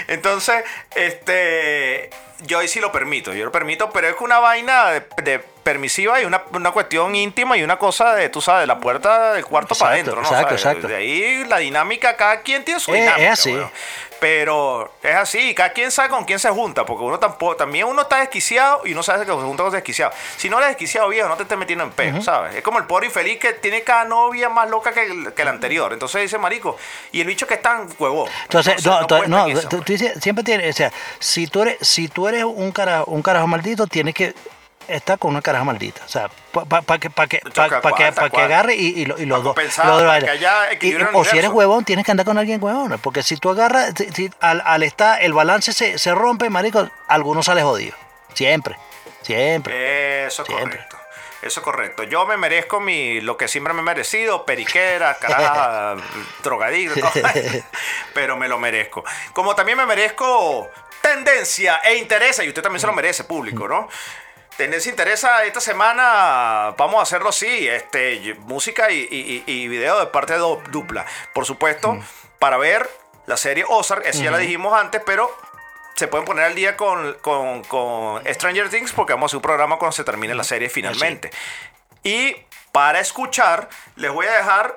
entonces, 0.08 0.64
este. 0.96 2.10
Yo 2.42 2.60
ahí 2.60 2.68
sí 2.68 2.80
lo 2.80 2.92
permito, 2.92 3.34
yo 3.34 3.46
lo 3.46 3.52
permito, 3.52 3.90
pero 3.90 4.08
es 4.10 4.16
que 4.16 4.24
una 4.24 4.38
vaina 4.38 4.92
de, 4.92 5.02
de 5.24 5.40
permisiva 5.40 6.22
y 6.22 6.26
una, 6.26 6.44
una 6.54 6.70
cuestión 6.70 7.16
íntima 7.16 7.58
y 7.58 7.64
una 7.64 7.80
cosa 7.80 8.14
de, 8.14 8.30
tú 8.30 8.42
sabes, 8.42 8.62
de 8.62 8.68
la 8.68 8.78
puerta 8.80 9.34
del 9.34 9.44
cuarto 9.44 9.74
para 9.74 9.94
adentro, 9.94 10.18
¿no? 10.18 10.22
exacto, 10.22 10.46
¿Sabes? 10.50 10.62
exacto. 10.66 10.88
De 10.88 10.96
ahí 10.98 11.46
la 11.46 11.58
dinámica, 11.58 12.16
cada 12.16 12.42
quien 12.42 12.64
tiene 12.64 12.80
su 12.80 12.94
Es- 12.94 13.00
es 13.00 13.06
dinámica. 13.06 13.34
así. 13.34 13.58
Pero 14.20 14.92
es 15.04 15.16
así, 15.16 15.54
cada 15.54 15.72
quien 15.74 15.92
sabe 15.92 16.10
con 16.10 16.26
quién 16.26 16.40
se 16.40 16.50
junta, 16.50 16.86
porque 16.86 17.04
uno 17.04 17.20
tampoco, 17.20 17.56
también 17.56 17.86
uno 17.86 18.02
está 18.02 18.20
desquiciado 18.20 18.82
y 18.86 18.94
uno 18.94 19.04
sabe 19.04 19.26
que 19.26 19.32
se 19.32 19.38
junta 19.38 19.64
con 19.64 19.72
desquiciado. 19.72 20.12
Si 20.38 20.50
no 20.50 20.58
eres 20.58 20.70
desquiciado, 20.70 21.10
viejo, 21.10 21.30
no 21.30 21.36
te 21.36 21.44
estés 21.44 21.58
metiendo 21.58 21.84
en 21.84 21.92
pejo, 21.92 22.22
¿sabes? 22.22 22.56
Es 22.56 22.64
como 22.64 22.80
el 22.80 22.86
pobre 22.86 23.08
infeliz 23.08 23.40
que 23.40 23.54
tiene 23.54 23.84
cada 23.84 24.06
novia 24.06 24.50
más 24.50 24.70
loca 24.70 24.92
que, 24.92 25.44
la 25.44 25.52
anterior. 25.52 25.94
Entonces 25.94 26.22
dice, 26.24 26.38
marico, 26.38 26.78
y 27.12 27.22
el 27.22 27.28
bicho 27.28 27.48
que 27.48 27.56
es 27.56 27.62
tan 27.62 27.88
huevón. 28.00 28.30
Entonces, 28.44 28.86
no, 28.86 29.02
no, 29.28 29.48
eso, 29.48 29.62
tú, 29.70 29.78
pues. 29.78 29.86
tú 29.86 29.94
dices- 29.94 30.20
siempre 30.22 30.44
tienes, 30.44 30.76
o 30.76 30.78
sea, 30.78 30.92
si 31.20 31.48
tú 31.48 31.62
eres, 31.62 31.78
si 31.82 32.08
tú 32.08 32.28
eres 32.28 32.44
un 32.44 32.72
carajo, 32.72 33.06
un 33.12 33.22
carajo 33.22 33.48
maldito, 33.48 33.88
tienes 33.88 34.14
que 34.16 34.34
estar 34.88 35.18
con 35.20 35.32
una 35.32 35.42
caraja 35.42 35.64
maldita. 35.64 36.02
O 36.06 36.10
sea, 36.10 36.30
para 36.52 36.98
que, 37.00 37.10
pa 37.10 37.28
pa- 37.28 38.44
agarre 38.44 38.76
y, 38.76 39.02
y, 39.02 39.06
lo- 39.06 39.18
y 39.18 39.26
los 39.26 39.44
dos. 39.44 39.56
Y- 40.82 40.92
en 40.94 41.02
el 41.02 41.08
o 41.14 41.24
si 41.26 41.38
eres 41.38 41.50
huevón, 41.52 41.86
tienes 41.86 42.06
que 42.06 42.12
andar 42.12 42.26
con 42.26 42.38
alguien 42.38 42.64
huevón. 42.64 42.98
Porque 43.02 43.24
si 43.24 43.38
tú 43.38 43.50
agarras, 43.50 43.94
si- 43.98 44.12
si 44.12 44.32
al, 44.40 44.62
al 44.66 44.84
estar, 44.84 45.22
el 45.22 45.34
balance 45.34 45.74
se, 45.74 45.98
se 45.98 46.14
rompe, 46.14 46.50
marico, 46.50 46.90
alguno 47.08 47.44
sale 47.44 47.62
jodido. 47.64 47.96
Siempre, 48.34 48.76
siempre. 49.22 50.26
Eso 50.28 50.42
es 50.44 50.48
Siempre. 50.48 50.78
correcto. 50.78 50.98
Eso 51.40 51.60
es 51.60 51.64
correcto. 51.64 52.04
Yo 52.04 52.26
me 52.26 52.36
merezco 52.36 52.80
mi 52.80 53.22
lo 53.22 53.38
que 53.38 53.48
siempre 53.48 53.72
me 53.74 53.82
he 53.82 53.84
merecido, 53.84 54.44
periquera, 54.46 55.16
caraja, 55.20 55.96
drogadicto, 56.44 57.08
pero 58.14 58.38
me 58.38 58.48
lo 58.48 58.58
merezco. 58.58 59.04
Como 59.34 59.56
también 59.56 59.78
me 59.78 59.86
merezco 59.86 60.70
tendencia 61.02 61.78
e 61.84 61.96
interesa, 61.98 62.44
y 62.44 62.48
usted 62.50 62.62
también 62.64 62.82
se 62.82 62.88
lo 62.88 62.94
merece, 62.94 63.24
público, 63.24 63.68
¿no? 63.68 63.88
Tendencia 64.58 64.90
interesa 64.90 65.44
esta 65.46 65.62
semana, 65.62 66.74
vamos 66.78 66.96
a 67.00 67.04
hacerlo 67.04 67.30
así, 67.30 67.68
este, 67.68 68.34
música 68.40 68.90
y, 68.92 69.08
y- 69.12 69.44
y- 69.46 69.68
video 69.68 70.00
de 70.00 70.08
parte 70.08 70.34
de 70.34 70.40
do- 70.40 70.62
dupla. 70.72 71.06
Por 71.34 71.46
supuesto, 71.46 71.96
para 72.40 72.58
ver 72.58 72.90
la 73.28 73.38
serie 73.38 73.66
Ozark, 73.68 74.06
eso 74.08 74.24
ya 74.24 74.32
la 74.32 74.40
dijimos 74.40 74.74
antes, 74.74 75.02
pero 75.06 75.32
se 75.96 76.08
pueden 76.08 76.26
poner 76.26 76.46
al 76.46 76.56
día 76.56 76.76
con, 76.76 77.14
con- 77.22 77.64
con 77.66 78.24
Stranger 78.26 78.70
Things 78.70 78.94
porque 78.94 79.14
vamos 79.14 79.26
a 79.26 79.30
hacer 79.32 79.38
un 79.38 79.42
programa 79.44 79.78
cuando 79.78 79.92
se 79.92 80.04
termine 80.04 80.34
la 80.34 80.44
serie 80.44 80.70
finalmente. 80.70 81.30
Y 82.04 82.36
para 82.72 83.00
escuchar, 83.00 83.70
les 83.96 84.12
voy 84.12 84.26
a 84.26 84.32
dejar. 84.38 84.76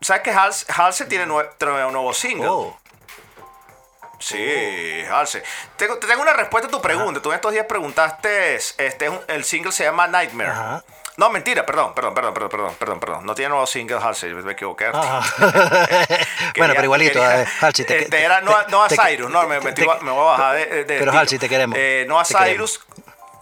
¿Sabes 0.00 0.22
que 0.22 0.32
Hals- 0.32 0.66
Halsey 0.68 1.08
tiene 1.08 1.24
un 1.24 1.92
nuevo 1.92 2.12
single? 2.12 2.48
Oh, 2.48 2.78
Sí, 4.24 5.04
Halsey. 5.10 5.42
Tengo, 5.76 5.98
te 5.98 6.06
tengo 6.06 6.22
una 6.22 6.32
respuesta 6.32 6.68
a 6.68 6.70
tu 6.70 6.80
pregunta. 6.80 7.20
Tú 7.20 7.30
en 7.30 7.34
estos 7.36 7.52
días 7.52 7.66
preguntaste, 7.68 8.54
este, 8.56 9.10
el 9.28 9.44
single 9.44 9.70
se 9.72 9.84
llama 9.84 10.06
Nightmare. 10.06 10.50
Ajá. 10.50 10.84
No, 11.16 11.30
mentira, 11.30 11.64
perdón, 11.64 11.94
perdón, 11.94 12.12
perdón, 12.14 12.34
perdón, 12.34 12.48
perdón, 12.50 12.74
perdón, 12.78 13.00
perdón. 13.00 13.26
No 13.26 13.34
tiene 13.34 13.50
nuevo 13.50 13.66
single 13.66 13.98
Halsey, 14.02 14.32
me 14.32 14.52
equivoqué. 14.52 14.86
Quería- 14.86 15.20
bueno, 16.56 16.72
pero 16.74 16.84
igualito, 16.84 17.20
quería- 17.20 17.42
eh, 17.42 17.46
Halsey, 17.60 17.84
te- 17.84 17.98
este, 17.98 18.10
te- 18.10 18.22
era 18.24 18.40
Noah, 18.40 18.66
Noah 18.68 18.88
te- 18.88 18.96
Cyrus, 18.96 19.30
no, 19.30 19.46
me, 19.46 19.60
te- 19.72 19.86
me 20.02 20.10
voy 20.10 20.20
a 20.26 20.30
bajar 20.30 20.56
de, 20.56 20.66
de 20.84 20.98
Pero. 20.98 21.12
Halsey, 21.12 21.38
te 21.38 21.48
queremos, 21.48 21.78
Eh, 21.78 22.04
Noah 22.08 22.24
te 22.24 22.34
queremos. 22.34 22.80
Cyrus, 22.80 22.86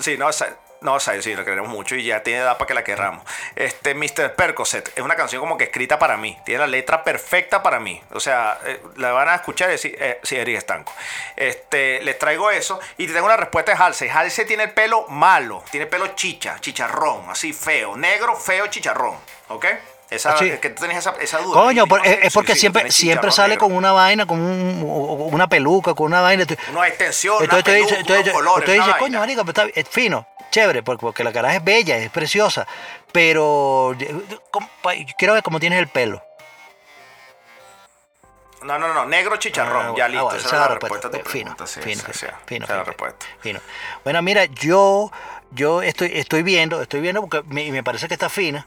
sí, 0.00 0.18
Noah, 0.18 0.32
Cy- 0.32 0.54
Noah 0.82 1.00
Cyrus, 1.00 1.24
sí, 1.24 1.34
lo 1.34 1.44
queremos 1.44 1.70
mucho 1.70 1.94
y 1.94 2.04
ya 2.04 2.22
tiene 2.22 2.40
edad 2.40 2.58
para 2.58 2.66
que 2.66 2.74
la 2.74 2.84
querramos. 2.84 3.24
Este, 3.56 3.94
Mr. 3.94 4.34
Percocet, 4.34 4.92
es 4.96 5.02
una 5.02 5.16
canción 5.16 5.40
como 5.40 5.56
que 5.56 5.64
escrita 5.64 5.98
para 5.98 6.16
mí, 6.16 6.38
tiene 6.44 6.60
la 6.60 6.66
letra 6.66 7.02
perfecta 7.04 7.62
para 7.62 7.78
mí. 7.80 8.02
O 8.12 8.20
sea, 8.20 8.58
eh, 8.66 8.80
la 8.96 9.12
van 9.12 9.28
a 9.28 9.34
escuchar 9.36 9.68
y 9.68 9.72
decir, 9.72 9.96
eh, 10.00 10.18
sí, 10.22 10.36
Eric 10.36 10.58
Estanco. 10.58 10.92
Este, 11.36 12.02
les 12.02 12.18
traigo 12.18 12.50
eso 12.50 12.78
y 12.98 13.06
te 13.06 13.12
tengo 13.12 13.26
una 13.26 13.36
respuesta 13.36 13.72
de 13.72 13.78
Halsey. 13.82 14.08
Halsey 14.08 14.44
tiene 14.44 14.64
el 14.64 14.70
pelo 14.72 15.06
malo, 15.08 15.62
tiene 15.70 15.86
pelo 15.86 16.08
chicha, 16.08 16.56
chicharrón, 16.60 17.24
así 17.30 17.52
feo, 17.52 17.96
negro, 17.96 18.36
feo, 18.36 18.66
chicharrón, 18.66 19.16
¿ok? 19.48 19.66
Esa, 20.10 20.34
Ah, 20.34 20.36
sí. 20.38 20.46
es 20.50 20.60
que 20.60 20.68
tú 20.68 20.82
tenías 20.82 20.98
esa, 21.06 21.14
esa 21.22 21.38
duda. 21.38 21.58
Coño, 21.58 21.86
por- 21.86 22.00
no 22.00 22.04
sé, 22.04 22.12
es, 22.20 22.24
es 22.26 22.34
porque 22.34 22.52
sí, 22.52 22.60
siempre, 22.60 22.90
siempre 22.92 23.30
sale 23.30 23.54
negro. 23.54 23.66
con 23.68 23.74
una 23.76 23.92
vaina, 23.92 24.26
con 24.26 24.38
un- 24.40 25.28
una 25.32 25.48
peluca, 25.48 25.94
con 25.94 26.08
una 26.08 26.20
vaina. 26.20 26.44
Una 26.70 26.86
extensión, 26.86 27.36
una 27.36 27.44
Entonces 27.44 27.74
dices, 27.76 27.86
peluca, 27.92 28.00
entonces, 28.00 28.24
unos 28.24 28.34
colores, 28.34 28.68
entonces 28.68 28.76
una 28.76 28.86
vaina. 28.92 28.98
coño, 28.98 29.18
marico, 29.20 29.44
pero 29.46 29.68
está 29.68 29.80
es 29.80 29.88
fino, 29.88 30.26
chévere, 30.52 30.84
porque, 30.84 31.00
porque 31.00 31.24
la 31.24 31.32
cara 31.32 31.52
es 31.56 31.64
bella, 31.64 31.96
es 31.96 32.10
preciosa, 32.10 32.66
pero 33.10 33.96
eh, 33.98 34.14
como- 34.52 34.68
quiero 35.18 35.34
ver 35.34 35.42
cómo 35.42 35.58
tienes 35.58 35.80
el 35.80 35.88
pelo. 35.88 36.22
No, 38.62 38.78
no, 38.78 38.94
no, 38.94 39.04
negro 39.06 39.36
chicharrón, 39.38 39.86
Ah, 39.86 39.94
ya 39.96 40.06
bueno, 40.06 40.08
listo. 40.08 40.20
ah, 40.20 40.22
bueno, 40.22 40.38
esa 40.38 40.46
es 40.46 40.52
la 40.52 40.58
la 40.60 40.68
respuesta 40.68 41.08
a 41.08 41.10
tu 41.10 41.16
respuesta. 41.16 41.32
Fino, 41.56 41.66
sí, 41.66 41.80
fino, 41.80 42.02
sí, 42.12 42.12
fino, 42.26 42.36
fino, 42.46 42.64
esa 42.64 42.74
es 42.74 42.78
la 42.78 42.84
respuesta. 42.84 43.26
Fino. 43.40 43.60
Bueno, 44.04 44.22
mira, 44.22 44.44
yo, 44.44 45.10
yo 45.50 45.82
estoy, 45.82 46.12
estoy 46.14 46.44
viendo, 46.44 46.80
estoy 46.80 47.00
viendo 47.00 47.22
porque 47.22 47.42
me, 47.52 47.72
me 47.72 47.82
parece 47.82 48.06
que 48.06 48.14
está 48.14 48.28
fina. 48.28 48.64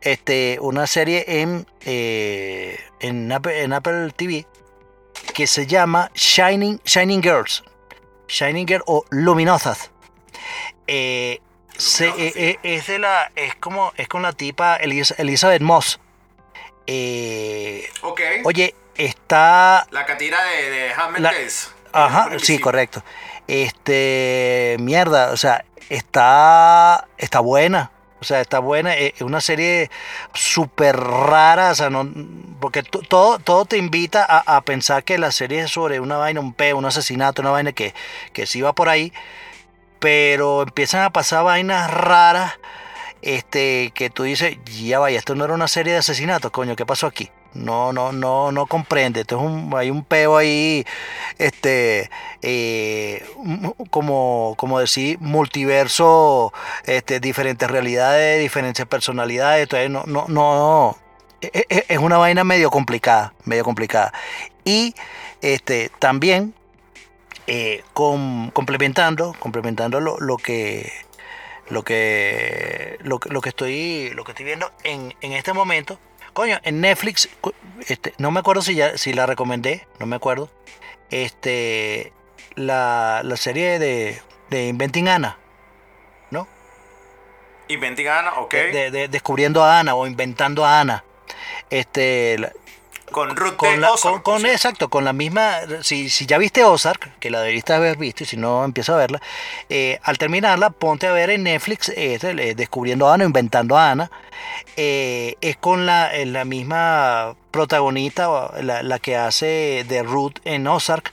Este, 0.00 0.58
una 0.60 0.86
serie 0.86 1.24
en, 1.26 1.66
eh, 1.80 2.78
en, 3.00 3.32
Apple, 3.32 3.62
en 3.62 3.72
Apple 3.72 4.12
TV 4.14 4.46
que 5.34 5.48
se 5.48 5.66
llama 5.66 6.10
Shining, 6.14 6.80
Shining 6.84 7.20
Girls. 7.22 7.64
Shining 8.28 8.68
Girl 8.68 8.82
o 8.86 9.04
Luminosas. 9.10 9.90
Eh, 10.86 11.40
se- 11.76 12.08
eh, 12.08 12.32
eh, 12.36 12.58
es 12.62 12.86
de 12.86 12.98
la 12.98 13.30
es 13.34 13.54
como 13.56 13.92
es 13.96 14.06
con 14.08 14.22
la 14.22 14.32
tipa 14.32 14.76
Elizabeth 14.76 15.62
Moss. 15.62 15.98
Eh, 16.86 17.88
Ok. 18.02 18.20
oye, 18.44 18.74
está 18.96 19.86
La 19.90 20.04
catira 20.04 20.38
de, 20.44 20.70
de 20.70 20.88
La-. 21.20 21.30
Ajá, 21.92 22.30
sí, 22.40 22.58
correcto. 22.58 23.02
Este, 23.46 24.76
mierda, 24.80 25.32
o 25.32 25.36
sea, 25.36 25.64
está, 25.88 27.06
está 27.18 27.40
buena. 27.40 27.90
O 28.20 28.24
sea, 28.26 28.40
está 28.40 28.58
buena. 28.58 28.94
Es 28.94 29.20
una 29.20 29.40
serie 29.40 29.90
súper 30.32 30.96
rara, 30.96 31.70
o 31.70 31.74
sea, 31.74 31.90
no, 31.90 32.08
porque 32.60 32.82
to- 32.82 33.02
todo, 33.02 33.38
todo 33.38 33.64
te 33.66 33.76
invita 33.76 34.24
a, 34.28 34.56
a 34.56 34.60
pensar 34.62 35.04
que 35.04 35.18
la 35.18 35.30
serie 35.30 35.60
es 35.62 35.70
sobre 35.70 36.00
una 36.00 36.16
vaina, 36.16 36.40
un 36.40 36.52
peo, 36.54 36.78
un 36.78 36.84
asesinato, 36.86 37.42
una 37.42 37.50
vaina 37.50 37.72
que, 37.72 37.94
que 38.32 38.46
sí 38.46 38.60
va 38.62 38.72
por 38.72 38.88
ahí. 38.88 39.12
Pero 39.98 40.62
empiezan 40.62 41.02
a 41.02 41.10
pasar 41.10 41.44
vainas 41.44 41.90
raras 41.90 42.54
este, 43.22 43.90
que 43.94 44.10
tú 44.10 44.24
dices, 44.24 44.58
ya 44.66 44.98
vaya, 44.98 45.18
esto 45.18 45.34
no 45.34 45.44
era 45.44 45.54
una 45.54 45.68
serie 45.68 45.94
de 45.94 46.00
asesinatos, 46.00 46.50
coño, 46.50 46.76
¿qué 46.76 46.84
pasó 46.84 47.06
aquí? 47.06 47.30
No, 47.54 47.92
no, 47.92 48.12
no, 48.12 48.50
no 48.52 48.66
comprende. 48.66 49.20
Esto 49.20 49.36
es 49.36 49.42
un, 49.42 49.72
hay 49.76 49.88
un 49.88 50.04
peo 50.04 50.36
ahí, 50.36 50.84
este, 51.38 52.10
eh, 52.42 53.24
como, 53.90 54.54
como 54.58 54.80
decir, 54.80 55.18
multiverso, 55.20 56.52
este, 56.84 57.20
diferentes 57.20 57.70
realidades, 57.70 58.40
diferentes 58.40 58.84
personalidades. 58.86 59.62
Entonces, 59.62 59.88
no, 59.88 60.02
no, 60.06 60.26
no, 60.28 60.98
e- 61.40 61.64
e- 61.68 61.84
es 61.88 61.98
una 61.98 62.18
vaina 62.18 62.42
medio 62.44 62.70
complicada, 62.70 63.32
medio 63.44 63.64
complicada. 63.64 64.12
Y, 64.64 64.94
este, 65.40 65.90
también, 66.00 66.54
eh, 67.46 67.82
com- 67.92 68.50
complementando, 68.50 69.34
complementando 69.38 70.00
lo, 70.00 70.18
lo 70.18 70.36
que 70.36 70.92
lo 71.70 71.82
que 71.82 72.98
lo, 73.02 73.18
que- 73.18 73.28
lo 73.30 73.40
que 73.40 73.48
estoy 73.50 74.10
lo 74.14 74.24
que 74.24 74.32
estoy 74.32 74.44
viendo 74.44 74.70
en, 74.82 75.14
en 75.20 75.32
este 75.32 75.52
momento. 75.52 75.98
Coño 76.32 76.58
en 76.64 76.80
Netflix 76.80 77.28
este, 77.88 78.12
no 78.18 78.30
me 78.30 78.40
acuerdo 78.40 78.60
si 78.62 78.74
ya 78.74 78.96
si 78.98 79.12
la 79.12 79.26
recomendé 79.26 79.86
no 80.00 80.06
me 80.06 80.16
acuerdo. 80.16 80.50
Este 81.10 82.12
la, 82.56 83.20
la 83.24 83.36
serie 83.36 83.78
de, 83.78 84.20
de 84.50 84.66
Inventing 84.68 85.08
Anna 85.08 85.38
no 86.30 86.46
Inventing 87.68 88.08
Anna, 88.08 88.34
ok. 88.40 88.52
de, 88.52 88.72
de- 88.72 88.90
de- 88.90 89.08
descubriendo 89.08 89.62
a 89.64 89.78
Ana 89.80 89.94
o 89.94 90.06
inventando 90.06 90.64
a 90.64 90.80
Ana. 90.80 91.04
Este 91.70 92.36
la- 92.38 92.52
con 93.10 93.36
Ruth 93.36 93.56
con 93.56 93.80
la, 93.80 93.92
Ozark, 93.92 94.22
con, 94.22 94.40
con- 94.40 94.46
exacto, 94.46 94.88
con 94.88 95.04
la 95.04 95.12
misma, 95.12 95.58
si, 95.82 96.08
si 96.10 96.26
ya 96.26 96.38
viste 96.38 96.64
Ozark, 96.64 97.18
que 97.20 97.30
la 97.30 97.40
deberías 97.40 97.68
haber 97.70 97.96
visto, 97.96 98.24
y 98.24 98.26
si 98.26 98.36
no 98.36 98.64
empieza 98.64 98.94
a 98.94 98.96
verla, 98.96 99.20
eh, 99.68 100.00
al 100.02 100.18
terminarla, 100.18 100.70
ponte 100.70 101.06
a 101.06 101.12
ver 101.12 101.30
en 101.30 101.44
Netflix 101.44 101.90
eh, 101.96 102.54
Descubriendo 102.56 103.08
a 103.08 103.14
Ana, 103.14 103.24
Inventando 103.24 103.76
a 103.76 103.90
Ana, 103.92 104.10
eh, 104.76 105.36
es 105.40 105.56
con 105.56 105.86
la, 105.86 106.10
la 106.24 106.44
misma 106.44 107.36
protagonista, 107.50 108.50
la, 108.62 108.82
la 108.82 108.98
que 108.98 109.16
hace 109.16 109.84
de 109.88 110.02
Ruth 110.02 110.38
en 110.44 110.66
Ozark, 110.66 111.12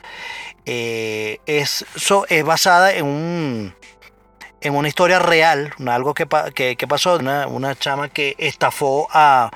es, 0.66 1.86
so- 1.96 2.26
es 2.30 2.44
basada 2.44 2.94
en 2.94 3.06
un 3.06 3.76
en 4.64 4.76
una 4.76 4.88
historia 4.88 5.18
real, 5.18 5.74
algo 5.88 6.14
que, 6.14 6.28
que 6.78 6.88
pasó, 6.88 7.16
una, 7.16 7.48
una 7.48 7.76
chama 7.76 8.10
que 8.10 8.36
estafó 8.38 9.08
a 9.12 9.50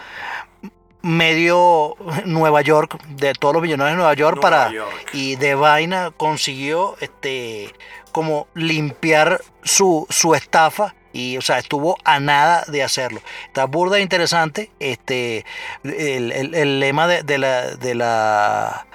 medio 1.06 1.96
Nueva 2.26 2.62
York, 2.62 2.98
de 3.10 3.34
todos 3.34 3.54
los 3.54 3.62
millonarios 3.62 3.94
de 3.94 3.98
Nueva 3.98 4.14
York, 4.16 4.38
Nueva 4.42 4.50
para 4.66 4.72
York. 4.74 5.10
y 5.14 5.36
de 5.36 5.54
vaina 5.56 6.12
consiguió 6.18 6.96
este 7.00 7.74
como 8.12 8.48
limpiar 8.56 9.42
su, 9.64 10.08
su 10.10 10.34
estafa 10.34 10.96
y 11.14 11.38
o 11.38 11.42
sea 11.42 11.60
estuvo 11.60 11.98
a 12.04 12.20
nada 12.20 12.64
de 12.68 12.82
hacerlo 12.82 13.22
está 13.48 13.66
burda 13.66 13.98
e 14.00 14.02
interesante 14.02 14.72
este 14.80 15.46
el, 15.84 16.32
el- 16.32 16.56
el 16.56 16.80
lema 16.80 17.08
de, 17.08 17.22
de 17.24 17.38
la 17.38 17.76
de 17.76 17.94
la 17.94 18.88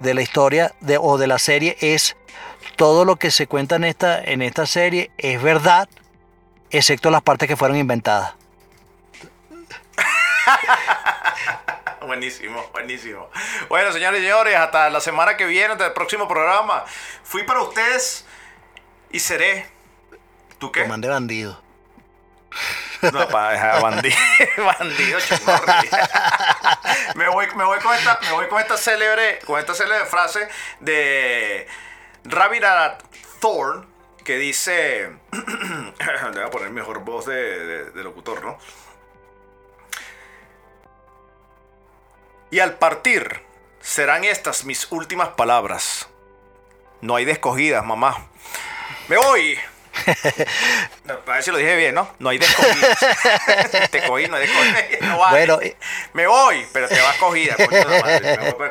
de 0.00 0.12
la 0.14 0.20
historia 0.22 0.72
de, 0.80 0.98
o 1.00 1.16
de 1.18 1.26
la 1.28 1.38
serie 1.38 1.76
es 1.80 2.16
todo 2.76 3.04
lo 3.06 3.16
que 3.16 3.30
se 3.30 3.46
cuenta 3.46 3.76
en 3.76 3.84
esta 3.84 4.22
en 4.22 4.42
esta 4.42 4.66
serie 4.66 5.10
es 5.18 5.40
verdad 5.42 5.88
excepto 6.70 7.10
las 7.10 7.22
partes 7.22 7.48
que 7.48 7.56
fueron 7.56 7.78
inventadas 7.78 8.34
Buenísimo, 12.06 12.68
buenísimo. 12.72 13.30
Bueno, 13.68 13.92
señores 13.92 14.20
y 14.20 14.24
señores, 14.24 14.56
hasta 14.56 14.90
la 14.90 15.00
semana 15.00 15.36
que 15.36 15.46
viene, 15.46 15.72
hasta 15.72 15.86
el 15.86 15.92
próximo 15.92 16.28
programa. 16.28 16.84
Fui 17.22 17.42
para 17.44 17.62
ustedes 17.62 18.24
y 19.10 19.20
seré. 19.20 19.66
¿Tú 20.58 20.70
qué? 20.72 20.82
Comandé 20.82 21.08
bandido 21.08 21.60
No, 23.02 23.28
pa, 23.28 23.80
bandido, 23.80 24.16
bandido, 24.78 25.18
me, 27.16 27.28
voy, 27.28 27.46
me, 27.56 27.64
voy 27.64 27.78
con 27.80 27.94
esta, 27.94 28.18
me 28.22 28.32
voy 28.32 28.48
con 28.48 28.60
esta 28.60 28.76
célebre, 28.76 29.40
con 29.44 29.58
esta 29.58 29.74
célebre 29.74 30.06
frase 30.06 30.48
de 30.80 31.66
Ravirat 32.24 33.02
Thorne 33.40 33.86
que 34.24 34.38
dice, 34.38 35.10
le 35.32 36.30
voy 36.32 36.42
a 36.42 36.50
poner 36.50 36.70
mejor 36.70 37.00
voz 37.00 37.26
de, 37.26 37.34
de- 37.34 37.90
de 37.90 38.02
locutor, 38.04 38.42
¿no? 38.42 38.58
Y 42.50 42.60
al 42.60 42.74
partir 42.74 43.42
serán 43.80 44.24
estas 44.24 44.64
mis 44.64 44.90
últimas 44.90 45.28
palabras. 45.30 46.08
No 47.00 47.16
hay 47.16 47.24
de 47.24 47.32
escogidas, 47.32 47.84
mamá. 47.84 48.28
Me 49.08 49.16
voy. 49.16 49.58
A 51.08 51.30
ver 51.32 51.42
si 51.42 51.50
lo 51.50 51.58
dije 51.58 51.76
bien, 51.76 51.94
¿no? 51.94 52.10
No 52.18 52.30
hay 52.30 52.38
de 52.38 52.46
escogidas. 52.46 52.98
te 53.90 54.06
cogí, 54.06 54.26
no 54.26 54.36
hay 54.36 54.46
de 54.46 54.52
escogidas. 54.52 55.00
No 55.02 55.18
vale. 55.18 55.46
Bueno. 55.46 55.76
Me 56.12 56.26
voy, 56.26 56.66
pero 56.72 56.88
te 56.88 57.00
vas 57.00 57.16
cogida. 57.16 57.56
coño 57.56 58.00
madre, 58.02 58.36
me 58.38 58.52
voy. 58.52 58.70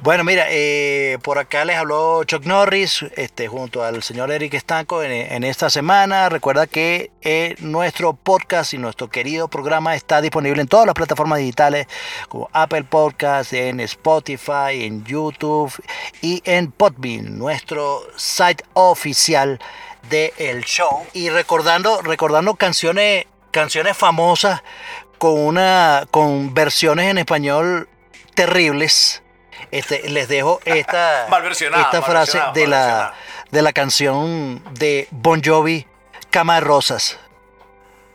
Bueno, 0.00 0.22
mira, 0.22 0.46
eh, 0.48 1.18
por 1.22 1.38
acá 1.38 1.64
les 1.64 1.76
habló 1.76 2.22
Chuck 2.22 2.44
Norris 2.44 3.04
este, 3.16 3.48
junto 3.48 3.82
al 3.82 4.04
señor 4.04 4.30
Eric 4.30 4.54
Estanco 4.54 5.02
en, 5.02 5.42
esta 5.42 5.70
semana. 5.70 6.28
Recuerda 6.28 6.68
que 6.68 7.10
eh, 7.20 7.56
nuestro 7.58 8.14
podcast 8.14 8.74
y 8.74 8.78
nuestro 8.78 9.10
querido 9.10 9.48
programa 9.48 9.96
está 9.96 10.20
disponible 10.20 10.62
en 10.62 10.68
todas 10.68 10.86
las 10.86 10.94
plataformas 10.94 11.40
digitales 11.40 11.88
como 12.28 12.48
Apple 12.52 12.84
Podcast, 12.84 13.52
en 13.52 13.80
Spotify, 13.80 14.84
en 14.84 15.04
YouTube 15.04 15.72
y 16.22 16.42
en 16.44 16.70
Podbean, 16.70 17.36
nuestro 17.36 18.00
site 18.16 18.64
oficial 18.74 19.58
del 20.08 20.62
show. 20.62 21.06
Y 21.12 21.28
recordando, 21.28 22.02
recordando 22.02 22.54
canciones, 22.54 23.26
canciones 23.50 23.96
famosas 23.96 24.62
con 25.18 25.40
una 25.40 26.06
con 26.12 26.54
versiones 26.54 27.10
en 27.10 27.18
español 27.18 27.88
terribles. 28.34 29.22
Este, 29.70 30.08
les 30.08 30.28
dejo 30.28 30.60
esta, 30.64 31.26
esta 31.50 32.02
frase 32.02 32.40
de 32.54 32.66
la, 32.66 33.14
de 33.50 33.62
la 33.62 33.72
canción 33.72 34.62
de 34.74 35.08
Bon 35.10 35.42
Jovi, 35.44 35.86
Cama 36.30 36.56
de 36.56 36.60
Rosas. 36.62 37.18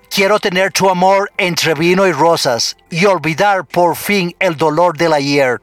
Quiero 0.10 0.39
tener 0.39 0.72
tu 0.72 0.89
amor 0.89 1.32
entre 1.38 1.74
vino 1.74 2.06
y 2.06 2.12
rosas 2.12 2.78
y 2.91 3.06
olvidar 3.06 3.66
por 3.66 3.96
fin 3.96 4.36
el 4.39 4.56
dolor 4.56 4.96
del 4.96 5.12
ayer. 5.12 5.60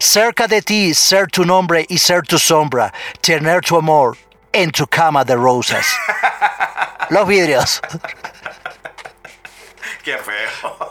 Cerca 0.00 0.48
de 0.48 0.60
ti 0.60 0.92
ser 0.92 1.28
tu 1.28 1.44
nombre 1.44 1.86
y 1.88 1.98
ser 1.98 2.22
tu 2.22 2.38
sombra, 2.38 2.92
tener 3.20 3.60
tu 3.60 3.76
amor 3.76 4.16
en 4.52 4.72
tu 4.72 4.86
cama 4.86 5.24
de 5.24 5.36
rosas. 5.36 5.86
Los 7.10 7.26
vidrios. 7.28 7.80
Qué 10.02 10.16
feo. 10.18 10.90